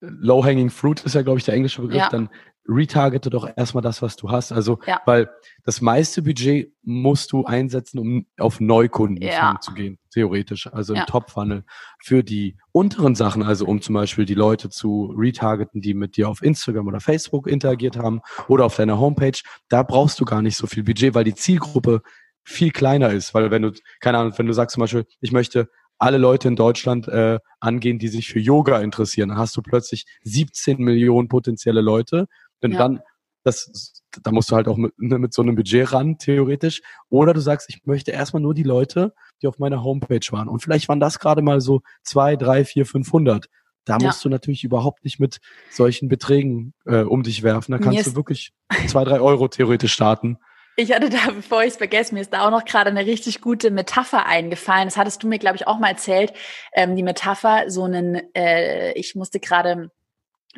Low-Hanging 0.02 0.70
Fruit 0.70 1.02
ist 1.04 1.16
ja, 1.16 1.22
glaube 1.22 1.40
ich, 1.40 1.46
der 1.46 1.56
englische 1.56 1.82
Begriff, 1.82 1.98
ja. 1.98 2.10
dann 2.10 2.30
retargete 2.68 3.30
doch 3.30 3.50
erstmal 3.56 3.82
das, 3.82 4.02
was 4.02 4.16
du 4.16 4.30
hast. 4.30 4.52
Also, 4.52 4.80
ja. 4.86 5.02
weil 5.06 5.30
das 5.64 5.82
meiste 5.82 6.22
Budget 6.22 6.74
musst 6.84 7.32
du 7.32 7.46
einsetzen, 7.46 8.00
um 8.00 8.26
auf 8.38 8.60
Neukunden 8.60 9.24
ja. 9.24 9.58
zu 9.62 9.74
gehen, 9.74 9.98
theoretisch. 10.12 10.68
Also 10.72 10.94
im 10.94 11.06
Top-Funnel. 11.06 11.64
Für 12.04 12.24
die 12.24 12.58
unteren 12.72 13.16
Sachen, 13.16 13.44
also 13.44 13.66
um 13.66 13.82
zum 13.82 13.96
Beispiel 13.96 14.26
die 14.26 14.34
Leute 14.34 14.70
zu 14.70 15.14
retargeten, 15.18 15.82
die 15.82 15.94
mit 15.94 16.18
dir 16.18 16.30
auf 16.30 16.42
Instagram 16.42 16.88
oder 16.88 17.00
Facebook 17.00 17.48
interagiert 17.48 17.98
haben 17.98 18.22
oder 18.48 18.66
auf 18.66 18.76
deiner 18.76 19.00
Homepage, 19.00 19.40
da 19.70 19.84
brauchst 19.84 20.20
du 20.20 20.26
gar 20.26 20.42
nicht 20.42 20.58
so 20.58 20.68
viel 20.68 20.84
Budget, 20.84 21.16
weil 21.16 21.24
die 21.24 21.36
Zielgruppe 21.36 22.02
viel 22.44 22.72
kleiner 22.72 23.10
ist. 23.10 23.34
Weil 23.34 23.52
wenn 23.52 23.62
du, 23.62 23.72
keine 24.00 24.18
Ahnung, 24.20 24.34
wenn 24.38 24.48
du 24.48 24.54
sagst 24.54 24.74
zum 24.74 24.82
Beispiel, 24.82 25.06
ich 25.22 25.32
möchte 25.32 25.70
alle 26.00 26.18
Leute 26.18 26.48
in 26.48 26.56
Deutschland 26.56 27.08
äh, 27.08 27.40
angehen, 27.60 28.00
die 28.00 28.08
sich 28.08 28.28
für 28.28 28.40
Yoga 28.40 28.80
interessieren, 28.80 29.30
dann 29.30 29.38
hast 29.38 29.56
du 29.58 29.62
plötzlich 29.62 30.06
17 30.24 30.78
Millionen 30.78 31.28
potenzielle 31.28 31.82
Leute 31.82 32.28
wenn 32.62 32.72
ja. 32.72 32.78
dann, 32.78 33.02
das, 33.44 34.04
da 34.24 34.32
musst 34.32 34.52
du 34.52 34.56
halt 34.56 34.68
auch 34.68 34.78
mit, 34.78 34.94
ne, 34.98 35.20
mit 35.20 35.34
so 35.34 35.42
einem 35.42 35.56
Budget 35.56 35.92
ran, 35.94 36.18
theoretisch. 36.18 36.82
Oder 37.10 37.34
du 37.34 37.40
sagst, 37.40 37.70
ich 37.70 37.86
möchte 37.86 38.12
erstmal 38.12 38.42
nur 38.42 38.54
die 38.54 38.64
Leute, 38.64 39.14
die 39.42 39.48
auf 39.48 39.60
meiner 39.60 39.84
Homepage 39.84 40.26
waren. 40.32 40.48
Und 40.50 40.62
vielleicht 40.62 40.90
waren 40.90 41.00
das 41.00 41.20
gerade 41.20 41.42
mal 41.42 41.62
so 41.62 41.82
zwei, 42.04 42.36
drei, 42.36 42.66
vier, 42.66 42.86
500. 42.86 43.48
Da 43.86 43.98
musst 44.00 44.26
du 44.26 44.30
natürlich 44.30 44.66
überhaupt 44.66 45.06
nicht 45.06 45.18
mit 45.18 45.40
solchen 45.70 46.10
Beträgen 46.10 46.74
äh, 46.86 47.04
um 47.04 47.24
dich 47.24 47.42
werfen. 47.42 47.72
Da 47.72 47.78
kannst 47.78 48.06
du 48.06 48.16
wirklich 48.16 48.52
zwei, 48.88 49.06
drei 49.06 49.22
Euro 49.22 49.48
theoretisch 49.48 49.94
starten. 49.94 50.38
Ich 50.76 50.94
hatte 50.94 51.10
da, 51.10 51.32
bevor 51.36 51.64
ich 51.64 51.70
es 51.70 51.78
vergesse, 51.78 52.14
mir 52.14 52.22
ist 52.22 52.34
da 52.34 52.46
auch 52.46 52.52
noch 52.52 52.66
gerade 52.66 52.90
eine 52.90 53.06
richtig 53.06 53.42
gute 53.42 53.72
Metapher 53.72 54.26
eingefallen. 54.26 54.88
Das 54.88 54.98
hattest 54.98 55.24
du 55.24 55.28
mir, 55.28 55.40
glaube 55.40 55.56
ich, 55.56 55.68
auch 55.68 55.80
mal 55.80 55.90
erzählt. 55.90 56.34
Ähm, 56.74 56.96
die 56.96 57.04
Metapher, 57.04 57.70
so 57.70 57.84
einen, 57.84 58.22
äh, 58.36 58.92
ich 58.94 59.16
musste 59.16 59.40
gerade 59.40 59.90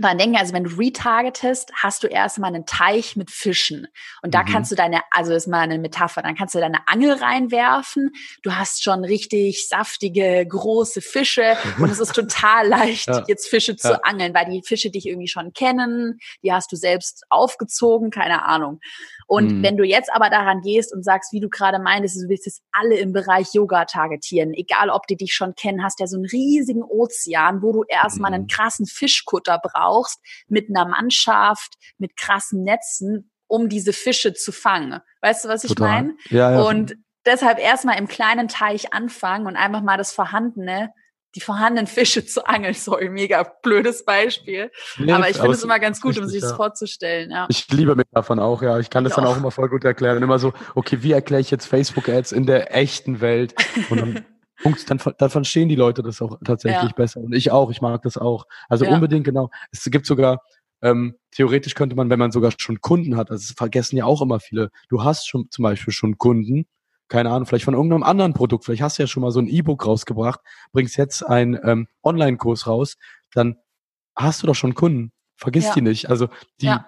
dran 0.01 0.17
denken, 0.17 0.37
also 0.37 0.53
wenn 0.53 0.63
du 0.63 0.71
retargetest, 0.77 1.71
hast 1.73 2.03
du 2.03 2.07
erstmal 2.07 2.53
einen 2.53 2.65
Teich 2.65 3.15
mit 3.15 3.31
Fischen. 3.31 3.87
Und 4.21 4.33
da 4.33 4.43
mhm. 4.43 4.47
kannst 4.47 4.71
du 4.71 4.75
deine, 4.75 5.01
also 5.11 5.33
ist 5.33 5.47
mal 5.47 5.61
eine 5.61 5.79
Metapher, 5.79 6.21
dann 6.21 6.35
kannst 6.35 6.55
du 6.55 6.59
deine 6.59 6.87
Angel 6.87 7.13
reinwerfen. 7.13 8.11
Du 8.43 8.55
hast 8.55 8.83
schon 8.83 9.03
richtig 9.03 9.67
saftige, 9.67 10.45
große 10.47 11.01
Fische 11.01 11.57
und 11.79 11.89
es 11.89 11.99
ist 11.99 12.13
total 12.13 12.67
leicht, 12.67 13.07
ja. 13.07 13.23
jetzt 13.27 13.47
Fische 13.49 13.75
zu 13.75 13.89
ja. 13.89 13.99
angeln, 14.03 14.33
weil 14.33 14.49
die 14.49 14.61
Fische 14.63 14.89
dich 14.89 15.07
irgendwie 15.07 15.27
schon 15.27 15.53
kennen, 15.53 16.19
die 16.43 16.53
hast 16.53 16.71
du 16.71 16.75
selbst 16.75 17.23
aufgezogen, 17.29 18.11
keine 18.11 18.45
Ahnung. 18.45 18.79
Und 19.29 19.59
mhm. 19.59 19.63
wenn 19.63 19.77
du 19.77 19.83
jetzt 19.83 20.11
aber 20.11 20.31
daran 20.31 20.61
gehst 20.61 20.91
und 20.91 21.05
sagst, 21.05 21.31
wie 21.31 21.39
du 21.39 21.49
gerade 21.49 21.77
meintest, 21.77 22.15
du 22.15 22.29
willst 22.29 22.47
es 22.47 22.63
alle 22.71 22.97
im 22.97 23.13
Bereich 23.13 23.53
Yoga 23.53 23.85
targetieren, 23.85 24.55
egal 24.55 24.89
ob 24.89 25.05
die 25.05 25.17
dich 25.17 25.35
schon 25.35 25.53
kennen, 25.53 25.83
hast 25.83 25.99
ja 25.99 26.07
so 26.07 26.17
einen 26.17 26.25
riesigen 26.25 26.81
Ozean, 26.81 27.61
wo 27.61 27.71
du 27.71 27.83
erstmal 27.87 28.31
mhm. 28.31 28.35
einen 28.35 28.47
krassen 28.47 28.87
Fischkutter 28.87 29.61
brauchst, 29.61 30.19
mit 30.47 30.69
einer 30.69 30.87
Mannschaft, 30.87 31.75
mit 31.99 32.17
krassen 32.17 32.63
Netzen, 32.63 33.29
um 33.45 33.69
diese 33.69 33.93
Fische 33.93 34.33
zu 34.33 34.51
fangen. 34.51 34.99
Weißt 35.21 35.45
du, 35.45 35.49
was 35.49 35.63
ich 35.63 35.77
meine? 35.77 36.15
Ja, 36.31 36.51
ja. 36.51 36.61
Und 36.63 36.95
deshalb 37.23 37.59
erstmal 37.59 37.99
im 37.99 38.07
kleinen 38.07 38.47
Teich 38.47 38.93
anfangen 38.93 39.45
und 39.45 39.57
einfach 39.57 39.83
mal 39.83 39.97
das 39.97 40.11
Vorhandene 40.11 40.91
die 41.35 41.41
vorhandenen 41.41 41.87
Fische 41.87 42.25
zu 42.25 42.45
angeln. 42.45 42.73
Sorry, 42.73 43.09
mega 43.09 43.43
blödes 43.63 44.05
Beispiel. 44.05 44.71
Nee, 44.97 45.11
aber 45.11 45.29
ich 45.29 45.37
finde 45.37 45.53
es 45.53 45.63
immer 45.63 45.79
ganz 45.79 46.01
gut, 46.01 46.11
richtig, 46.11 46.23
um 46.23 46.29
sich 46.29 46.41
das 46.41 46.51
ja. 46.51 46.55
vorzustellen. 46.55 47.31
Ja. 47.31 47.47
Ich 47.49 47.67
liebe 47.69 47.95
mich 47.95 48.07
davon 48.11 48.39
auch, 48.39 48.61
ja. 48.61 48.79
Ich 48.79 48.89
kann 48.89 49.03
das 49.03 49.11
ich 49.11 49.15
dann 49.15 49.25
auch. 49.25 49.33
auch 49.33 49.37
immer 49.37 49.51
voll 49.51 49.69
gut 49.69 49.83
erklären. 49.83 50.21
Immer 50.23 50.39
so, 50.39 50.53
okay, 50.75 50.99
wie 51.01 51.11
erkläre 51.11 51.41
ich 51.41 51.51
jetzt 51.51 51.65
Facebook-Ads 51.65 52.31
in 52.31 52.45
der 52.45 52.75
echten 52.75 53.21
Welt? 53.21 53.53
Und 53.89 54.01
dann 54.01 54.25
dann, 54.87 54.99
dann 55.17 55.29
verstehen 55.29 55.69
die 55.69 55.75
Leute 55.75 56.03
das 56.03 56.21
auch 56.21 56.37
tatsächlich 56.43 56.91
ja. 56.91 56.95
besser. 56.95 57.21
Und 57.21 57.33
ich 57.33 57.51
auch, 57.51 57.71
ich 57.71 57.81
mag 57.81 58.01
das 58.01 58.17
auch. 58.17 58.45
Also 58.67 58.85
unbedingt, 58.85 59.23
genau. 59.23 59.49
Es 59.71 59.85
gibt 59.85 60.05
sogar, 60.05 60.41
ähm, 60.81 61.15
theoretisch 61.31 61.75
könnte 61.75 61.95
man, 61.95 62.09
wenn 62.09 62.19
man 62.19 62.31
sogar 62.31 62.51
schon 62.57 62.81
Kunden 62.81 63.17
hat, 63.17 63.31
also 63.31 63.47
das 63.47 63.55
vergessen 63.57 63.97
ja 63.97 64.05
auch 64.05 64.21
immer 64.21 64.39
viele, 64.39 64.69
du 64.89 65.03
hast 65.03 65.27
schon 65.27 65.49
zum 65.49 65.63
Beispiel 65.63 65.93
schon 65.93 66.17
Kunden 66.17 66.65
keine 67.09 67.31
Ahnung, 67.31 67.45
vielleicht 67.45 67.65
von 67.65 67.73
irgendeinem 67.73 68.03
anderen 68.03 68.33
Produkt, 68.33 68.65
vielleicht 68.65 68.81
hast 68.81 68.97
du 68.97 69.03
ja 69.03 69.07
schon 69.07 69.21
mal 69.21 69.31
so 69.31 69.39
ein 69.39 69.47
E-Book 69.47 69.85
rausgebracht, 69.85 70.39
bringst 70.71 70.95
jetzt 70.97 71.23
einen 71.23 71.59
ähm, 71.63 71.87
Online-Kurs 72.03 72.67
raus, 72.67 72.97
dann 73.33 73.57
hast 74.15 74.43
du 74.43 74.47
doch 74.47 74.55
schon 74.55 74.75
Kunden. 74.75 75.11
Vergiss 75.35 75.65
ja. 75.65 75.73
die 75.73 75.81
nicht. 75.81 76.09
Also 76.09 76.27
die, 76.61 76.67
ja. 76.67 76.85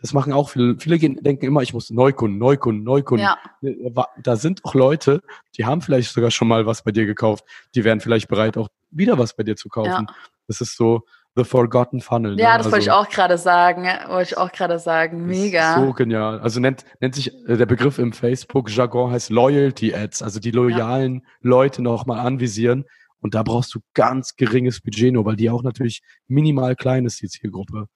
das 0.00 0.12
machen 0.12 0.32
auch 0.32 0.48
viele. 0.48 0.78
Viele 0.78 0.98
denken 0.98 1.44
immer, 1.44 1.62
ich 1.62 1.74
muss 1.74 1.90
Neukunden, 1.90 2.38
Neukunden, 2.38 2.82
Neukunden. 2.82 3.26
Ja. 3.26 3.38
Äh, 3.62 3.92
da 4.22 4.36
sind 4.36 4.64
auch 4.64 4.74
Leute, 4.74 5.22
die 5.56 5.66
haben 5.66 5.82
vielleicht 5.82 6.12
sogar 6.12 6.30
schon 6.30 6.48
mal 6.48 6.66
was 6.66 6.82
bei 6.82 6.92
dir 6.92 7.06
gekauft. 7.06 7.44
Die 7.74 7.84
wären 7.84 8.00
vielleicht 8.00 8.28
bereit, 8.28 8.56
auch 8.56 8.68
wieder 8.90 9.18
was 9.18 9.36
bei 9.36 9.42
dir 9.42 9.56
zu 9.56 9.68
kaufen. 9.68 10.06
Das 10.48 10.60
ist 10.60 10.76
so, 10.76 11.02
The 11.36 11.44
Forgotten 11.44 12.00
Funnel. 12.00 12.34
Ne? 12.34 12.42
Ja, 12.42 12.56
das 12.56 12.66
also, 12.66 12.72
wollte 12.72 12.84
ich 12.84 12.90
auch 12.90 13.08
gerade 13.08 13.38
sagen. 13.38 13.84
Wollte 14.08 14.32
ich 14.32 14.38
auch 14.38 14.50
gerade 14.50 14.78
sagen. 14.78 15.26
Mega. 15.26 15.80
So 15.80 15.92
genial. 15.92 16.40
Also 16.40 16.60
nennt, 16.60 16.84
nennt 17.00 17.14
sich 17.14 17.32
äh, 17.46 17.56
der 17.56 17.66
Begriff 17.66 17.98
im 17.98 18.12
Facebook-Jargon 18.12 19.12
heißt 19.12 19.30
Loyalty 19.30 19.94
Ads, 19.94 20.22
also 20.22 20.40
die 20.40 20.50
loyalen 20.50 21.14
ja. 21.14 21.20
Leute 21.40 21.82
nochmal 21.82 22.26
anvisieren. 22.26 22.84
Und 23.20 23.34
da 23.34 23.42
brauchst 23.42 23.74
du 23.74 23.80
ganz 23.94 24.34
geringes 24.36 24.80
Budget 24.80 25.12
nur, 25.12 25.24
weil 25.24 25.36
die 25.36 25.50
auch 25.50 25.62
natürlich 25.62 26.02
minimal 26.26 26.74
klein 26.74 27.04
ist, 27.04 27.20
die 27.20 27.28
Zielgruppe. 27.28 27.86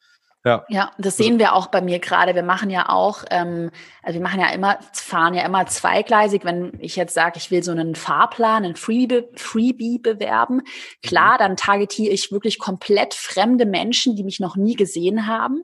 Ja. 0.46 0.66
ja, 0.68 0.90
das 0.98 1.16
sehen 1.16 1.38
wir 1.38 1.54
auch 1.54 1.68
bei 1.68 1.80
mir 1.80 2.00
gerade. 2.00 2.34
Wir 2.34 2.42
machen 2.42 2.68
ja 2.68 2.90
auch, 2.90 3.24
ähm, 3.30 3.70
also 4.02 4.18
wir 4.18 4.22
machen 4.22 4.40
ja 4.40 4.50
immer, 4.50 4.78
fahren 4.92 5.32
ja 5.32 5.42
immer 5.42 5.64
zweigleisig. 5.66 6.44
Wenn 6.44 6.74
ich 6.80 6.96
jetzt 6.96 7.14
sage, 7.14 7.38
ich 7.38 7.50
will 7.50 7.62
so 7.62 7.70
einen 7.72 7.94
Fahrplan, 7.94 8.62
einen 8.62 8.76
Freebie, 8.76 9.24
Freebie 9.36 9.98
bewerben, 9.98 10.60
klar, 11.02 11.34
mhm. 11.34 11.38
dann 11.38 11.56
targetiere 11.56 12.12
ich 12.12 12.30
wirklich 12.30 12.58
komplett 12.58 13.14
fremde 13.14 13.64
Menschen, 13.64 14.16
die 14.16 14.22
mich 14.24 14.38
noch 14.38 14.56
nie 14.56 14.76
gesehen 14.76 15.26
haben. 15.26 15.62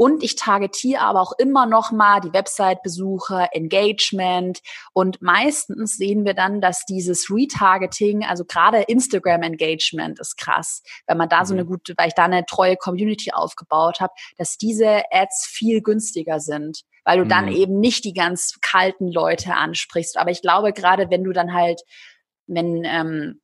Und 0.00 0.22
ich 0.22 0.34
targetiere 0.34 1.02
aber 1.02 1.20
auch 1.20 1.32
immer 1.36 1.66
noch 1.66 1.92
mal 1.92 2.20
die 2.20 2.32
Website-Besucher, 2.32 3.50
Engagement. 3.52 4.60
Und 4.94 5.20
meistens 5.20 5.98
sehen 5.98 6.24
wir 6.24 6.32
dann, 6.32 6.62
dass 6.62 6.86
dieses 6.86 7.28
Retargeting, 7.30 8.24
also 8.24 8.46
gerade 8.46 8.80
Instagram-Engagement 8.80 10.18
ist 10.18 10.38
krass, 10.38 10.82
wenn 11.06 11.18
man 11.18 11.28
da 11.28 11.44
so 11.44 11.52
eine 11.52 11.64
mhm. 11.64 11.68
gute, 11.68 11.92
weil 11.98 12.08
ich 12.08 12.14
da 12.14 12.24
eine 12.24 12.46
treue 12.46 12.78
Community 12.78 13.32
aufgebaut 13.32 14.00
habe, 14.00 14.14
dass 14.38 14.56
diese 14.56 15.02
Ads 15.10 15.46
viel 15.52 15.82
günstiger 15.82 16.40
sind 16.40 16.80
weil 17.04 17.18
du 17.18 17.26
dann 17.26 17.46
mhm. 17.46 17.52
eben 17.52 17.80
nicht 17.80 18.04
die 18.04 18.12
ganz 18.12 18.58
kalten 18.60 19.10
Leute 19.10 19.54
ansprichst. 19.54 20.16
Aber 20.18 20.30
ich 20.30 20.42
glaube, 20.42 20.72
gerade 20.72 21.10
wenn 21.10 21.24
du 21.24 21.32
dann 21.32 21.54
halt, 21.54 21.80
wenn 22.46 22.84
ähm, 22.84 23.40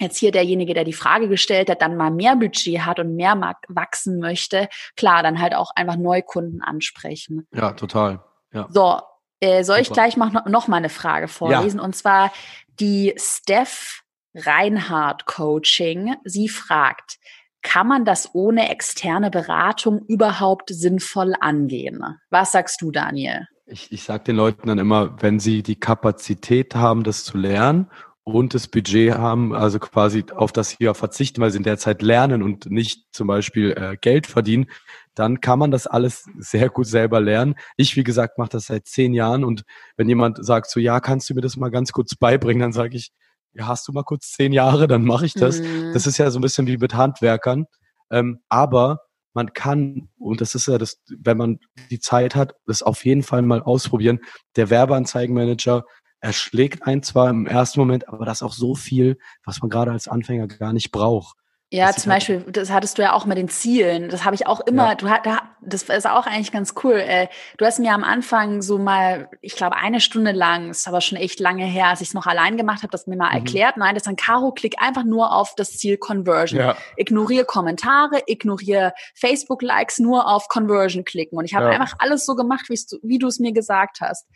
jetzt 0.00 0.18
hier 0.18 0.32
derjenige, 0.32 0.74
der 0.74 0.84
die 0.84 0.92
Frage 0.92 1.28
gestellt 1.28 1.70
hat, 1.70 1.82
dann 1.82 1.96
mal 1.96 2.10
mehr 2.10 2.36
Budget 2.36 2.80
hat 2.80 2.98
und 2.98 3.14
mehr 3.14 3.38
wachsen 3.68 4.18
möchte, 4.18 4.68
klar, 4.96 5.22
dann 5.22 5.40
halt 5.40 5.54
auch 5.54 5.70
einfach 5.76 5.96
Neukunden 5.96 6.62
ansprechen. 6.62 7.46
Ja, 7.54 7.72
total. 7.72 8.22
Ja. 8.52 8.66
So, 8.70 9.00
äh, 9.40 9.62
soll 9.62 9.76
Super. 9.76 9.80
ich 9.80 9.92
gleich 9.92 10.16
noch, 10.16 10.46
noch 10.46 10.68
mal 10.68 10.78
eine 10.78 10.88
Frage 10.88 11.28
vorlesen? 11.28 11.78
Ja. 11.78 11.84
Und 11.84 11.94
zwar 11.94 12.32
die 12.80 13.14
Steph 13.16 14.02
Reinhardt 14.34 15.26
Coaching. 15.26 16.16
Sie 16.24 16.48
fragt, 16.48 17.18
kann 17.62 17.86
man 17.86 18.04
das 18.04 18.34
ohne 18.34 18.70
externe 18.70 19.30
Beratung 19.30 20.04
überhaupt 20.06 20.70
sinnvoll 20.70 21.34
angehen? 21.40 22.04
Was 22.30 22.52
sagst 22.52 22.82
du, 22.82 22.90
Daniel? 22.90 23.46
Ich, 23.66 23.92
ich 23.92 24.02
sage 24.02 24.24
den 24.24 24.36
Leuten 24.36 24.66
dann 24.66 24.78
immer, 24.78 25.22
wenn 25.22 25.40
sie 25.40 25.62
die 25.62 25.78
Kapazität 25.78 26.74
haben, 26.74 27.04
das 27.04 27.24
zu 27.24 27.38
lernen 27.38 27.90
und 28.24 28.54
das 28.54 28.68
Budget 28.68 29.14
haben, 29.14 29.54
also 29.54 29.78
quasi 29.78 30.24
auf 30.34 30.50
das 30.50 30.70
hier 30.70 30.94
verzichten, 30.94 31.42
weil 31.42 31.50
sie 31.50 31.58
in 31.58 31.62
der 31.62 31.76
Zeit 31.76 32.00
lernen 32.00 32.42
und 32.42 32.70
nicht 32.70 33.04
zum 33.12 33.26
Beispiel 33.26 33.72
äh, 33.72 33.96
Geld 34.00 34.26
verdienen, 34.26 34.66
dann 35.14 35.40
kann 35.40 35.58
man 35.58 35.70
das 35.70 35.86
alles 35.86 36.24
sehr 36.38 36.70
gut 36.70 36.86
selber 36.86 37.20
lernen. 37.20 37.54
Ich, 37.76 37.96
wie 37.96 38.02
gesagt, 38.02 38.38
mache 38.38 38.48
das 38.48 38.66
seit 38.66 38.86
zehn 38.86 39.12
Jahren 39.12 39.44
und 39.44 39.64
wenn 39.96 40.08
jemand 40.08 40.44
sagt 40.44 40.70
so, 40.70 40.80
ja, 40.80 41.00
kannst 41.00 41.28
du 41.28 41.34
mir 41.34 41.42
das 41.42 41.56
mal 41.56 41.70
ganz 41.70 41.92
kurz 41.92 42.14
beibringen, 42.14 42.62
dann 42.62 42.72
sage 42.72 42.96
ich, 42.96 43.12
ja, 43.52 43.68
hast 43.68 43.86
du 43.86 43.92
mal 43.92 44.02
kurz 44.02 44.32
zehn 44.32 44.52
Jahre, 44.52 44.88
dann 44.88 45.04
mache 45.04 45.26
ich 45.26 45.34
das. 45.34 45.60
Mhm. 45.60 45.92
Das 45.92 46.06
ist 46.06 46.18
ja 46.18 46.30
so 46.30 46.38
ein 46.38 46.42
bisschen 46.42 46.66
wie 46.66 46.78
mit 46.78 46.94
Handwerkern. 46.94 47.66
Ähm, 48.10 48.40
aber 48.48 49.00
man 49.34 49.52
kann, 49.52 50.08
und 50.18 50.40
das 50.40 50.54
ist 50.54 50.66
ja 50.66 50.78
das, 50.78 50.96
wenn 51.18 51.36
man 51.36 51.58
die 51.90 52.00
Zeit 52.00 52.34
hat, 52.34 52.54
das 52.66 52.82
auf 52.82 53.04
jeden 53.04 53.22
Fall 53.22 53.42
mal 53.42 53.62
ausprobieren. 53.62 54.20
Der 54.56 54.70
Werbeanzeigenmanager 54.70 55.84
er 56.24 56.32
schlägt 56.32 56.86
ein 56.86 57.02
zwar 57.02 57.28
im 57.28 57.46
ersten 57.46 57.78
Moment, 57.78 58.08
aber 58.08 58.24
das 58.24 58.38
ist 58.38 58.42
auch 58.42 58.54
so 58.54 58.74
viel, 58.74 59.18
was 59.44 59.60
man 59.60 59.68
gerade 59.68 59.90
als 59.92 60.08
Anfänger 60.08 60.46
gar 60.46 60.72
nicht 60.72 60.90
braucht. 60.90 61.36
Ja, 61.70 61.92
zum 61.92 62.12
halt 62.12 62.20
Beispiel, 62.20 62.44
das 62.52 62.70
hattest 62.70 62.96
du 62.96 63.02
ja 63.02 63.12
auch 63.14 63.26
mit 63.26 63.36
den 63.36 63.48
Zielen. 63.48 64.08
Das 64.08 64.24
habe 64.24 64.34
ich 64.34 64.46
auch 64.46 64.60
immer, 64.60 64.90
ja. 64.90 64.94
du 64.94 65.10
hat, 65.10 65.24
das 65.60 65.82
ist 65.82 66.06
auch 66.06 66.26
eigentlich 66.26 66.52
ganz 66.52 66.74
cool. 66.82 66.94
Äh, 66.94 67.26
du 67.58 67.66
hast 67.66 67.78
mir 67.80 67.92
am 67.92 68.04
Anfang 68.04 68.62
so 68.62 68.78
mal, 68.78 69.28
ich 69.42 69.56
glaube, 69.56 69.76
eine 69.76 70.00
Stunde 70.00 70.30
lang, 70.30 70.70
ist 70.70 70.86
aber 70.86 71.00
schon 71.00 71.18
echt 71.18 71.40
lange 71.40 71.64
her, 71.64 71.88
als 71.88 72.00
ich 72.00 72.08
es 72.08 72.14
noch 72.14 72.26
allein 72.26 72.56
gemacht 72.56 72.82
habe, 72.82 72.92
das 72.92 73.06
mir 73.06 73.16
mal 73.16 73.30
mhm. 73.30 73.38
erklärt. 73.38 73.76
Nein, 73.76 73.94
das 73.94 74.02
ist 74.02 74.06
dann 74.06 74.16
Caro, 74.16 74.52
klick 74.52 74.80
einfach 74.80 75.04
nur 75.04 75.34
auf 75.34 75.54
das 75.56 75.76
Ziel 75.76 75.98
Conversion. 75.98 76.60
Ja. 76.60 76.76
Ignoriere 76.96 77.44
Kommentare, 77.44 78.22
ignoriere 78.26 78.94
Facebook-Likes, 79.16 79.98
nur 79.98 80.28
auf 80.28 80.48
Conversion 80.48 81.04
klicken. 81.04 81.36
Und 81.36 81.44
ich 81.44 81.54
habe 81.54 81.66
ja. 81.66 81.72
einfach 81.72 81.96
alles 81.98 82.24
so 82.24 82.34
gemacht, 82.34 82.68
wie 82.68 83.18
du 83.18 83.26
es 83.26 83.40
mir 83.40 83.52
gesagt 83.52 84.00
hast 84.00 84.26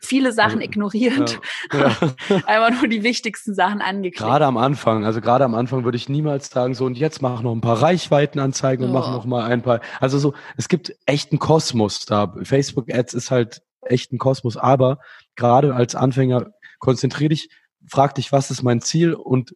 viele 0.00 0.32
Sachen 0.32 0.60
ignoriert, 0.60 1.40
ja, 1.72 1.88
ja. 2.28 2.42
einfach 2.46 2.80
nur 2.80 2.88
die 2.88 3.02
wichtigsten 3.02 3.54
Sachen 3.54 3.80
angeklickt. 3.80 4.18
Gerade 4.18 4.46
am 4.46 4.56
Anfang, 4.56 5.04
also 5.04 5.20
gerade 5.20 5.44
am 5.44 5.54
Anfang 5.54 5.84
würde 5.84 5.96
ich 5.96 6.08
niemals 6.08 6.50
sagen, 6.50 6.74
so 6.74 6.84
und 6.84 6.96
jetzt 6.98 7.22
mach 7.22 7.42
noch 7.42 7.52
ein 7.52 7.60
paar 7.60 7.82
Reichweitenanzeigen 7.82 8.86
und 8.86 8.92
mach 8.92 9.10
noch 9.10 9.24
mal 9.24 9.44
ein 9.50 9.62
paar. 9.62 9.80
Also 10.00 10.18
so, 10.18 10.34
es 10.56 10.68
gibt 10.68 10.94
echten 11.06 11.38
Kosmos 11.38 12.06
da. 12.06 12.34
Facebook 12.42 12.92
Ads 12.92 13.14
ist 13.14 13.30
halt 13.30 13.62
echt 13.82 14.12
ein 14.12 14.18
Kosmos, 14.18 14.56
aber 14.56 14.98
gerade 15.34 15.74
als 15.74 15.94
Anfänger 15.94 16.46
konzentriere 16.78 17.30
dich, 17.30 17.48
frag 17.88 18.14
dich, 18.14 18.32
was 18.32 18.50
ist 18.50 18.62
mein 18.62 18.80
Ziel 18.80 19.14
und 19.14 19.54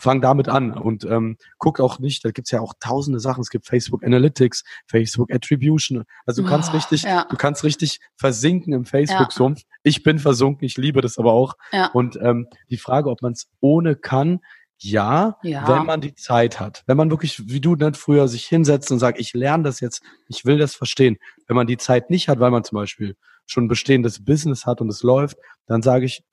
fang 0.00 0.20
damit 0.20 0.48
an 0.48 0.72
und 0.72 1.04
ähm, 1.04 1.36
guck 1.58 1.80
auch 1.80 1.98
nicht, 1.98 2.24
da 2.24 2.30
gibt's 2.30 2.50
ja 2.50 2.60
auch 2.60 2.74
tausende 2.80 3.20
Sachen. 3.20 3.40
Es 3.40 3.50
gibt 3.50 3.66
Facebook 3.66 4.04
Analytics, 4.04 4.64
Facebook 4.86 5.32
Attribution. 5.32 6.04
Also 6.26 6.42
du 6.42 6.48
kannst 6.48 6.70
oh, 6.70 6.76
richtig, 6.76 7.02
ja. 7.02 7.26
du 7.28 7.36
kannst 7.36 7.64
richtig 7.64 8.00
versinken 8.16 8.72
im 8.72 8.84
Facebook-Sumpf. 8.84 9.60
Ja. 9.60 9.64
Ich 9.82 10.02
bin 10.02 10.18
versunken, 10.18 10.64
ich 10.64 10.76
liebe 10.76 11.00
das 11.00 11.18
aber 11.18 11.32
auch. 11.32 11.54
Ja. 11.72 11.86
Und 11.88 12.18
ähm, 12.22 12.48
die 12.70 12.76
Frage, 12.76 13.10
ob 13.10 13.22
man 13.22 13.32
es 13.32 13.48
ohne 13.60 13.96
kann, 13.96 14.40
ja, 14.82 15.36
ja, 15.42 15.68
wenn 15.68 15.84
man 15.84 16.00
die 16.00 16.14
Zeit 16.14 16.58
hat. 16.58 16.82
Wenn 16.86 16.96
man 16.96 17.10
wirklich, 17.10 17.50
wie 17.50 17.60
du 17.60 17.74
nicht 17.74 17.98
früher 17.98 18.28
sich 18.28 18.46
hinsetzt 18.46 18.90
und 18.90 18.98
sagt, 18.98 19.20
ich 19.20 19.34
lerne 19.34 19.62
das 19.62 19.80
jetzt, 19.80 20.02
ich 20.28 20.46
will 20.46 20.56
das 20.56 20.74
verstehen. 20.74 21.18
Wenn 21.46 21.56
man 21.56 21.66
die 21.66 21.76
Zeit 21.76 22.08
nicht 22.08 22.28
hat, 22.28 22.40
weil 22.40 22.50
man 22.50 22.64
zum 22.64 22.76
Beispiel 22.76 23.14
schon 23.46 23.64
ein 23.64 23.68
bestehendes 23.68 24.24
Business 24.24 24.64
hat 24.64 24.80
und 24.80 24.88
es 24.88 25.02
läuft, 25.02 25.36
dann 25.66 25.82
sage 25.82 26.06
ich, 26.06 26.24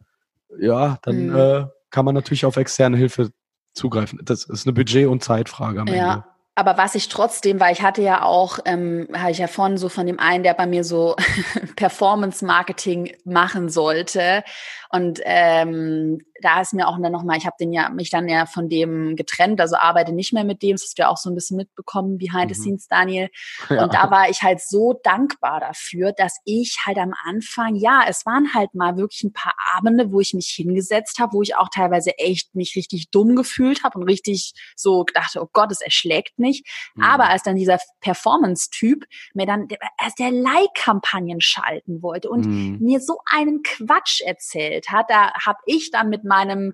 ja, 0.59 0.97
dann 1.01 1.27
mhm. 1.27 1.35
äh, 1.35 1.65
kann 1.89 2.05
man 2.05 2.15
natürlich 2.15 2.45
auf 2.45 2.57
externe 2.57 2.95
Hilfe 2.97 3.31
zugreifen. 3.77 4.19
Das 4.23 4.43
ist 4.43 4.67
eine 4.67 4.73
Budget- 4.73 5.07
und 5.07 5.23
Zeitfrage 5.23 5.81
am 5.81 5.87
ja. 5.87 6.13
Ende. 6.13 6.23
aber 6.55 6.77
was 6.77 6.95
ich 6.95 7.07
trotzdem, 7.07 7.59
weil 7.59 7.71
ich 7.71 7.81
hatte 7.81 8.01
ja 8.01 8.23
auch, 8.23 8.59
ähm, 8.65 9.07
habe 9.15 9.31
ich 9.31 9.37
ja 9.37 9.47
vorhin 9.47 9.77
so 9.77 9.89
von 9.89 10.05
dem 10.05 10.19
einen, 10.19 10.43
der 10.43 10.53
bei 10.53 10.65
mir 10.65 10.83
so 10.83 11.15
Performance-Marketing 11.75 13.15
machen 13.23 13.69
sollte. 13.69 14.43
Und 14.89 15.19
ähm, 15.23 16.19
da 16.41 16.61
ist 16.61 16.73
mir 16.73 16.87
auch 16.87 16.97
dann 17.01 17.11
nochmal, 17.11 17.37
ich 17.37 17.45
habe 17.45 17.55
den 17.59 17.73
ja 17.73 17.89
mich 17.89 18.09
dann 18.09 18.27
ja 18.27 18.45
von 18.45 18.69
dem 18.69 19.15
getrennt, 19.15 19.59
also 19.59 19.75
arbeite 19.75 20.13
nicht 20.13 20.33
mehr 20.33 20.43
mit 20.43 20.61
dem, 20.61 20.73
das 20.73 20.83
hast 20.83 20.97
du 20.97 21.03
ja 21.03 21.09
auch 21.09 21.17
so 21.17 21.29
ein 21.29 21.35
bisschen 21.35 21.57
mitbekommen, 21.57 22.17
behind 22.17 22.53
the 22.53 22.59
mhm. 22.59 22.63
scenes, 22.63 22.87
Daniel. 22.87 23.29
Ja. 23.69 23.83
Und 23.83 23.93
da 23.93 24.09
war 24.11 24.29
ich 24.29 24.43
halt 24.43 24.61
so 24.61 24.99
dankbar 25.03 25.59
dafür, 25.59 26.13
dass 26.13 26.37
ich 26.45 26.77
halt 26.85 26.97
am 26.97 27.13
Anfang, 27.25 27.75
ja, 27.75 28.03
es 28.07 28.25
waren 28.25 28.53
halt 28.53 28.73
mal 28.75 28.97
wirklich 28.97 29.23
ein 29.23 29.33
paar 29.33 29.55
Abende, 29.75 30.11
wo 30.11 30.21
ich 30.21 30.33
mich 30.33 30.47
hingesetzt 30.47 31.19
habe, 31.19 31.33
wo 31.33 31.41
ich 31.41 31.55
auch 31.55 31.67
teilweise 31.69 32.17
echt 32.17 32.55
mich 32.55 32.75
richtig 32.75 33.09
dumm 33.09 33.35
gefühlt 33.35 33.83
habe 33.83 33.99
und 33.99 34.05
richtig 34.05 34.53
so 34.75 35.03
dachte, 35.13 35.41
oh 35.41 35.49
Gott, 35.51 35.71
es 35.71 35.81
erschlägt 35.81 36.39
mich. 36.39 36.63
Mhm. 36.95 37.03
Aber 37.03 37.29
als 37.29 37.43
dann 37.43 37.55
dieser 37.55 37.77
Performance-Typ 37.99 39.05
mir 39.33 39.45
dann 39.45 39.67
als 39.97 40.15
der 40.15 40.31
Like-Kampagnen 40.31 41.41
schalten 41.41 42.01
wollte 42.01 42.29
und 42.29 42.45
mhm. 42.45 42.77
mir 42.79 43.01
so 43.01 43.17
einen 43.29 43.63
Quatsch 43.63 44.21
erzählt 44.21 44.76
hat, 44.89 45.09
da 45.09 45.33
habe 45.45 45.59
ich 45.65 45.91
dann 45.91 46.09
mit 46.09 46.23
meinem 46.23 46.73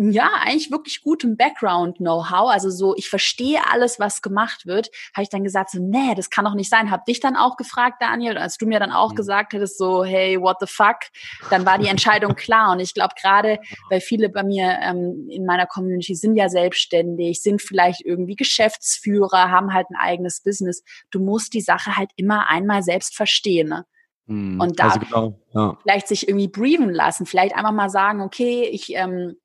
ja, 0.00 0.30
eigentlich 0.44 0.70
wirklich 0.70 1.02
gutem 1.02 1.36
Background-Know-how. 1.36 2.52
Also 2.52 2.70
so, 2.70 2.94
ich 2.96 3.10
verstehe 3.10 3.58
alles, 3.68 3.98
was 3.98 4.22
gemacht 4.22 4.64
wird. 4.64 4.90
Habe 5.12 5.24
ich 5.24 5.28
dann 5.28 5.42
gesagt, 5.42 5.70
so, 5.70 5.80
nee, 5.80 6.14
das 6.14 6.30
kann 6.30 6.44
doch 6.44 6.54
nicht 6.54 6.70
sein. 6.70 6.92
Hab 6.92 7.04
dich 7.04 7.18
dann 7.18 7.34
auch 7.34 7.56
gefragt, 7.56 7.96
Daniel, 8.00 8.38
als 8.38 8.58
du 8.58 8.66
mir 8.66 8.78
dann 8.78 8.92
auch 8.92 9.10
mhm. 9.10 9.16
gesagt 9.16 9.54
hättest, 9.54 9.76
so, 9.76 10.04
hey, 10.04 10.40
what 10.40 10.58
the 10.60 10.68
fuck, 10.68 10.98
dann 11.50 11.66
war 11.66 11.78
die 11.78 11.88
Entscheidung 11.88 12.36
klar. 12.36 12.70
Und 12.70 12.78
ich 12.78 12.94
glaube, 12.94 13.14
gerade, 13.20 13.58
weil 13.90 14.00
viele 14.00 14.28
bei 14.28 14.44
mir 14.44 14.78
ähm, 14.80 15.26
in 15.30 15.44
meiner 15.44 15.66
Community 15.66 16.14
sind 16.14 16.36
ja 16.36 16.48
selbstständig, 16.48 17.42
sind 17.42 17.60
vielleicht 17.60 18.02
irgendwie 18.04 18.36
Geschäftsführer, 18.36 19.50
haben 19.50 19.74
halt 19.74 19.90
ein 19.90 19.96
eigenes 20.00 20.44
Business. 20.44 20.84
Du 21.10 21.18
musst 21.18 21.54
die 21.54 21.60
Sache 21.60 21.96
halt 21.96 22.10
immer 22.14 22.48
einmal 22.48 22.84
selbst 22.84 23.16
verstehen. 23.16 23.70
Ne? 23.70 23.84
Mhm. 24.28 24.60
Und 24.60 24.78
da 24.78 24.84
also 24.84 25.00
genau, 25.00 25.40
ja. 25.54 25.76
vielleicht 25.82 26.08
sich 26.08 26.28
irgendwie 26.28 26.48
briefen 26.48 26.90
lassen, 26.90 27.26
vielleicht 27.26 27.54
einfach 27.54 27.72
mal 27.72 27.90
sagen, 27.90 28.20
okay, 28.20 28.68
ich 28.70 28.94
ähm, 28.94 29.36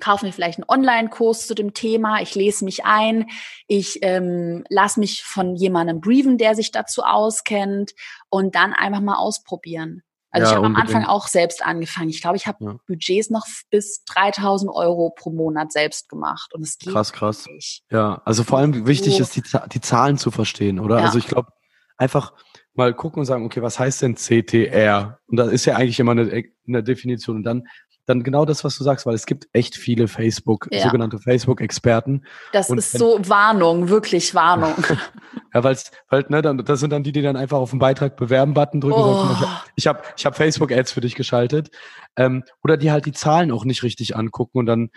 kaufe 0.00 0.24
mir 0.24 0.32
vielleicht 0.32 0.58
einen 0.58 0.68
Online-Kurs 0.68 1.46
zu 1.46 1.54
dem 1.54 1.74
Thema, 1.74 2.22
ich 2.22 2.34
lese 2.34 2.64
mich 2.64 2.84
ein, 2.84 3.26
ich 3.66 3.98
ähm, 4.02 4.64
lasse 4.68 4.98
mich 5.00 5.22
von 5.22 5.56
jemandem 5.56 6.00
briefen, 6.00 6.38
der 6.38 6.54
sich 6.54 6.70
dazu 6.70 7.02
auskennt 7.02 7.92
und 8.30 8.54
dann 8.54 8.72
einfach 8.72 9.00
mal 9.00 9.16
ausprobieren. 9.16 10.02
Also 10.32 10.44
ja, 10.44 10.50
ich 10.50 10.56
habe 10.56 10.66
am 10.66 10.76
Anfang 10.76 11.04
auch 11.04 11.26
selbst 11.26 11.64
angefangen. 11.66 12.08
Ich 12.08 12.20
glaube, 12.20 12.36
ich 12.36 12.46
habe 12.46 12.64
ja. 12.64 12.76
Budgets 12.86 13.30
noch 13.30 13.46
bis 13.70 14.04
3000 14.04 14.70
Euro 14.72 15.10
pro 15.10 15.30
Monat 15.30 15.72
selbst 15.72 16.08
gemacht. 16.08 16.54
Und 16.54 16.62
es 16.62 16.78
geht 16.78 16.92
krass, 16.92 17.12
krass. 17.12 17.46
Nicht. 17.46 17.82
Ja, 17.90 18.22
also 18.24 18.44
vor 18.44 18.60
allem 18.60 18.86
wichtig 18.86 19.18
ist, 19.18 19.34
die, 19.34 19.42
die 19.72 19.80
Zahlen 19.80 20.18
zu 20.18 20.30
verstehen, 20.30 20.78
oder? 20.78 21.00
Ja. 21.00 21.06
Also 21.06 21.18
ich 21.18 21.26
glaube, 21.26 21.48
einfach 21.96 22.32
mal 22.80 22.94
gucken 22.94 23.20
und 23.20 23.26
sagen, 23.26 23.44
okay, 23.44 23.62
was 23.62 23.78
heißt 23.78 24.02
denn 24.02 24.16
CTR? 24.16 25.18
Und 25.26 25.36
da 25.36 25.44
ist 25.44 25.64
ja 25.66 25.76
eigentlich 25.76 26.00
immer 26.00 26.12
eine, 26.12 26.44
eine 26.66 26.82
Definition. 26.82 27.36
Und 27.36 27.44
dann 27.44 27.64
dann 28.06 28.24
genau 28.24 28.44
das, 28.44 28.64
was 28.64 28.76
du 28.76 28.82
sagst, 28.82 29.06
weil 29.06 29.14
es 29.14 29.24
gibt 29.24 29.46
echt 29.52 29.76
viele 29.76 30.08
Facebook, 30.08 30.66
ja. 30.72 30.82
sogenannte 30.82 31.18
Facebook-Experten. 31.18 32.24
Das 32.52 32.68
und 32.68 32.78
ist 32.78 32.92
so 32.92 33.20
Warnung, 33.28 33.88
wirklich 33.88 34.34
Warnung. 34.34 34.74
ja, 35.54 35.62
weil's, 35.62 35.92
weil, 36.08 36.26
ne, 36.28 36.42
dann, 36.42 36.58
das 36.58 36.80
sind 36.80 36.90
dann 36.90 37.04
die, 37.04 37.12
die 37.12 37.22
dann 37.22 37.36
einfach 37.36 37.58
auf 37.58 37.70
den 37.70 37.78
Beitrag 37.78 38.16
bewerben-Button 38.16 38.80
drücken. 38.80 38.98
Oh. 38.98 39.26
Sagen, 39.26 39.46
ich 39.76 39.86
habe 39.86 40.02
ich 40.16 40.26
hab 40.26 40.36
Facebook-Ads 40.36 40.90
für 40.90 41.00
dich 41.00 41.14
geschaltet. 41.14 41.70
Ähm, 42.16 42.42
oder 42.64 42.76
die 42.76 42.90
halt 42.90 43.06
die 43.06 43.12
Zahlen 43.12 43.52
auch 43.52 43.64
nicht 43.64 43.84
richtig 43.84 44.16
angucken 44.16 44.58
und 44.58 44.66
dann 44.66 44.90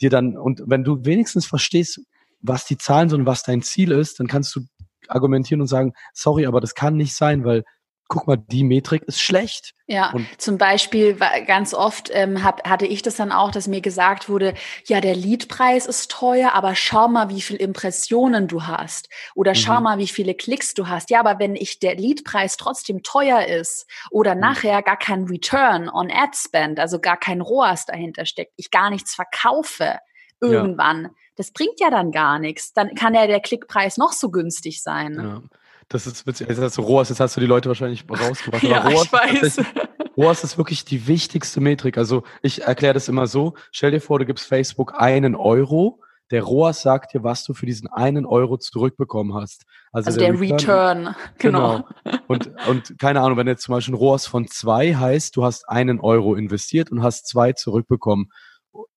dir 0.00 0.10
dann, 0.10 0.36
und 0.36 0.62
wenn 0.66 0.82
du 0.82 1.04
wenigstens 1.04 1.46
verstehst, 1.46 2.00
was 2.40 2.64
die 2.64 2.78
Zahlen 2.78 3.08
sind 3.08 3.20
und 3.20 3.26
was 3.26 3.44
dein 3.44 3.62
Ziel 3.62 3.92
ist, 3.92 4.18
dann 4.18 4.26
kannst 4.26 4.54
du 4.56 4.62
argumentieren 5.08 5.60
und 5.60 5.66
sagen, 5.66 5.92
sorry, 6.12 6.46
aber 6.46 6.60
das 6.60 6.74
kann 6.74 6.96
nicht 6.96 7.14
sein, 7.14 7.44
weil 7.44 7.64
guck 8.08 8.26
mal, 8.26 8.38
die 8.38 8.64
Metrik 8.64 9.02
ist 9.02 9.20
schlecht. 9.20 9.74
Ja, 9.86 10.10
und 10.12 10.26
zum 10.40 10.56
Beispiel 10.56 11.14
ganz 11.46 11.74
oft 11.74 12.10
ähm, 12.12 12.42
hab, 12.42 12.66
hatte 12.66 12.86
ich 12.86 13.02
das 13.02 13.16
dann 13.16 13.32
auch, 13.32 13.50
dass 13.50 13.68
mir 13.68 13.82
gesagt 13.82 14.30
wurde, 14.30 14.54
ja, 14.86 15.00
der 15.02 15.14
Leadpreis 15.14 15.86
ist 15.86 16.10
teuer, 16.10 16.52
aber 16.54 16.74
schau 16.74 17.08
mal, 17.08 17.28
wie 17.28 17.42
viel 17.42 17.56
Impressionen 17.56 18.48
du 18.48 18.66
hast. 18.66 19.10
Oder 19.34 19.54
schau 19.54 19.76
mhm. 19.76 19.82
mal, 19.82 19.98
wie 19.98 20.08
viele 20.08 20.34
Klicks 20.34 20.72
du 20.72 20.88
hast. 20.88 21.10
Ja, 21.10 21.20
aber 21.20 21.38
wenn 21.38 21.54
ich 21.54 21.80
der 21.80 21.96
Leadpreis 21.96 22.56
trotzdem 22.56 23.02
teuer 23.02 23.44
ist 23.44 23.86
oder 24.10 24.34
mhm. 24.34 24.40
nachher 24.40 24.82
gar 24.82 24.98
kein 24.98 25.24
Return 25.24 25.90
on 25.90 26.10
Ad 26.10 26.32
Spend, 26.34 26.80
also 26.80 27.00
gar 27.00 27.18
kein 27.18 27.42
ROAS 27.42 27.84
dahinter 27.84 28.24
steckt, 28.24 28.52
ich 28.56 28.70
gar 28.70 28.88
nichts 28.88 29.14
verkaufe 29.14 29.98
irgendwann, 30.40 31.04
ja. 31.04 31.10
Das 31.38 31.52
bringt 31.52 31.78
ja 31.78 31.88
dann 31.88 32.10
gar 32.10 32.40
nichts. 32.40 32.72
Dann 32.72 32.94
kann 32.96 33.14
ja 33.14 33.26
der 33.28 33.40
Klickpreis 33.40 33.96
noch 33.96 34.12
so 34.12 34.30
günstig 34.30 34.82
sein. 34.82 35.14
Ja. 35.14 35.42
Das 35.88 36.06
ist 36.06 36.26
witzig. 36.26 36.48
Jetzt 36.48 36.60
hast 36.60 36.76
du 36.76 36.82
ROAS, 36.82 37.08
jetzt 37.08 37.20
hast 37.20 37.36
du 37.36 37.40
die 37.40 37.46
Leute 37.46 37.68
wahrscheinlich 37.68 38.04
rausgebracht. 38.10 38.62
ja, 38.64 38.80
ROAS, 38.80 39.04
ich 39.04 39.12
weiß. 39.12 39.60
ROAS 40.16 40.44
ist 40.44 40.58
wirklich 40.58 40.84
die 40.84 41.06
wichtigste 41.06 41.60
Metrik. 41.60 41.96
Also 41.96 42.24
ich 42.42 42.62
erkläre 42.62 42.92
das 42.92 43.08
immer 43.08 43.28
so. 43.28 43.54
Stell 43.70 43.92
dir 43.92 44.00
vor, 44.00 44.18
du 44.18 44.26
gibst 44.26 44.46
Facebook 44.46 44.94
einen 45.00 45.36
Euro. 45.36 46.02
Der 46.32 46.42
ROAS 46.42 46.82
sagt 46.82 47.14
dir, 47.14 47.22
was 47.22 47.44
du 47.44 47.54
für 47.54 47.66
diesen 47.66 47.88
einen 47.88 48.26
Euro 48.26 48.58
zurückbekommen 48.58 49.32
hast. 49.34 49.62
Also, 49.92 50.08
also 50.08 50.18
der, 50.18 50.32
der, 50.32 50.40
Return, 50.40 51.06
Return. 51.06 51.16
Genau. 51.38 51.84
genau. 52.02 52.20
Und, 52.26 52.50
und 52.68 52.98
keine 52.98 53.20
Ahnung, 53.20 53.38
wenn 53.38 53.46
jetzt 53.46 53.62
zum 53.62 53.76
Beispiel 53.76 53.94
ein 53.94 53.98
ROAS 53.98 54.26
von 54.26 54.48
zwei 54.48 54.94
heißt, 54.94 55.36
du 55.36 55.44
hast 55.44 55.68
einen 55.68 56.00
Euro 56.00 56.34
investiert 56.34 56.90
und 56.90 57.02
hast 57.02 57.28
zwei 57.28 57.52
zurückbekommen. 57.52 58.30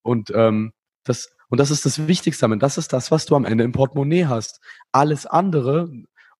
Und 0.02 0.32
ähm, 0.34 0.72
das, 1.04 1.34
und 1.48 1.58
das 1.58 1.70
ist 1.70 1.84
das 1.84 2.06
Wichtigste, 2.06 2.48
das 2.58 2.78
ist 2.78 2.92
das, 2.92 3.10
was 3.10 3.26
du 3.26 3.36
am 3.36 3.44
Ende 3.44 3.64
im 3.64 3.72
Portemonnaie 3.72 4.26
hast. 4.26 4.60
Alles 4.92 5.26
andere, 5.26 5.90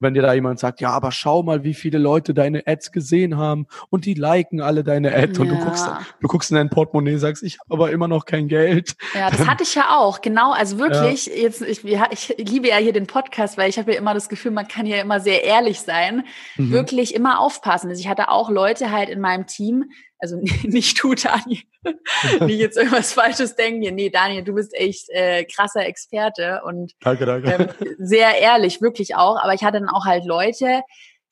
wenn 0.02 0.14
dir 0.14 0.22
da 0.22 0.34
jemand 0.34 0.58
sagt, 0.58 0.80
ja, 0.80 0.90
aber 0.90 1.12
schau 1.12 1.42
mal, 1.42 1.62
wie 1.62 1.74
viele 1.74 1.98
Leute 1.98 2.34
deine 2.34 2.66
Ads 2.66 2.92
gesehen 2.92 3.36
haben 3.36 3.66
und 3.88 4.04
die 4.04 4.14
liken 4.14 4.60
alle 4.60 4.82
deine 4.82 5.14
Ads 5.14 5.38
ja. 5.38 5.42
und 5.42 5.48
du 5.48 5.58
guckst, 5.58 5.88
du 6.20 6.28
guckst 6.28 6.50
in 6.50 6.56
dein 6.56 6.70
Portemonnaie, 6.70 7.16
sagst, 7.16 7.42
ich 7.42 7.58
habe 7.60 7.72
aber 7.74 7.92
immer 7.92 8.08
noch 8.08 8.24
kein 8.26 8.48
Geld. 8.48 8.96
Ja, 9.14 9.30
das 9.30 9.46
hatte 9.46 9.62
ich 9.62 9.74
ja 9.74 9.96
auch, 9.96 10.20
genau. 10.20 10.52
Also 10.52 10.78
wirklich, 10.78 11.26
ja. 11.26 11.34
jetzt 11.34 11.62
ich, 11.62 11.84
ich 11.84 12.34
liebe 12.38 12.68
ja 12.68 12.76
hier 12.76 12.92
den 12.92 13.06
Podcast, 13.06 13.56
weil 13.56 13.70
ich 13.70 13.78
habe 13.78 13.92
ja 13.92 13.98
immer 13.98 14.12
das 14.12 14.28
Gefühl, 14.28 14.50
man 14.50 14.66
kann 14.66 14.86
ja 14.86 15.00
immer 15.00 15.20
sehr 15.20 15.44
ehrlich 15.44 15.80
sein, 15.80 16.24
mhm. 16.56 16.72
wirklich 16.72 17.14
immer 17.14 17.38
aufpassen. 17.38 17.88
Also 17.88 18.00
ich 18.00 18.08
hatte 18.08 18.28
auch 18.28 18.50
Leute 18.50 18.90
halt 18.90 19.08
in 19.08 19.20
meinem 19.20 19.46
Team, 19.46 19.84
also 20.22 20.36
nicht 20.62 21.02
du, 21.02 21.14
Daniel, 21.14 21.62
nicht 22.40 22.58
jetzt 22.58 22.78
irgendwas 22.78 23.12
Falsches 23.12 23.56
denken. 23.56 23.94
Nee, 23.94 24.08
Daniel, 24.08 24.44
du 24.44 24.54
bist 24.54 24.72
echt 24.74 25.10
äh, 25.10 25.44
krasser 25.44 25.84
Experte 25.84 26.62
und 26.64 26.92
danke, 27.00 27.26
danke. 27.26 27.50
Ähm, 27.50 27.96
sehr 27.98 28.38
ehrlich, 28.38 28.80
wirklich 28.80 29.16
auch. 29.16 29.36
Aber 29.42 29.52
ich 29.52 29.64
hatte 29.64 29.80
dann 29.80 29.88
auch 29.88 30.06
halt 30.06 30.24
Leute, 30.24 30.82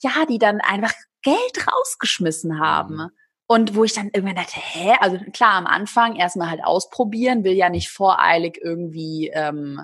ja, 0.03 0.27
die 0.29 0.39
dann 0.39 0.61
einfach 0.61 0.93
Geld 1.23 1.67
rausgeschmissen 1.73 2.61
haben. 2.61 2.97
Mhm. 2.97 3.11
Und 3.47 3.75
wo 3.75 3.83
ich 3.83 3.93
dann 3.93 4.11
irgendwann 4.13 4.37
dachte, 4.37 4.61
hä, 4.61 4.95
also 5.01 5.19
klar, 5.33 5.55
am 5.55 5.67
Anfang 5.67 6.15
erstmal 6.15 6.51
halt 6.51 6.63
ausprobieren, 6.63 7.43
will 7.43 7.55
ja 7.55 7.69
nicht 7.69 7.91
voreilig 7.91 8.61
irgendwie 8.63 9.29
ähm, 9.35 9.83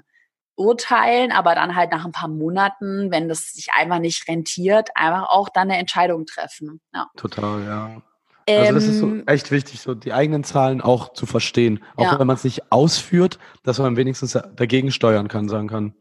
urteilen, 0.55 1.33
aber 1.33 1.57
dann 1.57 1.75
halt 1.75 1.91
nach 1.91 2.05
ein 2.05 2.13
paar 2.13 2.29
Monaten, 2.29 3.11
wenn 3.11 3.29
das 3.29 3.53
sich 3.53 3.73
einfach 3.73 3.99
nicht 3.99 4.29
rentiert, 4.29 4.91
einfach 4.95 5.29
auch 5.29 5.49
dann 5.49 5.69
eine 5.69 5.81
Entscheidung 5.81 6.27
treffen. 6.27 6.81
Ja. 6.95 7.09
Total, 7.17 7.65
ja. 7.65 8.03
Also 8.49 8.75
das 8.75 8.85
ist 8.85 9.01
so 9.01 9.07
ähm, 9.07 9.25
echt 9.27 9.51
wichtig, 9.51 9.81
so 9.81 9.95
die 9.95 10.13
eigenen 10.13 10.45
Zahlen 10.45 10.81
auch 10.81 11.13
zu 11.13 11.27
verstehen. 11.27 11.83
Auch 11.97 12.05
ja. 12.05 12.19
wenn 12.19 12.27
man 12.27 12.37
es 12.37 12.45
nicht 12.45 12.71
ausführt, 12.71 13.39
dass 13.65 13.79
man 13.79 13.97
wenigstens 13.97 14.39
dagegen 14.55 14.93
steuern 14.93 15.27
kann, 15.27 15.49
sagen 15.49 15.69
kann, 15.69 15.95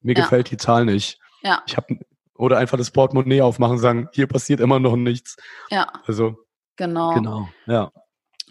mir 0.00 0.14
ja. 0.14 0.22
gefällt 0.22 0.50
die 0.50 0.56
Zahl 0.56 0.86
nicht. 0.86 1.18
Ja. 1.42 1.62
Ich 1.66 1.76
habe 1.76 1.98
oder 2.34 2.58
einfach 2.58 2.78
das 2.78 2.90
Portemonnaie 2.90 3.42
aufmachen, 3.42 3.78
sagen, 3.78 4.08
hier 4.12 4.26
passiert 4.26 4.60
immer 4.60 4.80
noch 4.80 4.96
nichts. 4.96 5.36
Ja. 5.70 5.86
Also 6.06 6.36
genau. 6.76 7.14
Genau. 7.14 7.48
Ja. 7.66 7.92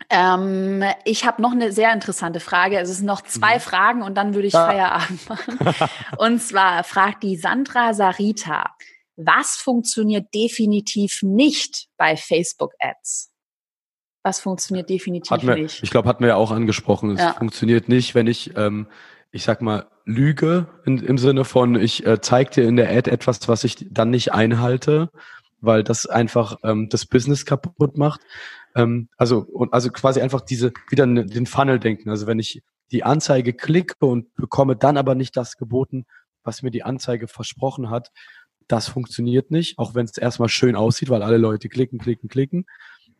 Ähm, 0.09 0.83
ich 1.03 1.25
habe 1.25 1.41
noch 1.41 1.51
eine 1.51 1.71
sehr 1.71 1.91
interessante 1.93 2.39
Frage. 2.39 2.77
Also 2.77 2.91
es 2.91 2.99
sind 2.99 3.07
noch 3.07 3.21
zwei 3.21 3.55
mhm. 3.55 3.59
Fragen 3.59 4.01
und 4.01 4.15
dann 4.15 4.33
würde 4.33 4.47
ich 4.47 4.55
ah. 4.55 4.67
Feierabend 4.67 5.29
machen. 5.29 5.59
und 6.17 6.41
zwar 6.41 6.83
fragt 6.83 7.23
die 7.23 7.37
Sandra 7.37 7.93
Sarita, 7.93 8.75
was 9.15 9.55
funktioniert 9.55 10.33
definitiv 10.33 11.19
nicht 11.21 11.87
bei 11.97 12.15
Facebook 12.15 12.73
Ads? 14.23 14.37
Was 14.37 14.39
funktioniert 14.41 14.89
definitiv 14.89 15.41
wir, 15.41 15.55
nicht? 15.55 15.83
Ich 15.83 15.91
glaube, 15.91 16.07
hatten 16.07 16.23
wir 16.23 16.29
ja 16.29 16.35
auch 16.35 16.51
angesprochen. 16.51 17.11
Es 17.11 17.21
ja. 17.21 17.33
funktioniert 17.33 17.89
nicht, 17.89 18.15
wenn 18.15 18.27
ich, 18.27 18.55
ähm, 18.55 18.87
ich 19.31 19.43
sag 19.43 19.61
mal, 19.61 19.87
lüge 20.05 20.67
in, 20.85 20.99
im 20.99 21.17
Sinne 21.17 21.45
von, 21.45 21.75
ich 21.75 22.05
äh, 22.05 22.21
zeige 22.21 22.51
dir 22.51 22.67
in 22.67 22.75
der 22.75 22.89
Ad 22.89 23.09
etwas, 23.09 23.47
was 23.47 23.63
ich 23.63 23.87
dann 23.89 24.09
nicht 24.09 24.33
einhalte, 24.33 25.09
weil 25.59 25.83
das 25.83 26.05
einfach 26.05 26.57
ähm, 26.63 26.89
das 26.89 27.05
Business 27.05 27.45
kaputt 27.45 27.97
macht. 27.97 28.21
Ähm, 28.75 29.09
also, 29.17 29.39
und, 29.39 29.73
also 29.73 29.89
quasi 29.89 30.21
einfach 30.21 30.41
diese, 30.41 30.71
wieder 30.89 31.05
den 31.05 31.45
Funnel 31.45 31.79
denken. 31.79 32.09
Also 32.09 32.27
wenn 32.27 32.39
ich 32.39 32.63
die 32.91 33.03
Anzeige 33.03 33.53
klicke 33.53 34.05
und 34.05 34.33
bekomme 34.35 34.75
dann 34.75 34.97
aber 34.97 35.15
nicht 35.15 35.37
das 35.37 35.57
geboten, 35.57 36.05
was 36.43 36.61
mir 36.61 36.71
die 36.71 36.83
Anzeige 36.83 37.27
versprochen 37.27 37.89
hat, 37.89 38.11
das 38.67 38.87
funktioniert 38.87 39.51
nicht, 39.51 39.77
auch 39.77 39.95
wenn 39.95 40.05
es 40.05 40.17
erstmal 40.17 40.49
schön 40.49 40.75
aussieht, 40.75 41.09
weil 41.09 41.23
alle 41.23 41.37
Leute 41.37 41.69
klicken, 41.69 41.99
klicken, 41.99 42.29
klicken. 42.29 42.65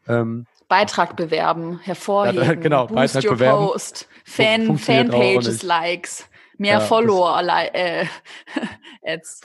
Ähm, 0.07 0.45
Beitrag 0.72 1.18
bewerben, 1.18 1.81
hervorheben, 1.84 2.45
ja, 2.45 2.53
genau, 2.53 2.88
boost 2.88 2.95
Beitrag 2.95 3.26
your 3.26 3.31
bewerben. 3.31 3.68
post, 3.68 4.07
Fan, 4.23 4.77
Fanpages, 4.77 5.64
Likes. 5.64 6.30
mehr 6.57 6.76
ja, 6.76 6.80
Follower 6.80 7.41
äh, 7.73 8.06
Ads. 9.06 9.41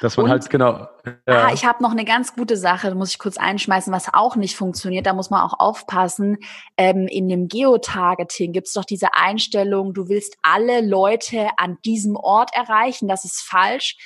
Dass 0.00 0.16
man 0.16 0.24
Und, 0.24 0.30
halt 0.32 0.50
genau. 0.50 0.88
Ja. 1.28 1.46
Ah, 1.46 1.52
ich 1.52 1.64
habe 1.64 1.80
noch 1.80 1.92
eine 1.92 2.04
ganz 2.04 2.34
gute 2.34 2.56
Sache, 2.56 2.92
muss 2.96 3.10
ich 3.10 3.20
kurz 3.20 3.36
einschmeißen, 3.36 3.92
was 3.92 4.12
auch 4.12 4.34
nicht 4.34 4.56
funktioniert. 4.56 5.06
Da 5.06 5.12
muss 5.12 5.30
man 5.30 5.42
auch 5.42 5.60
aufpassen. 5.60 6.38
Ähm, 6.76 7.06
in 7.06 7.28
dem 7.28 7.46
Geotargeting 7.46 8.52
gibt 8.52 8.66
es 8.66 8.72
doch 8.72 8.84
diese 8.84 9.14
Einstellung, 9.14 9.94
du 9.94 10.08
willst 10.08 10.38
alle 10.42 10.80
Leute 10.80 11.50
an 11.56 11.78
diesem 11.84 12.16
Ort 12.16 12.50
erreichen. 12.52 13.06
Das 13.06 13.24
ist 13.24 13.40
falsch 13.40 13.96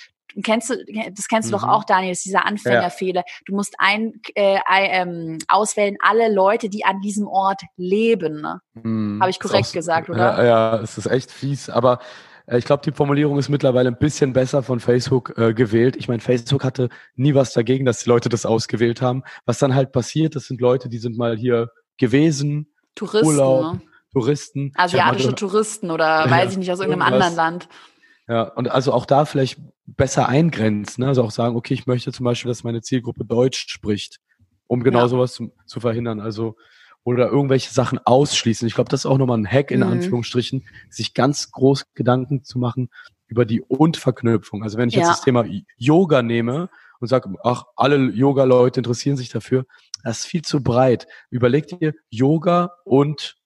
kennst 0.42 0.70
du, 0.70 0.76
das 1.12 1.28
kennst 1.28 1.50
du 1.50 1.56
mhm. 1.56 1.60
doch 1.60 1.68
auch, 1.68 1.84
Daniel, 1.84 2.12
ist 2.12 2.24
dieser 2.24 2.46
Anfängerfehler. 2.46 3.22
Ja. 3.26 3.34
Du 3.46 3.54
musst 3.54 3.74
ein, 3.78 4.12
äh, 4.34 4.58
ähm, 4.68 5.38
auswählen, 5.48 5.96
alle 6.00 6.32
Leute, 6.32 6.68
die 6.68 6.84
an 6.84 7.00
diesem 7.00 7.26
Ort 7.26 7.62
leben. 7.76 8.40
Ne? 8.40 8.60
Mhm. 8.74 9.18
Habe 9.20 9.30
ich 9.30 9.40
korrekt 9.40 9.68
auch, 9.68 9.72
gesagt, 9.72 10.10
oder? 10.10 10.18
Ja, 10.18 10.44
ja, 10.44 10.76
es 10.80 10.98
ist 10.98 11.06
echt 11.06 11.30
fies, 11.30 11.70
aber 11.70 12.00
äh, 12.46 12.58
ich 12.58 12.64
glaube, 12.64 12.82
die 12.84 12.92
Formulierung 12.92 13.38
ist 13.38 13.48
mittlerweile 13.48 13.88
ein 13.88 13.98
bisschen 13.98 14.32
besser 14.32 14.62
von 14.62 14.80
Facebook 14.80 15.36
äh, 15.36 15.54
gewählt. 15.54 15.96
Ich 15.96 16.08
meine, 16.08 16.20
Facebook 16.20 16.64
hatte 16.64 16.88
nie 17.14 17.34
was 17.34 17.52
dagegen, 17.52 17.84
dass 17.84 18.04
die 18.04 18.08
Leute 18.08 18.28
das 18.28 18.46
ausgewählt 18.46 19.00
haben. 19.02 19.22
Was 19.44 19.58
dann 19.58 19.74
halt 19.74 19.92
passiert, 19.92 20.36
das 20.36 20.46
sind 20.46 20.60
Leute, 20.60 20.88
die 20.88 20.98
sind 20.98 21.16
mal 21.16 21.36
hier 21.36 21.68
gewesen, 21.98 22.72
Touristen, 22.94 23.26
Urlaub, 23.26 23.74
ne? 23.74 23.80
Touristen. 24.12 24.72
Asiatische 24.76 25.34
Touristen 25.34 25.90
oder 25.90 26.24
weiß 26.30 26.52
ich 26.52 26.58
nicht, 26.58 26.72
aus 26.72 26.80
irgendeinem 26.80 27.12
anderen 27.12 27.36
Land. 27.36 27.68
Ja, 28.28 28.42
und 28.42 28.70
also 28.70 28.92
auch 28.92 29.06
da 29.06 29.24
vielleicht 29.24 29.58
besser 29.86 30.28
eingrenzen, 30.28 31.02
ne? 31.02 31.08
also 31.08 31.22
auch 31.22 31.30
sagen, 31.30 31.56
okay, 31.56 31.74
ich 31.74 31.86
möchte 31.86 32.12
zum 32.12 32.24
Beispiel, 32.24 32.50
dass 32.50 32.62
meine 32.62 32.82
Zielgruppe 32.82 33.24
Deutsch 33.24 33.66
spricht, 33.68 34.20
um 34.66 34.82
genau 34.82 35.00
ja. 35.00 35.08
sowas 35.08 35.32
zu, 35.32 35.52
zu, 35.64 35.80
verhindern. 35.80 36.20
Also 36.20 36.56
oder 37.04 37.28
irgendwelche 37.28 37.72
Sachen 37.72 37.98
ausschließen. 38.04 38.68
Ich 38.68 38.74
glaube, 38.74 38.90
das 38.90 39.00
ist 39.00 39.06
auch 39.06 39.16
nochmal 39.16 39.38
ein 39.38 39.50
Hack 39.50 39.70
in 39.70 39.80
mhm. 39.80 39.92
Anführungsstrichen, 39.92 40.66
sich 40.90 41.14
ganz 41.14 41.50
groß 41.50 41.86
Gedanken 41.94 42.44
zu 42.44 42.58
machen 42.58 42.90
über 43.28 43.46
die 43.46 43.62
Und-Verknüpfung. 43.62 44.62
Also 44.62 44.76
wenn 44.76 44.90
ich 44.90 44.96
ja. 44.96 45.00
jetzt 45.00 45.10
das 45.10 45.20
Thema 45.22 45.46
Yoga 45.78 46.20
nehme 46.20 46.68
und 47.00 47.08
sage, 47.08 47.32
ach, 47.42 47.64
alle 47.76 47.96
Yoga-Leute 47.96 48.80
interessieren 48.80 49.16
sich 49.16 49.30
dafür, 49.30 49.64
das 50.04 50.18
ist 50.18 50.26
viel 50.26 50.42
zu 50.42 50.62
breit. 50.62 51.06
Überleg 51.30 51.66
dir 51.66 51.94
Yoga 52.10 52.72
und 52.84 53.36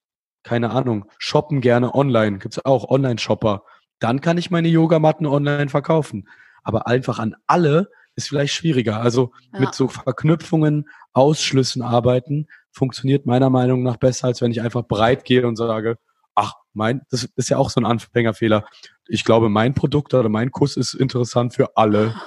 keine 0.43 0.71
Ahnung, 0.71 1.05
shoppen 1.17 1.61
gerne 1.61 1.95
online. 1.95 2.39
Gibt's 2.39 2.63
auch 2.65 2.89
Online-Shopper 2.89 3.63
dann 4.03 4.19
kann 4.19 4.37
ich 4.37 4.51
meine 4.51 4.67
Yogamatten 4.67 5.25
online 5.25 5.69
verkaufen. 5.69 6.27
Aber 6.63 6.87
einfach 6.87 7.19
an 7.19 7.35
alle 7.47 7.89
ist 8.15 8.27
vielleicht 8.27 8.53
schwieriger. 8.53 8.99
Also 8.99 9.31
ja. 9.53 9.61
mit 9.61 9.73
so 9.73 9.87
Verknüpfungen, 9.87 10.89
Ausschlüssen 11.13 11.81
arbeiten 11.81 12.47
funktioniert 12.71 13.25
meiner 13.25 13.49
Meinung 13.49 13.83
nach 13.83 13.97
besser, 13.97 14.27
als 14.27 14.41
wenn 14.41 14.51
ich 14.51 14.61
einfach 14.61 14.83
breit 14.83 15.23
gehe 15.25 15.47
und 15.47 15.55
sage, 15.55 15.97
ach, 16.35 16.55
mein, 16.73 17.01
das 17.11 17.29
ist 17.35 17.49
ja 17.49 17.57
auch 17.57 17.69
so 17.69 17.79
ein 17.79 17.85
Anfängerfehler. 17.85 18.65
Ich 19.07 19.23
glaube, 19.23 19.47
mein 19.49 19.73
Produkt 19.73 20.13
oder 20.13 20.29
mein 20.29 20.51
Kurs 20.51 20.75
ist 20.75 20.93
interessant 20.93 21.53
für 21.53 21.77
alle. 21.77 22.13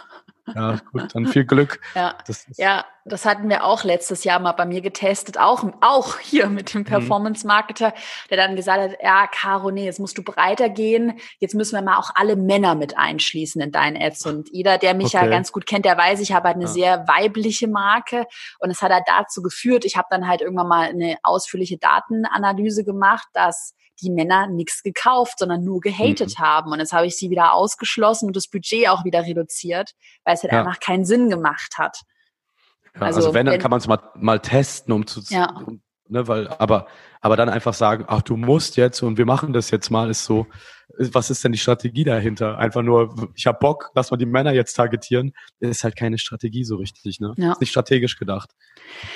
Ja, 0.54 0.78
gut, 0.92 1.12
dann 1.12 1.26
viel 1.26 1.44
Glück. 1.44 1.80
Ja, 1.96 2.16
das, 2.24 2.46
ja, 2.56 2.84
das 3.08 3.24
hatten 3.24 3.48
wir 3.48 3.64
auch 3.64 3.84
letztes 3.84 4.24
Jahr 4.24 4.40
mal 4.40 4.52
bei 4.52 4.66
mir 4.66 4.80
getestet, 4.80 5.38
auch, 5.38 5.64
auch 5.80 6.18
hier 6.18 6.48
mit 6.48 6.74
dem 6.74 6.80
mhm. 6.80 6.86
Performance-Marketer, 6.86 7.94
der 8.30 8.36
dann 8.36 8.56
gesagt 8.56 8.80
hat, 8.80 8.98
ja, 9.02 9.26
Caro, 9.28 9.70
nee, 9.70 9.84
jetzt 9.84 10.00
musst 10.00 10.18
du 10.18 10.22
breiter 10.22 10.68
gehen, 10.68 11.18
jetzt 11.38 11.54
müssen 11.54 11.76
wir 11.76 11.82
mal 11.82 11.98
auch 11.98 12.10
alle 12.14 12.36
Männer 12.36 12.74
mit 12.74 12.98
einschließen 12.98 13.60
in 13.62 13.70
deinen 13.70 13.96
Ads. 13.96 14.26
Und 14.26 14.48
jeder, 14.52 14.78
der 14.78 14.94
mich 14.94 15.14
okay. 15.14 15.24
ja 15.24 15.26
ganz 15.26 15.52
gut 15.52 15.66
kennt, 15.66 15.84
der 15.84 15.96
weiß, 15.96 16.20
ich 16.20 16.32
habe 16.32 16.48
halt 16.48 16.56
eine 16.56 16.64
ja. 16.64 16.70
sehr 16.70 17.08
weibliche 17.08 17.68
Marke 17.68 18.26
und 18.58 18.70
es 18.70 18.82
hat 18.82 18.92
halt 18.92 19.04
dazu 19.06 19.40
geführt, 19.40 19.84
ich 19.84 19.96
habe 19.96 20.08
dann 20.10 20.26
halt 20.26 20.40
irgendwann 20.40 20.68
mal 20.68 20.88
eine 20.88 21.16
ausführliche 21.22 21.78
Datenanalyse 21.78 22.84
gemacht, 22.84 23.28
dass 23.32 23.74
die 24.02 24.10
Männer 24.10 24.46
nichts 24.48 24.82
gekauft, 24.82 25.38
sondern 25.38 25.64
nur 25.64 25.80
gehatet 25.80 26.38
mhm. 26.38 26.42
haben. 26.42 26.72
Und 26.72 26.80
jetzt 26.80 26.92
habe 26.92 27.06
ich 27.06 27.16
sie 27.16 27.30
wieder 27.30 27.54
ausgeschlossen 27.54 28.26
und 28.26 28.36
das 28.36 28.48
Budget 28.48 28.88
auch 28.88 29.04
wieder 29.04 29.24
reduziert, 29.24 29.92
weil 30.24 30.34
es 30.34 30.42
halt 30.42 30.52
ja. 30.52 30.60
einfach 30.60 30.80
keinen 30.80 31.04
Sinn 31.04 31.30
gemacht 31.30 31.78
hat. 31.78 32.00
Ja, 32.96 33.06
also, 33.06 33.18
also, 33.20 33.34
wenn, 33.34 33.46
dann 33.46 33.58
kann 33.58 33.70
man 33.70 33.78
es 33.78 33.86
mal, 33.86 34.00
mal 34.14 34.40
testen, 34.40 34.92
um 34.92 35.06
zu, 35.06 35.20
ja. 35.28 35.50
um, 35.66 35.80
ne, 36.08 36.26
weil, 36.28 36.48
aber, 36.48 36.86
aber 37.20 37.36
dann 37.36 37.48
einfach 37.48 37.74
sagen, 37.74 38.04
ach, 38.08 38.22
du 38.22 38.36
musst 38.36 38.76
jetzt 38.76 39.02
und 39.02 39.18
wir 39.18 39.26
machen 39.26 39.52
das 39.52 39.70
jetzt 39.70 39.90
mal, 39.90 40.10
ist 40.10 40.24
so, 40.24 40.46
was 40.98 41.30
ist 41.30 41.44
denn 41.44 41.52
die 41.52 41.58
Strategie 41.58 42.04
dahinter? 42.04 42.58
Einfach 42.58 42.82
nur, 42.82 43.30
ich 43.34 43.46
habe 43.46 43.58
Bock, 43.58 43.90
lass 43.94 44.10
mal 44.10 44.16
die 44.16 44.26
Männer 44.26 44.52
jetzt 44.52 44.74
targetieren, 44.74 45.32
ist 45.58 45.84
halt 45.84 45.96
keine 45.96 46.18
Strategie 46.18 46.64
so 46.64 46.76
richtig, 46.76 47.20
ne? 47.20 47.34
Ja. 47.36 47.52
Ist 47.52 47.60
nicht 47.60 47.70
strategisch 47.70 48.18
gedacht. 48.18 48.50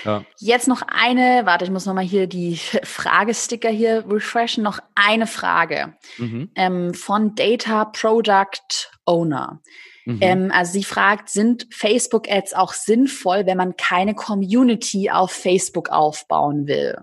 Ja. 0.05 0.25
Jetzt 0.39 0.69
noch 0.69 0.83
eine, 0.83 1.43
warte, 1.45 1.65
ich 1.65 1.71
muss 1.71 1.87
nochmal 1.87 2.05
hier 2.05 2.27
die 2.27 2.57
Fragesticker 2.83 3.71
hier 3.71 4.05
refreshen, 4.09 4.65
noch 4.65 4.81
eine 4.95 5.27
Frage 5.27 5.95
mhm. 6.19 6.51
ähm, 6.55 6.95
von 6.95 7.35
Data 7.35 7.85
Product 7.87 8.91
Owner. 9.07 9.61
Mhm. 10.05 10.19
Ähm, 10.21 10.53
also 10.53 10.73
sie 10.73 10.85
fragt, 10.85 11.29
sind 11.29 11.67
Facebook-Ads 11.71 12.55
auch 12.55 12.73
sinnvoll, 12.73 13.47
wenn 13.47 13.57
man 13.57 13.77
keine 13.77 14.15
Community 14.15 15.11
auf 15.11 15.31
Facebook 15.31 15.91
aufbauen 15.91 16.67
will? 16.67 16.97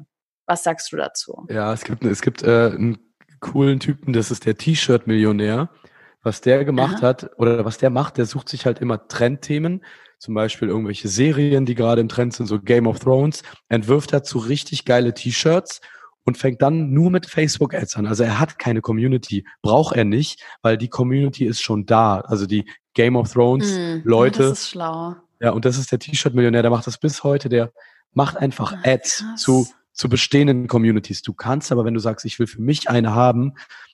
Was 0.45 0.63
sagst 0.63 0.91
du 0.91 0.97
dazu? 0.97 1.45
Ja, 1.49 1.73
es 1.73 1.83
gibt, 1.83 2.03
es 2.03 2.21
gibt 2.21 2.43
äh, 2.43 2.67
einen 2.67 2.99
coolen 3.39 3.79
Typen, 3.79 4.13
das 4.13 4.31
ist 4.31 4.45
der 4.45 4.57
T-Shirt-Millionär. 4.57 5.69
Was 6.23 6.41
der 6.41 6.65
gemacht 6.65 6.97
Aha. 6.97 7.07
hat 7.07 7.31
oder 7.37 7.63
was 7.63 7.77
der 7.77 7.89
macht, 7.89 8.17
der 8.17 8.25
sucht 8.25 8.49
sich 8.49 8.65
halt 8.65 8.79
immer 8.79 9.07
Trendthemen, 9.07 9.83
zum 10.19 10.33
Beispiel 10.33 10.67
irgendwelche 10.67 11.07
Serien, 11.07 11.65
die 11.65 11.75
gerade 11.75 12.01
im 12.01 12.09
Trend 12.09 12.33
sind, 12.33 12.47
so 12.47 12.59
Game 12.59 12.87
of 12.87 12.99
Thrones, 12.99 13.43
entwirft 13.69 14.11
dazu 14.11 14.39
richtig 14.39 14.83
geile 14.83 15.13
T-Shirts 15.13 15.79
und 16.27 16.37
fängt 16.37 16.61
dann 16.61 16.91
nur 16.91 17.09
mit 17.09 17.25
Facebook 17.25 17.73
Ads 17.73 17.95
an. 17.95 18.05
Also 18.05 18.25
er 18.25 18.37
hat 18.37 18.59
keine 18.59 18.81
Community, 18.81 19.45
braucht 19.61 19.95
er 19.95 20.03
nicht, 20.03 20.43
weil 20.61 20.77
die 20.77 20.89
Community 20.89 21.45
ist 21.45 21.61
schon 21.61 21.85
da. 21.85 22.19
Also 22.19 22.45
die 22.45 22.69
Game 22.93 23.15
of 23.15 23.31
Thrones 23.31 23.71
mm, 23.77 24.01
Leute. 24.03 24.49
Das 24.49 24.59
ist 24.59 24.69
schlau. 24.71 25.15
Ja, 25.39 25.51
und 25.51 25.63
das 25.63 25.77
ist 25.77 25.89
der 25.89 25.99
T-Shirt-Millionär, 25.99 26.63
der 26.63 26.71
macht 26.71 26.85
das 26.85 26.97
bis 26.97 27.23
heute, 27.23 27.47
der 27.47 27.71
macht 28.11 28.35
einfach 28.35 28.73
Ach, 28.75 28.83
Ads 28.85 29.19
krass. 29.19 29.41
zu, 29.41 29.67
zu 29.93 30.09
bestehenden 30.09 30.67
Communities. 30.67 31.21
Du 31.21 31.31
kannst 31.31 31.71
aber, 31.71 31.85
wenn 31.85 31.93
du 31.93 32.01
sagst, 32.01 32.25
ich 32.25 32.37
will 32.39 32.47
für 32.47 32.61
mich 32.61 32.89
eine 32.89 33.15
haben, 33.15 33.53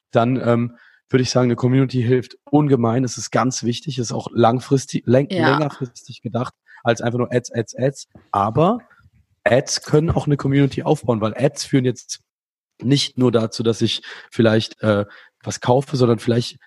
dann 0.09 0.37
ähm, 0.37 0.77
würde 1.09 1.21
ich 1.21 1.29
sagen, 1.29 1.45
eine 1.45 1.55
Community 1.55 2.01
hilft 2.01 2.37
ungemein. 2.45 3.03
Es 3.03 3.19
ist 3.19 3.29
ganz 3.29 3.61
wichtig, 3.61 3.99
es 3.99 4.07
ist 4.07 4.11
auch 4.11 4.29
langfristig, 4.33 5.03
läng 5.05 5.27
ja. 5.29 5.51
längerfristig 5.51 6.23
gedacht, 6.23 6.55
als 6.83 7.01
einfach 7.01 7.19
nur 7.19 7.31
Ads, 7.31 7.53
Ads, 7.53 7.75
Ads. 7.77 8.07
Aber 8.31 8.79
Ads 9.43 9.83
können 9.83 10.09
auch 10.09 10.25
eine 10.25 10.37
Community 10.37 10.83
aufbauen, 10.83 11.21
weil 11.21 11.33
Ads 11.35 11.65
führen 11.65 11.85
jetzt 11.85 12.21
nicht 12.81 13.17
nur 13.17 13.31
dazu, 13.31 13.63
dass 13.63 13.81
ich 13.81 14.01
vielleicht 14.31 14.81
äh, 14.81 15.05
was 15.43 15.61
kaufe, 15.61 15.95
sondern 15.97 16.19
vielleicht 16.19 16.57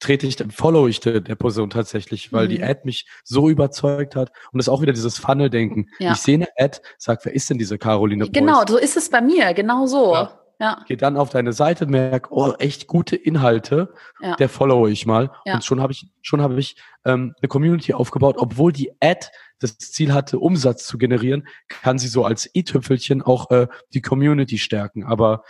trete 0.00 0.26
ich, 0.26 0.36
dann 0.36 0.50
follow 0.50 0.86
ich 0.86 1.00
der, 1.00 1.20
der 1.20 1.34
Person 1.34 1.70
tatsächlich, 1.70 2.32
weil 2.32 2.46
mhm. 2.46 2.50
die 2.50 2.62
Ad 2.62 2.80
mich 2.84 3.06
so 3.24 3.48
überzeugt 3.48 4.16
hat. 4.16 4.30
Und 4.52 4.60
ist 4.60 4.68
auch 4.68 4.80
wieder 4.80 4.92
dieses 4.92 5.18
Funnel-Denken. 5.18 5.86
Ja. 5.98 6.12
Ich 6.12 6.18
sehe 6.18 6.36
eine 6.36 6.48
Ad, 6.56 6.78
sag, 6.98 7.24
wer 7.24 7.34
ist 7.34 7.50
denn 7.50 7.58
diese 7.58 7.78
Caroline 7.78 8.30
Genau, 8.30 8.62
so 8.66 8.78
ist 8.78 8.96
es 8.96 9.10
bei 9.10 9.20
mir, 9.20 9.54
genau 9.54 9.86
so. 9.86 10.12
Ja. 10.14 10.40
Ja. 10.60 10.82
Geh 10.88 10.96
dann 10.96 11.16
auf 11.16 11.30
deine 11.30 11.52
Seite, 11.52 11.86
merk, 11.86 12.32
oh, 12.32 12.52
echt 12.58 12.88
gute 12.88 13.14
Inhalte, 13.14 13.94
ja. 14.20 14.34
der 14.34 14.48
follow 14.48 14.88
ich 14.88 15.06
mal. 15.06 15.30
Ja. 15.44 15.54
Und 15.54 15.64
schon 15.64 15.80
habe 15.80 15.92
ich, 15.92 16.08
schon 16.20 16.42
habe 16.42 16.58
ich 16.58 16.76
ähm, 17.04 17.32
eine 17.40 17.48
Community 17.48 17.94
aufgebaut, 17.94 18.36
obwohl 18.38 18.72
die 18.72 18.90
Ad 19.00 19.28
das 19.58 19.78
Ziel 19.78 20.12
hatte, 20.12 20.38
Umsatz 20.38 20.86
zu 20.86 20.98
generieren, 20.98 21.46
kann 21.68 21.98
sie 21.98 22.08
so 22.08 22.24
als 22.24 22.48
i-Tüpfelchen 22.54 23.22
auch 23.22 23.50
äh, 23.50 23.66
die 23.92 24.02
Community 24.02 24.58
stärken. 24.58 25.04
Aber 25.04 25.42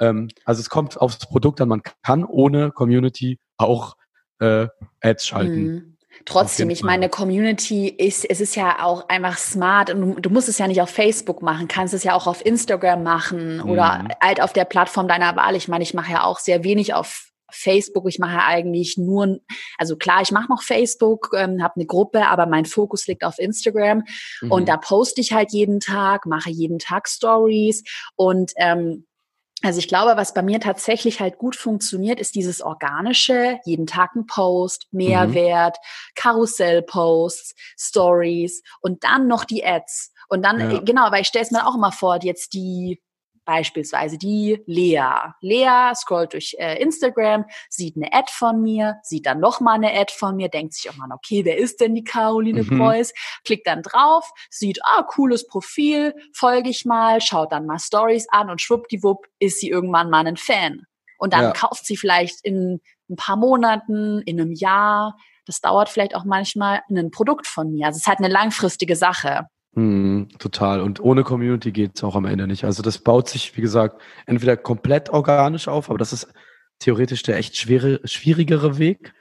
ähm, 0.00 0.28
also 0.44 0.60
es 0.60 0.68
kommt 0.68 1.00
aufs 1.00 1.18
Produkt 1.18 1.60
an, 1.60 1.68
man 1.68 1.82
kann 2.02 2.24
ohne 2.24 2.70
Community 2.70 3.38
auch 3.56 3.96
äh, 4.40 4.66
Ads 5.00 5.26
schalten. 5.26 5.64
Mhm. 5.64 5.96
Trotzdem, 6.26 6.68
ich 6.68 6.82
meine, 6.82 7.08
Community 7.08 7.88
ist, 7.88 8.24
es 8.28 8.40
ist 8.40 8.54
ja 8.54 8.84
auch 8.84 9.08
einfach 9.08 9.38
smart 9.38 9.90
und 9.90 10.00
du, 10.00 10.20
du, 10.20 10.30
musst 10.30 10.48
es 10.48 10.58
ja 10.58 10.68
nicht 10.68 10.82
auf 10.82 10.90
Facebook 10.90 11.40
machen, 11.40 11.68
kannst 11.68 11.94
es 11.94 12.04
ja 12.04 12.14
auch 12.14 12.26
auf 12.26 12.44
Instagram 12.44 13.02
machen 13.02 13.56
mhm. 13.56 13.70
oder 13.70 14.04
halt 14.22 14.42
auf 14.42 14.52
der 14.52 14.66
Plattform 14.66 15.08
deiner 15.08 15.36
Wahl. 15.36 15.56
Ich 15.56 15.68
meine, 15.68 15.82
ich 15.82 15.94
mache 15.94 16.12
ja 16.12 16.24
auch 16.24 16.38
sehr 16.38 16.64
wenig 16.64 16.92
auf 16.92 17.31
Facebook. 17.54 18.08
Ich 18.08 18.18
mache 18.18 18.44
eigentlich 18.44 18.96
nur, 18.98 19.38
also 19.78 19.96
klar, 19.96 20.22
ich 20.22 20.32
mache 20.32 20.50
noch 20.50 20.62
Facebook, 20.62 21.30
ähm, 21.36 21.62
habe 21.62 21.76
eine 21.76 21.86
Gruppe, 21.86 22.26
aber 22.26 22.46
mein 22.46 22.64
Fokus 22.64 23.06
liegt 23.06 23.24
auf 23.24 23.38
Instagram 23.38 24.04
mhm. 24.40 24.52
und 24.52 24.68
da 24.68 24.76
poste 24.76 25.20
ich 25.20 25.32
halt 25.32 25.52
jeden 25.52 25.80
Tag, 25.80 26.26
mache 26.26 26.50
jeden 26.50 26.78
Tag 26.78 27.08
Stories 27.08 27.82
und 28.16 28.52
ähm, 28.56 29.06
also 29.64 29.78
ich 29.78 29.86
glaube, 29.86 30.16
was 30.16 30.34
bei 30.34 30.42
mir 30.42 30.60
tatsächlich 30.60 31.20
halt 31.20 31.38
gut 31.38 31.54
funktioniert, 31.54 32.18
ist 32.18 32.34
dieses 32.34 32.60
organische, 32.60 33.60
jeden 33.64 33.86
Tag 33.86 34.16
ein 34.16 34.26
Post, 34.26 34.88
Mehrwert, 34.90 35.76
mhm. 35.76 36.12
Karussellposts, 36.16 37.54
Stories 37.78 38.62
und 38.80 39.04
dann 39.04 39.28
noch 39.28 39.44
die 39.44 39.64
Ads. 39.64 40.12
Und 40.28 40.42
dann, 40.42 40.58
ja. 40.58 40.80
genau, 40.80 41.12
weil 41.12 41.22
ich 41.22 41.28
stelle 41.28 41.44
es 41.44 41.52
mir 41.52 41.66
auch 41.66 41.76
immer 41.76 41.92
vor, 41.92 42.18
jetzt 42.22 42.54
die 42.54 43.00
Beispielsweise 43.52 44.16
die 44.16 44.62
Lea. 44.64 45.34
Lea 45.42 45.92
scrollt 45.94 46.32
durch 46.32 46.56
äh, 46.58 46.80
Instagram, 46.80 47.44
sieht 47.68 47.96
eine 47.96 48.10
Ad 48.10 48.32
von 48.32 48.62
mir, 48.62 48.96
sieht 49.02 49.26
dann 49.26 49.40
noch 49.40 49.60
mal 49.60 49.74
eine 49.74 49.92
Ad 49.92 50.10
von 50.16 50.36
mir, 50.36 50.48
denkt 50.48 50.72
sich, 50.72 50.90
oh 50.90 50.94
man, 50.96 51.12
okay, 51.12 51.44
wer 51.44 51.58
ist 51.58 51.82
denn 51.82 51.94
die 51.94 52.02
Caroline 52.02 52.62
mhm. 52.62 52.78
Preuß? 52.78 53.12
Klickt 53.44 53.66
dann 53.66 53.82
drauf, 53.82 54.26
sieht, 54.48 54.78
ah, 54.84 55.02
cooles 55.02 55.46
Profil, 55.46 56.14
folge 56.32 56.70
ich 56.70 56.86
mal, 56.86 57.20
schaut 57.20 57.52
dann 57.52 57.66
mal 57.66 57.78
Stories 57.78 58.26
an 58.30 58.48
und 58.48 58.62
schwuppdiwupp 58.62 59.26
ist 59.38 59.60
sie 59.60 59.68
irgendwann 59.68 60.08
mal 60.08 60.26
ein 60.26 60.38
Fan. 60.38 60.86
Und 61.18 61.34
dann 61.34 61.42
ja. 61.42 61.52
kauft 61.52 61.84
sie 61.84 61.98
vielleicht 61.98 62.42
in 62.44 62.80
ein 63.10 63.16
paar 63.16 63.36
Monaten, 63.36 64.22
in 64.22 64.40
einem 64.40 64.52
Jahr. 64.52 65.18
Das 65.44 65.60
dauert 65.60 65.90
vielleicht 65.90 66.14
auch 66.14 66.24
manchmal 66.24 66.80
ein 66.88 67.10
Produkt 67.10 67.46
von 67.46 67.70
mir. 67.70 67.88
Also 67.88 67.96
es 67.96 68.04
ist 68.04 68.08
halt 68.08 68.20
eine 68.20 68.32
langfristige 68.32 68.96
Sache. 68.96 69.46
Hm, 69.74 70.28
total. 70.38 70.80
Und 70.80 71.00
ohne 71.00 71.22
Community 71.24 71.72
geht 71.72 71.92
es 71.96 72.04
auch 72.04 72.14
am 72.14 72.26
Ende 72.26 72.46
nicht. 72.46 72.64
Also 72.64 72.82
das 72.82 72.98
baut 72.98 73.28
sich, 73.28 73.56
wie 73.56 73.62
gesagt, 73.62 74.00
entweder 74.26 74.56
komplett 74.56 75.10
organisch 75.10 75.66
auf, 75.68 75.88
aber 75.88 75.98
das 75.98 76.12
ist 76.12 76.28
theoretisch 76.78 77.22
der 77.22 77.38
echt 77.38 77.56
schwere, 77.56 78.00
schwierigere 78.04 78.78
Weg. 78.78 79.14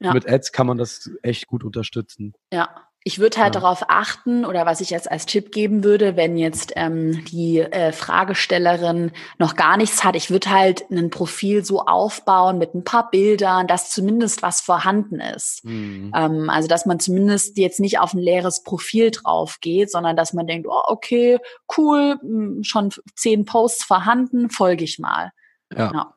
Ja. 0.00 0.14
Mit 0.14 0.28
Ads 0.28 0.52
kann 0.52 0.66
man 0.66 0.78
das 0.78 1.10
echt 1.22 1.46
gut 1.48 1.64
unterstützen. 1.64 2.32
Ja. 2.52 2.87
Ich 3.08 3.18
würde 3.18 3.38
halt 3.38 3.54
ja. 3.54 3.62
darauf 3.62 3.84
achten 3.88 4.44
oder 4.44 4.66
was 4.66 4.82
ich 4.82 4.90
jetzt 4.90 5.10
als 5.10 5.24
Tipp 5.24 5.50
geben 5.50 5.82
würde, 5.82 6.14
wenn 6.14 6.36
jetzt 6.36 6.74
ähm, 6.76 7.24
die 7.24 7.60
äh, 7.60 7.90
Fragestellerin 7.90 9.12
noch 9.38 9.56
gar 9.56 9.78
nichts 9.78 10.04
hat, 10.04 10.14
ich 10.14 10.30
würde 10.30 10.50
halt 10.50 10.84
ein 10.90 11.08
Profil 11.08 11.64
so 11.64 11.86
aufbauen 11.86 12.58
mit 12.58 12.74
ein 12.74 12.84
paar 12.84 13.10
Bildern, 13.10 13.66
dass 13.66 13.88
zumindest 13.88 14.42
was 14.42 14.60
vorhanden 14.60 15.20
ist. 15.20 15.64
Mhm. 15.64 16.12
Ähm, 16.14 16.50
also 16.50 16.68
dass 16.68 16.84
man 16.84 17.00
zumindest 17.00 17.56
jetzt 17.56 17.80
nicht 17.80 17.98
auf 17.98 18.12
ein 18.12 18.18
leeres 18.18 18.62
Profil 18.62 19.10
drauf 19.10 19.56
geht, 19.62 19.90
sondern 19.90 20.14
dass 20.14 20.34
man 20.34 20.46
denkt, 20.46 20.68
oh, 20.70 20.82
okay, 20.84 21.38
cool, 21.78 22.18
hm, 22.20 22.62
schon 22.62 22.90
zehn 23.16 23.46
Posts 23.46 23.84
vorhanden, 23.84 24.50
folge 24.50 24.84
ich 24.84 24.98
mal. 24.98 25.32
Ja. 25.72 25.92
ja. 25.94 26.14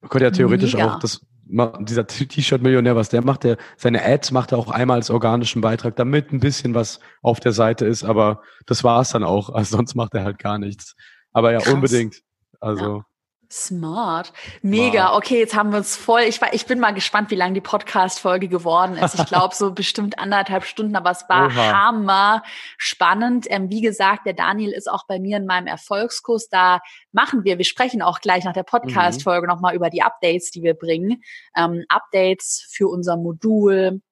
Man 0.00 0.08
könnte 0.08 0.24
ja 0.24 0.30
theoretisch 0.32 0.74
Mega. 0.74 0.96
auch 0.96 0.98
das 0.98 1.20
dieser 1.46 2.06
T-Shirt-Millionär, 2.06 2.96
was 2.96 3.10
der 3.10 3.24
macht, 3.24 3.44
der 3.44 3.56
seine 3.76 4.04
Ads 4.04 4.30
macht 4.30 4.52
er 4.52 4.58
auch 4.58 4.70
einmal 4.70 4.96
als 4.96 5.10
organischen 5.10 5.60
Beitrag, 5.60 5.96
damit 5.96 6.32
ein 6.32 6.40
bisschen 6.40 6.74
was 6.74 7.00
auf 7.22 7.40
der 7.40 7.52
Seite 7.52 7.86
ist, 7.86 8.04
aber 8.04 8.42
das 8.66 8.82
war 8.84 9.00
es 9.00 9.10
dann 9.10 9.24
auch. 9.24 9.50
Also 9.54 9.76
sonst 9.76 9.94
macht 9.94 10.14
er 10.14 10.24
halt 10.24 10.38
gar 10.38 10.58
nichts. 10.58 10.96
Aber 11.32 11.52
ja, 11.52 11.58
Krass. 11.58 11.72
unbedingt. 11.72 12.22
Also. 12.60 12.98
Ja. 12.98 13.06
Smart. 13.54 14.32
Mega. 14.62 15.10
Wow. 15.10 15.18
Okay, 15.18 15.38
jetzt 15.38 15.54
haben 15.54 15.70
wir 15.70 15.78
uns 15.78 15.94
voll. 15.94 16.22
Ich, 16.22 16.40
war, 16.40 16.52
ich 16.52 16.66
bin 16.66 16.80
mal 16.80 16.90
gespannt, 16.90 17.30
wie 17.30 17.36
lang 17.36 17.54
die 17.54 17.60
Podcast-Folge 17.60 18.48
geworden 18.48 18.96
ist. 18.96 19.14
Ich 19.14 19.26
glaube, 19.26 19.54
so 19.54 19.70
bestimmt 19.74 20.18
anderthalb 20.18 20.64
Stunden, 20.64 20.96
aber 20.96 21.12
es 21.12 21.24
war 21.28 21.46
Oha. 21.46 21.54
hammer 21.54 22.42
spannend. 22.78 23.46
Ähm, 23.48 23.70
wie 23.70 23.80
gesagt, 23.80 24.26
der 24.26 24.32
Daniel 24.32 24.72
ist 24.72 24.90
auch 24.90 25.06
bei 25.06 25.20
mir 25.20 25.36
in 25.36 25.46
meinem 25.46 25.68
Erfolgskurs. 25.68 26.48
Da 26.48 26.80
machen 27.12 27.44
wir, 27.44 27.56
wir 27.56 27.64
sprechen 27.64 28.02
auch 28.02 28.20
gleich 28.20 28.42
nach 28.42 28.54
der 28.54 28.64
Podcast-Folge 28.64 29.46
mhm. 29.46 29.52
nochmal 29.52 29.76
über 29.76 29.88
die 29.88 30.02
Updates, 30.02 30.50
die 30.50 30.64
wir 30.64 30.74
bringen. 30.74 31.22
Ähm, 31.56 31.84
Updates 31.88 32.66
für 32.72 32.88
unser 32.88 33.16
Modul, 33.16 34.02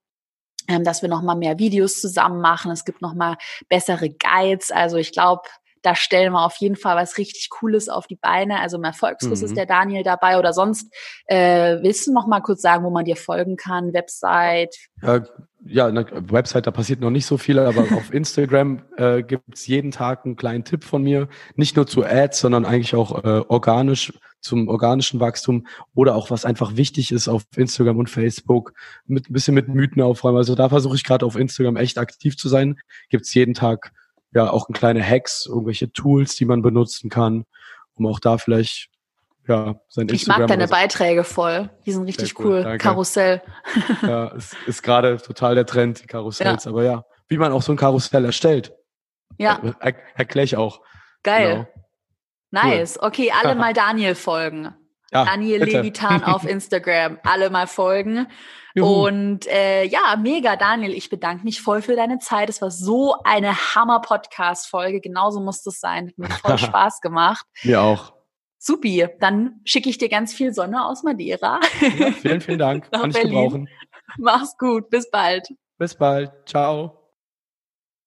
ähm, 0.69 0.85
dass 0.85 1.02
wir 1.02 1.09
nochmal 1.09 1.35
mehr 1.35 1.59
Videos 1.59 2.01
zusammen 2.01 2.40
machen. 2.40 2.70
Es 2.70 2.85
gibt 2.85 3.02
nochmal 3.02 3.39
bessere 3.69 4.09
Guides. 4.09 4.70
Also 4.70 4.98
ich 4.98 5.10
glaube, 5.10 5.43
da 5.82 5.94
stellen 5.94 6.32
wir 6.32 6.44
auf 6.44 6.56
jeden 6.56 6.76
Fall 6.76 6.96
was 6.96 7.18
richtig 7.18 7.50
Cooles 7.50 7.88
auf 7.88 8.06
die 8.06 8.16
Beine. 8.16 8.60
Also 8.60 8.76
im 8.78 8.84
Erfolgskurs 8.84 9.40
mhm. 9.40 9.46
ist 9.46 9.56
der 9.56 9.66
Daniel 9.66 10.02
dabei 10.02 10.38
oder 10.38 10.52
sonst 10.52 10.92
äh, 11.26 11.78
willst 11.82 12.06
du 12.06 12.12
noch 12.12 12.26
mal 12.26 12.40
kurz 12.40 12.62
sagen, 12.62 12.84
wo 12.84 12.90
man 12.90 13.04
dir 13.04 13.16
folgen 13.16 13.56
kann, 13.56 13.92
Website? 13.92 14.76
Ja, 15.02 15.22
ja, 15.64 15.92
na, 15.92 16.04
Website, 16.10 16.66
da 16.66 16.72
passiert 16.72 17.00
noch 17.00 17.10
nicht 17.10 17.26
so 17.26 17.38
viel, 17.38 17.59
aber 17.59 17.82
auf 17.82 18.12
Instagram 18.12 18.82
äh, 18.96 19.22
gibt's 19.22 19.66
jeden 19.66 19.92
Tag 19.92 20.24
einen 20.24 20.36
kleinen 20.36 20.64
Tipp 20.64 20.82
von 20.82 21.02
mir. 21.02 21.28
Nicht 21.54 21.76
nur 21.76 21.86
zu 21.86 22.04
Ads, 22.04 22.40
sondern 22.40 22.64
eigentlich 22.64 22.94
auch 22.94 23.24
äh, 23.24 23.44
organisch 23.48 24.12
zum 24.40 24.68
organischen 24.68 25.20
Wachstum 25.20 25.68
oder 25.94 26.16
auch 26.16 26.30
was 26.30 26.44
einfach 26.44 26.76
wichtig 26.76 27.12
ist 27.12 27.28
auf 27.28 27.44
Instagram 27.54 27.98
und 27.98 28.10
Facebook, 28.10 28.72
mit 29.06 29.30
ein 29.30 29.32
bisschen 29.32 29.54
mit 29.54 29.68
Mythen 29.68 30.02
aufräumen. 30.02 30.38
Also 30.38 30.56
da 30.56 30.68
versuche 30.68 30.96
ich 30.96 31.04
gerade 31.04 31.24
auf 31.24 31.36
Instagram 31.36 31.76
echt 31.76 31.96
aktiv 31.96 32.36
zu 32.36 32.48
sein. 32.48 32.76
Gibt's 33.09 33.32
jeden 33.34 33.54
Tag 33.54 33.92
ja 34.32 34.50
auch 34.50 34.68
kleine 34.72 35.02
Hacks, 35.02 35.46
irgendwelche 35.46 35.92
Tools, 35.92 36.36
die 36.36 36.44
man 36.44 36.62
benutzen 36.62 37.10
kann, 37.10 37.44
um 37.94 38.06
auch 38.06 38.20
da 38.20 38.38
vielleicht 38.38 38.88
ja, 39.48 39.74
sein 39.88 40.06
ich 40.06 40.14
Instagram. 40.14 40.18
Ich 40.20 40.26
mag 40.26 40.48
deine 40.48 40.68
Beiträge 40.68 41.24
voll. 41.24 41.70
Die 41.84 41.92
sind 41.92 42.04
richtig 42.04 42.38
cool. 42.38 42.64
cool. 42.64 42.78
Karussell. 42.78 43.42
Ja, 44.02 44.28
ist, 44.28 44.56
ist 44.66 44.82
gerade 44.82 45.16
total 45.18 45.54
der 45.54 45.66
Trend, 45.66 46.02
die 46.02 46.06
Karussells. 46.06 46.64
Ja. 46.64 46.70
Aber 46.70 46.84
ja, 46.84 47.04
wie 47.28 47.38
man 47.38 47.52
auch 47.52 47.62
so 47.62 47.72
ein 47.72 47.76
Karussell 47.76 48.24
erstellt. 48.24 48.72
Ja. 49.38 49.60
Er, 49.80 49.94
erkläre 50.14 50.44
ich 50.44 50.56
auch. 50.56 50.80
Geil. 51.22 51.66
Genau. 52.50 52.66
Nice. 52.68 52.98
Cool. 53.00 53.09
Okay, 53.09 53.32
alle 53.32 53.54
mal 53.56 53.72
Daniel 53.72 54.14
folgen. 54.14 54.74
Ja, 55.10 55.24
Daniel 55.24 55.60
bitte. 55.60 55.78
Levitan 55.78 56.24
auf 56.24 56.44
Instagram. 56.48 57.18
Alle 57.24 57.50
mal 57.50 57.66
folgen. 57.66 58.26
Juhu. 58.74 59.07
Und 59.07 59.47
äh, 59.47 59.85
ja, 59.85 60.16
mega, 60.19 60.57
Daniel. 60.57 60.93
Ich 60.93 61.11
bedanke 61.11 61.44
mich 61.44 61.61
voll 61.61 61.82
für 61.82 61.97
deine 61.97 62.19
Zeit. 62.19 62.49
Es 62.49 62.62
war 62.62 62.70
so 62.70 63.16
eine 63.24 63.55
Hammer-Podcast-Folge. 63.74 65.01
Genauso 65.01 65.40
muss 65.40 65.62
das 65.62 65.81
sein. 65.81 66.09
Hat 66.09 66.19
mir 66.19 66.31
voll 66.31 66.59
Spaß 66.59 67.01
gemacht. 67.01 67.44
Mir 67.62 67.82
auch. 67.82 68.15
Supi, 68.59 69.09
dann 69.19 69.61
schicke 69.65 69.90
ich 69.90 69.99
dir 69.99 70.09
ganz 70.09 70.32
viel 70.32 70.55
Sonne 70.55 70.85
aus 70.85 71.03
Madeira. 71.03 71.59
Ja, 71.99 72.12
vielen, 72.12 72.40
vielen 72.40 72.59
Dank. 72.61 72.90
Kann 72.93 73.11
ich 73.11 73.20
gebrauchen. 73.20 73.69
Mach's 74.19 74.57
gut. 74.57 74.89
Bis 74.89 75.11
bald. 75.11 75.49
Bis 75.78 75.97
bald. 75.97 76.31
Ciao. 76.47 77.01